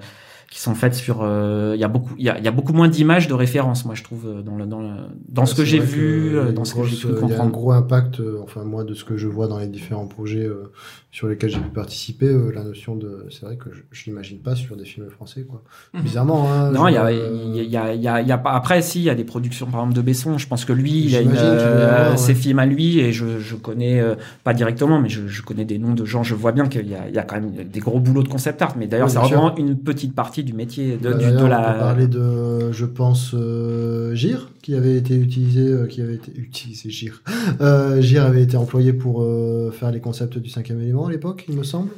qui 0.52 0.60
sont 0.60 0.74
faites 0.74 0.94
sur. 0.94 1.20
euh, 1.22 1.72
Il 1.74 1.80
y 1.80 1.84
a 1.84 1.88
beaucoup, 1.88 2.14
il 2.18 2.24
y 2.24 2.28
a, 2.28 2.38
il 2.38 2.44
y 2.44 2.48
a 2.48 2.50
beaucoup 2.50 2.74
moins 2.74 2.88
d'images 2.88 3.26
de 3.26 3.32
référence, 3.34 3.86
moi 3.86 3.94
je 3.94 4.02
trouve 4.02 4.26
euh, 4.26 4.42
dans 4.42 4.54
le 4.56 4.66
dans 4.66 4.80
le, 4.80 4.90
dans 5.28 5.46
ce 5.46 5.54
que 5.54 5.64
j'ai 5.64 5.78
vu, 5.78 6.30
que 6.32 6.36
euh, 6.36 6.52
dans 6.52 6.64
ce 6.66 6.74
que 6.74 6.84
j'ai 6.84 6.96
pu 6.96 7.06
Il 7.06 7.10
y 7.10 7.14
a 7.14 7.16
un 7.16 7.20
comprendre. 7.20 7.50
gros 7.52 7.72
impact, 7.72 8.20
euh, 8.20 8.38
enfin 8.44 8.62
moi 8.62 8.84
de 8.84 8.92
ce 8.92 9.04
que 9.04 9.16
je 9.16 9.28
vois 9.28 9.48
dans 9.48 9.58
les 9.58 9.66
différents 9.66 10.06
projets 10.06 10.44
euh, 10.44 10.70
sur 11.10 11.26
lesquels 11.28 11.50
j'ai 11.50 11.58
pu 11.58 11.70
participer, 11.70 12.26
euh, 12.26 12.52
la 12.54 12.64
notion 12.64 12.96
de, 12.96 13.26
c'est 13.30 13.46
vrai 13.46 13.56
que 13.56 13.70
je, 13.72 13.80
je 13.90 14.04
l'imagine 14.06 14.38
pas 14.40 14.54
sur 14.54 14.76
des 14.76 14.84
films 14.84 15.08
français 15.08 15.42
quoi. 15.48 15.62
Mhm. 15.94 16.02
Bizarrement. 16.02 16.52
Hein, 16.52 16.70
Non, 16.70 16.86
il 16.88 16.94
y 16.94 16.96
a, 16.98 17.06
euh, 17.06 17.52
il 17.56 17.64
y 17.70 17.76
a, 17.78 17.94
il 17.94 18.02
y 18.02 18.08
a, 18.08 18.20
il 18.20 18.28
y 18.28 18.32
a 18.32 18.38
pas. 18.38 18.52
Après, 18.52 18.82
si, 18.82 19.00
il 19.00 19.04
y 19.04 19.10
a 19.10 19.14
des 19.14 19.24
productions, 19.24 19.66
par 19.66 19.80
exemple, 19.80 19.96
de 19.96 20.02
Besson. 20.02 20.36
Je 20.38 20.46
pense 20.46 20.64
que 20.66 20.72
lui, 20.74 21.04
il 21.06 21.16
a 21.16 21.20
une, 21.22 21.32
euh, 21.34 22.16
ses 22.16 22.34
films 22.34 22.58
à 22.58 22.66
lui, 22.66 22.98
et 22.98 23.12
je, 23.12 23.38
je 23.38 23.56
connais 23.56 24.00
euh, 24.00 24.14
pas 24.44 24.52
directement, 24.54 25.00
mais 25.00 25.08
je, 25.08 25.26
je 25.28 25.42
connais 25.42 25.64
des 25.64 25.78
noms 25.78 25.94
de 25.94 26.04
gens. 26.04 26.22
Je 26.22 26.34
vois 26.34 26.52
bien 26.52 26.66
qu'il 26.66 26.88
y 26.88 26.94
a, 26.94 27.08
il 27.08 27.14
y 27.14 27.18
a 27.18 27.22
quand 27.22 27.36
même 27.40 27.52
des 27.52 27.80
gros 27.80 28.00
boulots 28.00 28.22
de 28.22 28.28
concept 28.28 28.60
art. 28.62 28.74
Mais 28.78 28.86
d'ailleurs, 28.86 29.06
Oui, 29.08 29.12
c'est 29.12 29.18
vraiment 29.18 29.54
une 29.56 29.76
petite 29.78 30.14
partie 30.14 30.41
du 30.42 30.52
métier 30.52 30.96
de, 30.96 31.10
bah, 31.10 31.14
du, 31.16 31.24
de 31.30 31.36
On 31.38 31.46
la. 31.48 31.60
parler 31.74 32.06
de, 32.06 32.72
je 32.72 32.84
pense, 32.84 33.32
euh, 33.34 34.14
Gir, 34.14 34.50
qui 34.62 34.74
avait 34.74 34.96
été 34.96 35.14
utilisé, 35.16 35.60
euh, 35.66 35.86
qui 35.86 36.00
avait 36.00 36.14
été 36.14 36.32
utilisé 36.36 36.90
Gir. 36.90 37.22
Euh, 37.60 38.00
Gir 38.00 38.24
avait 38.24 38.42
été 38.42 38.56
employé 38.56 38.92
pour 38.92 39.22
euh, 39.22 39.70
faire 39.72 39.90
les 39.90 40.00
concepts 40.00 40.38
du 40.38 40.48
cinquième 40.50 40.80
élément 40.80 41.06
à 41.06 41.10
l'époque, 41.10 41.44
il 41.48 41.56
me 41.56 41.62
semble. 41.62 41.90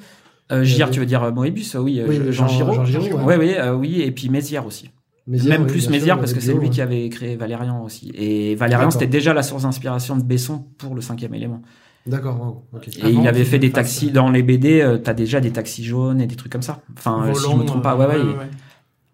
Gir, 0.62 0.90
tu 0.90 1.01
veux 1.01 1.07
dire 1.07 1.32
Moebius 1.32 1.74
Oui, 1.74 2.01
Oui, 2.07 2.16
Jean, 2.30 2.47
Jean- 2.47 2.49
Giraud. 2.49 2.72
Jean 2.74 2.84
Giraud, 2.84 3.18
Oui, 3.24 3.34
ouais. 3.36 3.59
oui, 3.70 3.70
oui, 3.78 4.03
et 4.03 4.11
puis 4.12 4.28
Mézières 4.28 4.66
aussi. 4.66 4.90
Mézières, 5.26 5.59
Même 5.59 5.66
oui, 5.66 5.72
plus 5.72 5.88
Mézières 5.88 6.16
sûr, 6.16 6.20
parce 6.20 6.34
que 6.34 6.40
c'est 6.40 6.53
lui 6.53 6.64
ouais. 6.64 6.68
qui 6.68 6.82
avait 6.82 7.09
créé 7.09 7.34
Valérian 7.34 7.82
aussi. 7.82 8.12
Et 8.14 8.55
Valérian, 8.55 8.90
c'était 8.90 9.07
déjà 9.07 9.32
la 9.32 9.42
source 9.42 9.62
d'inspiration 9.62 10.16
de 10.18 10.22
Besson 10.22 10.62
pour 10.76 10.95
le 10.95 11.01
cinquième 11.01 11.34
élément. 11.34 11.62
D'accord, 12.07 12.65
wow. 12.73 12.81
Et 12.99 13.03
Avant 13.03 13.23
il 13.23 13.29
avait 13.29 13.45
fait 13.45 13.59
des 13.59 13.71
taxis 13.73 14.11
dans 14.11 14.31
les 14.31 14.43
BD. 14.43 14.81
euh, 14.83 14.99
T'as 14.99 15.15
déjà 15.15 15.41
des 15.41 15.51
taxis 15.53 15.85
jaunes 15.85 16.21
et 16.21 16.27
des 16.27 16.37
trucs 16.37 16.53
comme 16.53 16.63
ça. 16.63 16.81
Enfin, 16.99 17.25
euh, 17.29 17.35
si 17.35 17.41
je 17.43 17.47
me 17.49 17.53
Volant, 17.53 17.65
trompe 17.65 17.83
pas, 17.83 17.95
euh, 17.95 17.99
ouais, 17.99 18.07
ouais. 18.07 18.15
ouais, 18.15 18.21
et- 18.21 18.37
ouais. 18.39 18.51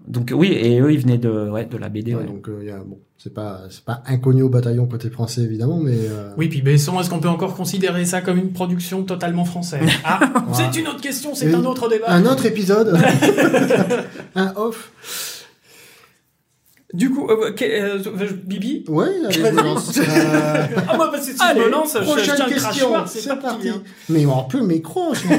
Donc 0.09 0.33
oui, 0.35 0.49
et 0.53 0.81
eux, 0.81 0.93
ils 0.93 0.99
venaient 0.99 1.19
de, 1.19 1.49
ouais, 1.51 1.67
de 1.67 1.77
la 1.77 1.89
BD. 1.89 2.15
Ouais, 2.15 2.23
ouais. 2.23 2.27
donc 2.27 2.49
euh, 2.49 2.59
il 2.63 2.69
y 2.69 2.71
a, 2.73 2.79
bon, 2.79 2.99
c'est 3.17 3.33
pas, 3.33 3.61
c'est 3.71 3.85
pas 3.85 4.03
inconnu 4.07 4.43
au 4.43 4.49
bataillon 4.49 4.87
côté 4.87 5.09
français 5.11 5.43
évidemment, 5.43 5.79
mais 5.79 5.95
euh, 5.95 6.33
Oui, 6.37 6.49
puis 6.49 6.63
Besson, 6.63 6.99
est-ce 6.99 7.11
qu'on 7.11 7.21
peut 7.21 7.29
encore 7.29 7.55
considérer 7.55 8.05
ça 8.07 8.21
comme 8.23 8.39
une 8.39 8.51
production 8.53 9.05
totalement 9.05 9.45
française? 9.45 9.83
Ah, 10.05 10.19
c'est 10.53 10.75
une 10.81 10.89
autre 10.89 11.01
question, 11.03 11.35
c'est 11.35 11.55
un 11.55 11.65
autre 11.65 11.89
débat. 11.89 12.07
un 12.09 12.25
autre 12.27 12.47
épisode, 12.47 12.99
un 14.35 14.53
off. 14.57 15.40
Du 16.93 17.09
coup, 17.11 17.29
euh, 17.31 17.53
que- 17.53 17.65
euh, 17.65 17.99
Bibi 18.45 18.85
Ouais, 18.89 19.07
allez, 19.25 19.33
je 19.35 19.41
me 19.43 19.63
lance. 19.63 19.97
Euh, 19.99 20.03
Ah, 20.89 20.97
moi, 20.97 21.09
parce 21.13 21.27
que 21.29 21.33
si 21.35 21.39
Allez, 21.41 21.61
je 21.61 21.65
me 21.67 21.71
lance, 21.71 21.93
je, 21.95 21.99
je 22.01 22.05
Prochaine 22.05 22.47
question, 22.49 22.89
c'est 23.07 23.29
parti. 23.29 23.43
parti. 23.43 23.69
hein. 23.69 23.83
Mais 24.09 24.27
on 24.27 24.43
plus 24.45 24.59
le 24.61 24.67
micro, 24.67 25.11
possible. 25.11 25.31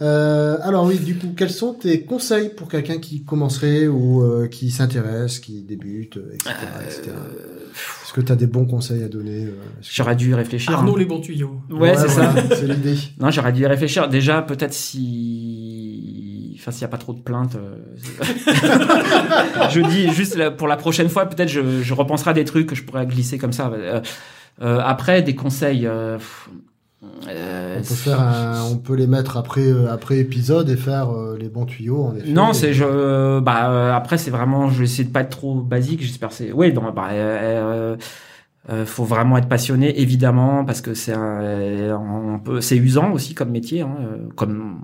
euh, 0.00 0.56
alors 0.62 0.86
oui, 0.86 0.98
du 0.98 1.16
coup, 1.16 1.34
quels 1.36 1.50
sont 1.50 1.74
tes 1.74 2.00
conseils 2.04 2.48
pour 2.48 2.68
quelqu'un 2.68 2.98
qui 2.98 3.24
commencerait 3.24 3.86
ou 3.88 4.22
euh, 4.22 4.48
qui 4.48 4.70
s'intéresse, 4.70 5.38
qui 5.38 5.62
débute, 5.62 6.16
euh, 6.16 6.32
etc. 6.34 6.50
etc. 6.86 7.02
Est-ce 8.04 8.12
que 8.12 8.20
tu 8.20 8.32
as 8.32 8.36
des 8.36 8.46
bons 8.46 8.64
conseils 8.66 9.02
à 9.02 9.08
donner 9.08 9.44
euh, 9.46 9.50
J'aurais 9.82 10.16
dû 10.16 10.30
y 10.30 10.34
réfléchir. 10.34 10.72
Arnaud 10.72 10.94
hein. 10.94 10.98
les 10.98 11.04
bons 11.04 11.20
tuyaux. 11.20 11.56
Ouais, 11.70 11.94
c'est 11.96 12.08
ça. 12.08 12.32
C'est 12.54 12.66
l'idée. 12.68 12.94
Non, 13.20 13.30
j'aurais 13.30 13.52
dû 13.52 13.62
y 13.62 13.66
réfléchir. 13.66 14.08
Déjà, 14.08 14.40
peut-être 14.42 14.72
si, 14.72 15.83
enfin, 16.64 16.70
s'il 16.72 16.82
y 16.82 16.84
a 16.86 16.88
pas 16.88 16.96
trop 16.98 17.12
de 17.12 17.20
plaintes. 17.20 17.56
euh, 17.56 17.76
je 19.70 19.80
dis 19.80 20.10
juste 20.12 20.36
là, 20.36 20.50
pour 20.50 20.66
la 20.66 20.76
prochaine 20.76 21.08
fois, 21.08 21.26
peut-être 21.26 21.48
je, 21.50 21.82
je 21.82 21.94
repenserai 21.94 22.30
à 22.30 22.32
des 22.34 22.44
trucs 22.44 22.66
que 22.68 22.74
je 22.74 22.82
pourrais 22.84 23.06
glisser 23.06 23.38
comme 23.38 23.52
ça. 23.52 23.70
Euh, 23.74 24.00
euh, 24.62 24.80
après, 24.84 25.22
des 25.22 25.34
conseils. 25.34 25.86
euh, 25.86 26.18
euh, 27.28 27.76
On 27.78 27.82
peut 27.82 27.94
faire 27.94 28.20
un, 28.20 28.62
on 28.72 28.76
peut 28.78 28.94
les 28.94 29.06
mettre 29.06 29.36
après 29.36 29.70
après 29.90 30.18
épisode 30.18 30.70
et 30.70 30.76
faire 30.76 31.10
les 31.38 31.48
bons 31.50 31.66
tuyaux 31.66 32.02
en 32.02 32.16
effet. 32.16 32.30
Non, 32.30 32.52
c'est 32.54 32.72
je. 32.72 33.40
Bah 33.40 33.70
euh, 33.70 33.92
après 33.92 34.16
c'est 34.16 34.30
vraiment. 34.30 34.70
Je 34.70 34.78
vais 34.78 34.84
essayer 34.84 35.04
de 35.04 35.12
pas 35.12 35.20
être 35.20 35.30
trop 35.30 35.54
basique. 35.60 36.00
J'espère 36.02 36.32
c'est. 36.32 36.50
Oui, 36.52 36.72
non, 36.72 36.92
bah. 36.94 37.08
Euh, 37.12 37.96
euh, 38.70 38.86
faut 38.86 39.04
vraiment 39.04 39.36
être 39.36 39.48
passionné, 39.48 40.00
évidemment, 40.00 40.64
parce 40.64 40.80
que 40.80 40.94
c'est 40.94 41.12
un, 41.12 41.42
euh, 41.42 41.94
on 41.98 42.38
peut, 42.38 42.62
c'est 42.62 42.78
usant 42.78 43.12
aussi 43.12 43.34
comme 43.34 43.50
métier, 43.50 43.82
hein, 43.82 43.94
comme 44.36 44.80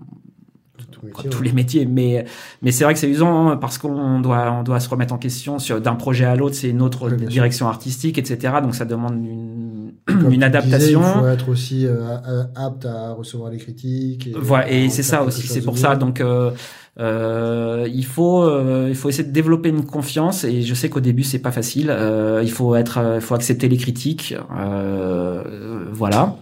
Ouais. 1.02 1.10
tous 1.30 1.42
les 1.42 1.52
métiers. 1.52 1.86
Mais 1.86 2.24
mais 2.62 2.72
c'est 2.72 2.84
vrai 2.84 2.92
que 2.94 3.00
c'est 3.00 3.08
usant 3.08 3.48
hein, 3.48 3.56
parce 3.56 3.78
qu'on 3.78 4.20
doit 4.20 4.52
on 4.52 4.62
doit 4.62 4.80
se 4.80 4.88
remettre 4.88 5.14
en 5.14 5.18
question 5.18 5.58
sur 5.58 5.80
d'un 5.80 5.94
projet 5.94 6.24
à 6.24 6.36
l'autre. 6.36 6.54
C'est 6.54 6.68
une 6.70 6.82
autre 6.82 7.04
Ouais, 7.04 7.10
bien 7.10 7.18
sûr. 7.20 7.28
direction 7.28 7.68
artistique, 7.68 8.18
etc. 8.18 8.54
Donc 8.62 8.74
ça 8.74 8.84
demande 8.84 9.14
une 9.14 9.92
une 10.30 10.42
adaptation. 10.42 11.00
disais, 11.00 11.12
il 11.16 11.20
faut 11.20 11.28
être 11.28 11.48
aussi 11.48 11.86
euh, 11.86 12.44
apte 12.54 12.84
à 12.86 13.12
recevoir 13.12 13.50
les 13.50 13.58
critiques. 13.58 14.26
Et, 14.28 14.32
Voilà, 14.36 14.70
et 14.70 14.88
c'est 14.88 15.02
ça 15.02 15.22
aussi, 15.22 15.46
c'est 15.46 15.62
pour 15.62 15.78
ça. 15.78 15.96
Donc, 15.96 16.20
euh, 16.20 16.50
euh, 16.98 17.88
il 17.92 18.04
faut, 18.04 18.42
euh, 18.42 18.86
il 18.88 18.94
faut 18.94 19.08
essayer 19.08 19.26
de 19.26 19.32
développer 19.32 19.68
une 19.68 19.84
confiance. 19.84 20.44
Et 20.44 20.62
je 20.62 20.74
sais 20.74 20.88
qu'au 20.90 21.00
début, 21.00 21.22
c'est 21.22 21.38
pas 21.38 21.52
facile. 21.52 21.88
Euh, 21.90 22.40
il 22.42 22.50
faut 22.50 22.74
être, 22.74 22.98
euh, 22.98 23.14
il 23.16 23.20
faut 23.20 23.34
accepter 23.34 23.68
les 23.68 23.76
critiques. 23.76 24.34
Euh, 24.56 25.42
euh, 25.46 25.84
voilà, 25.92 26.36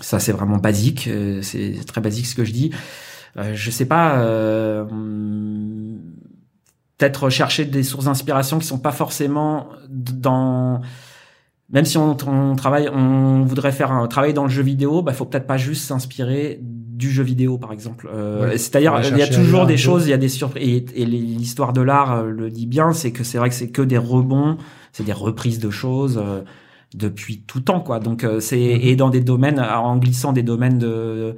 ça 0.00 0.18
c'est 0.18 0.32
vraiment 0.32 0.56
basique. 0.58 1.08
euh, 1.08 1.40
C'est 1.42 1.74
très 1.86 2.00
basique 2.00 2.26
ce 2.26 2.34
que 2.34 2.44
je 2.44 2.52
dis. 2.52 2.70
Euh, 3.36 3.52
je 3.54 3.70
sais 3.70 3.86
pas. 3.86 4.18
Euh, 4.18 4.84
Peut-être 6.96 7.28
chercher 7.28 7.64
des 7.64 7.82
sources 7.82 8.04
d'inspiration 8.04 8.60
qui 8.60 8.66
sont 8.66 8.78
pas 8.78 8.92
forcément 8.92 9.68
dans 9.90 10.80
même 11.70 11.84
si 11.86 11.98
on, 11.98 12.16
on 12.28 12.54
travaille, 12.54 12.88
on 12.88 13.42
voudrait 13.42 13.72
faire 13.72 13.90
un 13.90 14.06
travail 14.06 14.32
dans 14.32 14.44
le 14.44 14.48
jeu 14.50 14.62
vidéo, 14.62 15.02
bah 15.02 15.12
faut 15.12 15.24
peut-être 15.24 15.46
pas 15.46 15.56
juste 15.56 15.84
s'inspirer 15.86 16.60
du 16.62 17.10
jeu 17.10 17.24
vidéo 17.24 17.58
par 17.58 17.72
exemple. 17.72 18.08
Euh, 18.14 18.50
Ouais. 18.50 18.58
C'est-à-dire 18.58 19.00
il 19.10 19.18
y 19.18 19.22
a 19.22 19.26
toujours 19.26 19.66
des 19.66 19.76
choses, 19.76 20.06
il 20.06 20.10
y 20.10 20.12
a 20.12 20.18
des 20.18 20.28
surprises 20.28 20.84
et, 20.94 21.02
et 21.02 21.04
l'histoire 21.04 21.72
de 21.72 21.80
l'art 21.80 22.22
le 22.22 22.48
dit 22.50 22.66
bien, 22.66 22.92
c'est 22.92 23.10
que 23.10 23.24
c'est 23.24 23.38
vrai 23.38 23.48
que 23.48 23.54
c'est 23.56 23.70
que 23.70 23.82
des 23.82 23.98
rebonds, 23.98 24.56
c'est 24.92 25.04
des 25.04 25.12
reprises 25.12 25.58
de 25.58 25.70
choses 25.70 26.20
euh, 26.24 26.42
depuis 26.94 27.42
tout 27.42 27.60
temps 27.60 27.80
quoi. 27.80 27.98
Donc 27.98 28.22
euh, 28.22 28.38
c'est 28.38 28.56
Mhm. 28.56 28.80
et 28.82 28.94
dans 28.96 29.10
des 29.10 29.20
domaines 29.20 29.58
en 29.58 29.96
glissant 29.96 30.32
des 30.32 30.44
domaines 30.44 30.78
de 30.78 31.34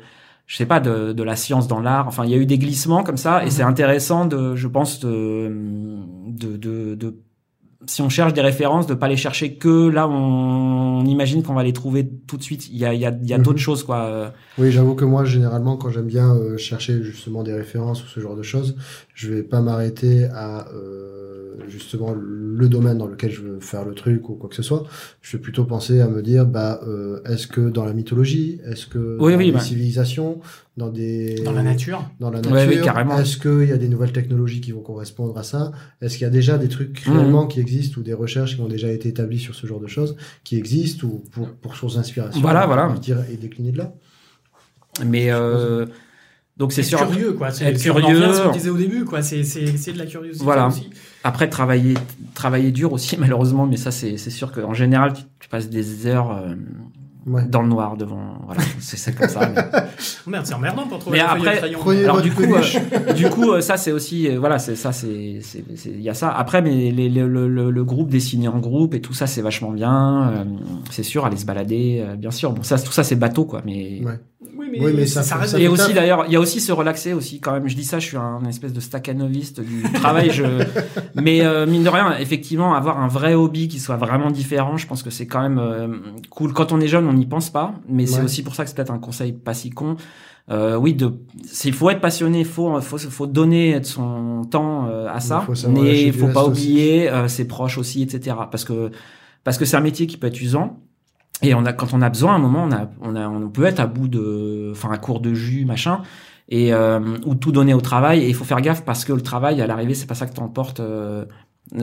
je 0.46 0.56
sais 0.56 0.66
pas 0.66 0.80
de, 0.80 1.12
de 1.12 1.22
la 1.22 1.36
science 1.36 1.68
dans 1.68 1.80
l'art. 1.80 2.06
Enfin, 2.08 2.24
il 2.24 2.30
y 2.30 2.34
a 2.34 2.36
eu 2.38 2.46
des 2.46 2.58
glissements 2.58 3.02
comme 3.04 3.16
ça 3.16 3.44
et 3.44 3.50
Mhm. 3.50 3.50
c'est 3.50 3.62
intéressant 3.62 4.26
de 4.26 4.54
je 4.54 4.68
pense 4.68 5.00
de 5.00 5.50
de, 6.28 6.56
de, 6.56 6.94
de 6.94 7.16
si 7.86 8.02
on 8.02 8.08
cherche 8.08 8.34
des 8.34 8.40
références, 8.42 8.86
de 8.86 8.94
pas 8.94 9.08
les 9.08 9.16
chercher 9.16 9.56
que 9.58 9.88
là, 9.88 10.08
on, 10.08 11.00
on 11.00 11.06
imagine 11.06 11.42
qu'on 11.42 11.54
va 11.54 11.62
les 11.64 11.72
trouver 11.72 12.08
tout 12.26 12.36
de 12.36 12.42
suite. 12.42 12.68
Il 12.70 12.76
y 12.78 12.84
a, 12.86 12.94
il 12.94 13.00
y 13.00 13.06
a, 13.06 13.10
il 13.22 13.28
y 13.28 13.34
a 13.34 13.38
Mhm. 13.38 13.42
d'autres 13.42 13.60
choses, 13.60 13.84
quoi. 13.84 14.32
Oui, 14.58 14.72
j'avoue 14.72 14.94
que 14.94 15.04
moi, 15.04 15.24
généralement, 15.26 15.76
quand 15.76 15.90
j'aime 15.90 16.06
bien 16.06 16.34
euh, 16.34 16.56
chercher 16.56 17.02
justement 17.02 17.42
des 17.42 17.52
références 17.52 18.02
ou 18.04 18.06
ce 18.06 18.20
genre 18.20 18.36
de 18.36 18.42
choses, 18.42 18.76
je 19.16 19.32
vais 19.32 19.42
pas 19.42 19.62
m'arrêter 19.62 20.24
à 20.26 20.68
euh, 20.74 21.54
justement 21.68 22.14
le 22.14 22.68
domaine 22.68 22.98
dans 22.98 23.06
lequel 23.06 23.30
je 23.32 23.40
veux 23.40 23.60
faire 23.60 23.86
le 23.86 23.94
truc 23.94 24.28
ou 24.28 24.34
quoi 24.34 24.48
que 24.50 24.54
ce 24.54 24.62
soit. 24.62 24.84
Je 25.22 25.36
vais 25.36 25.42
plutôt 25.42 25.64
penser 25.64 26.02
à 26.02 26.06
me 26.06 26.20
dire, 26.20 26.44
bah, 26.44 26.80
euh, 26.86 27.22
est-ce 27.24 27.46
que 27.46 27.62
dans 27.70 27.86
la 27.86 27.94
mythologie, 27.94 28.60
est-ce 28.70 28.86
que 28.86 29.16
Oui, 29.18 29.32
dans 29.32 29.38
oui, 29.38 29.46
les 29.46 29.52
bah. 29.52 29.60
civilisations, 29.60 30.40
dans 30.76 30.90
des 30.90 31.36
Dans 31.46 31.52
la 31.52 31.62
nature. 31.62 32.04
dans 32.20 32.30
la 32.30 32.40
Ouais, 32.40 32.50
nature, 32.66 32.68
oui, 32.68 32.80
carrément. 32.84 33.18
est-ce 33.18 33.38
qu'il 33.38 33.68
y 33.70 33.72
a 33.72 33.78
des 33.78 33.88
nouvelles 33.88 34.12
technologies 34.12 34.60
qui 34.60 34.72
vont 34.72 34.82
correspondre 34.82 35.36
à 35.38 35.42
ça? 35.44 35.72
Est-ce 36.02 36.18
qu'il 36.18 36.24
y 36.24 36.28
a 36.28 36.30
déjà 36.30 36.58
des 36.58 36.68
trucs 36.68 37.06
Mhm. 37.06 37.14
réellement 37.16 37.46
qui 37.46 37.58
existent 37.60 37.98
ou 37.98 38.04
des 38.04 38.12
recherches 38.14 38.56
qui 38.56 38.60
ont 38.60 38.68
déjà 38.68 38.90
été 38.92 39.08
établies 39.08 39.38
sur 39.38 39.54
ce 39.54 39.66
genre 39.66 39.80
de 39.80 39.86
choses 39.86 40.14
qui 40.44 40.58
existent 40.58 41.06
ou 41.06 41.22
pour, 41.32 41.48
pour 41.48 41.74
source 41.74 41.96
d'inspiration 41.96 42.38
Voilà, 42.42 42.66
on 42.66 42.68
va 42.68 42.74
voilà. 42.84 42.98
dire, 42.98 43.18
et 43.32 43.36
décliner 43.38 43.72
de 43.72 43.78
là? 43.78 43.94
Mais 45.06 45.30
euh, 45.30 45.86
donc 46.56 46.72
c'est 46.72 46.82
sûr. 46.82 46.98
curieux, 47.06 47.32
quoi. 47.32 47.50
C'est 47.50 47.64
être 47.66 47.90
on 47.90 48.00
curieux. 48.00 48.32
ce 48.32 48.42
qu'on 48.42 48.50
disait 48.52 48.70
au 48.70 48.76
début, 48.76 49.04
quoi. 49.04 49.22
C'est 49.22 49.44
c'est- 49.44 49.76
c'est 49.76 49.92
de 49.92 49.98
la 49.98 50.06
curiosité 50.06 50.44
Voilà. 50.44 50.66
aussi. 50.68 50.90
Après 51.24 51.48
travailler, 51.48 51.94
travailler 52.34 52.70
dur 52.72 52.92
aussi 52.92 53.16
malheureusement, 53.20 53.66
mais 53.66 53.76
ça 53.76 53.90
c'est 53.90 54.16
c'est 54.16 54.30
sûr 54.30 54.52
qu'en 54.52 54.74
général 54.74 55.12
tu, 55.12 55.22
tu 55.40 55.48
passes 55.48 55.68
des 55.68 56.06
heures. 56.06 56.30
euh, 56.32 56.54
Ouais. 57.28 57.44
dans 57.44 57.60
le 57.60 57.66
noir 57.66 57.96
devant. 57.96 58.38
Voilà, 58.46 58.60
c'est 58.78 58.96
c'est 58.96 59.12
comme 59.12 59.28
ça. 59.28 59.50
mais- 59.52 59.60
Merde, 60.30 60.46
c'est 60.46 60.54
emmerdant 60.54 60.86
pour 60.86 61.00
trouver 61.00 61.18
Mais 61.18 61.24
après, 61.24 61.58
Alors 61.58 62.16
votre 62.18 62.22
du 62.22 62.30
coup, 62.32 62.42
euh, 62.44 63.12
du 63.14 63.28
coup, 63.28 63.50
euh, 63.50 63.60
ça 63.60 63.76
c'est 63.76 63.90
aussi, 63.90 64.28
euh, 64.28 64.38
voilà, 64.38 64.60
c'est 64.60 64.76
ça, 64.76 64.92
c'est, 64.92 65.40
c'est, 65.42 65.64
c'est- 65.74 65.88
il 65.90 66.02
y 66.02 66.08
a 66.08 66.14
ça. 66.14 66.30
Après, 66.30 66.62
mais 66.62 66.92
les, 66.92 67.08
les- 67.08 67.26
le, 67.26 67.48
le, 67.48 67.72
le 67.72 67.84
groupe 67.84 68.10
dessiné 68.10 68.46
en 68.46 68.60
groupe 68.60 68.94
et 68.94 69.00
tout 69.00 69.12
ça, 69.12 69.26
c'est 69.26 69.42
vachement 69.42 69.72
bien. 69.72 70.30
euh, 70.30 70.44
c'est 70.92 71.02
sûr, 71.02 71.26
aller 71.26 71.36
se 71.36 71.46
balader, 71.46 72.00
euh, 72.06 72.14
bien 72.14 72.30
sûr. 72.30 72.52
Bon, 72.52 72.62
ça, 72.62 72.78
tout 72.78 72.92
ça, 72.92 73.02
c'est 73.02 73.16
bateau, 73.16 73.44
quoi. 73.44 73.60
Mais 73.66 74.02
Ouais. 74.04 74.20
Oui, 74.78 74.86
mais, 74.86 74.92
Oui, 74.92 74.92
mais 74.96 75.06
ça, 75.06 75.22
ça 75.22 75.36
reste. 75.36 75.52
ça 75.52 75.60
et 75.60 75.68
aussi 75.68 75.92
d'ailleurs, 75.92 76.24
il 76.26 76.32
y 76.32 76.36
a 76.36 76.40
aussi 76.40 76.60
se 76.60 76.72
relaxer 76.72 77.12
aussi 77.12 77.40
quand 77.40 77.52
même. 77.52 77.68
Je 77.68 77.76
dis 77.76 77.84
ça, 77.84 77.98
je 77.98 78.06
suis 78.06 78.16
un 78.16 78.44
espèce 78.44 78.72
de 78.72 78.80
staccanoviste 78.80 79.60
du 79.60 79.82
travail. 79.94 80.30
je... 80.30 80.44
Mais 81.14 81.42
euh, 81.42 81.66
mine 81.66 81.84
de 81.84 81.88
rien, 81.88 82.16
effectivement, 82.18 82.74
avoir 82.74 83.00
un 83.00 83.08
vrai 83.08 83.34
hobby 83.34 83.68
qui 83.68 83.80
soit 83.80 83.96
vraiment 83.96 84.30
différent, 84.30 84.76
je 84.76 84.86
pense 84.86 85.02
que 85.02 85.10
c'est 85.10 85.26
quand 85.26 85.42
même 85.42 85.58
euh, 85.58 85.88
cool. 86.30 86.52
Quand 86.52 86.72
on 86.72 86.80
est 86.80 86.88
jeune, 86.88 87.06
on 87.06 87.12
n'y 87.12 87.26
pense 87.26 87.50
pas, 87.50 87.74
mais 87.88 88.06
c'est 88.06 88.22
aussi 88.22 88.42
pour 88.42 88.54
ça 88.54 88.64
que 88.64 88.70
c'est 88.70 88.76
peut-être 88.76 88.92
un 88.92 88.98
conseil 88.98 89.32
pas 89.32 89.54
si 89.54 89.70
con. 89.70 89.96
Euh, 90.48 90.76
oui, 90.76 90.94
de, 90.94 91.12
il 91.64 91.72
faut 91.72 91.90
être 91.90 92.00
passionné, 92.00 92.40
il 92.40 92.44
faut, 92.44 92.80
faut, 92.80 92.98
faut 92.98 93.26
donner 93.26 93.80
de 93.80 93.84
son 93.84 94.42
temps 94.48 94.86
euh, 94.88 95.08
à 95.08 95.18
ça, 95.18 95.44
Il 95.48 95.56
faut 95.56 95.68
mais 95.68 96.04
il 96.04 96.12
faut 96.12 96.28
pas 96.28 96.46
oublier 96.46 97.10
euh, 97.10 97.26
ses 97.26 97.48
proches 97.48 97.78
aussi, 97.78 98.02
etc. 98.02 98.36
Parce 98.50 98.64
que 98.64 98.90
parce 99.42 99.58
que 99.58 99.64
c'est 99.64 99.76
un 99.76 99.80
métier 99.80 100.06
qui 100.06 100.16
peut 100.16 100.28
être 100.28 100.40
usant. 100.40 100.78
Et 101.42 101.54
on 101.54 101.64
a, 101.66 101.72
quand 101.72 101.92
on 101.92 102.00
a 102.02 102.08
besoin, 102.08 102.32
à 102.32 102.36
un 102.36 102.38
moment, 102.38 102.64
on 102.64 102.72
a, 102.72 102.88
on 103.02 103.14
a, 103.14 103.28
on 103.28 103.48
peut 103.48 103.64
être 103.64 103.80
à 103.80 103.86
bout 103.86 104.08
de, 104.08 104.70
enfin, 104.72 104.90
à 104.90 104.98
court 104.98 105.20
de 105.20 105.34
jus, 105.34 105.64
machin, 105.66 106.00
et 106.48 106.72
euh, 106.72 107.00
ou 107.26 107.34
tout 107.34 107.52
donner 107.52 107.74
au 107.74 107.80
travail. 107.80 108.20
Et 108.24 108.28
il 108.28 108.34
faut 108.34 108.44
faire 108.44 108.60
gaffe 108.60 108.84
parce 108.84 109.04
que 109.04 109.12
le 109.12 109.20
travail, 109.20 109.60
à 109.60 109.66
l'arrivée, 109.66 109.94
c'est 109.94 110.06
pas 110.06 110.14
ça 110.14 110.26
que 110.26 110.34
t'emportes. 110.34 110.80
Euh, 110.80 111.24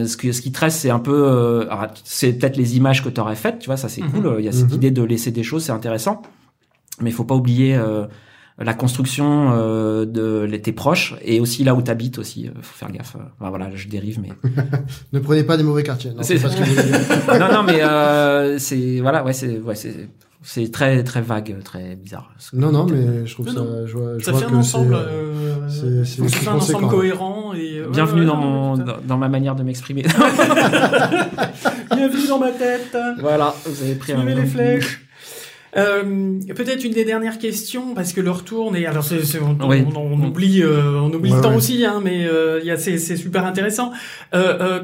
ce, 0.05 0.15
que, 0.17 0.31
ce 0.31 0.41
qui 0.41 0.51
te 0.51 0.59
reste, 0.59 0.79
c'est 0.79 0.89
un 0.89 0.99
peu, 0.99 1.13
euh, 1.27 1.65
alors, 1.69 1.87
c'est 2.03 2.33
peut-être 2.33 2.57
les 2.57 2.77
images 2.77 3.03
que 3.03 3.09
t'aurais 3.09 3.35
faites, 3.35 3.59
tu 3.59 3.67
vois, 3.67 3.77
ça 3.77 3.89
c'est 3.89 4.01
Mhm. 4.01 4.11
cool. 4.11 4.35
Il 4.39 4.45
y 4.45 4.47
a 4.47 4.51
cette 4.53 4.69
Mhm. 4.69 4.75
idée 4.75 4.91
de 4.91 5.03
laisser 5.03 5.31
des 5.31 5.43
choses, 5.43 5.65
c'est 5.65 5.71
intéressant. 5.73 6.21
Mais 7.01 7.09
il 7.09 7.13
faut 7.13 7.25
pas 7.25 7.35
oublier 7.35 7.75
euh, 7.75 8.05
la 8.59 8.73
construction 8.73 9.51
euh, 9.53 10.05
de 10.05 10.45
tes 10.57 10.71
proches 10.73 11.15
et 11.23 11.39
aussi 11.39 11.63
là 11.63 11.73
où 11.75 11.81
t'habites 11.81 12.19
aussi. 12.19 12.47
euh, 12.47 12.51
faut 12.61 12.77
faire 12.77 12.91
gaffe. 12.91 13.15
Enfin, 13.15 13.49
voilà, 13.49 13.69
je 13.73 13.87
dérive, 13.87 14.19
mais 14.21 14.29
Ne 15.13 15.19
prenez 15.19 15.43
pas 15.43 15.57
des 15.57 15.63
mauvais 15.63 15.83
quartiers. 15.83 16.11
Non, 16.11 16.21
C'est- 16.23 16.37
c'est 16.37 16.43
pas 16.43 16.49
ce 16.49 16.57
que 16.57 17.39
non, 17.39 17.51
non, 17.51 17.63
mais 17.63 17.81
euh, 17.83 18.57
c'est 18.59 18.99
voilà, 19.01 19.23
ouais, 19.23 19.33
c'est 19.33 19.57
ouais, 19.59 19.75
c'est 19.75 20.07
c'est 20.45 20.69
très 20.73 21.03
très 21.05 21.21
vague, 21.21 21.55
très 21.63 21.95
bizarre. 21.95 22.29
Non, 22.51 22.69
non, 22.71 22.85
mais 22.85 23.25
je 23.25 23.33
trouve 23.33 23.45
Non, 23.47 23.53
ça. 23.53 23.59
non. 23.61 23.87
Je 23.87 23.97
vois, 23.97 24.17
je 24.19 24.23
Ça 24.25 24.31
vois 24.31 24.39
fait 24.41 24.45
un 24.45 24.49
que 24.49 24.53
c'est. 24.55 24.57
ensemble. 24.59 24.93
euh, 24.95 24.99
euh, 25.07 25.69
c'est- 25.69 26.03
c'est- 26.05 26.27
c'est 26.29 26.47
un 26.49 26.55
ensemble 26.55 26.87
cohérent 26.89 27.53
et. 27.53 27.79
euh, 27.79 27.87
Bienvenue 27.89 28.21
ouais, 28.21 28.27
dans 28.27 28.35
ouais, 28.39 28.43
mon 28.45 28.77
dans, 28.77 28.97
dans 29.07 29.17
ma 29.17 29.29
manière 29.29 29.55
de 29.55 29.63
m'exprimer. 29.63 30.03
Bienvenue 31.95 32.27
dans 32.27 32.39
ma 32.39 32.51
tête. 32.51 32.95
voilà, 33.19 33.53
vous 33.65 33.81
avez 33.83 33.95
pris 33.95 34.13
un 34.13 34.23
les 34.25 34.45
flèches. 34.45 35.02
Euh, 35.75 36.39
peut-être 36.55 36.83
une 36.83 36.93
des 36.93 37.03
dernières 37.03 37.39
questions 37.39 37.95
parce 37.95 38.13
que 38.13 38.21
l'heure 38.21 38.43
tourne 38.43 38.75
et 38.75 38.85
alors 38.85 39.03
c'est, 39.03 39.23
c'est- 39.25 39.39
on, 39.39 39.57
Oui. 39.67 39.83
on- 39.95 39.97
on 39.99 40.23
oublie 40.23 40.61
euh, 40.61 40.99
on 41.01 41.11
oublie 41.11 41.31
Ouais, 41.31 41.37
le 41.37 41.41
temps 41.41 41.49
ouais. 41.49 41.55
aussi 41.55 41.83
hein, 41.83 41.99
mais 42.03 42.27
euh, 42.27 42.59
il 42.61 42.67
y 42.67 42.71
a 42.71 42.77
c'est, 42.77 42.99
c'est 42.99 43.15
super 43.17 43.43
intéressant. 43.43 43.91
Euh, 44.35 44.57
euh, 44.61 44.79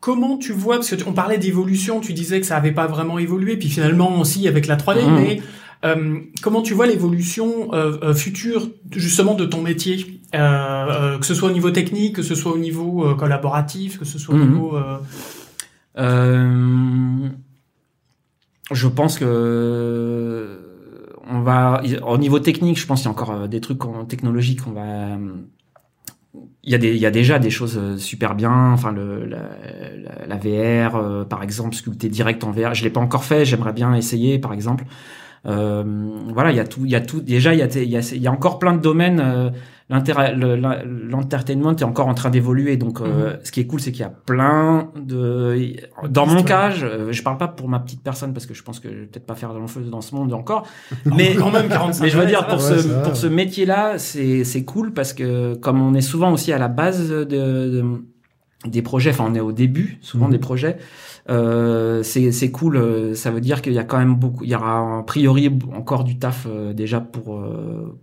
comment 0.00 0.36
tu 0.36 0.52
vois 0.52 0.76
parce 0.76 0.90
que 0.90 0.96
tu- 0.96 1.04
on 1.06 1.14
parlait 1.14 1.38
d'évolution, 1.38 2.00
tu 2.00 2.12
disais 2.12 2.40
que 2.40 2.46
ça 2.46 2.56
avait 2.58 2.72
pas 2.72 2.86
vraiment 2.86 3.18
évolué 3.18 3.56
puis 3.56 3.70
finalement 3.70 4.20
aussi 4.20 4.46
avec 4.46 4.66
la 4.66 4.76
3D 4.76 5.02
Mhm. 5.06 5.14
mais 5.16 5.40
euh, 5.86 6.18
comment 6.42 6.60
tu 6.60 6.74
vois 6.74 6.86
l'évolution 6.86 7.72
euh, 7.72 7.96
euh, 8.02 8.12
future 8.14 8.68
justement 8.94 9.34
de 9.34 9.46
ton 9.46 9.62
métier 9.62 10.20
euh, 10.34 10.38
euh, 10.38 11.18
que 11.18 11.24
ce 11.24 11.32
soit 11.34 11.48
au 11.48 11.52
niveau 11.52 11.70
technique, 11.70 12.16
que 12.16 12.22
ce 12.22 12.34
soit 12.34 12.52
au 12.52 12.58
niveau 12.58 13.06
euh, 13.06 13.14
collaboratif, 13.14 13.98
que 13.98 14.04
ce 14.04 14.18
soit 14.18 14.34
au 14.34 14.38
Mhm. 14.38 14.48
niveau 14.52 14.76
euh, 14.76 14.98
Euh, 15.96 17.28
je 18.70 18.88
pense 18.88 19.18
que 19.18 20.60
on 21.26 21.40
va 21.40 21.82
au 22.06 22.18
niveau 22.18 22.38
technique, 22.38 22.78
je 22.78 22.86
pense 22.86 23.00
qu'il 23.00 23.06
y 23.06 23.08
a 23.08 23.12
encore 23.12 23.30
euh, 23.30 23.46
des 23.46 23.60
trucs 23.60 23.80
technologiques 24.08 24.62
qu'on 24.62 24.72
va 24.72 25.16
il 26.64 26.72
y 26.72 26.74
a 26.74 26.78
des 26.78 26.94
il 26.94 27.00
y 27.00 27.06
a 27.06 27.10
déjà 27.10 27.38
des 27.38 27.50
choses 27.50 27.78
euh, 27.78 27.96
super 27.96 28.34
bien. 28.34 28.72
Enfin 28.72 28.92
le 28.92 29.26
la, 29.26 30.26
la, 30.26 30.36
VR 30.36 30.96
euh, 30.96 31.24
par 31.24 31.42
exemple 31.42 31.74
sculpter 31.74 32.08
direct 32.08 32.42
en 32.44 32.50
VR 32.50 32.74
je 32.74 32.84
l'ai 32.84 32.90
pas 32.90 33.00
encore 33.00 33.24
fait 33.24 33.44
j'aimerais 33.44 33.72
bien 33.72 33.94
essayer 33.94 34.38
par 34.38 34.52
exemple. 34.52 34.84
Euh, 35.46 35.84
voilà 36.32 36.52
il 36.52 36.56
y 36.56 36.60
a 36.60 36.64
tout 36.64 36.84
il 36.84 36.90
y 36.90 36.96
a 36.96 37.02
tout 37.02 37.20
déjà 37.20 37.52
il 37.52 37.58
y 37.58 37.62
a 37.62 37.66
il 37.66 37.90
y 37.90 37.96
a, 37.96 38.12
il 38.14 38.22
y 38.22 38.26
a 38.26 38.32
encore 38.32 38.58
plein 38.58 38.72
de 38.72 38.80
domaines 38.80 39.52
euh, 39.90 40.56
l'entertainment 41.10 41.76
est 41.76 41.82
encore 41.82 42.08
en 42.08 42.14
train 42.14 42.30
d'évoluer 42.30 42.76
donc 42.78 43.00
euh, 43.00 43.36
ce 43.44 43.52
qui 43.52 43.60
est 43.60 43.66
cool 43.66 43.80
c'est 43.80 43.92
qu'il 43.92 44.00
y 44.00 44.04
a 44.04 44.08
plein 44.10 44.88
de 44.96 45.76
dans 46.08 46.26
mon 46.26 46.42
cas 46.42 46.70
je, 46.70 47.12
je 47.12 47.22
parle 47.22 47.36
pas 47.36 47.48
pour 47.48 47.68
ma 47.68 47.78
petite 47.80 48.02
personne 48.02 48.32
parce 48.32 48.46
que 48.46 48.54
je 48.54 48.62
pense 48.62 48.80
que 48.80 48.88
je 48.90 48.94
vais 49.00 49.06
peut-être 49.06 49.26
pas 49.26 49.34
faire 49.34 49.52
long 49.52 49.66
feu 49.66 49.82
dans 49.82 50.00
ce 50.00 50.14
monde 50.14 50.32
encore 50.32 50.66
mais 51.04 51.34
quand 51.34 51.50
même 51.50 51.68
45 51.68 52.02
mais 52.02 52.08
je 52.10 52.18
veux 52.18 52.26
dire 52.26 52.40
ça 52.40 52.46
pour. 52.46 52.64
Ouais, 52.64 52.78
ce 52.78 53.02
pour 53.04 53.16
ce 53.16 53.26
métier-là, 53.26 53.98
c'est 53.98 54.44
c'est 54.44 54.64
cool 54.64 54.92
parce 54.94 55.12
que 55.12 55.54
comme 55.56 55.82
on 55.82 55.92
est 55.94 56.00
souvent 56.00 56.32
aussi 56.32 56.52
à 56.52 56.58
la 56.58 56.68
base 56.68 57.10
de, 57.10 57.24
de- 57.24 57.84
des 58.66 58.80
projets, 58.80 59.10
enfin 59.10 59.26
on 59.28 59.34
est 59.34 59.40
au 59.40 59.52
début 59.52 59.98
souvent 60.00 60.26
Mhm. 60.26 60.32
des 60.32 60.38
projets, 60.38 60.78
euh, 61.28 62.02
c'est 62.02 62.32
c'est 62.32 62.50
cool. 62.50 62.76
euh, 62.76 63.14
Ça 63.14 63.30
veut 63.30 63.42
dire 63.42 63.60
qu'il 63.60 63.74
y 63.74 63.78
a 63.78 63.84
quand 63.84 63.98
même 63.98 64.14
beaucoup, 64.14 64.44
il 64.44 64.50
y 64.50 64.54
aura 64.54 65.00
a 65.00 65.02
priori 65.02 65.50
encore 65.76 66.04
du 66.04 66.18
taf 66.18 66.46
euh, 66.48 66.72
déjà 66.72 67.00
pour 67.00 67.36
euh, 67.36 67.98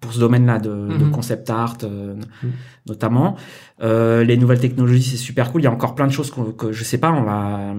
pour 0.00 0.12
ce 0.12 0.18
domaine-là 0.18 0.58
de, 0.58 0.70
de 0.70 1.04
Mhm. 1.04 1.10
concept 1.10 1.48
art 1.50 1.76
euh, 1.84 2.14
Mhm. 2.42 2.50
notamment. 2.88 3.36
Euh, 3.82 4.24
les 4.24 4.36
nouvelles 4.36 4.60
technologies, 4.60 5.02
c'est 5.02 5.16
super 5.16 5.52
cool. 5.52 5.60
Il 5.60 5.64
y 5.64 5.66
a 5.68 5.72
encore 5.72 5.94
plein 5.94 6.06
de 6.06 6.12
choses 6.12 6.30
qu'on- 6.30 6.52
que 6.52 6.72
je 6.72 6.84
sais 6.84 6.98
pas. 6.98 7.10
On 7.12 7.22
va 7.22 7.74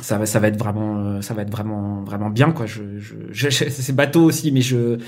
ça 0.00 0.16
va 0.18 0.24
ça 0.26 0.38
va 0.40 0.48
être 0.48 0.58
vraiment 0.58 0.98
euh, 0.98 1.20
ça 1.20 1.34
va 1.34 1.42
être 1.42 1.50
vraiment 1.50 2.02
vraiment 2.02 2.30
bien 2.30 2.50
quoi 2.52 2.64
je, 2.66 2.98
je, 2.98 3.14
je- 3.30 3.48
c'est 3.68 3.94
bateau 3.94 4.22
aussi 4.24 4.50
mais 4.50 4.62
je 4.62 4.98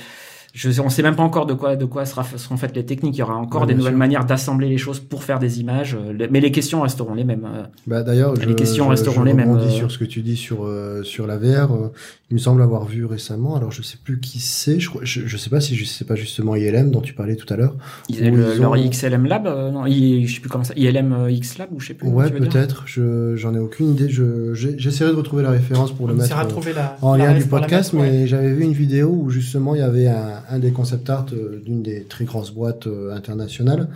je 0.55 0.81
on 0.81 0.89
sait 0.89 1.03
même 1.03 1.17
pas 1.17 1.23
encore 1.25 1.47
de 1.47 1.53
quoi 1.55 1.75
de 1.77 1.85
quoi 1.85 2.07
sera, 2.07 2.23
seront 2.25 2.57
faites 2.57 2.75
les 2.77 2.87
techniques 2.87 3.17
il 3.17 3.19
y 3.19 3.23
aura 3.23 3.35
encore 3.35 3.63
Ouais, 3.63 3.67
des 3.67 3.75
nouvelles 3.75 3.93
sûr. 3.93 3.99
manières 3.99 4.25
d'assembler 4.25 4.69
les 4.69 4.79
choses 4.79 5.01
pour 5.01 5.25
faire 5.25 5.39
des 5.41 5.61
images 5.61 5.97
euh, 6.01 6.27
mais 6.31 6.41
les 6.41 6.53
questions 6.53 6.81
resteront 6.83 7.15
les 7.15 7.25
mêmes 7.25 7.45
euh. 7.45 7.65
Bah, 7.89 8.03
d'ailleurs, 8.05 8.35
Les 8.35 8.43
je- 8.43 8.51
questions 8.53 8.85
je- 8.85 8.91
resteront 8.91 9.21
je 9.23 9.27
les 9.27 9.35
mêmes, 9.35 9.57
euh. 9.57 9.69
sur 9.69 9.91
ce 9.91 9.99
que 9.99 10.05
tu 10.05 10.23
dis 10.23 10.37
sur 10.37 10.65
euh, 10.65 11.03
sur 11.03 11.27
la 11.27 11.37
VR. 11.39 11.73
euh, 11.73 11.89
il 12.31 12.35
me 12.35 12.39
semble 12.41 12.63
avoir 12.63 12.85
vu 12.87 13.05
récemment. 13.05 13.55
Alors, 13.55 13.71
je 13.71 13.83
sais 13.83 13.99
plus 14.03 14.19
qui 14.19 14.41
c'est. 14.41 14.81
Je, 14.81 14.89
crois- 14.89 15.03
je, 15.05 15.21
je 15.27 15.37
sais 15.37 15.51
pas 15.51 15.61
si 15.61 15.77
je 15.77 15.85
sais 15.85 16.05
pas 16.07 16.15
justement 16.17 16.57
ILM 16.57 16.91
dont 16.91 17.03
tu 17.03 17.13
parlais 17.13 17.37
tout 17.37 17.53
à 17.53 17.57
l'heure. 17.57 17.75
Le- 18.09 18.17
ils 18.55 18.61
leur 18.61 18.73
ont- 18.73 18.75
IXLM 18.77 19.27
Lab 19.27 19.47
euh, 19.47 19.71
non 19.71 19.87
I- 19.87 20.27
je 20.27 20.35
sais 20.35 20.41
plus 20.41 20.49
comment 20.49 20.65
ça 20.65 20.73
ILM 20.77 21.13
euh, 21.13 21.31
X 21.31 21.59
Lab 21.59 21.69
ou 21.73 21.81
je 21.81 21.89
sais 21.89 21.95
plus 21.95 22.09
Ouais, 22.09 22.31
peut-être. 22.31 22.85
Je 22.87 23.37
j'en 23.37 23.55
ai 23.55 23.59
aucune 23.59 23.91
idée. 23.91 24.09
J'essaierai 24.09 25.11
de 25.13 25.17
retrouver 25.17 25.43
la 25.43 25.51
référence 25.51 25.93
pour 25.93 26.07
le 26.09 26.15
On 26.15 26.17
mettre. 26.17 26.37
euh, 26.37 26.73
la, 26.75 26.97
en 27.03 27.15
la 27.17 27.27
lien 27.33 27.39
du 27.39 27.45
podcast, 27.45 27.93
mettre, 27.93 28.05
ouais. 28.07 28.11
mais 28.21 28.27
j'avais 28.27 28.53
vu 28.53 28.65
une 28.65 28.73
vidéo 28.73 29.11
où 29.11 29.31
justement 29.31 29.75
il 29.75 29.81
y 29.81 29.85
avait 29.85 30.07
un, 30.09 30.43
un 30.51 30.59
des 30.59 30.73
concept 30.73 31.09
art 31.11 31.27
euh, 31.33 31.61
d'une 31.65 31.83
des 31.83 32.05
très 32.05 32.25
grosses 32.25 32.53
boîtes 32.53 32.87
euh, 32.87 33.15
internationales 33.15 33.89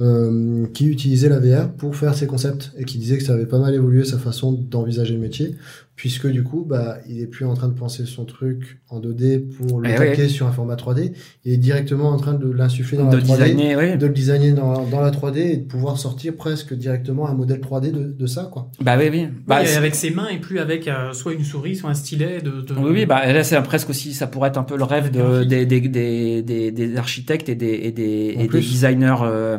euh, 0.00 0.66
qui 0.74 0.86
utilisait 0.86 1.28
la 1.28 1.38
VR 1.38 1.68
pour 1.70 1.96
faire 1.96 2.14
ses 2.14 2.26
concepts 2.26 2.72
et 2.76 2.84
qui 2.84 2.98
disait 2.98 3.18
que 3.18 3.24
ça 3.24 3.34
avait 3.34 3.46
pas 3.46 3.58
mal 3.58 3.74
évolué 3.74 4.04
sa 4.04 4.18
façon 4.18 4.52
d'envisager 4.52 5.14
le 5.14 5.20
métier 5.20 5.56
puisque 5.96 6.26
du 6.26 6.42
coup 6.42 6.64
bah 6.68 6.98
il 7.08 7.20
est 7.20 7.26
plus 7.26 7.46
en 7.46 7.54
train 7.54 7.68
de 7.68 7.74
penser 7.74 8.04
son 8.06 8.24
truc 8.26 8.80
en 8.90 9.00
2D 9.00 9.40
pour 9.48 9.80
le 9.80 9.88
Eh 9.90 9.94
calquer 9.96 10.28
sur 10.28 10.46
un 10.46 10.52
format 10.52 10.74
3D, 10.76 11.12
il 11.44 11.52
est 11.52 11.56
directement 11.56 12.10
en 12.10 12.18
train 12.18 12.34
de 12.34 12.50
l'insuffler 12.50 12.98
dans 12.98 13.08
de 13.08 13.16
la 13.16 13.22
3D 13.22 13.26
designer 13.38 13.76
ouais. 13.78 13.96
de 13.96 14.06
le 14.06 14.12
designer 14.12 14.54
dans, 14.54 14.86
dans 14.86 15.00
la 15.00 15.10
3D 15.10 15.38
et 15.38 15.56
de 15.56 15.64
pouvoir 15.64 15.98
sortir 15.98 16.34
presque 16.36 16.74
directement 16.74 17.28
un 17.28 17.34
modèle 17.34 17.60
3D 17.60 17.92
de, 17.92 18.04
de 18.12 18.26
ça 18.26 18.48
quoi. 18.52 18.70
bah 18.80 18.96
oui 18.98 19.08
oui 19.10 19.28
bah, 19.46 19.60
Oui, 19.62 19.70
avec 19.74 19.94
ses 19.94 20.10
mains 20.10 20.28
et 20.28 20.38
plus 20.38 20.58
avec 20.58 20.86
euh, 20.86 21.12
soit 21.14 21.32
une 21.32 21.44
souris, 21.44 21.76
soit 21.76 21.90
un 21.90 21.94
stylet. 21.94 22.40
De, 22.42 22.60
de... 22.60 22.74
Oui, 22.74 22.90
oui, 22.92 23.06
bah 23.06 23.32
là 23.32 23.42
c'est 23.42 23.60
presque 23.62 23.88
aussi, 23.90 24.12
ça 24.12 24.26
pourrait 24.26 24.50
être 24.50 24.58
un 24.58 24.64
peu 24.64 24.76
le 24.76 24.84
rêve 24.84 25.10
de, 25.10 25.44
des, 25.44 25.64
des, 25.64 25.80
des, 25.80 26.42
des, 26.42 26.70
des 26.70 26.96
architectes 26.96 27.48
et 27.48 27.54
des, 27.54 27.66
et 27.84 27.92
des, 27.92 28.34
En 28.36 28.40
et 28.40 28.42
des 28.42 28.48
plus. 28.48 28.60
designers 28.70 29.16
euh, 29.22 29.56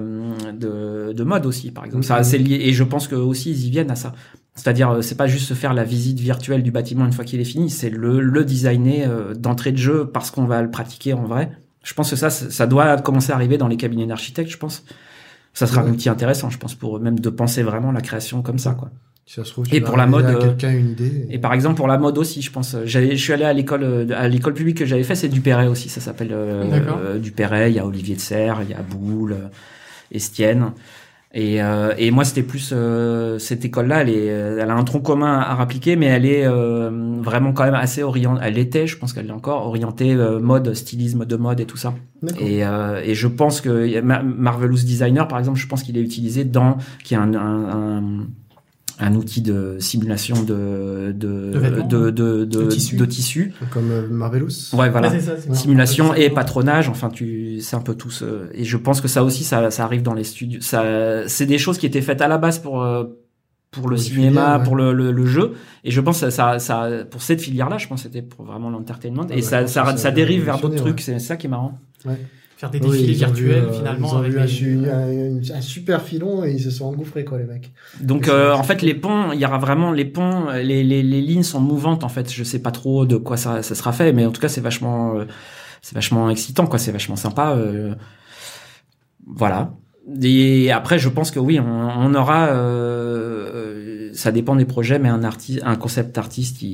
de, 0.53 1.13
de 1.13 1.23
mode 1.23 1.45
aussi, 1.45 1.71
par 1.71 1.85
exemple. 1.85 2.03
Ça, 2.05 2.21
c'est 2.23 2.37
lié, 2.37 2.59
et 2.61 2.73
je 2.73 2.83
pense 2.83 3.07
que 3.07 3.15
aussi 3.15 3.51
ils 3.51 3.65
y 3.65 3.69
viennent 3.71 3.91
à 3.91 3.95
ça. 3.95 4.13
C'est-à-dire, 4.57 4.89
euh, 4.89 5.01
c'est 5.01 5.15
pas 5.15 5.27
juste 5.27 5.47
se 5.47 5.53
faire 5.53 5.73
la 5.73 5.83
visite 5.85 6.19
virtuelle 6.19 6.63
du 6.63 6.71
bâtiment 6.71 7.05
une 7.05 7.13
fois 7.13 7.23
qu'il 7.23 7.39
est 7.39 7.45
fini, 7.45 7.69
c'est 7.69 7.89
le, 7.89 8.19
le 8.19 8.43
designer 8.43 9.07
euh, 9.09 9.33
d'entrée 9.33 9.71
de 9.71 9.77
jeu 9.77 10.09
parce 10.11 10.31
qu'on 10.31 10.45
va 10.45 10.61
le 10.61 10.69
pratiquer 10.71 11.13
en 11.13 11.23
vrai. 11.23 11.51
Je 11.83 11.93
pense 11.93 12.09
que 12.09 12.15
ça, 12.17 12.29
ça 12.29 12.67
doit 12.67 12.97
commencer 12.97 13.31
à 13.31 13.35
arriver 13.35 13.57
dans 13.57 13.67
les 13.69 13.77
cabinets 13.77 14.07
d'architectes, 14.07 14.49
je 14.51 14.57
pense. 14.57 14.83
Ça 15.53 15.67
sera 15.67 15.83
Ouais. 15.83 15.89
un 15.89 15.93
outil 15.93 16.09
intéressant, 16.09 16.49
je 16.49 16.57
pense, 16.57 16.75
pour 16.75 16.97
eux 16.97 16.99
même 16.99 17.19
de 17.19 17.29
penser 17.29 17.63
vraiment 17.63 17.91
la 17.91 18.01
création 18.01 18.41
comme 18.41 18.59
ça, 18.59 18.73
quoi. 18.73 18.89
Si 19.25 19.35
ça 19.35 19.43
se 19.43 19.51
trouve, 19.51 19.65
Et 19.67 19.71
tu 19.71 19.79
vas 19.81 19.85
pour 19.87 19.97
la 19.97 20.07
mode, 20.07 20.25
euh, 20.25 20.39
quelqu'un 20.39 20.71
une 20.71 20.91
idée. 20.91 21.27
Et 21.29 21.37
par 21.37 21.53
exemple 21.53 21.75
pour 21.75 21.87
la 21.87 21.97
mode 21.97 22.17
aussi, 22.17 22.41
je 22.41 22.49
pense. 22.51 22.75
J'avais, 22.85 23.11
je 23.17 23.21
suis 23.21 23.33
allé 23.33 23.43
à 23.43 23.51
l'école, 23.53 24.07
à 24.15 24.27
l'école 24.27 24.53
publique 24.53 24.77
que 24.77 24.85
j'avais 24.85 25.03
fait, 25.03 25.15
c'est 25.15 25.27
Dupéret 25.27 25.67
aussi. 25.67 25.89
Ça 25.89 25.99
s'appelle 26.01 26.29
euh, 26.31 27.19
Dupéret. 27.19 27.71
Il 27.71 27.75
y 27.75 27.79
a 27.79 27.85
Olivier 27.85 28.15
de 28.15 28.21
Serre, 28.21 28.59
il 28.63 28.69
y 28.69 28.73
a 28.73 28.81
Boulle, 28.81 29.33
euh, 29.33 29.47
Estienne. 30.11 30.71
Et, 31.39 31.61
euh, 31.61 31.93
et 31.99 32.09
moi 32.09 32.23
c'était 32.25 32.41
plus 32.41 32.71
euh, 32.73 33.37
cette 33.37 33.63
école-là, 33.63 34.01
elle, 34.01 34.09
est, 34.09 34.31
euh, 34.31 34.57
elle 34.59 34.71
a 34.71 34.73
un 34.73 34.83
tronc 34.83 35.01
commun 35.01 35.37
à 35.37 35.53
rappliquer, 35.53 35.95
mais 35.95 36.07
elle 36.07 36.25
est 36.25 36.47
euh, 36.47 36.89
vraiment 37.21 37.53
quand 37.53 37.63
même 37.63 37.75
assez 37.75 38.01
orientée. 38.01 38.41
Elle 38.43 38.57
était, 38.57 38.87
je 38.87 38.97
pense 38.97 39.13
qu'elle 39.13 39.27
est 39.27 39.31
encore 39.31 39.67
orientée 39.67 40.13
euh, 40.15 40.39
mode, 40.39 40.73
stylisme 40.73 41.25
de 41.25 41.35
mode 41.35 41.59
et 41.59 41.65
tout 41.65 41.77
ça. 41.77 41.93
Et, 42.39 42.65
euh, 42.65 43.01
et 43.03 43.13
je 43.13 43.27
pense 43.27 43.61
que 43.61 44.01
Ma- 44.01 44.23
Marvelous 44.23 44.77
Designer, 44.83 45.27
par 45.27 45.37
exemple, 45.37 45.59
je 45.59 45.67
pense 45.67 45.83
qu'il 45.83 45.95
est 45.99 46.01
utilisé 46.01 46.43
dans, 46.43 46.77
qui 47.03 47.13
est 47.13 47.17
un, 47.17 47.31
un, 47.35 47.69
un, 47.69 48.03
un 48.99 49.15
outil 49.15 49.41
de 49.41 49.77
simulation 49.79 50.41
de 50.43 51.13
de 51.15 51.51
De 51.51 51.59
de, 51.59 52.09
de, 52.09 52.09
de, 52.09 52.45
De 52.45 52.65
tissu. 52.67 52.95
de 52.95 53.05
tissu. 53.05 53.53
Comme 53.71 53.91
euh, 53.91 54.07
Marvelous. 54.09 54.73
Ouais, 54.73 54.89
voilà. 54.89 55.09
Ouais, 55.09 55.19
ça. 55.19 55.33
Simulation 55.53 56.09
Ouais, 56.11 56.23
et 56.23 56.29
patronage, 56.29 56.89
enfin 56.89 57.09
tu, 57.09 57.59
c'est 57.61 57.75
un 57.75 57.81
peu 57.81 57.95
tout 57.95 58.09
ce, 58.11 58.49
et 58.53 58.63
je 58.63 58.77
pense 58.77 59.01
que 59.01 59.07
ça 59.07 59.23
aussi, 59.23 59.43
ça, 59.43 59.69
ça 59.71 59.83
arrive 59.83 60.01
dans 60.01 60.13
les 60.13 60.23
studios. 60.23 60.61
Ça, 60.61 61.27
c'est 61.27 61.45
des 61.45 61.57
choses 61.57 61.77
qui 61.77 61.85
étaient 61.85 62.01
faites 62.01 62.21
à 62.21 62.27
la 62.27 62.37
base 62.37 62.59
pour 62.59 62.81
euh, 62.83 63.03
pour 63.69 63.89
le 63.89 63.97
cinéma, 63.97 64.57
ouais. 64.57 64.63
pour 64.63 64.75
le, 64.75 64.93
le, 64.93 65.11
le 65.11 65.25
jeu, 65.25 65.53
et 65.83 65.91
je 65.91 65.99
pense 66.01 66.21
que 66.21 66.29
ça, 66.29 66.57
ça, 66.57 66.87
pour 67.11 67.21
cette 67.21 67.41
filière-là, 67.41 67.77
je 67.77 67.87
pense 67.87 68.01
que 68.01 68.07
c'était 68.07 68.21
pour 68.21 68.45
vraiment 68.45 68.69
l'entertainment, 68.69 69.27
Ah 69.29 69.33
et 69.33 69.41
bah, 69.41 69.67
ça, 69.67 69.67
ça, 69.67 69.97
ça, 69.97 70.11
dérive 70.11 70.45
vers 70.45 70.59
d'autres 70.59 70.77
trucs. 70.77 71.01
C'est 71.01 71.19
ça 71.19 71.35
qui 71.35 71.47
est 71.47 71.49
marrant. 71.49 71.77
Faire 72.57 72.71
des 72.71 72.79
Oui, 72.79 72.89
défilés 72.89 73.13
ils 73.13 73.23
ont 73.23 73.31
vu, 73.31 73.45
virtuels 73.45 73.63
euh, 73.65 73.71
finalement. 73.71 74.07
Ils 74.09 74.15
ont 74.15 74.17
avec 74.17 74.31
vu 74.31 74.89
un, 74.89 75.61
super 75.61 76.01
filon 76.01 76.43
et 76.43 76.51
ils 76.53 76.59
se 76.61 76.71
sont 76.71 76.85
engouffrés, 76.85 77.23
quoi, 77.23 77.37
les 77.37 77.45
mecs. 77.45 77.71
Donc 78.01 78.27
euh, 78.27 78.51
en 78.53 78.63
fait 78.63 78.81
les 78.81 78.95
ponts, 78.95 79.31
il 79.31 79.39
y 79.39 79.45
aura 79.45 79.59
vraiment 79.59 79.91
les 79.91 80.05
ponts, 80.05 80.49
les, 80.51 80.83
les, 80.83 81.03
les 81.03 81.21
lignes 81.21 81.43
sont 81.43 81.59
mouvantes 81.61 82.03
en 82.03 82.09
fait. 82.09 82.31
Je 82.33 82.43
sais 82.43 82.59
pas 82.59 82.71
trop 82.71 83.05
de 83.05 83.17
quoi 83.17 83.37
ça, 83.37 83.61
ça 83.61 83.75
sera 83.75 83.91
fait, 83.93 84.11
mais 84.11 84.25
en 84.25 84.31
tout 84.31 84.41
cas 84.41 84.49
c'est 84.49 84.61
vachement, 84.61 85.15
euh, 85.17 85.25
c'est 85.81 85.93
vachement 85.95 86.29
excitant 86.31 86.65
quoi, 86.67 86.79
c'est 86.79 86.91
vachement 86.91 87.15
sympa. 87.15 87.53
euh, 87.55 87.93
voilà. 89.25 89.73
Et 90.21 90.71
après 90.71 90.99
je 90.99 91.09
pense 91.09 91.31
que 91.31 91.39
oui, 91.39 91.59
on, 91.59 91.65
on 91.65 92.13
aura, 92.15 92.47
euh, 92.47 94.09
euh, 94.09 94.09
ça 94.13 94.31
dépend 94.31 94.55
des 94.55 94.65
projets, 94.65 94.99
mais 94.99 95.09
un 95.09 95.23
artiste, 95.23 95.59
un 95.65 95.75
concept 95.75 96.17
artiste, 96.17 96.61
il, 96.61 96.69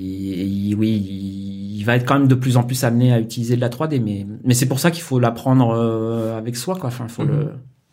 il- 0.69 0.75
oui, 0.75 0.89
il, 0.91 1.42
il 1.83 1.85
va 1.85 1.97
être 1.97 2.05
quand 2.05 2.17
même 2.17 2.29
de 2.29 2.35
plus 2.35 2.55
en 2.55 2.63
plus 2.63 2.81
amené 2.85 3.11
à 3.11 3.19
utiliser 3.19 3.57
de 3.57 3.61
la 3.61 3.67
3D, 3.67 4.01
mais 4.01 4.25
mais 4.45 4.53
c'est 4.53 4.67
pour 4.67 4.79
ça 4.79 4.89
qu'il 4.89 5.03
faut 5.03 5.19
l'apprendre 5.19 5.71
euh, 5.75 6.37
avec 6.37 6.55
soi 6.55 6.75
quoi. 6.75 6.87
Enfin, 6.87 7.09
faut 7.09 7.23
Mhm. 7.23 7.29
le, 7.31 7.47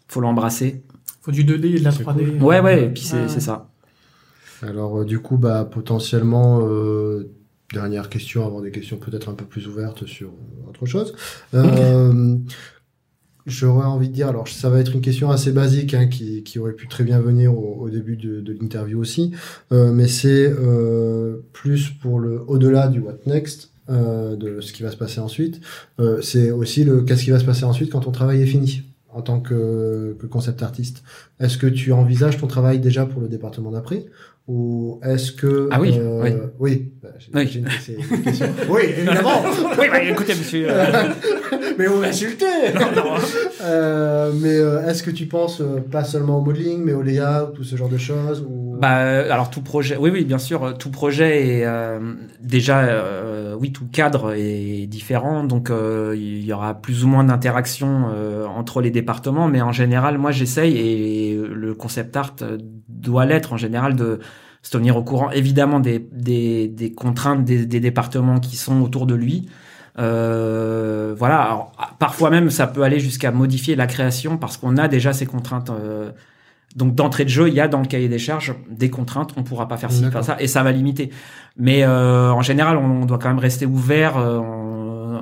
faut 0.06 0.20
l'embrasser. 0.20 0.84
Faut 1.22 1.32
du 1.32 1.42
2D 1.44 1.74
et 1.74 1.78
de 1.80 1.84
la 1.84 1.90
C'est 1.90 2.04
3D. 2.04 2.24
cool. 2.38 2.42
Ouais 2.44 2.60
ouais, 2.60 2.84
et 2.84 2.88
puis 2.90 3.02
c'est 3.02 3.28
ça. 3.40 3.68
Alors, 4.62 5.00
euh, 5.00 5.04
du 5.04 5.18
coup, 5.18 5.38
bah, 5.38 5.64
potentiellement, 5.68 6.60
euh, 6.62 7.30
dernière 7.72 8.08
question, 8.10 8.46
avant 8.46 8.60
des 8.60 8.70
questions 8.70 8.96
peut-être 8.98 9.28
un 9.28 9.34
peu 9.34 9.44
plus 9.44 9.66
ouvertes 9.66 10.06
sur 10.06 10.30
autre 10.68 10.86
chose. 10.86 11.14
Euh, 11.54 12.36
J'aurais 13.46 13.86
envie 13.86 14.10
de 14.10 14.14
dire, 14.14 14.28
alors 14.28 14.46
ça 14.48 14.68
va 14.68 14.78
être 14.80 14.94
une 14.94 15.00
question 15.00 15.30
assez 15.30 15.50
basique, 15.50 15.94
hein, 15.94 16.08
qui, 16.08 16.42
qui 16.42 16.58
aurait 16.58 16.74
pu 16.74 16.88
très 16.88 17.04
bien 17.04 17.20
venir 17.20 17.56
au, 17.56 17.78
au 17.80 17.88
début 17.88 18.16
de, 18.16 18.40
de 18.42 18.52
l'interview 18.52 19.00
aussi, 19.00 19.32
euh, 19.72 19.92
mais 19.92 20.08
c'est 20.08 20.46
euh, 20.46 21.38
plus 21.54 21.88
pour 21.88 22.20
le 22.20 22.42
au-delà 22.46 22.88
du 22.88 23.00
what 23.00 23.14
next, 23.26 23.69
euh, 23.90 24.36
de 24.36 24.60
ce 24.60 24.72
qui 24.72 24.82
va 24.82 24.90
se 24.90 24.96
passer 24.96 25.20
ensuite. 25.20 25.60
Euh, 25.98 26.20
c'est 26.22 26.50
aussi 26.50 26.84
le 26.84 27.02
qu'est-ce 27.02 27.24
qui 27.24 27.30
va 27.30 27.38
se 27.38 27.44
passer 27.44 27.64
ensuite 27.64 27.90
quand 27.90 28.00
ton 28.00 28.12
travail 28.12 28.42
est 28.42 28.46
fini 28.46 28.84
en 29.12 29.22
tant 29.22 29.40
que, 29.40 30.16
que 30.20 30.26
concept 30.26 30.62
artiste? 30.62 31.02
Est-ce 31.40 31.58
que 31.58 31.66
tu 31.66 31.92
envisages 31.92 32.38
ton 32.38 32.46
travail 32.46 32.78
déjà 32.78 33.06
pour 33.06 33.20
le 33.20 33.28
département 33.28 33.70
d'après? 33.72 34.06
Ou 34.48 34.98
est-ce 35.04 35.32
que 35.32 35.68
Ah 35.70 35.80
oui, 35.80 35.94
euh, 35.96 36.20
oui. 36.22 36.30
oui, 36.58 36.92
bah, 37.02 37.10
que 37.44 37.50
c'est 37.50 37.58
une 37.58 37.66
question. 37.66 37.94
oui, 38.68 38.82
évidemment. 38.88 39.42
oui, 39.78 39.86
bah, 39.90 40.02
écoutez, 40.02 40.34
monsieur. 40.34 40.66
euh, 40.68 41.08
mais 41.78 41.86
on 41.88 41.98
m'insultait. 41.98 42.72
Euh, 43.62 44.32
mais 44.34 44.56
euh, 44.56 44.88
est-ce 44.88 45.02
que 45.02 45.10
tu 45.10 45.26
penses 45.26 45.60
euh, 45.60 45.80
pas 45.80 46.04
seulement 46.04 46.38
au 46.38 46.40
modeling, 46.40 46.82
mais 46.82 46.92
au 46.92 47.02
layout, 47.02 47.52
tout 47.54 47.64
ce 47.64 47.76
genre 47.76 47.88
de 47.88 47.98
choses 47.98 48.44
ou... 48.48 48.59
bah, 48.80 49.00
euh, 49.00 49.30
alors 49.30 49.50
tout 49.50 49.60
projet, 49.60 49.98
oui, 49.98 50.08
oui, 50.10 50.24
bien 50.24 50.38
sûr, 50.38 50.78
tout 50.78 50.90
projet 50.90 51.58
est 51.58 51.66
euh, 51.66 52.14
déjà, 52.40 52.78
euh, 52.80 53.54
oui, 53.60 53.72
tout 53.72 53.86
cadre 53.86 54.32
est 54.32 54.86
différent, 54.86 55.44
donc 55.44 55.68
euh, 55.68 56.14
il 56.16 56.42
y 56.42 56.52
aura 56.54 56.72
plus 56.72 57.04
ou 57.04 57.08
moins 57.08 57.22
d'interaction 57.22 58.08
euh, 58.10 58.46
entre 58.46 58.80
les 58.80 58.90
départements, 58.90 59.48
mais 59.48 59.60
en 59.60 59.72
général, 59.72 60.16
moi, 60.16 60.30
j'essaye 60.30 60.78
et 60.78 61.36
le 61.36 61.74
concept 61.74 62.16
art 62.16 62.34
doit 62.88 63.26
l'être 63.26 63.52
en 63.52 63.58
général 63.58 63.96
de 63.96 64.20
se 64.62 64.70
tenir 64.70 64.96
au 64.96 65.04
courant, 65.04 65.30
évidemment, 65.30 65.78
des, 65.78 65.98
des, 65.98 66.94
contraintes 66.96 67.44
des, 67.44 67.66
des 67.66 67.80
départements 67.80 68.40
qui 68.40 68.56
sont 68.56 68.80
autour 68.80 69.04
de 69.04 69.14
lui. 69.14 69.50
Voilà. 69.96 71.42
Alors, 71.42 71.72
parfois 71.98 72.30
même, 72.30 72.48
ça 72.48 72.66
peut 72.66 72.82
aller 72.82 72.98
jusqu'à 72.98 73.30
modifier 73.30 73.76
la 73.76 73.86
création 73.86 74.38
parce 74.38 74.56
qu'on 74.56 74.78
a 74.78 74.88
déjà 74.88 75.12
ces 75.12 75.26
contraintes. 75.26 75.70
Euh, 76.72 76.78
donc 76.78 76.94
d'entrée 76.94 77.24
de 77.24 77.30
jeu, 77.30 77.48
il 77.48 77.54
y 77.54 77.60
a 77.60 77.68
dans 77.68 77.80
le 77.80 77.86
cahier 77.86 78.08
des 78.08 78.18
charges 78.18 78.54
des 78.70 78.90
contraintes. 78.90 79.32
On 79.36 79.42
pourra 79.42 79.68
pas 79.68 79.76
faire 79.76 79.90
ci, 79.90 80.04
faire 80.10 80.24
ça, 80.24 80.36
et 80.40 80.46
ça 80.46 80.62
va 80.62 80.72
limiter. 80.72 81.10
Mais 81.56 81.82
euh, 81.82 82.30
en 82.32 82.42
général, 82.42 82.76
on, 82.76 83.04
doit 83.04 83.18
quand 83.18 83.28
même 83.28 83.38
rester 83.38 83.66
ouvert 83.66 84.16
euh, 84.16 84.40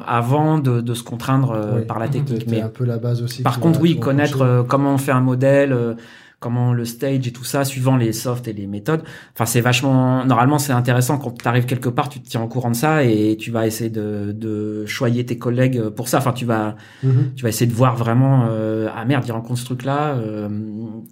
avant 0.07 0.59
de, 0.59 0.81
de 0.81 0.95
se 0.95 1.03
contraindre 1.03 1.53
euh, 1.53 1.73
Oui. 1.77 1.85
par 1.87 1.99
la 1.99 2.09
technique. 2.09 2.47
Mais 2.49 2.61
un 2.61 2.69
peu 2.69 2.85
la 2.85 2.99
base 2.99 3.23
aussi. 3.23 3.43
par 3.43 3.61
contre, 3.61 3.81
oui, 3.81 3.99
connaître 3.99 4.43
euh, 4.43 4.63
comment 4.63 4.95
on 4.95 4.99
fait 4.99 5.13
un 5.13 5.21
modèle, 5.21 5.73
euh, 5.73 5.95
comment 6.41 6.73
le 6.73 6.85
stage 6.85 7.27
et 7.27 7.33
tout 7.33 7.45
ça, 7.45 7.65
suivant 7.65 7.97
les 7.97 8.13
softs 8.13 8.47
et 8.47 8.53
les 8.53 8.67
méthodes. 8.67 9.03
Enfin, 9.35 9.45
c'est 9.45 9.61
vachement. 9.61 10.25
Normalement, 10.25 10.59
c'est 10.59 10.73
intéressant 10.73 11.19
quand 11.19 11.37
tu 11.43 11.49
arrives 11.49 11.67
quelque 11.67 11.89
part, 11.89 12.09
tu 12.09 12.21
te 12.21 12.29
tiens 12.29 12.43
au 12.43 12.47
courant 12.49 12.71
de 12.71 12.77
ça 12.77 13.03
et 13.05 13.37
tu 13.39 13.51
vas 13.51 13.67
essayer 13.67 13.91
de, 13.91 14.33
de 14.33 14.87
choyer 14.87 15.27
tes 15.27 15.37
collègues 15.39 15.89
pour 15.91 16.07
ça. 16.09 16.19
Enfin, 16.19 16.33
tu 16.33 16.45
vas, 16.45 16.77
Mhm. 17.03 17.33
tu 17.35 17.43
vas 17.43 17.49
essayer 17.49 17.67
de 17.71 17.75
voir 17.77 17.97
vraiment. 17.97 18.47
Euh, 18.51 18.89
ah 18.95 19.05
merde, 19.05 19.25
il 19.27 19.33
rencontre 19.33 19.59
ce 19.61 19.65
truc-là. 19.65 20.15
Euh, 20.17 20.49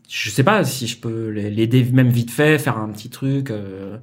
je 0.09 0.31
sais 0.31 0.45
pas 0.45 0.63
si 0.65 0.87
je 0.87 0.99
peux 0.99 1.29
l'aider 1.31 1.85
même 1.93 2.09
vite 2.11 2.31
fait, 2.31 2.59
faire 2.59 2.79
un 2.79 2.89
petit 2.91 3.11
truc. 3.11 3.51
euh, 3.51 3.97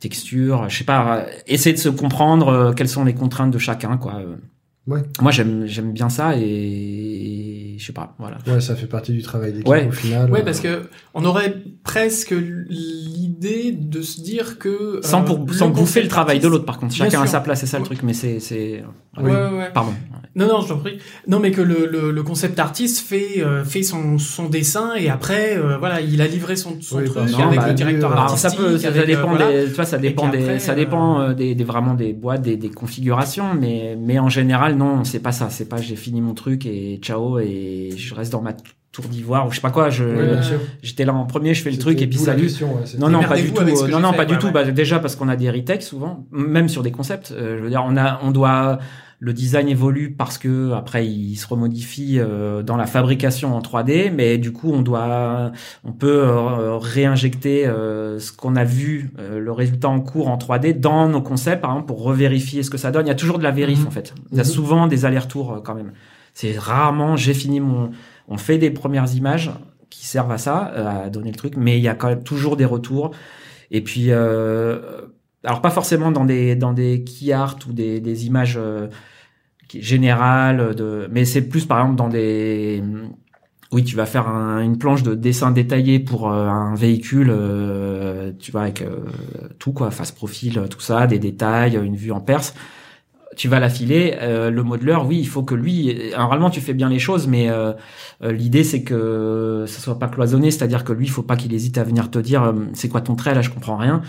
texture, 0.00 0.68
je 0.68 0.78
sais 0.78 0.84
pas, 0.84 1.26
essayer 1.48 1.72
de 1.74 1.80
se 1.80 1.88
comprendre 1.88 2.72
quelles 2.76 2.88
sont 2.88 3.04
les 3.04 3.14
contraintes 3.14 3.50
de 3.50 3.58
chacun, 3.58 3.96
quoi. 3.96 4.22
Ouais. 4.86 5.00
Moi, 5.20 5.32
j'aime 5.32 5.66
j'aime 5.66 5.92
bien 5.92 6.08
ça 6.08 6.36
et 6.36 7.57
je 7.78 7.86
sais 7.86 7.92
pas, 7.92 8.14
voilà. 8.18 8.38
Ouais, 8.46 8.60
ça 8.60 8.74
fait 8.76 8.86
partie 8.86 9.12
du 9.12 9.22
travail 9.22 9.52
d'équipe 9.52 9.68
Ouais. 9.68 9.86
au 9.86 9.92
final. 9.92 10.30
Ouais, 10.30 10.40
euh, 10.40 10.44
parce 10.44 10.60
que 10.60 10.88
on 11.14 11.24
aurait 11.24 11.54
presque 11.84 12.30
l'idée 12.32 13.27
de 13.40 14.02
se 14.02 14.20
dire 14.20 14.58
que 14.58 15.00
Sans, 15.02 15.20
euh, 15.22 15.24
pour, 15.24 15.44
le 15.46 15.52
sans 15.52 15.68
bouffer 15.68 16.02
le 16.02 16.08
travail 16.08 16.40
de 16.40 16.48
l'autre, 16.48 16.64
par 16.64 16.78
contre. 16.78 16.94
Chacun 16.94 17.22
a 17.22 17.26
sa 17.26 17.40
place, 17.40 17.60
c'est 17.60 17.66
ça 17.66 17.78
le 17.78 17.82
Ouais. 17.82 17.86
truc, 17.86 18.02
mais 18.02 18.12
c'est, 18.12 18.40
c'est, 18.40 18.82
Ouais, 19.16 19.24
ouais, 19.24 19.30
ouais. 19.58 19.70
pardon. 19.72 19.92
Non, 20.34 20.46
non, 20.46 20.60
je 20.60 20.68
t'en 20.68 20.78
prie. 20.78 20.98
Non, 21.26 21.40
mais 21.40 21.50
que 21.50 21.60
le, 21.60 21.86
le, 21.90 22.12
le 22.12 22.22
concept 22.22 22.58
artiste 22.60 23.00
fait 23.06 23.40
euh, 23.42 23.64
fait 23.64 23.82
son, 23.82 24.18
son 24.18 24.48
dessin 24.48 24.94
et 24.96 25.08
après, 25.08 25.56
euh, 25.56 25.76
voilà, 25.78 26.00
il 26.00 26.20
a 26.20 26.26
livré 26.28 26.54
son, 26.54 26.80
son 26.80 26.98
Oui, 26.98 27.04
truc 27.04 27.16
non, 27.32 27.46
avec 27.48 27.58
bah, 27.58 27.68
le 27.68 27.74
directeur 27.74 28.12
euh, 28.12 28.16
artistique. 28.16 28.50
ça 28.50 28.56
peut, 28.56 28.76
ça, 28.78 28.82
ça 28.82 28.88
avec, 28.88 29.02
euh, 29.02 29.06
dépend 29.06 29.28
voilà. 29.30 29.50
des, 29.52 29.64
tu 29.66 29.72
vois, 29.74 29.84
ça 29.84 29.98
dépend 29.98 30.28
des, 30.28 30.58
ça 30.60 30.72
euh, 30.72 30.74
dépend 30.76 31.20
euh, 31.20 31.34
des, 31.34 31.54
des 31.56 31.64
vraiment 31.64 31.94
des 31.94 32.12
boîtes, 32.12 32.42
des, 32.42 32.56
des 32.56 32.70
configurations, 32.70 33.54
mais, 33.54 33.96
mais 34.00 34.18
en 34.20 34.28
général, 34.28 34.76
non, 34.76 35.02
c'est 35.04 35.20
pas 35.20 35.32
ça. 35.32 35.48
C'est 35.50 35.68
pas 35.68 35.78
j'ai 35.78 35.96
fini 35.96 36.20
mon 36.20 36.34
truc 36.34 36.66
et 36.66 36.98
ciao 37.02 37.38
et 37.40 37.90
je 37.96 38.14
reste 38.14 38.30
dans 38.32 38.42
ma 38.42 38.52
tour 39.00 39.08
d'ivoire 39.10 39.46
ou 39.46 39.50
je 39.50 39.56
sais 39.56 39.60
pas 39.62 39.70
quoi. 39.70 39.88
J'étais 40.82 41.04
là 41.04 41.14
en 41.14 41.24
premier, 41.24 41.54
je 41.54 41.62
fais 41.62 41.70
le 41.70 41.78
truc 41.78 42.00
et 42.02 42.06
puis 42.06 42.18
salut. 42.18 42.42
question, 42.44 42.74
ouais, 42.74 42.82
c'était- 42.84 42.98
Non, 42.98 43.08
non, 43.08 43.22
pas 43.22 43.36
du 43.36 43.52
tout. 43.52 43.62
Non, 43.88 44.00
non, 44.00 44.10
fait, 44.12 44.16
pas 44.16 44.24
du 44.24 44.38
tout. 44.38 44.46
ouais. 44.46 44.52
Bah, 44.52 44.64
déjà 44.64 44.98
parce 44.98 45.16
qu'on 45.16 45.28
a 45.28 45.36
des 45.36 45.50
retakes 45.50 45.82
souvent, 45.82 46.26
même 46.32 46.68
sur 46.68 46.82
des 46.82 46.90
concepts. 46.92 47.32
Euh, 47.32 47.58
je 47.58 47.62
veux 47.62 47.70
dire, 47.70 47.84
on 47.86 47.96
a, 47.96 48.20
on 48.24 48.30
doit, 48.30 48.78
le 49.20 49.32
design 49.32 49.68
évolue 49.68 50.12
parce 50.16 50.38
que 50.38 50.72
après 50.72 51.04
il 51.04 51.34
se 51.36 51.46
remodifie 51.48 52.18
euh, 52.20 52.62
dans 52.62 52.76
la 52.76 52.86
fabrication 52.86 53.56
en 53.56 53.60
3D, 53.60 54.12
mais 54.14 54.38
du 54.38 54.52
coup 54.52 54.70
on 54.72 54.80
doit, 54.80 55.50
on 55.84 55.90
peut 55.92 56.22
euh, 56.24 56.76
réinjecter 56.78 57.66
euh, 57.66 58.20
ce 58.20 58.30
qu'on 58.32 58.54
a 58.54 58.62
vu, 58.62 59.10
euh, 59.18 59.40
le 59.40 59.50
résultat 59.52 59.88
en 59.88 60.00
cours 60.00 60.28
en 60.28 60.36
3D 60.38 60.72
dans 60.78 61.08
nos 61.08 61.20
concepts, 61.20 61.60
par 61.62 61.70
exemple, 61.72 61.88
pour 61.88 62.02
revérifier 62.02 62.62
ce 62.62 62.70
que 62.70 62.78
ça 62.78 62.90
donne. 62.92 63.06
Il 63.06 63.08
y 63.08 63.12
a 63.12 63.16
toujours 63.16 63.38
de 63.38 63.42
la 63.44 63.50
vérif 63.50 63.80
Mhm. 63.80 63.86
en 63.88 63.90
fait. 63.90 64.14
Il 64.30 64.36
y 64.38 64.40
a 64.40 64.44
Mhm. 64.44 64.48
souvent 64.48 64.86
des 64.86 65.04
allers-retours 65.04 65.52
euh, 65.52 65.60
quand 65.64 65.74
même. 65.74 65.90
C'est 66.34 66.56
rarement, 66.56 67.16
j'ai 67.16 67.34
fini 67.34 67.58
mon, 67.58 67.90
on 68.28 68.36
fait 68.38 68.58
des 68.58 68.70
premières 68.70 69.12
images 69.14 69.50
qui 69.90 70.06
servent 70.06 70.32
à 70.32 70.38
ça, 70.38 70.72
euh, 70.76 71.06
à 71.06 71.10
donner 71.10 71.30
le 71.30 71.36
truc, 71.36 71.54
mais 71.56 71.78
il 71.78 71.82
y 71.82 71.88
a 71.88 71.94
quand 71.94 72.08
même 72.08 72.22
toujours 72.22 72.56
des 72.56 72.64
retours. 72.64 73.12
Et 73.70 73.82
puis, 73.82 74.06
euh, 74.10 74.80
alors 75.44 75.60
pas 75.62 75.70
forcément 75.70 76.10
dans 76.10 76.24
des 76.24 76.56
dans 76.56 76.72
des 76.72 77.04
key 77.04 77.32
art 77.32 77.58
ou 77.68 77.72
des, 77.72 78.26
images 78.26 78.56
euh, 78.58 78.88
générales, 79.74 80.74
de, 80.74 81.08
mais 81.10 81.24
c'est 81.24 81.42
plus 81.42 81.66
par 81.66 81.78
exemple 81.80 81.96
dans 81.96 82.08
des 82.08 82.82
oui, 83.72 83.84
tu 83.84 83.96
vas 83.96 84.06
faire 84.06 84.28
un- 84.28 84.60
une 84.62 84.78
planche 84.78 85.02
de 85.02 85.14
dessin 85.14 85.50
détaillé 85.50 85.98
pour 86.00 86.30
un 86.32 86.74
véhicule, 86.74 87.30
tu 88.38 88.50
vois, 88.50 88.62
avec 88.62 88.82
tout 89.58 89.72
quoi, 89.72 89.90
face 89.90 90.10
profil, 90.10 90.62
tout 90.70 90.80
ça, 90.80 91.06
des 91.06 91.18
détails, 91.18 91.76
une 91.76 91.96
vue 91.96 92.12
en 92.12 92.20
perse. 92.20 92.54
Tu 93.36 93.48
vas 93.48 93.60
l'affiler. 93.60 94.16
Euh, 94.20 94.50
le 94.50 94.62
modeleur, 94.62 95.06
oui, 95.06 95.18
il 95.18 95.28
faut 95.28 95.42
que 95.42 95.54
lui. 95.54 96.10
Normalement, 96.16 96.50
tu 96.50 96.60
fais 96.60 96.74
bien 96.74 96.88
les 96.88 96.98
choses, 96.98 97.26
mais 97.26 97.50
euh, 97.50 97.72
euh, 98.22 98.32
l'idée 98.32 98.64
c'est 98.64 98.82
que 98.82 99.64
ça 99.66 99.80
soit 99.80 99.98
pas 99.98 100.08
cloisonné, 100.08 100.50
c'est-à-dire 100.50 100.84
que 100.84 100.92
lui, 100.92 101.06
il 101.06 101.10
faut 101.10 101.22
pas 101.22 101.36
qu'il 101.36 101.52
hésite 101.54 101.78
à 101.78 101.84
venir 101.84 102.10
te 102.10 102.18
dire, 102.18 102.42
euh, 102.42 102.52
c'est 102.72 102.88
quoi 102.88 103.00
ton 103.00 103.16
trait 103.16 103.34
là, 103.34 103.42
je 103.42 103.50
comprends 103.50 103.76
rien. 103.76 104.02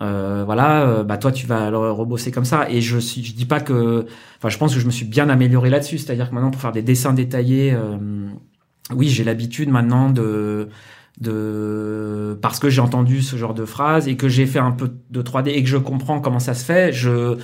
Euh, 0.00 0.42
voilà, 0.44 0.82
euh, 0.82 1.04
bah 1.04 1.18
toi 1.18 1.30
tu 1.30 1.46
vas 1.46 1.70
le 1.70 1.76
rebosser 1.90 2.30
comme 2.32 2.44
ça. 2.44 2.68
Et 2.70 2.80
je 2.80 2.98
suis, 2.98 3.22
je 3.22 3.34
dis 3.34 3.44
pas 3.46 3.60
que, 3.60 4.06
enfin, 4.38 4.48
je 4.48 4.58
pense 4.58 4.74
que 4.74 4.80
je 4.80 4.86
me 4.86 4.90
suis 4.90 5.04
bien 5.04 5.28
amélioré 5.28 5.70
là-dessus, 5.70 5.98
c'est-à-dire 5.98 6.30
que 6.30 6.34
maintenant 6.34 6.50
pour 6.50 6.60
faire 6.60 6.72
des 6.72 6.82
dessins 6.82 7.12
détaillés, 7.12 7.72
euh, 7.72 7.98
oui, 8.94 9.08
j'ai 9.08 9.24
l'habitude 9.24 9.68
maintenant 9.68 10.10
de 10.10 10.68
de 11.20 12.38
parce 12.42 12.58
que 12.58 12.70
j'ai 12.70 12.80
entendu 12.80 13.22
ce 13.22 13.36
genre 13.36 13.54
de 13.54 13.64
phrase 13.66 14.08
et 14.08 14.16
que 14.16 14.28
j'ai 14.28 14.46
fait 14.46 14.58
un 14.58 14.72
peu 14.72 14.90
de 15.10 15.22
3D 15.22 15.50
et 15.50 15.62
que 15.62 15.68
je 15.68 15.76
comprends 15.76 16.20
comment 16.20 16.40
ça 16.40 16.54
se 16.54 16.64
fait, 16.64 16.92
je 16.92 17.36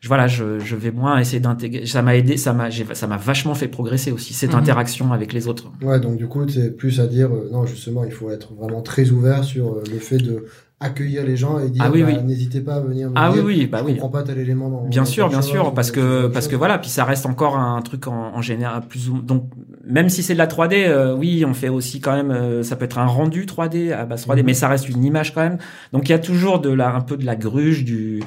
je 0.00 0.08
voilà, 0.08 0.26
je, 0.26 0.58
je 0.58 0.76
vais 0.76 0.90
moins 0.90 1.18
essayer 1.18 1.40
d'intégrer. 1.40 1.86
Ça 1.86 2.02
m'a 2.02 2.16
aidé, 2.16 2.36
ça 2.36 2.52
m'a, 2.52 2.70
j'ai- 2.70 2.86
ça 2.94 3.06
m'a 3.06 3.16
vachement 3.16 3.54
fait 3.54 3.68
progresser 3.68 4.12
aussi 4.12 4.34
cette 4.34 4.52
Mhm. 4.52 4.58
interaction 4.60 5.12
avec 5.12 5.32
les 5.32 5.48
autres. 5.48 5.70
Ouais, 5.82 5.98
donc 6.00 6.16
du 6.16 6.26
coup, 6.28 6.46
c'est 6.48 6.76
plus 6.76 7.00
à 7.00 7.06
dire, 7.06 7.28
euh, 7.32 7.48
non, 7.52 7.64
justement, 7.66 8.04
il 8.04 8.12
faut 8.12 8.30
être 8.30 8.54
vraiment 8.54 8.82
très 8.82 9.10
ouvert 9.10 9.42
sur 9.44 9.72
euh, 9.74 9.82
le 9.90 9.98
fait 9.98 10.18
de 10.18 10.44
accueillir 10.78 11.24
les 11.24 11.38
gens 11.38 11.58
et 11.58 11.70
dire 11.70 11.82
Ah 11.86 11.90
oui, 11.90 12.02
bah, 12.02 12.10
oui. 12.14 12.22
n'hésitez 12.22 12.60
pas 12.60 12.74
à 12.74 12.80
venir 12.80 13.08
me 13.08 13.14
Ah 13.16 13.30
oui, 13.30 13.36
dire 13.36 13.44
oui, 13.46 13.66
bah 13.66 13.78
je 13.80 13.92
oui. 13.94 13.98
pas 14.12 14.22
tel 14.22 14.36
élément 14.38 14.68
dans 14.68 14.82
Bien 14.86 15.02
dans 15.02 15.06
sûr, 15.06 15.28
bien 15.30 15.40
chose, 15.40 15.50
sûr, 15.50 15.72
parce 15.72 15.90
que 15.90 16.26
parce 16.26 16.48
que 16.48 16.54
voilà, 16.56 16.78
puis 16.78 16.90
ça 16.90 17.04
reste 17.06 17.24
encore 17.24 17.56
un 17.56 17.80
truc 17.80 18.06
en, 18.08 18.34
en 18.36 18.42
général 18.42 18.82
plus 18.86 19.08
ou 19.08 19.22
donc 19.22 19.44
même 19.86 20.10
si 20.10 20.22
c'est 20.22 20.34
de 20.34 20.38
la 20.38 20.46
3D, 20.46 20.84
euh, 20.86 21.16
oui, 21.16 21.46
on 21.48 21.54
fait 21.54 21.70
aussi 21.70 22.00
quand 22.00 22.14
même, 22.14 22.30
euh, 22.30 22.62
ça 22.62 22.76
peut 22.76 22.84
être 22.84 22.98
un 22.98 23.06
rendu 23.06 23.46
3D 23.46 23.90
à 23.92 24.04
base 24.04 24.26
3D, 24.26 24.40
Mhm. 24.40 24.46
mais 24.46 24.52
ça 24.52 24.68
reste 24.68 24.86
une 24.90 25.02
image 25.02 25.32
quand 25.32 25.40
même. 25.40 25.56
Donc 25.94 26.10
il 26.10 26.12
y 26.12 26.14
a 26.14 26.18
toujours 26.18 26.60
de 26.60 26.68
la 26.68 26.94
un 26.94 27.00
peu 27.00 27.16
de 27.16 27.24
la 27.24 27.36
gruge, 27.36 27.82
du 27.82 28.22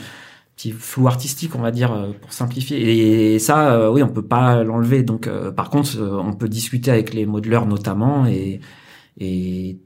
petit 0.59 0.71
flou 0.73 1.07
artistique, 1.07 1.55
on 1.55 1.61
va 1.61 1.71
dire, 1.71 1.93
euh, 1.93 2.11
pour 2.21 2.33
simplifier. 2.33 3.33
Et 3.33 3.39
ça, 3.39 3.73
euh, 3.73 3.89
oui, 3.89 4.03
on 4.03 4.09
peut 4.09 4.25
pas 4.25 4.63
l'enlever. 4.63 5.03
Donc 5.03 5.27
euh, 5.27 5.51
par 5.51 5.69
contre, 5.69 5.97
on 6.01 6.33
peut 6.33 6.49
discuter 6.49 6.91
avec 6.91 7.13
les 7.13 7.25
modeleurs 7.25 7.65
notamment 7.65 8.25
et 8.25 8.59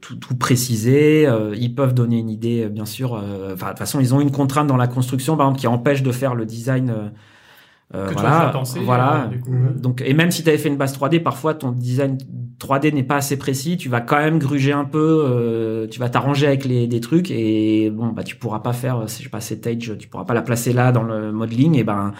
tout, 0.00 0.16
tout 0.16 0.36
préciser. 0.36 1.28
Ils 1.56 1.74
peuvent 1.74 1.94
donner 1.94 2.18
une 2.18 2.30
idée, 2.30 2.68
bien 2.68 2.86
sûr. 2.86 3.12
Enfin, 3.52 3.66
de 3.66 3.70
toute 3.70 3.78
façon, 3.78 4.00
ils 4.00 4.14
ont 4.14 4.20
une 4.20 4.30
contrainte 4.30 4.66
dans 4.66 4.76
la 4.76 4.86
construction, 4.86 5.36
par 5.36 5.46
exemple, 5.46 5.60
qui 5.60 5.66
empêche 5.66 6.02
de 6.02 6.12
faire 6.12 6.34
le 6.34 6.46
design. 6.46 7.12
Euh, 7.94 8.08
Que 8.08 8.14
voilà, 8.14 8.50
voilà. 8.84 9.24
euh, 9.24 9.26
du 9.28 9.40
coup, 9.40 9.52
Donc, 9.76 10.02
et 10.04 10.14
même 10.14 10.30
si 10.30 10.42
tu 10.42 10.48
avais 10.48 10.58
fait 10.58 10.68
une 10.68 10.76
base 10.76 10.96
3D, 10.98 11.22
parfois 11.22 11.54
ton 11.54 11.70
design 11.72 12.18
3D 12.58 12.92
n'est 12.94 13.02
pas 13.02 13.16
assez 13.16 13.36
précis. 13.36 13.76
Tu 13.76 13.88
vas 13.88 14.00
quand 14.00 14.16
même 14.18 14.38
gruger 14.38 14.72
un 14.72 14.84
peu. 14.84 15.24
euh, 15.28 15.86
tu 15.88 15.98
vas 16.00 16.08
t'arranger 16.08 16.46
avec 16.46 16.64
les 16.64 16.86
des 16.86 17.00
trucs 17.00 17.30
et 17.30 17.90
bon, 17.90 18.08
bah 18.08 18.22
tu 18.22 18.36
pourras 18.36 18.60
pas 18.60 18.72
faire, 18.72 19.02
je 19.02 19.06
sais 19.12 19.28
pas, 19.28 19.40
cette 19.40 19.66
edge, 19.66 19.92
tu 19.98 20.08
pourras 20.08 20.24
pas 20.24 20.34
la 20.34 20.42
placer 20.42 20.72
là 20.72 20.92
dans 20.92 21.02
le 21.02 21.32
modeling. 21.32 21.76
Et 21.76 21.84
ben 21.84 22.12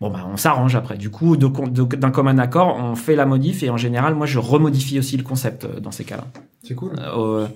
Bon 0.00 0.08
bah 0.08 0.26
on 0.32 0.38
s'arrange 0.38 0.74
après. 0.76 0.96
Du 0.96 1.10
coup, 1.10 1.36
de 1.36 1.46
con- 1.46 1.68
de- 1.68 1.82
d'un 1.96 2.10
commun 2.10 2.38
accord, 2.38 2.74
on 2.82 2.94
fait 2.94 3.16
la 3.16 3.26
modif 3.26 3.62
et 3.62 3.68
en 3.68 3.76
général, 3.76 4.14
moi 4.14 4.24
je 4.24 4.38
remodifie 4.38 4.98
aussi 4.98 5.16
le 5.18 5.22
concept 5.22 5.66
dans 5.80 5.90
ces 5.90 6.04
cas-là. 6.04 6.24
C'est 6.62 6.74
cool. 6.74 6.92
Euh. 6.98 7.46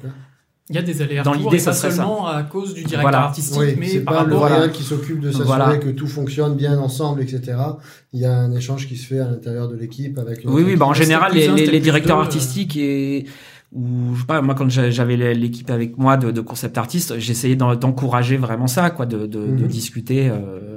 Il 0.70 0.76
y 0.76 0.78
a 0.78 0.82
des 0.82 1.02
aléas 1.02 1.22
Dans 1.22 1.34
l'idée, 1.34 1.58
ça 1.58 1.72
pas 1.72 1.76
serait 1.76 1.90
ça. 1.90 1.96
seulement 1.98 2.26
à 2.26 2.42
cause 2.42 2.68
du 2.72 2.80
directeur 2.84 3.02
Voilà. 3.02 3.24
artistique, 3.24 3.58
Oui, 3.60 3.76
mais 3.78 3.86
c'est 3.86 4.00
par 4.00 4.14
pas 4.14 4.24
le 4.24 4.32
rapport 4.34 4.46
à... 4.52 4.56
réel 4.60 4.72
qui 4.72 4.82
s'occupe 4.82 5.20
de 5.20 5.30
s'assurer 5.30 5.46
Voilà. 5.46 5.76
que 5.76 5.90
tout 5.90 6.06
fonctionne 6.06 6.54
bien 6.54 6.78
ensemble, 6.78 7.20
etc. 7.20 7.58
Il 8.14 8.20
y 8.20 8.24
a 8.24 8.34
un 8.34 8.50
échange 8.52 8.88
qui 8.88 8.96
se 8.96 9.06
fait 9.06 9.18
à 9.20 9.26
l'intérieur 9.28 9.68
de 9.68 9.76
l'équipe 9.76 10.18
avec. 10.18 10.40
Oui, 10.46 10.62
oui, 10.64 10.76
bah 10.76 10.86
en 10.86 10.94
général, 10.94 11.32
les, 11.34 11.48
un, 11.48 11.52
les- 11.54 11.58
c'était 11.60 11.72
les 11.72 11.78
plus 11.80 11.84
directeurs 11.84 12.16
deux, 12.16 12.22
euh. 12.22 12.24
artistiques 12.24 12.76
et 12.78 13.26
ou 13.74 14.14
je 14.14 14.20
sais 14.20 14.26
pas, 14.26 14.40
moi 14.40 14.54
quand 14.54 14.70
j'a- 14.70 14.88
j'avais 14.90 15.16
l'équipe 15.34 15.68
avec 15.68 15.98
moi 15.98 16.16
de, 16.16 16.30
de 16.30 16.40
concept 16.40 16.78
artistes, 16.78 17.18
j'essayais 17.18 17.56
d'en- 17.56 17.74
d'encourager 17.76 18.36
vraiment 18.38 18.68
ça, 18.68 18.88
quoi, 18.90 19.04
de, 19.04 19.18
de, 19.26 19.26
de 19.26 19.46
Mhm. 19.46 19.66
discuter. 19.66 20.30
euh, 20.30 20.73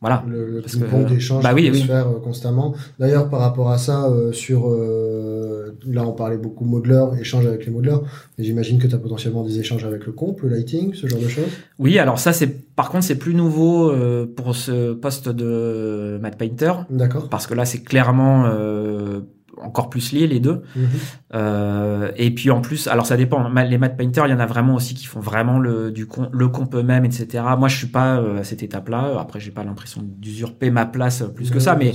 voilà. 0.00 0.22
le, 0.28 0.46
le 0.50 0.60
Parce 0.60 0.76
ping-pong 0.76 1.04
que- 1.04 1.10
d'échange 1.14 1.42
bah 1.42 1.52
oui, 1.54 1.70
oui. 1.72 1.80
se 1.80 1.86
faire 1.86 2.08
euh, 2.08 2.18
constamment. 2.20 2.74
D'ailleurs, 2.98 3.28
par 3.30 3.40
rapport 3.40 3.70
à 3.70 3.78
ça, 3.78 4.06
euh, 4.08 4.32
sur 4.32 4.68
euh, 4.68 5.76
là, 5.86 6.06
on 6.06 6.12
parlait 6.12 6.36
beaucoup 6.36 6.64
modeleur, 6.64 7.16
échange 7.18 7.46
avec 7.46 7.64
les 7.66 7.72
modeleurs, 7.72 8.02
mais 8.38 8.44
j'imagine 8.44 8.78
que 8.78 8.86
tu 8.86 8.94
as 8.94 8.98
potentiellement 8.98 9.42
des 9.42 9.58
échanges 9.58 9.84
avec 9.84 10.04
le 10.06 10.12
comp, 10.12 10.40
le 10.42 10.48
lighting, 10.50 10.92
ce 10.94 11.06
genre 11.06 11.20
de 11.20 11.28
choses. 11.28 11.44
Oui, 11.78 11.98
alors 11.98 12.18
ça 12.18 12.32
c'est 12.32 12.74
par 12.76 12.90
contre 12.90 13.04
c'est 13.04 13.16
plus 13.18 13.34
nouveau 13.34 13.90
euh, 13.90 14.26
pour 14.26 14.54
ce 14.54 14.92
poste 14.92 15.28
de 15.28 16.18
Matt 16.20 16.36
Painter 16.36 16.72
D'accord. 16.90 17.28
parce 17.30 17.46
que 17.46 17.54
là 17.54 17.64
c'est 17.64 17.82
clairement 17.82 18.44
euh, 18.46 19.20
encore 19.62 19.88
plus 19.90 20.12
lié 20.12 20.26
les 20.26 20.40
deux. 20.40 20.62
Mhm. 20.76 20.86
Euh, 21.34 22.10
et 22.16 22.30
puis 22.30 22.50
en 22.50 22.60
plus, 22.60 22.88
alors 22.88 23.06
ça 23.06 23.16
dépend. 23.16 23.48
Ma- 23.48 23.64
Les 23.64 23.78
matte 23.78 23.96
painters, 23.96 24.26
il 24.26 24.30
y 24.30 24.34
en 24.34 24.38
a 24.40 24.46
vraiment 24.46 24.74
aussi 24.74 24.94
qui 24.94 25.06
font 25.06 25.20
vraiment 25.20 25.58
le 25.58 25.90
du 25.90 26.06
le 26.32 26.48
comp 26.48 26.74
eux-mêmes, 26.74 27.04
etc. 27.04 27.44
Moi, 27.58 27.68
je 27.68 27.76
suis 27.76 27.86
pas 27.88 28.18
euh, 28.18 28.38
à 28.40 28.44
cette 28.44 28.62
étape-là. 28.62 29.18
Après, 29.18 29.40
j'ai 29.40 29.50
pas 29.50 29.64
l'impression 29.64 30.02
d'usurper 30.04 30.70
ma 30.70 30.86
place 30.86 31.22
euh, 31.22 31.28
plus 31.28 31.50
que 31.50 31.58
ça, 31.60 31.74
mais 31.76 31.92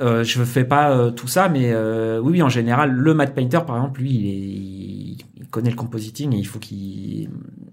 euh, 0.00 0.24
je 0.24 0.42
fais 0.44 0.64
pas 0.64 0.90
euh, 0.96 1.10
tout 1.10 1.28
ça. 1.28 1.48
Mais 1.48 1.70
euh, 1.72 2.18
oui, 2.22 2.32
oui, 2.32 2.42
en 2.42 2.48
général, 2.48 2.92
le 2.92 3.14
matte 3.14 3.34
painter, 3.34 3.60
par 3.66 3.76
exemple, 3.76 4.00
lui, 4.00 4.10
il, 4.10 4.26
est, 4.26 5.24
il 5.42 5.46
connaît 5.50 5.70
le 5.70 5.76
compositing 5.76 6.32
et 6.34 6.38
il 6.38 6.46
faut 6.46 6.58
qu'il 6.58 7.28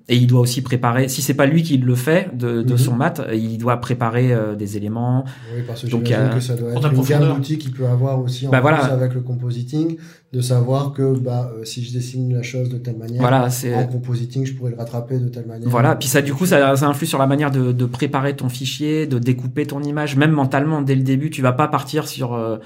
et 0.07 0.15
il 0.15 0.25
doit 0.27 0.39
aussi 0.41 0.61
préparer. 0.61 1.07
Si 1.07 1.21
c'est 1.21 1.33
pas 1.35 1.45
lui 1.45 1.61
qui 1.61 1.77
le 1.77 1.95
fait 1.95 2.35
de, 2.35 2.61
de 2.63 2.71
Mhm. 2.73 2.77
son 2.77 2.95
mat, 2.95 3.21
il 3.33 3.57
doit 3.57 3.77
préparer 3.77 4.33
euh, 4.33 4.55
des 4.55 4.77
éléments. 4.77 5.23
Oui, 5.55 5.61
parce 5.67 5.83
que 5.83 5.87
Donc, 5.87 6.05
j'imagine 6.05 6.27
euh, 6.31 6.33
que 6.35 6.39
ça 6.39 6.55
doit 6.55 6.71
être 6.71 6.93
une 6.93 7.03
gamme 7.03 7.35
d'outils 7.35 7.57
qu'il 7.59 7.71
peut 7.73 7.85
avoir 7.85 8.19
aussi 8.19 8.47
en 8.47 8.51
Bah, 8.51 8.57
plus 8.57 8.61
voilà. 8.69 8.85
avec 8.85 9.13
le 9.13 9.21
compositing, 9.21 9.97
de 10.33 10.41
savoir 10.41 10.93
que 10.93 11.17
bah 11.17 11.51
euh, 11.57 11.63
si 11.65 11.83
je 11.83 11.91
dessine 11.93 12.33
la 12.33 12.41
chose 12.43 12.69
de 12.69 12.77
telle 12.77 12.97
manière, 12.97 13.19
Voilà, 13.21 13.49
c'est 13.49 13.73
en 13.75 13.85
compositing, 13.85 14.45
je 14.45 14.53
pourrais 14.53 14.71
le 14.71 14.77
rattraper 14.77 15.19
de 15.19 15.27
telle 15.27 15.45
manière. 15.47 15.67
Voilà, 15.69 15.95
puis 15.95 16.07
ça, 16.07 16.21
du 16.21 16.33
coup, 16.33 16.45
ça, 16.45 16.75
ça 16.75 16.87
influe 16.87 17.05
sur 17.07 17.19
la 17.19 17.27
manière 17.27 17.51
de, 17.51 17.71
de 17.71 17.85
préparer 17.85 18.35
ton 18.35 18.49
fichier, 18.49 19.05
de 19.07 19.19
découper 19.19 19.65
ton 19.67 19.81
image, 19.83 20.15
même 20.15 20.31
mentalement 20.31 20.81
dès 20.81 20.95
le 20.95 21.03
début. 21.03 21.29
Tu 21.29 21.41
vas 21.41 21.51
pas 21.53 21.67
partir 21.67 22.07
sur, 22.07 22.33
euh, 22.33 22.57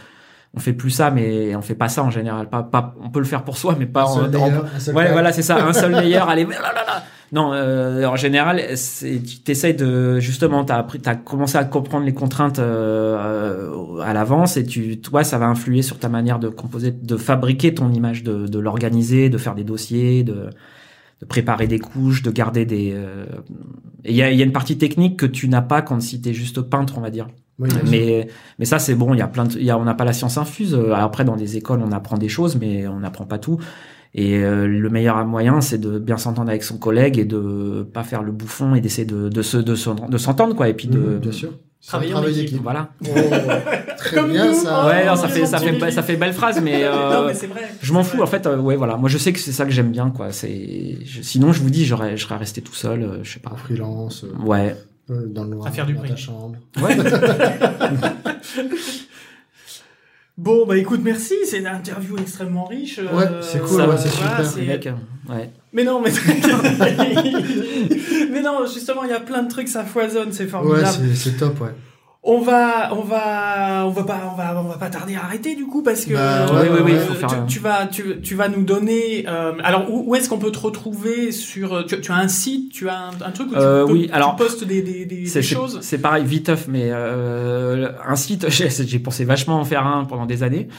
on 0.55 0.59
fait 0.59 0.73
plus 0.73 0.91
ça, 0.91 1.09
mais 1.11 1.55
on 1.55 1.61
fait 1.61 1.75
pas 1.75 1.89
ça 1.89 2.03
en 2.03 2.11
général. 2.11 2.49
Pas, 2.49 2.63
pas, 2.63 2.95
on 3.01 3.09
peut 3.09 3.19
le 3.19 3.25
faire 3.25 3.43
pour 3.43 3.57
soi, 3.57 3.75
mais 3.77 3.85
pas 3.87 4.01
un 4.01 4.05
en. 4.05 4.13
seul 4.15 4.35
en- 4.37 4.45
layer, 4.47 4.59
un 4.75 4.79
seul 4.79 4.95
ouais, 4.95 5.11
voilà, 5.11 5.31
c'est 5.31 5.41
ça, 5.41 5.65
un 5.65 5.73
seul 5.73 5.91
layer. 5.93 6.17
Allez, 6.27 6.47
non, 7.31 7.51
euh, 7.53 8.05
en 8.05 8.15
général, 8.15 8.61
tu 9.09 9.39
t'essayes 9.43 9.73
de, 9.73 10.19
justement, 10.19 10.63
t'as 10.63 10.77
appris, 10.77 10.99
t'as 10.99 11.15
commencé 11.15 11.57
à 11.57 11.63
comprendre 11.63 12.05
les 12.05 12.13
contraintes 12.13 12.59
euh, 12.59 13.99
à 14.03 14.13
l'avance 14.13 14.55
et 14.57 14.63
tu, 14.63 15.01
toi, 15.01 15.23
ça 15.23 15.39
va 15.39 15.47
influer 15.47 15.81
sur 15.81 15.97
ta 15.97 16.09
manière 16.09 16.37
de 16.37 16.49
composer, 16.49 16.91
de 16.91 17.17
fabriquer 17.17 17.73
ton 17.73 17.91
image, 17.91 18.21
de, 18.23 18.45
de 18.45 18.59
l'organiser, 18.59 19.29
de 19.29 19.37
faire 19.39 19.55
des 19.55 19.63
dossiers, 19.63 20.23
de 20.23 20.49
de 21.21 21.25
préparer 21.25 21.67
des 21.67 21.79
couches, 21.79 22.21
de 22.21 22.31
garder 22.31 22.65
des. 22.65 22.91
euh, 22.93 23.25
et 24.03 24.11
Il 24.11 24.15
y, 24.17 24.21
a, 24.21 24.29
il 24.29 24.37
y 24.37 24.41
a 24.41 24.45
une 24.45 24.51
partie 24.51 24.77
technique 24.77 25.17
que 25.17 25.25
tu 25.25 25.47
n'as 25.47 25.61
pas 25.61 25.81
quand 25.81 26.01
si 26.01 26.19
t'es 26.21 26.33
juste 26.33 26.59
peintre, 26.61 26.95
on 26.97 27.01
va 27.01 27.11
dire. 27.11 27.27
Oui. 27.63 27.89
Mais 27.89 28.27
mais 28.59 28.65
ça 28.65 28.79
c'est 28.79 28.95
bon. 28.95 29.13
Il 29.13 29.17
y 29.19 29.21
a 29.21 29.27
plein 29.27 29.45
de. 29.45 29.57
il 29.57 29.63
Y 29.63 29.71
a, 29.71 29.77
on 29.77 29.83
n'a 29.83 29.93
pas 29.93 30.05
la 30.05 30.13
science 30.13 30.37
infuse. 30.37 30.73
Euh, 30.75 30.93
Après 30.93 31.23
dans 31.25 31.35
des 31.35 31.57
écoles 31.57 31.81
on 31.83 31.91
apprend 31.91 32.17
des 32.17 32.29
choses, 32.29 32.55
mais 32.55 32.87
on 32.87 32.99
n'apprend 32.99 33.25
pas 33.25 33.37
tout. 33.39 33.57
Et 34.15 34.37
euh, 34.43 34.67
le 34.67 34.89
meilleur 34.89 35.25
moyen 35.25 35.59
c'est 35.61 35.79
de 35.79 35.97
bien 35.97 36.17
s'entendre 36.17 36.49
avec 36.49 36.63
son 36.63 36.77
collègue 36.77 37.17
et 37.17 37.25
de 37.25 37.87
pas 37.93 38.03
faire 38.03 38.21
le 38.21 38.31
bouffon 38.31 38.75
et 38.75 38.81
d'essayer 38.81 39.05
de 39.05 39.27
de 39.29 39.41
se 39.41 39.57
de, 39.57 39.73
se- 39.75 39.89
de 40.09 40.17
s'entendre 40.17 40.55
quoi. 40.55 40.69
Et 40.69 40.73
puis 40.75 40.87
de 40.87 40.99
Mhm, 40.99 41.17
bien 41.19 41.31
sûr. 41.31 41.49
Travailler 41.85 42.13
en 42.13 42.23
équipe. 42.25 42.61
voilà. 42.63 42.91
Oh, 43.05 43.09
très 43.97 44.15
Comme 44.15 44.31
bien 44.31 44.47
nous. 44.47 44.53
ça. 44.53 44.87
ouais, 44.87 45.05
non, 45.05 45.17
ça 45.17 45.27
fait 45.27 45.45
ça 45.45 45.57
fait 45.59 45.91
ça 45.91 46.01
fait 46.01 46.15
belle 46.15 46.31
phrase, 46.31 46.61
mais. 46.63 46.83
euh, 46.85 47.13
non, 47.21 47.27
mais 47.27 47.33
c'est 47.33 47.47
vrai. 47.47 47.63
Je 47.81 47.91
m'en 47.91 48.03
fous 48.03 48.21
en 48.21 48.25
fait. 48.25 48.45
euh, 48.47 48.57
ouais, 48.57 48.77
voilà. 48.77 48.95
Moi, 48.95 49.09
je 49.09 49.17
sais 49.17 49.33
que 49.33 49.39
c'est 49.39 49.51
ça 49.51 49.65
que 49.65 49.71
j'aime 49.71 49.91
bien, 49.91 50.09
quoi. 50.09 50.31
C'est. 50.31 50.99
je- 51.03 51.21
Sinon, 51.21 51.51
je 51.51 51.61
vous 51.61 51.69
dis, 51.69 51.83
j'aurais, 51.83 52.15
je 52.15 52.23
serais 52.23 52.37
resté 52.37 52.61
tout 52.61 52.73
seul. 52.73 53.01
euh, 53.03 53.17
je 53.23 53.33
sais 53.33 53.39
pas. 53.41 53.51
En 53.51 53.57
freelance, 53.57 54.23
euh, 54.23 54.45
Ouais. 54.45 54.77
Euh, 55.09 55.25
dans 55.27 55.43
le 55.43 55.49
noir, 55.49 55.67
À 55.67 55.71
faire 55.71 55.85
du 55.85 55.91
dans 55.93 55.99
bruit. 55.99 56.09
ta 56.11 56.15
chambre. 56.15 56.55
Ouais. 56.81 56.95
Bon, 60.35 60.65
bah 60.65 60.75
écoute, 60.77 61.01
merci. 61.03 61.35
C'est 61.45 61.59
une 61.59 61.67
interview 61.67 62.17
extrêmement 62.17 62.65
riche. 62.65 62.97
euh, 62.97 63.15
Ouais, 63.15 63.25
c'est 63.41 63.59
cool, 63.61 63.81
ouais, 63.81 63.95
c'est 63.99 64.09
super. 64.09 64.95
ouais. 65.29 65.51
Mais 65.73 65.83
non, 65.83 66.01
mais 66.01 66.09
mais 68.31 68.41
non, 68.41 68.65
justement, 68.65 69.03
il 69.03 69.11
y 69.11 69.13
a 69.13 69.19
plein 69.19 69.43
de 69.43 69.49
trucs, 69.49 69.67
ça 69.67 69.83
foisonne, 69.83 70.31
c'est 70.31 70.45
Ouais, 70.45 70.49
formidable. 70.49 70.87
c'est 70.89 71.13
c'est 71.15 71.37
top, 71.37 71.61
ouais. 71.61 71.69
On 72.25 72.39
va, 72.39 72.93
on 72.93 73.01
va, 73.01 73.83
on 73.85 73.89
va 73.89 74.03
pas, 74.03 74.31
on 74.31 74.37
va, 74.37 74.57
on 74.61 74.67
va 74.69 74.77
pas 74.77 74.89
tarder 74.89 75.15
à 75.15 75.23
arrêter 75.25 75.55
du 75.55 75.65
coup 75.65 75.83
parce 75.83 76.05
que 76.05 76.13
Bah, 76.13 76.45
ouais, 76.53 76.69
ouais, 76.69 76.79
ouais, 76.81 76.93
euh, 76.93 77.13
faire 77.15 77.45
tu, 77.47 77.59
vas, 77.59 77.85
tu, 77.87 78.21
tu 78.21 78.35
vas 78.35 78.47
nous 78.47 78.63
donner. 78.63 79.25
euh, 79.27 79.51
alors 79.63 79.91
où, 79.93 80.05
où 80.09 80.15
est-ce 80.15 80.29
qu'on 80.29 80.37
peut 80.39 80.51
te 80.51 80.59
retrouver 80.59 81.33
sur 81.33 81.85
tu, 81.85 81.99
tu 81.99 82.11
as 82.11 82.15
un 82.15 82.29
site, 82.29 82.71
tu 82.71 82.87
as 82.87 82.97
un, 82.97 83.09
un 83.25 83.31
truc 83.31 83.49
où 83.49 83.55
tu, 83.55 83.59
Euh, 83.59 83.85
peux- 83.85 83.91
oui, 83.91 84.09
alors, 84.13 84.37
postes 84.37 84.63
des, 84.63 84.81
des, 84.81 85.05
des, 85.05 85.25
C'est, 85.25 85.39
des 85.41 85.45
c'est- 85.45 85.53
choses. 85.55 85.79
c'est 85.81 85.97
pareil, 85.97 86.23
viteuf, 86.23 86.67
mais 86.69 86.89
euh, 86.91 87.89
un 88.07 88.15
site, 88.15 88.47
j'ai, 88.49 88.69
j'ai 88.69 88.99
pensé 88.99 89.25
vachement 89.25 89.59
en 89.59 89.65
faire 89.65 89.85
un 89.85 90.05
pendant 90.05 90.25
des 90.25 90.43
années. 90.43 90.69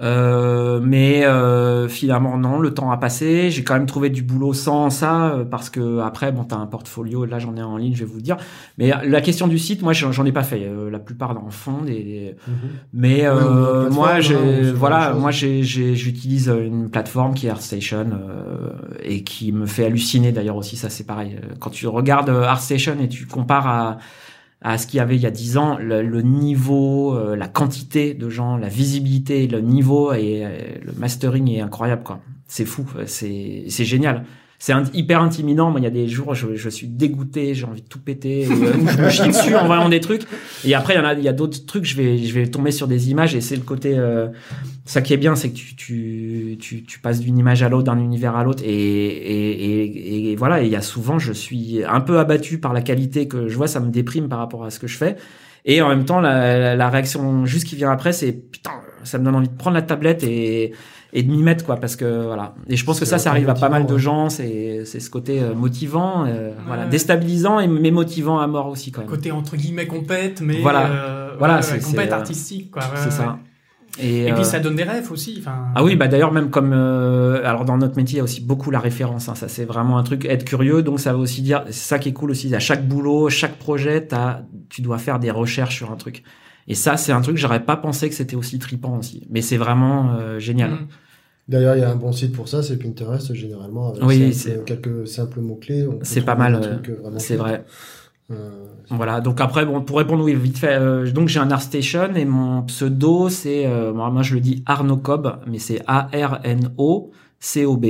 Euh, 0.00 0.80
mais 0.82 1.24
euh, 1.26 1.86
finalement 1.86 2.38
non, 2.38 2.58
le 2.60 2.72
temps 2.72 2.90
a 2.90 2.96
passé. 2.96 3.50
J'ai 3.50 3.62
quand 3.62 3.74
même 3.74 3.86
trouvé 3.86 4.08
du 4.08 4.22
boulot 4.22 4.54
sans 4.54 4.88
ça 4.88 5.34
euh, 5.34 5.44
parce 5.44 5.68
que 5.68 6.00
après 6.00 6.32
bon 6.32 6.44
t'as 6.44 6.56
un 6.56 6.66
portfolio. 6.66 7.26
Là 7.26 7.38
j'en 7.38 7.54
ai 7.56 7.60
un 7.60 7.66
en 7.66 7.76
ligne, 7.76 7.94
je 7.94 8.00
vais 8.00 8.10
vous 8.10 8.16
le 8.16 8.22
dire. 8.22 8.38
Mais 8.78 8.90
la 9.04 9.20
question 9.20 9.48
du 9.48 9.58
site, 9.58 9.82
moi 9.82 9.92
j'en, 9.92 10.24
ai 10.24 10.32
pas 10.32 10.42
fait. 10.44 10.64
Euh, 10.64 10.90
la 10.90 10.98
plupart 10.98 11.36
en 11.36 11.50
font 11.50 11.82
des, 11.82 11.92
des- 11.92 12.36
Mais 12.94 13.26
euh, 13.26 13.88
une 13.88 13.94
moi, 13.94 14.20
j'ai, 14.20 14.34
hein, 14.34 14.72
voilà, 14.74 15.12
moi, 15.12 15.30
j'utilise 15.30 16.48
une 16.48 16.88
plateforme 16.90 17.34
qui 17.34 17.46
est 17.46 17.50
ArtStation 17.50 18.06
euh, 18.12 18.70
et 19.02 19.22
qui 19.24 19.52
me 19.52 19.66
fait 19.66 19.84
halluciner 19.84 20.32
d'ailleurs 20.32 20.56
aussi. 20.56 20.76
Ça, 20.76 20.88
c'est 20.88 21.04
pareil. 21.06 21.36
Euh, 21.36 21.54
Quand 21.60 21.70
tu 21.70 21.86
regardes 21.86 22.30
euh, 22.30 22.44
ArtStation 22.44 22.96
et 23.00 23.08
tu 23.08 23.26
compares 23.26 23.68
à 23.68 23.98
à 24.62 24.78
ce 24.78 24.86
qu'il 24.86 24.98
y 24.98 25.00
avait 25.00 25.16
il 25.16 25.22
y 25.22 25.26
a 25.26 25.30
10 25.30 25.58
ans, 25.58 25.76
le, 25.78 26.02
le 26.02 26.22
niveau, 26.22 27.16
euh, 27.16 27.36
la 27.36 27.48
quantité 27.48 28.14
de 28.14 28.28
gens, 28.28 28.56
la 28.56 28.68
visibilité, 28.68 29.46
le 29.46 29.60
niveau 29.60 30.12
et 30.12 30.44
euh, 30.44 30.58
le 30.82 30.92
mastering 30.92 31.48
est 31.50 31.60
incroyable 31.60 32.04
quoi. 32.04 32.20
C'est 32.46 32.64
fou, 32.64 32.84
euh, 32.96 33.04
c'est 33.06 33.84
génial. 33.84 34.24
C'est 34.64 34.74
hyper 34.94 35.20
intimidant. 35.20 35.72
Moi, 35.72 35.80
il 35.80 35.82
y 35.82 35.88
a 35.88 35.90
des 35.90 36.06
jours, 36.06 36.36
je, 36.36 36.54
je 36.54 36.68
suis 36.68 36.86
dégoûté, 36.86 37.52
j'ai 37.52 37.64
envie 37.64 37.82
de 37.82 37.88
tout 37.88 37.98
péter, 37.98 38.46
ou, 38.46 38.52
euh, 38.62 38.72
je 38.96 39.02
me 39.02 39.10
chie 39.10 39.26
dessus 39.26 39.56
en 39.56 39.66
voyant 39.66 39.88
des 39.88 39.98
trucs. 39.98 40.22
Et 40.64 40.72
après, 40.76 40.94
il 40.94 40.98
y 40.98 41.00
en 41.00 41.04
a, 41.04 41.14
il 41.14 41.24
y 41.24 41.26
a 41.26 41.32
d'autres 41.32 41.66
trucs. 41.66 41.84
Je 41.84 41.96
vais, 41.96 42.16
je 42.16 42.32
vais 42.32 42.46
tomber 42.46 42.70
sur 42.70 42.86
des 42.86 43.10
images 43.10 43.34
et 43.34 43.40
c'est 43.40 43.56
le 43.56 43.62
côté. 43.62 43.98
euh, 43.98 44.28
ça 44.84 45.02
qui 45.02 45.14
est 45.14 45.16
bien, 45.16 45.34
c'est 45.34 45.50
que 45.50 45.56
tu, 45.56 45.74
tu, 45.74 46.58
tu, 46.60 46.84
tu 46.84 47.00
passes 47.00 47.18
d'une 47.18 47.38
image 47.38 47.64
à 47.64 47.68
l'autre, 47.68 47.86
d'un 47.86 47.98
univers 47.98 48.36
à 48.36 48.44
l'autre, 48.44 48.62
et, 48.64 48.70
et, 48.72 49.80
et, 50.30 50.30
et 50.30 50.36
voilà. 50.36 50.62
Et 50.62 50.66
il 50.66 50.70
y 50.70 50.76
a 50.76 50.80
souvent, 50.80 51.18
je 51.18 51.32
suis 51.32 51.82
un 51.84 52.00
peu 52.00 52.20
abattu 52.20 52.60
par 52.60 52.72
la 52.72 52.82
qualité 52.82 53.26
que 53.26 53.48
je 53.48 53.56
vois. 53.56 53.66
Ça 53.66 53.80
me 53.80 53.90
déprime 53.90 54.28
par 54.28 54.38
rapport 54.38 54.64
à 54.64 54.70
ce 54.70 54.78
que 54.78 54.86
je 54.86 54.96
fais. 54.96 55.16
Et 55.64 55.82
en 55.82 55.88
même 55.88 56.04
temps, 56.04 56.20
la, 56.20 56.76
la 56.76 56.88
réaction 56.88 57.46
juste 57.46 57.66
qui 57.66 57.74
vient 57.74 57.90
après, 57.90 58.12
c'est 58.12 58.30
putain, 58.30 58.70
ça 59.02 59.18
me 59.18 59.24
donne 59.24 59.34
envie 59.34 59.48
de 59.48 59.56
prendre 59.56 59.74
la 59.74 59.82
tablette 59.82 60.22
et 60.22 60.72
et 61.14 61.22
de 61.22 61.30
m'y 61.30 61.42
mettre 61.42 61.64
quoi 61.66 61.76
parce 61.76 61.94
que 61.96 62.24
voilà 62.26 62.54
et 62.68 62.76
je 62.76 62.84
pense 62.84 62.98
que 62.98 63.04
ça 63.04 63.18
ça 63.18 63.30
arrive 63.30 63.48
à 63.50 63.54
pas 63.54 63.68
mal 63.68 63.86
de 63.86 63.98
gens 63.98 64.30
c'est 64.30 64.84
c'est 64.86 65.00
ce 65.00 65.10
côté 65.10 65.40
euh, 65.42 65.54
motivant 65.54 66.24
euh, 66.26 66.52
voilà 66.66 66.84
ouais. 66.84 66.88
déstabilisant 66.88 67.60
et 67.60 67.68
mais 67.68 67.90
motivant 67.90 68.38
à 68.40 68.46
mort 68.46 68.68
aussi 68.68 68.92
quand 68.92 69.02
même 69.02 69.10
Côté 69.10 69.30
entre 69.30 69.56
guillemets 69.56 69.86
compète, 69.86 70.40
mais 70.40 70.60
Voilà. 70.62 70.86
euh, 70.86 71.30
Voilà, 71.38 71.60
ouais, 71.60 71.78
compète 71.80 72.12
euh, 72.12 72.16
artistique, 72.16 72.70
quoi. 72.70 72.82
ouais, 72.82 72.88
c'est 72.96 73.04
ouais. 73.06 73.10
ça 73.10 73.38
et, 74.00 74.22
Et 74.22 74.32
euh, 74.32 74.34
puis 74.34 74.44
ça 74.46 74.58
donne 74.58 74.74
des 74.76 74.84
rêves 74.84 75.12
aussi. 75.12 75.36
Enfin. 75.40 75.66
ah 75.74 75.84
oui, 75.84 75.96
bah 75.96 76.08
d'ailleurs 76.08 76.32
même 76.32 76.48
comme 76.48 76.72
euh, 76.72 77.46
alors 77.46 77.66
dans 77.66 77.76
notre 77.76 77.96
métier 77.96 78.14
il 78.14 78.18
y 78.18 78.20
a 78.20 78.24
aussi 78.24 78.40
beaucoup 78.40 78.70
la 78.70 78.80
référence. 78.80 79.28
Hein, 79.28 79.34
ça 79.34 79.48
c'est 79.48 79.66
vraiment 79.66 79.98
un 79.98 80.02
truc 80.02 80.24
être 80.24 80.44
curieux. 80.46 80.82
Donc 80.82 80.98
ça 80.98 81.12
veut 81.12 81.18
aussi 81.18 81.42
dire 81.42 81.64
c'est 81.66 81.72
ça 81.74 81.98
qui 81.98 82.08
est 82.08 82.14
cool 82.14 82.30
aussi. 82.30 82.54
À 82.54 82.58
chaque 82.58 82.88
boulot, 82.88 83.28
chaque 83.28 83.56
projet, 83.58 84.06
t'as 84.06 84.40
tu 84.70 84.80
dois 84.80 84.96
faire 84.96 85.18
des 85.18 85.30
recherches 85.30 85.76
sur 85.76 85.90
un 85.92 85.96
truc. 85.96 86.22
Et 86.68 86.74
ça 86.74 86.96
c'est 86.96 87.12
un 87.12 87.20
truc 87.20 87.36
j'aurais 87.36 87.64
pas 87.64 87.76
pensé 87.76 88.08
que 88.08 88.14
c'était 88.14 88.36
aussi 88.36 88.58
tripant 88.58 88.98
aussi. 88.98 89.26
Mais 89.30 89.42
c'est 89.42 89.56
vraiment 89.56 90.14
euh, 90.14 90.38
génial. 90.38 90.70
Mm. 90.72 90.88
D'ailleurs, 91.48 91.74
il 91.76 91.80
y 91.80 91.84
a 91.84 91.90
un 91.90 91.96
bon 91.96 92.12
site 92.12 92.32
pour 92.32 92.46
ça, 92.48 92.62
c'est 92.62 92.76
Pinterest 92.78 93.34
généralement 93.34 93.90
avec 93.90 94.04
Oui, 94.04 94.32
simple- 94.32 94.34
c'est- 94.34 94.64
quelques 94.64 95.08
simples 95.08 95.40
mots 95.40 95.56
clés. 95.60 95.86
C'est 96.02 96.22
pas 96.24 96.36
mal, 96.36 96.54
euh, 96.54 97.18
C'est 97.18 97.36
vrai. 97.36 97.64
Euh, 98.30 98.66
Voilà. 98.90 99.20
Donc 99.20 99.40
après 99.40 99.66
bon 99.66 99.82
pour 99.82 99.98
répondre 99.98 100.22
oui 100.24 100.34
vite 100.34 100.56
fait. 100.58 100.74
euh, 100.78 101.10
donc 101.10 101.28
j'ai 101.28 101.40
un 101.40 101.50
ArtStation 101.50 102.14
et 102.14 102.24
mon 102.24 102.62
pseudo 102.62 103.28
c'est 103.28 103.66
euh, 103.66 103.92
moi 103.92 104.10
moi, 104.10 104.22
je 104.22 104.34
le 104.34 104.40
dis 104.40 104.62
Arnaud 104.66 104.96
Cobb 104.98 105.38
mais 105.46 105.58
c'est 105.58 105.82
A 105.86 106.08
R 106.14 106.38
N 106.44 106.70
O 106.78 107.10
C 107.40 107.64
O 107.66 107.76
B. 107.76 107.86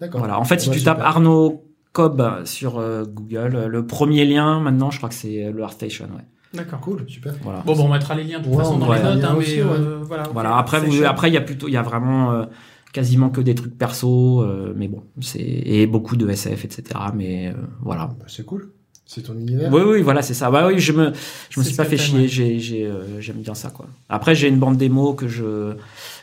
D'accord. 0.00 0.20
Voilà. 0.20 0.38
En 0.40 0.44
fait, 0.44 0.58
si 0.60 0.68
Ouais, 0.68 0.74
tu 0.74 0.78
super. 0.80 0.96
tapes 0.96 1.04
Arnaud 1.06 1.64
Cobb 1.92 2.22
sur 2.44 2.78
euh, 2.78 3.04
Google, 3.04 3.54
euh, 3.54 3.68
le 3.68 3.86
premier 3.86 4.24
lien 4.24 4.60
maintenant, 4.60 4.90
je 4.90 4.96
crois 4.98 5.08
que 5.10 5.14
c'est 5.14 5.44
euh, 5.44 5.52
le 5.52 5.62
ArtStation. 5.62 6.06
Ouais. 6.06 6.24
D'accord. 6.54 6.80
Cool, 6.80 7.04
super. 7.08 7.34
Voilà. 7.42 7.60
Bon, 7.66 7.74
bon, 7.76 7.84
on 7.84 7.92
mettra 7.92 8.14
les 8.14 8.24
liens 8.24 8.38
de 8.38 8.44
toute 8.44 8.52
Ouais, 8.54 8.58
façon 8.62 8.74
on 8.76 8.78
dans 8.78 8.92
les 8.94 9.02
notes, 9.02 9.22
hein, 9.24 9.34
aussi, 9.36 9.56
mais 9.56 9.62
ouais. 9.64 9.68
euh, 9.70 9.98
voilà. 10.02 10.22
Voilà. 10.32 10.56
Après, 10.56 10.80
vous, 10.80 11.04
après, 11.04 11.28
il 11.28 11.34
y 11.34 11.36
a 11.36 11.42
plutôt, 11.42 11.68
il 11.68 11.72
y 11.74 11.76
a 11.76 11.82
vraiment 11.82 12.32
euh, 12.32 12.44
quasiment 12.92 13.28
que 13.28 13.40
des 13.42 13.54
trucs 13.54 13.76
perso, 13.76 14.42
euh, 14.42 14.72
mais 14.76 14.88
bon, 14.88 15.02
c'est 15.20 15.40
et 15.40 15.86
beaucoup 15.86 16.16
de 16.16 16.28
SF, 16.28 16.64
etc. 16.64 16.82
Mais 17.14 17.48
euh, 17.48 17.52
voilà. 17.82 18.06
Bah, 18.06 18.24
c'est 18.28 18.46
cool. 18.46 18.70
C'est 19.04 19.22
ton 19.22 19.34
univers. 19.34 19.72
Oui, 19.72 19.80
oui, 19.86 20.02
voilà, 20.02 20.20
c'est 20.20 20.34
ça. 20.34 20.50
Bah 20.50 20.66
oui, 20.68 20.78
je 20.78 20.92
me, 20.92 21.12
je 21.48 21.60
me 21.60 21.64
suis 21.64 21.74
pas 21.74 21.84
fait 21.84 21.96
chier. 21.96 22.20
ouais. 22.20 22.28
J'ai, 22.28 22.58
j'ai, 22.58 22.84
euh, 22.86 23.20
j'aime 23.20 23.38
bien 23.38 23.54
ça, 23.54 23.70
quoi. 23.70 23.86
Après, 24.10 24.34
j'ai 24.34 24.48
une 24.48 24.58
bande 24.58 24.76
démo 24.76 25.14
que 25.14 25.28
je, 25.28 25.74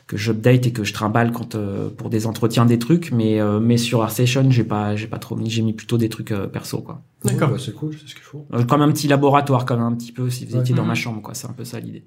que 0.07 0.17
j'update 0.17 0.67
et 0.67 0.71
que 0.71 0.83
je 0.83 0.93
trimballe 0.93 1.31
quand 1.31 1.55
euh, 1.55 1.89
pour 1.89 2.09
des 2.11 2.27
entretiens, 2.27 2.65
des 2.65 2.77
trucs. 2.77 3.11
Mais, 3.11 3.41
euh, 3.41 3.59
mais 3.59 3.77
sur 3.77 4.03
ArtStation, 4.03 4.51
j'ai 4.51 4.63
pas, 4.63 4.95
j'ai 4.95 5.07
pas 5.07 5.17
trop 5.17 5.35
mis. 5.35 5.49
J'ai 5.49 5.63
mis 5.63 5.73
plutôt 5.73 5.97
des 5.97 6.09
trucs 6.09 6.31
euh, 6.31 6.45
perso, 6.47 6.79
quoi. 6.81 7.01
Ouais, 7.23 7.31
D'accord. 7.31 7.49
bah, 7.49 7.57
c'est 7.59 7.73
cool, 7.73 7.93
c'est 7.99 8.07
ce 8.09 8.13
qu'il 8.13 8.23
faut. 8.23 8.45
Euh, 8.53 8.63
Comme 8.65 8.83
un 8.83 8.91
petit 8.91 9.07
laboratoire, 9.07 9.65
comme 9.65 9.81
un 9.81 9.93
petit 9.95 10.11
peu 10.11 10.29
si 10.29 10.45
vous 10.45 10.55
Ouais. 10.55 10.61
étiez 10.61 10.75
dans 10.75 10.83
Mhm. 10.83 10.87
ma 10.89 10.93
chambre, 10.95 11.21
quoi. 11.23 11.33
C'est 11.33 11.47
un 11.47 11.53
peu 11.53 11.65
ça 11.65 11.79
l'idée. 11.79 12.03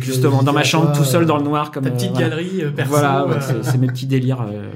Justement, 0.00 0.42
dans 0.42 0.52
ma 0.52 0.64
chambre, 0.64 0.92
tout 0.94 1.04
seul 1.04 1.24
dans 1.24 1.38
le 1.38 1.44
noir, 1.44 1.70
comme 1.70 1.84
Ta 1.84 1.90
euh, 1.90 1.92
petite 1.94 2.10
voilà. 2.10 2.28
galerie 2.28 2.62
euh, 2.62 2.70
perso. 2.70 2.90
Voilà, 2.90 3.26
ouais, 3.26 3.36
c'est, 3.62 3.78
mes 3.78 3.86
petits 3.86 4.06
délires. 4.06 4.42
euh. 4.42 4.68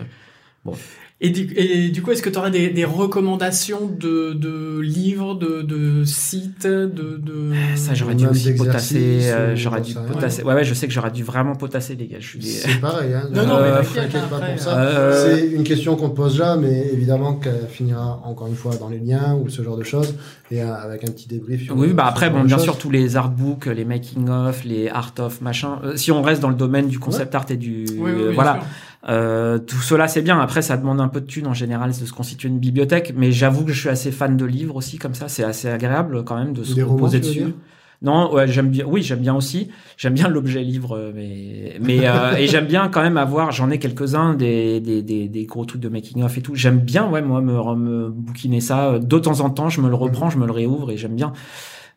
Et 1.20 1.31
du, 1.31 1.53
et 1.57 1.89
du 1.89 2.01
coup, 2.01 2.12
est-ce 2.12 2.23
que 2.23 2.31
tu 2.31 2.39
aurais 2.39 2.53
des, 2.53 2.70
des 2.70 2.85
recommandations 2.85 3.86
de, 3.89 4.35
de 4.35 4.78
livres, 4.81 5.35
de, 5.35 5.62
de 5.62 6.05
sites, 6.05 6.65
de, 6.65 6.86
de... 7.16 7.51
Ça, 7.74 7.93
j'aurais 7.95 8.15
dû 8.15 8.24
aussi 8.27 8.53
potasser. 8.55 9.23
euh, 9.32 9.57
j'aurais 9.57 9.81
dû 9.81 9.95
potasser. 9.95 10.45
Ouais, 10.45 10.55
ouais, 10.55 10.62
je 10.62 10.74
sais 10.74 10.86
que 10.86 10.93
j'aurais 10.93 11.11
dû 11.11 11.24
vraiment 11.24 11.57
potasser, 11.57 11.97
les 11.97 12.07
gars. 12.07 12.19
Je 12.20 12.27
suis 12.28 12.39
des... 12.39 12.47
C'est 12.47 12.81
pareil, 12.81 13.12
hein. 13.15 13.28
Non, 13.35 13.45
non, 13.47 13.55
mais 13.61 13.66
Euh, 13.69 13.82
t'inquiète 13.82 14.28
pas 14.31 14.36
après, 14.36 14.53
pour 14.53 14.61
ça. 14.62 14.78
euh, 14.78 15.36
C'est 15.36 15.47
une 15.49 15.65
question 15.65 15.97
qu'on 15.97 16.09
te 16.11 16.15
pose 16.15 16.39
là, 16.39 16.57
mais 16.57 16.89
évidemment 16.93 17.35
qu'elle 17.35 17.66
finira 17.69 18.20
encore 18.24 18.47
une 18.47 18.55
fois 18.55 18.77
dans 18.77 18.89
les 18.89 19.01
liens 19.01 19.35
ou 19.43 19.49
ce 19.49 19.62
genre 19.62 19.77
de 19.77 19.82
choses, 19.85 20.15
et 20.53 20.61
avec 20.61 21.03
un 21.03 21.11
petit 21.11 21.27
débrief. 21.27 21.65
Sur 21.65 21.77
Oui, 21.77 21.89
bah 21.95 22.07
après, 22.07 22.31
bon, 22.31 22.45
bien 22.45 22.59
sûr, 22.59 22.78
tous 22.78 22.90
les 22.90 23.16
artbooks, 23.16 23.66
les 23.66 23.85
making 23.85 24.28
of, 24.28 24.62
les 24.65 24.89
art 24.89 25.15
of, 25.19 25.40
machin. 25.40 25.81
Euh, 25.82 25.97
si 25.97 26.12
on 26.12 26.23
reste 26.23 26.40
dans 26.43 26.49
le 26.49 26.55
domaine 26.55 26.86
du 26.86 27.01
concept 27.01 27.35
art 27.35 27.47
et 27.51 27.57
du, 27.57 27.86
Oui, 27.90 27.97
oui, 27.99 28.11
euh, 28.12 28.24
bien 28.27 28.35
voilà, 28.35 28.53
sûr. 28.53 28.62
Euh, 29.09 29.59
tout 29.59 29.81
cela 29.81 30.09
c'est 30.09 30.23
bien. 30.23 30.39
Après, 30.41 30.63
ça 30.63 30.77
demande 30.77 31.01
un 31.01 31.09
peu 31.09 31.21
de 31.21 31.27
thunes 31.27 31.47
en 31.47 31.55
général 31.55 31.91
de 31.91 31.95
se 31.95 32.13
constituer 32.13 32.49
une 32.49 32.59
bibliothèque, 32.59 33.15
mais 33.17 33.33
j'avoue 33.33 33.65
que 33.65 33.73
je 33.73 33.81
suis 33.81 33.89
assez 33.89 34.13
fan 34.13 34.37
de 34.37 34.45
livres 34.45 34.77
aussi, 34.77 34.99
comme 34.99 35.15
ça, 35.15 35.29
c'est 35.29 35.45
assez 35.45 35.69
agréable 35.69 36.25
quand 36.25 36.37
même 36.37 36.53
de 36.53 36.65
se 36.65 36.75
Des 36.75 36.83
reposer 36.83 37.21
dessus. 37.21 37.55
Non, 38.01 38.33
ouais, 38.33 38.47
j'aime 38.47 38.69
bien. 38.69 38.85
Oui, 38.87 39.03
j'aime 39.03 39.19
bien 39.19 39.35
aussi. 39.35 39.71
J'aime 39.97 40.15
bien 40.15 40.29
l'objet 40.29 40.63
livre, 40.63 40.97
euh, 40.97 41.13
mais 41.15 41.79
mais 41.81 42.07
euh, 42.07 42.35
et 42.39 42.47
j'aime 42.47 42.67
bien 42.67 42.89
quand 42.89 43.03
même 43.03 43.17
avoir. 43.17 43.51
J'en 43.51 43.71
ai 43.71 43.79
quelques 43.79 44.15
uns 44.15 44.35
des, 44.35 44.81
des 44.81 45.03
des 45.03 45.29
des 45.29 45.47
gros 45.47 45.65
trucs 45.65 45.81
de 45.81 45.89
making 45.89 46.23
of 46.23 46.39
et 46.39 46.43
tout. 46.43 46.55
J'aime 46.55 46.79
bien, 46.79 47.09
ouais, 47.09 47.23
moi 47.23 47.41
me 47.41 47.75
me 47.75 48.09
bouquiner 48.11 48.61
ça 48.61 49.01
de 49.01 49.19
temps 49.19 49.41
en 49.41 49.51
temps. 49.51 49.69
Je 49.69 49.81
me 49.81 49.89
le 49.89 49.97
reprends, 49.97 50.31
je 50.31 50.39
me 50.39 50.47
le 50.47 50.53
réouvre 50.53 50.93
et 50.93 50.97
j'aime 50.97 51.17
bien. 51.17 51.33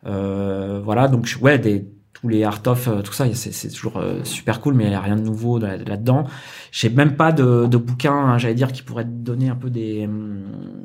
Euh, 0.08 0.82
voilà, 0.84 1.08
donc 1.08 1.30
ouais, 1.42 1.60
des 1.60 1.86
tous 2.22 2.28
les 2.30 2.44
art 2.44 2.62
of, 2.68 2.88
euh, 2.88 3.02
tout 3.02 3.14
ça, 3.14 3.26
c'est 3.34 3.52
c'est 3.54 3.70
toujours 3.70 3.98
euh, 3.98 4.20
super 4.24 4.62
cool, 4.62 4.76
mais 4.76 4.86
il 4.86 4.92
y 4.92 4.94
a 4.96 5.02
rien 5.02 5.16
de 5.16 5.22
nouveau 5.24 5.58
là- 5.58 5.78
là-dedans. 5.78 6.26
J'ai 6.72 6.90
même 6.90 7.16
pas 7.16 7.32
de 7.32 7.66
de 7.68 7.78
bouquin, 7.78 8.14
hein, 8.14 8.38
j'allais 8.38 8.54
dire, 8.54 8.72
qui 8.72 8.84
pourrait 8.84 9.04
te 9.06 9.10
donner 9.10 9.50
un 9.50 9.56
peu 9.56 9.70
des. 9.70 10.06
hum, 10.06 10.42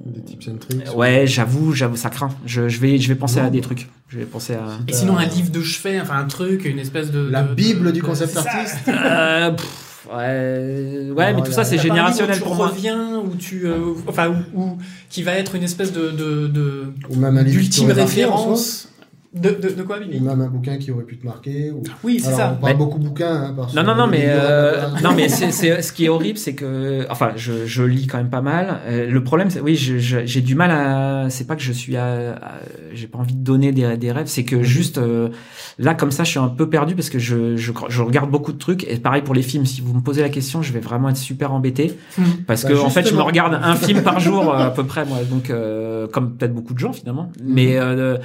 Des 0.06 0.22
tips 0.22 0.48
and 0.48 0.56
tricks. 0.58 0.96
Ouais, 0.96 1.26
j'avoue, 1.26 1.72
j'avoue, 1.72 1.96
ça 1.96 2.08
craint. 2.10 2.30
Je, 2.46 2.68
je 2.68 2.80
vais 2.80 2.98
je 2.98 3.08
vais 3.08 3.14
penser 3.14 3.40
Non, 3.40 3.46
à 3.46 3.50
des 3.50 3.60
trucs. 3.60 3.88
Je 4.08 4.18
vais 4.18 4.24
penser 4.24 4.54
à. 4.54 4.64
Et 4.88 4.92
sinon, 4.92 5.18
un 5.18 5.26
livre 5.26 5.50
de 5.50 5.60
chevet, 5.62 6.00
enfin 6.00 6.16
un 6.16 6.24
truc, 6.26 6.64
une 6.64 6.78
espèce 6.78 7.10
de... 7.10 7.28
La 7.28 7.42
de- 7.42 7.54
bible 7.54 7.86
de- 7.86 7.90
du 7.92 8.02
concept 8.02 8.36
artiste. 8.36 8.78
Euh, 8.88 9.50
pff, 9.50 10.06
ouais, 10.08 11.10
ouais, 11.12 11.32
Non, 11.32 11.38
mais 11.40 11.42
tout 11.46 11.52
ça 11.52 11.64
c'est 11.64 11.76
générationnel 11.78 12.38
pour 12.40 12.52
tu 12.52 12.56
moi. 12.56 12.68
reviens, 12.68 13.18
où 13.18 13.34
tu, 13.36 13.66
euh, 13.66 13.78
enfin, 14.06 14.28
où, 14.54 14.60
où- 14.60 14.78
qui 15.10 15.22
va 15.22 15.32
être 15.32 15.54
une 15.56 15.64
espèce 15.64 15.92
de, 15.92 16.10
de, 16.12 16.46
de 16.46 16.84
Ou 17.10 17.16
même 17.16 17.36
un 17.36 17.42
livre 17.42 17.58
d'ultime 17.60 17.90
référence. 17.90 18.88
De, 19.36 19.50
de, 19.50 19.74
de 19.74 19.82
quoi, 19.82 19.98
Ou 19.98 20.00
Billy 20.00 20.20
même 20.20 20.40
un 20.40 20.46
bouquin 20.48 20.78
qui 20.78 20.90
aurait 20.90 21.04
pu 21.04 21.18
te 21.18 21.26
marquer. 21.26 21.70
Ou... 21.70 21.82
Oui, 22.04 22.20
c'est 22.20 22.32
ça. 22.32 22.54
on 22.56 22.60
parle 22.60 22.72
Mais- 22.72 22.78
beaucoup 22.78 22.98
bouquins. 22.98 23.34
Hein, 23.48 23.54
parce 23.56 23.74
Non, 23.74 23.82
non, 23.82 23.94
non, 23.94 24.06
les 24.06 24.18
mais 24.18 24.24
euh, 24.28 24.86
non, 25.04 25.10
mais 25.14 25.28
c'est, 25.28 25.50
c'est 25.52 25.82
ce 25.82 25.92
qui 25.92 26.06
est 26.06 26.08
horrible, 26.08 26.38
c'est 26.38 26.54
que, 26.54 27.06
enfin, 27.10 27.32
je, 27.36 27.66
je 27.66 27.82
lis 27.82 28.06
quand 28.06 28.18
même 28.18 28.30
pas 28.30 28.40
mal. 28.40 28.80
Euh, 28.86 29.10
le 29.10 29.22
problème, 29.24 29.50
c'est, 29.50 29.60
oui, 29.60 29.76
j'ai 29.76 30.40
du 30.40 30.54
mal 30.54 30.70
à. 30.70 31.28
C'est 31.30 31.46
pas 31.46 31.56
que 31.56 31.62
je 31.62 31.72
suis 31.72 31.96
à, 31.96 32.32
à- 32.32 32.52
j'ai 32.94 33.06
pas 33.08 33.18
envie 33.18 33.34
de 33.34 33.42
donner 33.44 33.72
des, 33.72 33.96
des 33.96 34.12
rêves, 34.12 34.26
c'est 34.28 34.44
que 34.44 34.62
juste 34.62 34.98
euh, 34.98 35.28
là, 35.78 35.94
comme 35.94 36.10
ça, 36.10 36.24
je 36.24 36.30
suis 36.30 36.38
un 36.38 36.48
peu 36.48 36.68
perdu 36.70 36.94
parce 36.94 37.10
que 37.10 37.18
je, 37.18 37.56
je, 37.56 37.72
je 37.88 38.02
regarde 38.02 38.30
beaucoup 38.30 38.52
de 38.52 38.58
trucs. 38.58 38.84
Et 38.84 38.96
pareil 38.96 39.22
pour 39.22 39.34
les 39.34 39.42
films, 39.42 39.66
si 39.66 39.80
vous 39.80 39.92
me 39.94 40.00
posez 40.00 40.22
la 40.22 40.28
question, 40.30 40.62
je 40.62 40.72
vais 40.72 40.80
vraiment 40.80 41.08
être 41.10 41.16
super 41.16 41.52
embêté 41.52 41.96
Hmm. 42.18 42.22
parce 42.46 42.62
Bah, 42.64 42.70
que 42.70 42.74
en 42.78 42.88
fait, 42.90 43.06
je 43.06 43.14
me 43.14 43.20
regarde 43.20 43.58
un 43.62 43.74
film 43.74 44.02
par 44.02 44.18
jour 44.26 44.54
euh, 44.54 44.66
à 44.66 44.70
peu 44.70 44.84
près, 44.84 45.04
moi, 45.04 45.18
donc 45.30 45.50
euh, 45.50 46.06
comme 46.08 46.34
peut-être 46.36 46.54
beaucoup 46.54 46.72
de 46.72 46.78
gens 46.78 46.92
finalement, 46.92 47.30
mais 47.44 47.76
euh, 47.76 48.16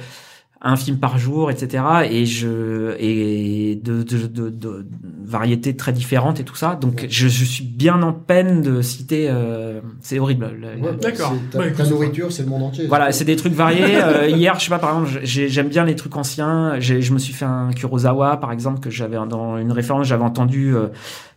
un 0.64 0.76
film 0.76 0.98
par 0.98 1.18
jour, 1.18 1.50
etc. 1.50 1.82
Et 2.08 2.24
je 2.24 2.94
et 3.00 3.74
de, 3.82 4.04
de, 4.04 4.26
de, 4.28 4.48
de 4.48 4.86
variétés 5.24 5.74
très 5.76 5.92
différentes 5.92 6.38
et 6.38 6.44
tout 6.44 6.54
ça. 6.54 6.76
Donc 6.80 7.00
Ouais. 7.02 7.08
je, 7.10 7.26
je 7.26 7.44
suis 7.44 7.64
bien 7.64 8.00
en 8.02 8.12
peine 8.12 8.62
de 8.62 8.80
citer. 8.80 9.26
euh, 9.28 9.80
c'est 10.00 10.20
horrible. 10.20 10.50
le- 10.54 10.74
le- 10.76 10.82
Ouais, 10.82 10.92
bah, 10.92 10.98
D'accord. 11.02 11.32
c'est- 11.50 11.58
Ta, 11.58 11.64
Bah, 11.64 11.70
ta 11.76 11.86
nourriture, 11.86 12.30
c'est 12.30 12.44
le 12.44 12.48
monde 12.48 12.62
entier. 12.62 12.86
voilà, 12.86 13.10
c'est 13.10 13.24
des 13.24 13.34
trucs 13.36 13.54
variés. 13.54 13.82
Euh, 14.02 14.28
hier, 14.28 14.56
je 14.58 14.64
sais 14.64 14.70
pas, 14.70 14.78
par 14.78 14.90
exemple, 15.00 15.20
j'ai- 15.24 15.48
j'aime 15.48 15.68
bien 15.68 15.84
les 15.84 15.96
trucs 15.96 16.16
anciens. 16.16 16.76
J'ai- 16.78 17.02
Je 17.02 17.12
me 17.12 17.18
suis 17.18 17.32
fait 17.32 17.44
un 17.44 17.70
Kurosawa, 17.72 18.36
par 18.36 18.52
exemple, 18.52 18.78
que 18.80 18.90
j'avais 18.90 19.16
dans 19.28 19.58
une 19.58 19.72
référence, 19.72 20.06
j'avais 20.06 20.22
entendu. 20.24 20.76
Euh, 20.76 20.88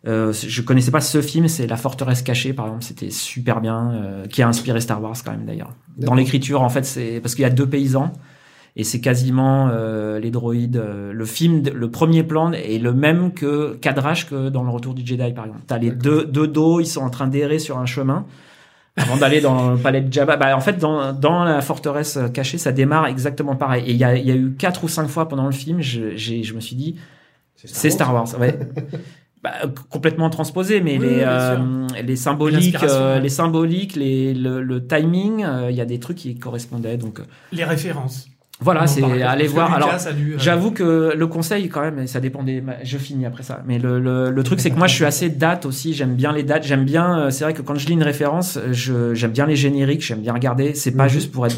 euh, 0.07 0.34
je 0.34 0.61
connaissais 0.61 0.91
pas 0.91 1.02
ce 1.02 1.22
film, 1.22 1.47
c'est 1.47 1.65
La 1.68 1.77
Forteresse 1.77 2.22
cachée, 2.22 2.53
par 2.53 2.65
exemple. 2.68 2.84
C'était 2.84 3.10
super 3.10 3.60
bien, 3.61 3.91
euh, 3.93 4.27
qui 4.27 4.43
a 4.43 4.47
inspiré 4.47 4.81
Star 4.81 5.02
Wars 5.02 5.15
quand 5.26 5.31
même 5.31 5.45
d'ailleurs. 5.45 5.72
Dans 5.97 6.14
l'écriture, 6.14 6.61
en 6.61 6.69
fait, 6.69 6.85
c'est 6.85 7.19
parce 7.22 7.34
qu'il 7.34 7.41
y 7.41 7.45
a 7.45 7.49
deux 7.49 7.65
paysans. 7.68 8.11
Et 8.77 8.84
c'est 8.84 8.99
quasiment 8.99 9.69
euh, 9.72 10.19
les 10.19 10.31
droïdes. 10.31 10.76
euh, 10.77 11.14
le 11.14 11.26
film, 11.26 11.64
le 11.73 11.89
premier 11.89 12.23
plan 12.23 12.52
est 12.52 12.77
le 12.77 12.93
même 12.93 13.31
que 13.31 13.76
cadrage 13.76 14.30
que 14.30 14.49
dans 14.49 14.64
le 14.64 14.69
Retour 14.69 14.93
du 14.93 15.06
Jedi, 15.06 15.31
par 15.34 15.45
exemple. 15.45 15.64
T'as 15.65 15.77
les 15.77 15.91
deux, 15.91 16.26
deux 16.26 16.47
dos, 16.47 16.81
ils 16.81 16.85
sont 16.85 17.02
en 17.02 17.10
train 17.10 17.27
d'errer 17.27 17.60
sur 17.60 17.77
un 17.77 17.85
chemin 17.85 18.26
avant 18.97 19.18
d'aller 19.18 19.39
dans 19.41 19.72
le 19.72 19.77
palais 19.77 20.02
de 20.02 20.11
Jabba. 20.11 20.35
Bah, 20.38 20.56
en 20.56 20.60
fait, 20.61 20.77
dans, 20.77 21.14
dans 21.14 21.43
la 21.45 21.61
forteresse 21.61 22.19
cachée, 22.34 22.57
ça 22.57 22.72
démarre 22.73 23.07
exactement 23.07 23.56
pareil. 23.56 23.84
Et 23.88 23.91
il 23.91 23.97
y 23.97 24.03
a, 24.03 24.15
il 24.18 24.26
y 24.27 24.31
a 24.31 24.35
eu 24.35 24.52
quatre 24.57 24.84
ou 24.84 24.88
cinq 24.89 25.07
fois 25.07 25.27
pendant 25.30 25.45
le 25.45 25.52
film, 25.53 25.81
je, 25.81 26.15
j'ai, 26.15 26.43
je 26.43 26.53
me 26.53 26.60
suis 26.60 26.76
dit, 26.76 26.95
c'est 27.56 27.89
Star 27.89 28.14
Wars. 28.14 28.27
Ouais. 28.39 28.57
Bah, 29.43 29.52
euh, 29.64 29.68
complètement 29.91 30.31
transposé, 30.31 30.81
mais 30.81 30.97
Oui, 30.97 31.06
les, 31.06 31.10
oui, 31.10 31.15
bien 31.18 31.30
euh, 31.30 31.88
les 32.03 32.15
symboliques, 32.15 32.77
euh, 32.81 33.19
les 33.19 33.30
symboliques, 33.30 33.95
les, 33.95 34.34
le, 34.34 34.64
le 34.64 34.88
timing, 34.88 35.43
euh, 35.43 35.69
il 35.69 35.76
y 35.77 35.81
a 35.81 35.85
des 35.85 35.99
trucs 35.99 36.18
qui 36.18 36.35
correspondaient. 36.39 36.97
Donc 36.97 37.19
Les 37.52 37.64
références. 37.64 38.27
Voilà, 38.61 38.88
c'est 38.88 39.03
aller 39.22 39.48
voir. 39.48 39.73
Alors, 39.73 39.94
euh, 39.94 40.38
J'avoue 40.38 40.72
que 40.72 41.14
le 41.15 41.27
conseil, 41.27 41.68
quand 41.68 41.82
même, 41.82 42.07
ça 42.07 42.19
dépend 42.22 42.41
des. 42.41 42.64
Je 42.84 42.98
finis 42.98 43.26
après 43.26 43.44
ça. 43.44 43.61
Mais 43.68 43.80
le, 43.80 43.99
le, 43.99 44.32
le 44.32 44.44
truc, 44.44 44.60
c'est 44.61 44.69
que 44.72 44.77
moi, 44.77 44.88
je 44.88 44.95
suis 44.95 45.06
assez 45.06 45.30
date 45.30 45.65
aussi. 45.65 45.94
J'aime 45.94 46.15
bien 46.15 46.32
les 46.32 46.44
dates. 46.44 46.64
J'aime 46.64 46.86
bien. 46.86 47.19
euh, 47.19 47.30
C'est 47.32 47.44
vrai 47.44 47.53
que 47.53 47.61
quand 47.61 47.76
je 47.76 47.86
lis 47.88 47.94
une 47.94 48.03
référence, 48.03 48.57
je 48.72 49.14
j'aime 49.14 49.32
bien 49.32 49.45
les 49.45 49.56
génériques. 49.57 50.02
J'aime 50.03 50.22
bien 50.22 50.34
regarder. 50.34 50.73
C'est 50.73 50.91
pas 50.91 51.03
Mhm. 51.06 51.10
juste 51.10 51.32
pour 51.32 51.45
être 51.45 51.57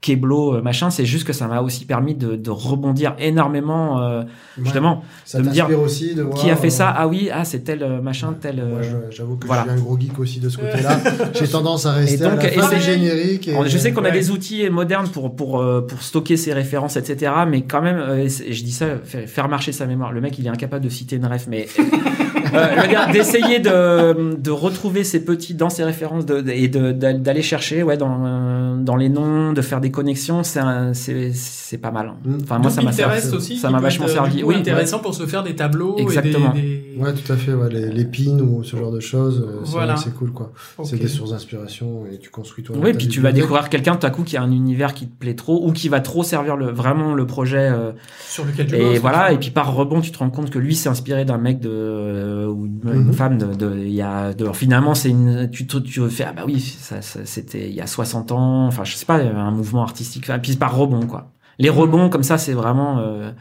Keblo 0.00 0.54
euh, 0.56 0.62
machin. 0.62 0.90
C'est 0.90 1.04
juste 1.04 1.26
que 1.26 1.32
ça 1.32 1.46
m'a 1.46 1.60
aussi 1.60 1.84
permis 1.84 2.14
de, 2.14 2.36
de 2.36 2.50
rebondir 2.50 3.14
énormément. 3.18 4.00
euh, 4.02 4.22
Ouais. 4.58 4.64
justement, 4.64 5.02
Ça 5.24 5.38
de 5.38 5.44
me 5.44 5.50
dire 5.50 5.68
aussi 5.80 6.14
de 6.14 6.22
voir. 6.22 6.36
qui 6.36 6.50
a 6.50 6.56
fait 6.56 6.70
ça 6.70 6.88
euh, 6.90 6.94
Ah 6.96 7.08
oui, 7.08 7.30
ah 7.32 7.44
c'est 7.44 7.60
tel 7.60 7.82
euh, 7.82 8.00
machin, 8.02 8.34
tel. 8.38 8.58
euh, 8.60 8.70
Moi, 8.72 8.80
j'avoue 9.10 9.36
que 9.36 9.46
voilà. 9.46 9.64
je 9.66 9.70
suis 9.70 9.78
un 9.78 9.82
gros 9.82 9.98
geek 9.98 10.18
aussi 10.18 10.40
de 10.40 10.48
ce 10.48 10.56
côté-là. 10.58 10.98
J'ai 11.34 11.46
tendance 11.48 11.86
à 11.86 11.92
rester 11.92 12.14
Et 12.14 12.18
donc, 12.18 12.40
à 12.40 12.42
la 12.56 12.62
fin 12.62 12.72
et- 12.72 13.56
On- 13.56 13.64
Je 13.64 13.78
sais 13.78 13.92
qu'on 13.92 14.04
a 14.04 14.10
des 14.10 14.30
outils 14.30 14.68
modernes 14.70 15.08
pour 15.08 15.34
pour 15.34 15.64
pour 15.86 16.02
stocker 16.02 16.36
ses 16.36 16.52
références, 16.52 16.96
etc. 16.96 17.32
Mais 17.48 17.62
quand 17.62 17.80
même, 17.82 18.28
c'est- 18.28 18.52
je 18.52 18.64
dis 18.64 18.72
ça, 18.72 18.86
fa- 19.04 19.26
faire 19.26 19.48
marcher 19.48 19.72
sa 19.72 19.86
mémoire. 19.86 20.12
Le 20.12 20.20
mec, 20.20 20.38
il 20.38 20.46
est 20.46 20.50
incapable 20.50 20.84
de 20.84 20.90
citer 20.90 21.16
une 21.16 21.26
ref, 21.26 21.46
mais 21.48 21.66
euh, 22.54 23.12
d'essayer 23.12 23.58
de, 23.58 24.36
de 24.36 24.50
retrouver 24.50 25.04
ces 25.04 25.24
petits 25.24 25.54
dans 25.54 25.70
ces 25.70 25.84
références 25.84 26.26
de, 26.26 26.44
et 26.50 26.68
de, 26.68 26.92
d'aller 26.92 27.42
chercher 27.42 27.82
ouais 27.82 27.96
dans 27.96 28.76
dans 28.76 28.96
les 28.96 29.08
noms, 29.08 29.52
de 29.52 29.62
faire 29.62 29.80
des 29.80 29.90
connexions, 29.90 30.42
c'est 30.42 30.60
c'est 30.94 31.32
c'est 31.32 31.78
pas 31.78 31.90
mal. 31.90 32.12
Mm. 32.24 32.38
Enfin 32.42 32.58
moi 32.58 32.70
ça 32.70 32.82
m'a 32.82 32.92
servi 32.92 33.20
aussi, 33.34 33.56
ça 33.56 33.70
m'a 33.70 33.80
vachement 33.80 34.08
servi. 34.08 34.42
Oui, 34.42 34.56
intéressant 34.56 34.98
pour 34.98 35.14
se 35.14 35.26
faire 35.26 35.42
des 35.42 35.54
tableaux 35.54 35.96
Exactement. 35.98 36.52
Et 36.54 36.60
des, 36.60 36.90
Ouais, 36.98 37.14
tout 37.14 37.32
à 37.32 37.36
fait. 37.36 37.54
Ouais, 37.54 37.68
les, 37.70 37.90
les 37.90 38.04
pins 38.04 38.38
ou 38.40 38.62
ce 38.62 38.76
genre 38.76 38.92
de 38.92 39.00
choses, 39.00 39.46
euh, 39.46 39.60
voilà. 39.64 39.96
c'est 39.96 40.14
cool 40.14 40.32
quoi. 40.32 40.52
C'est 40.84 40.98
des 40.98 41.08
sources 41.08 41.30
d'inspiration 41.30 42.04
et 42.12 42.18
tu 42.18 42.30
construis 42.30 42.62
toi. 42.64 42.76
Oui, 42.78 42.92
puis 42.92 43.08
tu 43.08 43.20
vas 43.20 43.32
découvrir 43.32 43.68
quelqu'un 43.68 43.96
tout 43.96 44.06
à 44.06 44.10
coup 44.10 44.22
qui 44.22 44.36
a 44.36 44.42
un 44.42 44.50
univers 44.50 44.94
qui 44.94 45.06
te 45.06 45.16
plaît 45.18 45.34
trop 45.34 45.66
ou 45.66 45.72
qui 45.72 45.88
va 45.88 46.00
trop 46.00 46.22
servir 46.22 46.56
le 46.56 46.70
vraiment 46.70 47.14
le 47.14 47.26
projet 47.26 47.70
euh, 47.72 47.92
sur 48.28 48.44
lequel 48.44 48.66
tu 48.66 48.76
Et 48.76 48.98
voilà, 48.98 49.32
et 49.32 49.38
puis 49.38 49.50
par 49.50 49.74
rebond, 49.74 50.00
tu 50.00 50.10
te 50.10 50.18
rends 50.18 50.30
compte 50.30 50.50
que 50.50 50.58
lui 50.58 50.74
s'est 50.74 50.88
inspiré 50.88 51.24
d'un 51.24 51.38
mec 51.38 51.60
de 51.60 51.70
euh, 51.70 52.39
ou 52.46 52.66
une, 52.66 53.06
mhm. 53.06 53.12
femme 53.12 53.38
de 53.38 53.76
il 53.78 53.92
y 53.92 54.02
a 54.02 54.32
de, 54.32 54.50
finalement 54.52 54.94
c'est 54.94 55.10
une 55.10 55.50
tu 55.50 55.66
te 55.66 55.78
tu 55.78 56.08
fais 56.10 56.24
ah 56.24 56.32
bah 56.32 56.42
oui, 56.46 56.60
ça, 56.60 57.02
ça 57.02 57.20
c'était 57.24 57.68
il 57.68 57.74
y 57.74 57.80
a 57.80 57.86
60 57.86 58.32
ans, 58.32 58.66
enfin 58.66 58.84
je 58.84 58.94
sais 58.94 59.06
pas, 59.06 59.16
un 59.16 59.50
mouvement 59.50 59.82
artistique 59.82 60.28
et 60.28 60.38
puis 60.38 60.56
par 60.56 60.76
rebond 60.76 61.06
quoi. 61.06 61.30
Les 61.58 61.68
rebonds 61.68 62.08
comme 62.08 62.22
ça, 62.22 62.38
c'est 62.38 62.54
vraiment 62.54 63.00
euh, 63.00 63.32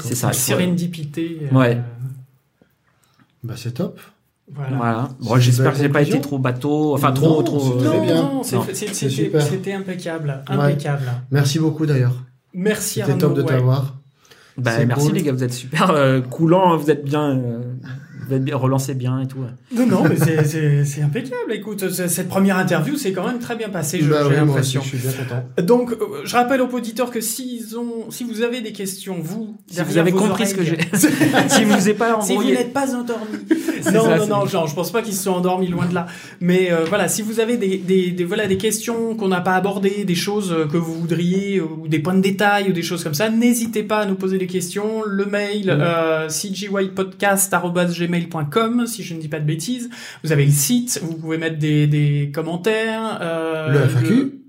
c'est 0.00 0.14
ça. 0.14 0.32
Sérendipité. 0.32 1.48
Euh, 1.52 1.56
ouais. 1.56 1.80
Bah 3.42 3.54
c'est 3.56 3.72
top. 3.72 4.00
Voilà. 4.54 4.76
voilà. 4.76 5.08
Bon, 5.20 5.36
j'espère 5.38 5.72
que 5.72 5.78
j'ai 5.78 5.88
pas 5.88 6.02
été 6.02 6.20
trop 6.20 6.38
bateau, 6.38 6.94
enfin 6.94 7.12
trop, 7.12 7.42
trop. 7.42 7.80
Non, 7.80 8.06
non, 8.06 8.42
c'était 8.42 9.72
impeccable, 9.72 10.42
impeccable. 10.46 11.04
Merci 11.30 11.58
beaucoup 11.58 11.86
d'ailleurs. 11.86 12.14
Merci. 12.54 13.00
C'était 13.00 13.18
top 13.18 13.34
de 13.34 13.42
t'avoir. 13.42 13.96
Bah, 14.58 14.84
merci 14.84 15.10
les 15.12 15.22
gars, 15.22 15.32
vous 15.32 15.44
êtes 15.44 15.54
super 15.54 15.90
euh, 15.90 16.20
coulants, 16.20 16.76
vous 16.76 16.90
êtes 16.90 17.04
bien. 17.04 17.38
Euh, 17.38 17.62
relancer 18.54 18.94
bien 18.94 19.20
et 19.20 19.26
tout. 19.26 19.38
Non, 19.74 19.86
non, 19.86 20.04
mais 20.04 20.16
c'est 20.16 21.02
impeccable. 21.02 21.52
Écoute, 21.52 21.88
cette 21.90 22.28
première 22.28 22.56
interview, 22.58 22.96
c'est 22.96 23.12
quand 23.12 23.26
même 23.26 23.38
très 23.38 23.56
bien 23.56 23.68
passé, 23.68 24.00
bah 24.02 24.24
j'ai 24.28 24.36
l'impression. 24.36 24.82
Je 24.82 24.88
suis 24.88 24.98
bien 24.98 25.12
content. 25.12 25.44
Donc, 25.62 25.92
euh, 25.92 26.22
je 26.24 26.34
rappelle 26.34 26.60
aux 26.60 26.68
auditeurs 26.68 27.10
que 27.10 27.20
s'ils 27.20 27.78
ont, 27.78 28.10
si 28.10 28.24
vous 28.24 28.42
avez 28.42 28.60
des 28.60 28.72
questions, 28.72 29.16
vous, 29.20 29.56
si 29.66 29.80
vous 29.82 29.98
avez 29.98 30.12
compris 30.12 30.46
ce 30.46 30.54
que 30.54 30.62
j'ai, 30.62 30.78
si 31.48 31.64
vous 31.64 31.76
n'êtes 31.76 31.98
pas 31.98 32.20
si 32.20 32.34
vous 32.34 32.44
n'êtes 32.44 32.72
pas 32.72 32.94
endormi, 32.94 33.26
non, 33.92 34.16
non, 34.16 34.26
non, 34.26 34.46
genre, 34.46 34.66
je 34.66 34.74
pense 34.74 34.90
pas 34.90 35.02
qu'ils 35.02 35.14
se 35.14 35.24
sont 35.24 35.32
endormis 35.32 35.68
loin 35.68 35.86
de 35.86 35.94
là. 35.94 36.06
Mais 36.40 36.70
euh, 36.70 36.84
voilà, 36.88 37.08
si 37.08 37.22
vous 37.22 37.40
avez 37.40 37.56
des, 37.56 37.78
des, 37.78 38.10
des 38.10 38.24
voilà 38.24 38.46
des 38.46 38.56
questions 38.56 39.16
qu'on 39.16 39.28
n'a 39.28 39.40
pas 39.40 39.54
abordées, 39.54 40.04
des 40.04 40.14
choses 40.14 40.54
que 40.70 40.76
vous 40.76 40.94
voudriez 40.94 41.60
ou 41.60 41.88
des 41.88 41.98
points 41.98 42.14
de 42.14 42.20
détail 42.20 42.68
ou 42.68 42.72
des 42.72 42.82
choses 42.82 43.02
comme 43.02 43.14
ça, 43.14 43.30
n'hésitez 43.30 43.82
pas 43.82 44.00
à 44.00 44.06
nous 44.06 44.14
poser 44.14 44.38
des 44.38 44.46
questions. 44.46 45.02
Le 45.06 45.26
mail 45.26 45.66
mmh. 45.66 45.80
euh, 45.80 46.28
cgypodcast@gmail.com 48.20 48.86
si 48.86 49.02
je 49.02 49.14
ne 49.14 49.20
dis 49.20 49.28
pas 49.28 49.40
de 49.40 49.46
bêtises. 49.46 49.90
Vous 50.24 50.32
avez 50.32 50.44
le 50.44 50.52
site, 50.52 51.00
vous 51.02 51.14
pouvez 51.14 51.38
mettre 51.38 51.58
des, 51.58 51.86
des 51.86 52.30
commentaires. 52.32 53.18
Euh, 53.20 53.68
le 53.68 53.88
FAQ. 53.88 54.42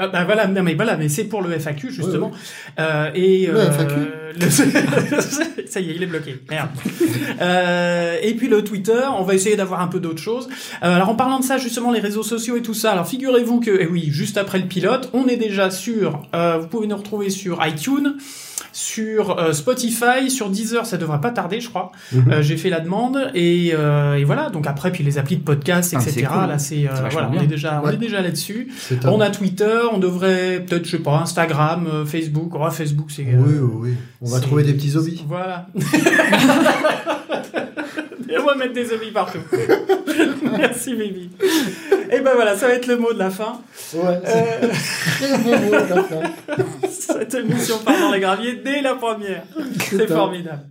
Ah 0.00 0.06
bah 0.06 0.24
voilà, 0.24 0.46
non 0.46 0.62
mais 0.62 0.74
voilà, 0.74 0.96
mais 0.96 1.08
c'est 1.08 1.24
pour 1.24 1.42
le 1.42 1.58
FAQ 1.58 1.90
justement. 1.90 2.30
Euh, 2.78 3.10
et 3.16 3.46
le 3.46 3.56
euh, 3.58 3.72
FAQ. 3.72 3.94
ça 5.66 5.80
y 5.80 5.90
est, 5.90 5.96
il 5.96 6.02
est 6.04 6.06
bloqué. 6.06 6.36
Merde. 6.48 6.68
euh, 7.40 8.16
et 8.22 8.34
puis 8.34 8.46
le 8.46 8.62
Twitter, 8.62 9.02
on 9.18 9.24
va 9.24 9.34
essayer 9.34 9.56
d'avoir 9.56 9.80
un 9.80 9.88
peu 9.88 9.98
d'autres 9.98 10.22
choses. 10.22 10.48
Alors 10.82 11.08
en 11.08 11.16
parlant 11.16 11.40
de 11.40 11.44
ça, 11.44 11.58
justement 11.58 11.90
les 11.90 11.98
réseaux 11.98 12.22
sociaux 12.22 12.56
et 12.56 12.62
tout 12.62 12.74
ça. 12.74 12.92
Alors 12.92 13.08
figurez-vous 13.08 13.58
que, 13.58 13.72
et 13.72 13.78
eh 13.82 13.86
oui, 13.86 14.08
juste 14.12 14.38
après 14.38 14.60
le 14.60 14.66
pilote, 14.66 15.10
on 15.14 15.26
est 15.26 15.36
déjà 15.36 15.68
sur. 15.72 16.22
Vous 16.32 16.68
pouvez 16.68 16.86
nous 16.86 16.96
retrouver 16.96 17.28
sur 17.28 17.66
iTunes 17.66 18.14
sur 18.78 19.40
euh, 19.40 19.52
Spotify, 19.52 20.30
sur 20.30 20.50
Deezer, 20.50 20.86
ça 20.86 20.98
devrait 20.98 21.20
pas 21.20 21.32
tarder, 21.32 21.60
je 21.60 21.68
crois. 21.68 21.90
Mhm. 22.12 22.30
Euh, 22.30 22.42
j'ai 22.42 22.56
fait 22.56 22.70
la 22.70 22.78
demande 22.78 23.30
et, 23.34 23.72
euh, 23.74 24.14
et, 24.14 24.22
voilà. 24.22 24.50
Donc 24.50 24.68
après, 24.68 24.92
puis 24.92 25.02
les 25.02 25.18
applis 25.18 25.36
de 25.36 25.42
podcast, 25.42 25.94
etc. 25.94 26.28
Ah, 26.30 26.46
là, 26.46 26.58
c'est 26.58 26.88
voilà, 27.10 27.28
on 27.34 27.42
est 27.42 27.48
déjà, 27.48 27.82
on 27.84 27.90
est 27.90 27.96
déjà 27.96 28.22
là-dessus. 28.22 28.68
On 29.04 29.20
a 29.20 29.30
Twitter, 29.30 29.80
on 29.92 29.98
devrait 29.98 30.64
peut-être, 30.64 30.84
je 30.84 30.92
sais 30.92 30.98
pas, 30.98 31.18
Instagram, 31.18 32.04
Facebook. 32.06 32.52
Oh, 32.54 32.70
Facebook, 32.70 33.10
c'est. 33.10 33.24
oui, 33.24 33.54
oui, 33.60 33.70
oui. 33.80 33.90
On 34.22 34.30
va 34.30 34.38
trouver 34.38 34.62
des 34.62 34.74
petits 34.74 34.96
hobbies. 34.96 35.24
Voilà. 35.26 35.66
Et 38.32 38.38
on 38.38 38.44
va 38.44 38.54
mettre 38.54 38.74
des 38.74 38.84
zombies 38.84 39.10
partout. 39.10 39.38
Merci, 40.58 40.94
Bibi. 40.94 41.30
Et 42.10 42.20
ben 42.20 42.32
voilà, 42.34 42.56
ça 42.56 42.68
va 42.68 42.74
être 42.74 42.86
le 42.86 42.96
mot 42.96 43.12
de 43.12 43.18
la 43.18 43.30
fin. 43.30 43.60
Ouais, 43.94 44.20
c'est 44.24 45.32
euh... 45.32 45.36
bon 45.38 45.50
mot 45.50 45.70
de 45.70 45.94
la 45.94 46.02
fin. 46.02 46.20
Cette 46.88 47.34
émission 47.34 47.78
part 47.78 47.98
dans 47.98 48.12
les 48.12 48.20
graviers 48.20 48.56
dès 48.56 48.82
la 48.82 48.94
première. 48.94 49.44
C'est 49.78 50.06
formidable. 50.06 50.62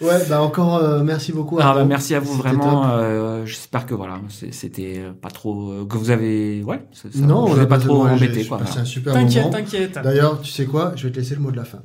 Ouais, 0.00 0.24
bah 0.28 0.42
encore 0.42 0.76
euh, 0.76 1.02
merci 1.02 1.32
beaucoup. 1.32 1.58
Ah, 1.60 1.74
bah, 1.74 1.84
merci 1.84 2.14
à 2.14 2.20
vous 2.20 2.34
vraiment. 2.34 2.90
Euh, 2.90 3.44
J'espère 3.46 3.86
que 3.86 3.94
voilà, 3.94 4.20
c'était 4.50 5.02
pas 5.20 5.30
trop 5.30 5.70
euh, 5.70 5.86
que 5.86 5.96
vous 5.96 6.10
avez 6.10 6.62
ouais. 6.62 6.82
Ça, 6.92 7.08
non, 7.14 7.44
on 7.44 7.54
n'a 7.54 7.66
pas 7.66 7.78
trop 7.78 8.06
embêté 8.06 8.44
quoi. 8.46 8.60
C'est 8.66 8.80
un 8.80 8.84
super 8.84 9.14
t'inquiète, 9.14 9.50
T'inquiète, 9.50 9.98
D'ailleurs, 10.02 10.40
tu 10.40 10.50
sais 10.50 10.66
quoi 10.66 10.92
Je 10.96 11.06
vais 11.06 11.12
te 11.12 11.18
laisser 11.18 11.34
le 11.34 11.40
mot 11.40 11.50
de 11.50 11.56
la 11.56 11.64
fin. 11.64 11.82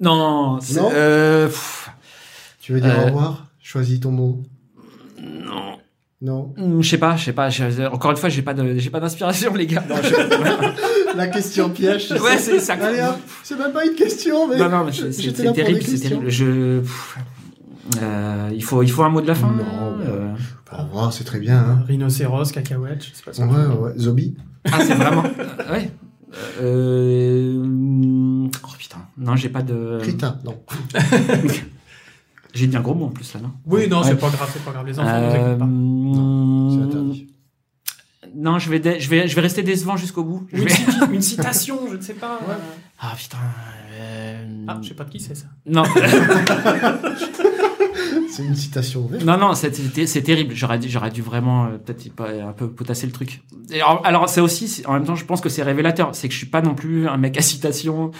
Non, 0.00 0.16
non. 0.16 0.58
Euh, 0.94 1.48
tu 2.60 2.72
veux 2.72 2.80
dire 2.80 2.98
au 3.02 3.06
revoir? 3.06 3.46
Choisis 3.62 4.00
ton 4.00 4.10
mot. 4.10 4.42
Non. 5.22 5.78
Non? 6.20 6.54
Hmm, 6.56 6.80
je 6.80 6.88
sais 6.88 6.98
pas, 6.98 7.16
je 7.16 7.24
sais 7.24 7.32
pas. 7.32 7.48
Encore 7.90 8.10
une 8.10 8.16
fois, 8.16 8.28
j'ai 8.28 8.42
pas 8.42 8.54
de, 8.54 8.76
j'ai 8.78 8.90
pas 8.90 9.00
d'inspiration, 9.00 9.54
les 9.54 9.66
gars. 9.66 9.84
Non, 9.88 9.96
la 11.16 11.26
question 11.28 11.70
piège. 11.70 12.12
Ouais, 12.12 12.38
c'est 12.38 12.60
ça. 12.60 12.76
c'est 13.42 13.58
même 13.58 13.72
pas 13.72 13.84
une 13.84 13.94
question, 13.94 14.48
mais. 14.48 14.56
Non, 14.56 14.68
non, 14.68 14.84
mais 14.84 14.92
c'est 14.92 15.32
terrible, 15.32 15.82
c'est 15.82 16.08
terrible. 16.08 16.28
Je. 16.28 16.82
Euh, 18.00 18.50
il 18.54 18.62
faut, 18.62 18.82
il 18.82 18.90
faut 18.90 19.02
un 19.02 19.08
mot 19.08 19.20
de 19.20 19.26
la 19.26 19.34
fin. 19.34 19.48
Non. 19.48 19.98
Euh... 20.06 20.34
Au 20.72 20.82
revoir, 20.82 21.12
c'est 21.12 21.24
très 21.24 21.40
bien. 21.40 21.58
Hein. 21.58 21.84
Rhinocéros, 21.86 22.52
cacahuète, 22.52 23.04
je 23.04 23.14
sais 23.14 23.22
pas. 23.24 23.46
Ouais, 23.46 23.76
ouais, 23.76 23.92
zombie. 23.98 24.36
Ah, 24.70 24.78
c'est 24.80 24.94
vraiment. 24.94 25.24
ouais. 25.70 25.90
Euh... 26.60 28.48
Oh 28.64 28.72
putain. 28.78 29.06
Non, 29.18 29.36
j'ai 29.36 29.48
pas 29.48 29.62
de. 29.62 29.98
Critin, 30.00 30.38
non. 30.44 30.62
J'ai 32.54 32.66
dit 32.66 32.76
un 32.76 32.80
gros 32.80 32.94
mot 32.94 33.06
en 33.06 33.10
plus 33.10 33.32
là, 33.34 33.40
non 33.40 33.52
Oui, 33.66 33.88
non, 33.88 34.02
c'est 34.02 34.16
pas 34.16 34.28
grave, 34.28 34.50
c'est 34.52 34.64
pas 34.64 34.72
grave. 34.72 34.86
Les 34.86 34.98
enfants 34.98 35.08
euh... 35.10 35.56
pas. 35.56 35.66
Non, 35.66 36.70
c'est 36.70 36.82
interdit. 36.84 37.28
Non, 38.34 38.58
je 38.58 38.70
vais, 38.70 39.00
je 39.00 39.08
vais, 39.08 39.28
je 39.28 39.34
vais 39.34 39.40
rester 39.40 39.62
décevant 39.62 39.96
jusqu'au 39.96 40.24
bout. 40.24 40.46
Une, 40.52 40.66
une, 41.12 41.22
citation, 41.22 41.78
je 41.90 41.96
ne 41.96 42.00
sais 42.00 42.14
pas. 42.14 42.38
Ouais. 42.46 42.54
Ah 43.00 43.14
putain. 43.16 43.38
Euh... 43.94 44.64
Ah, 44.68 44.78
je 44.82 44.88
sais 44.88 44.94
pas 44.94 45.04
de 45.04 45.10
qui 45.10 45.20
c'est 45.20 45.34
ça. 45.34 45.46
Non. 45.66 45.82
c'est 48.30 48.44
une 48.44 48.56
citation 48.56 49.00
ouverte. 49.00 49.24
Non, 49.24 49.36
non, 49.36 49.54
c'est 49.54 50.22
terrible. 50.22 50.54
J'aurais 50.54 50.78
dû, 50.78 50.88
j'aurais 50.88 51.10
dû 51.10 51.20
vraiment 51.22 51.66
euh, 51.66 51.78
peut-être 51.78 52.08
un 52.20 52.52
peu 52.52 52.70
potasser 52.70 53.06
le 53.06 53.12
truc. 53.12 53.42
alors, 53.74 54.02
alors 54.04 54.28
c'est 54.28 54.40
aussi, 54.40 54.82
en 54.86 54.94
même 54.94 55.04
temps, 55.04 55.16
je 55.16 55.24
pense 55.24 55.40
que 55.40 55.48
c'est 55.48 55.62
révélateur. 55.62 56.14
C'est 56.14 56.28
que 56.28 56.34
je 56.34 56.38
suis 56.38 56.46
pas 56.46 56.62
non 56.62 56.74
plus 56.74 57.08
un 57.08 57.16
mec 57.16 57.36
à 57.36 57.42
citation. 57.42 58.12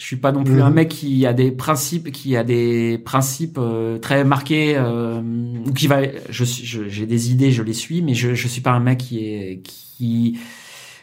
Je 0.00 0.06
suis 0.06 0.16
pas 0.16 0.32
non 0.32 0.44
plus 0.44 0.62
un 0.62 0.70
mhm. 0.70 0.76
mec 0.76 0.88
qui 0.88 1.26
a 1.26 1.34
des 1.34 1.52
principes, 1.52 2.10
qui 2.10 2.34
a 2.34 2.42
des 2.42 2.96
principes 2.96 3.58
euh, 3.58 3.98
très 3.98 4.24
marqués, 4.24 4.72
euh, 4.74 5.20
ou 5.66 5.72
qui 5.74 5.88
va. 5.88 5.98
Je 6.30 6.44
j'ai 6.44 7.04
des 7.04 7.32
idées, 7.32 7.52
je 7.52 7.62
les 7.62 7.74
suis, 7.74 8.00
mais 8.00 8.14
je 8.14 8.32
je 8.32 8.48
suis 8.48 8.62
pas 8.62 8.70
un 8.70 8.80
mec 8.80 8.96
qui 8.96 9.18
est 9.18 9.60
qui 9.62 10.38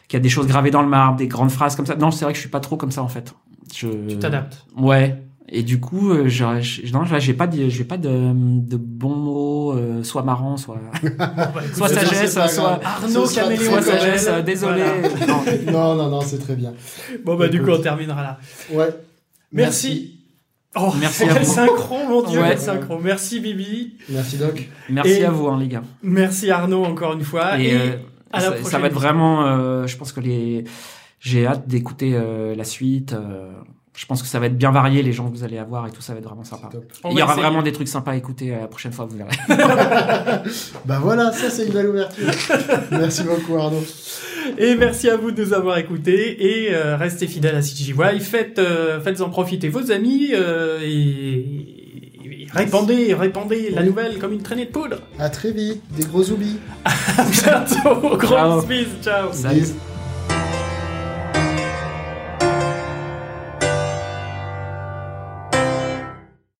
qui 0.08 0.16
a 0.16 0.18
des 0.18 0.28
choses 0.28 0.48
gravées 0.48 0.72
dans 0.72 0.82
le 0.82 0.88
marbre, 0.88 1.16
des 1.16 1.28
grandes 1.28 1.52
phrases 1.52 1.76
comme 1.76 1.86
ça. 1.86 1.94
Non, 1.94 2.10
c'est 2.10 2.24
vrai 2.24 2.32
que 2.32 2.38
je 2.38 2.40
suis 2.40 2.50
pas 2.50 2.58
trop 2.58 2.76
comme 2.76 2.90
ça 2.90 3.04
en 3.04 3.08
fait. 3.08 3.36
Je... 3.72 3.86
Tu 4.08 4.18
t'adaptes. 4.18 4.66
Ouais. 4.76 5.22
Et 5.50 5.62
du 5.62 5.80
coup, 5.80 6.10
euh, 6.10 6.28
je, 6.28 6.44
non, 6.92 7.04
j'ai 7.18 7.32
pas, 7.32 7.46
de, 7.46 7.68
j'ai 7.70 7.84
pas 7.84 7.96
de, 7.96 8.32
de 8.34 8.76
bons 8.76 9.16
mots, 9.16 9.72
euh, 9.72 10.02
soit 10.02 10.22
marrant, 10.22 10.58
soit, 10.58 10.78
bah, 11.16 11.52
soit 11.74 11.88
sagesse, 11.88 12.34
soit 12.34 12.80
Arnaud 12.84 13.26
Caméléon, 13.26 13.72
soit 13.72 13.82
sagesse. 13.82 14.28
désolé. 14.44 14.82
non, 15.72 15.94
non, 15.94 16.10
non, 16.10 16.20
c'est 16.20 16.38
très 16.38 16.54
bien. 16.54 16.74
Bon 17.24 17.36
bah 17.36 17.48
du 17.48 17.62
coup, 17.62 17.70
on 17.70 17.80
terminera 17.80 18.22
là. 18.22 18.38
Ouais. 18.70 18.90
Merci. 19.52 20.16
Oh, 20.76 20.92
merci 21.00 21.24
quel 21.32 21.46
synchro, 21.46 21.96
mon 22.06 22.22
dieu, 22.28 22.40
quel 22.46 22.58
synchro. 22.58 22.98
Merci 22.98 23.40
Bibi. 23.40 23.94
Merci 24.10 24.36
Doc. 24.36 24.68
Merci 24.90 25.24
à 25.24 25.30
vous, 25.30 25.48
hein, 25.48 25.58
les 25.58 25.68
gars. 25.68 25.82
Merci 26.02 26.50
Arnaud 26.50 26.84
encore 26.84 27.14
une 27.14 27.24
fois. 27.24 27.58
Et, 27.58 27.72
euh, 27.72 27.96
à 28.32 28.40
ça, 28.40 28.50
la 28.50 28.62
ça, 28.64 28.78
va 28.78 28.88
être 28.88 28.92
vraiment, 28.92 29.86
je 29.86 29.96
pense 29.96 30.12
que 30.12 30.20
les, 30.20 30.64
j'ai 31.20 31.46
hâte 31.46 31.66
d'écouter 31.66 32.20
la 32.54 32.64
suite 32.64 33.14
je 33.98 34.06
pense 34.06 34.22
que 34.22 34.28
ça 34.28 34.38
va 34.38 34.46
être 34.46 34.56
bien 34.56 34.70
varié 34.70 35.02
les 35.02 35.12
gens 35.12 35.28
que 35.28 35.36
vous 35.36 35.42
allez 35.42 35.58
avoir 35.58 35.88
et 35.88 35.90
tout 35.90 36.00
ça 36.00 36.12
va 36.12 36.20
être 36.20 36.24
vraiment 36.24 36.44
sympa. 36.44 36.70
Il 37.10 37.18
y 37.18 37.22
aura 37.22 37.34
vraiment 37.34 37.62
des 37.62 37.72
trucs 37.72 37.88
sympas 37.88 38.12
à 38.12 38.16
écouter 38.16 38.54
euh, 38.54 38.60
la 38.60 38.68
prochaine 38.68 38.92
fois, 38.92 39.06
vous 39.06 39.16
verrez. 39.16 39.36
bah 40.84 41.00
voilà, 41.02 41.32
ça 41.32 41.50
c'est 41.50 41.66
une 41.66 41.72
belle 41.72 41.88
ouverture. 41.88 42.28
merci 42.92 43.24
beaucoup 43.24 43.58
Arnaud. 43.58 43.82
Et 44.56 44.76
merci 44.76 45.10
à 45.10 45.16
vous 45.16 45.32
de 45.32 45.44
nous 45.44 45.52
avoir 45.52 45.78
écoutés 45.78 46.44
et 46.44 46.72
euh, 46.72 46.96
restez 46.96 47.26
fidèles 47.26 47.56
à 47.56 47.60
CGY. 47.60 48.20
Faites, 48.20 48.60
euh, 48.60 49.00
faites-en 49.00 49.30
profiter 49.30 49.68
vos 49.68 49.90
amis 49.90 50.30
et, 50.30 51.44
répandez, 52.54 53.14
répandez 53.14 53.70
la 53.70 53.82
nouvelle 53.82 54.20
comme 54.20 54.32
une 54.32 54.42
traînée 54.42 54.66
de 54.66 54.70
poudre. 54.70 54.98
À 55.18 55.28
très 55.28 55.50
vite, 55.50 55.82
des 55.96 56.04
gros 56.04 56.30
oublis. 56.30 56.56
à 56.84 57.24
bientôt, 57.24 58.16
gros 58.16 58.62
bisous, 58.62 59.02
ciao. 59.02 59.32
Salut. 59.32 59.66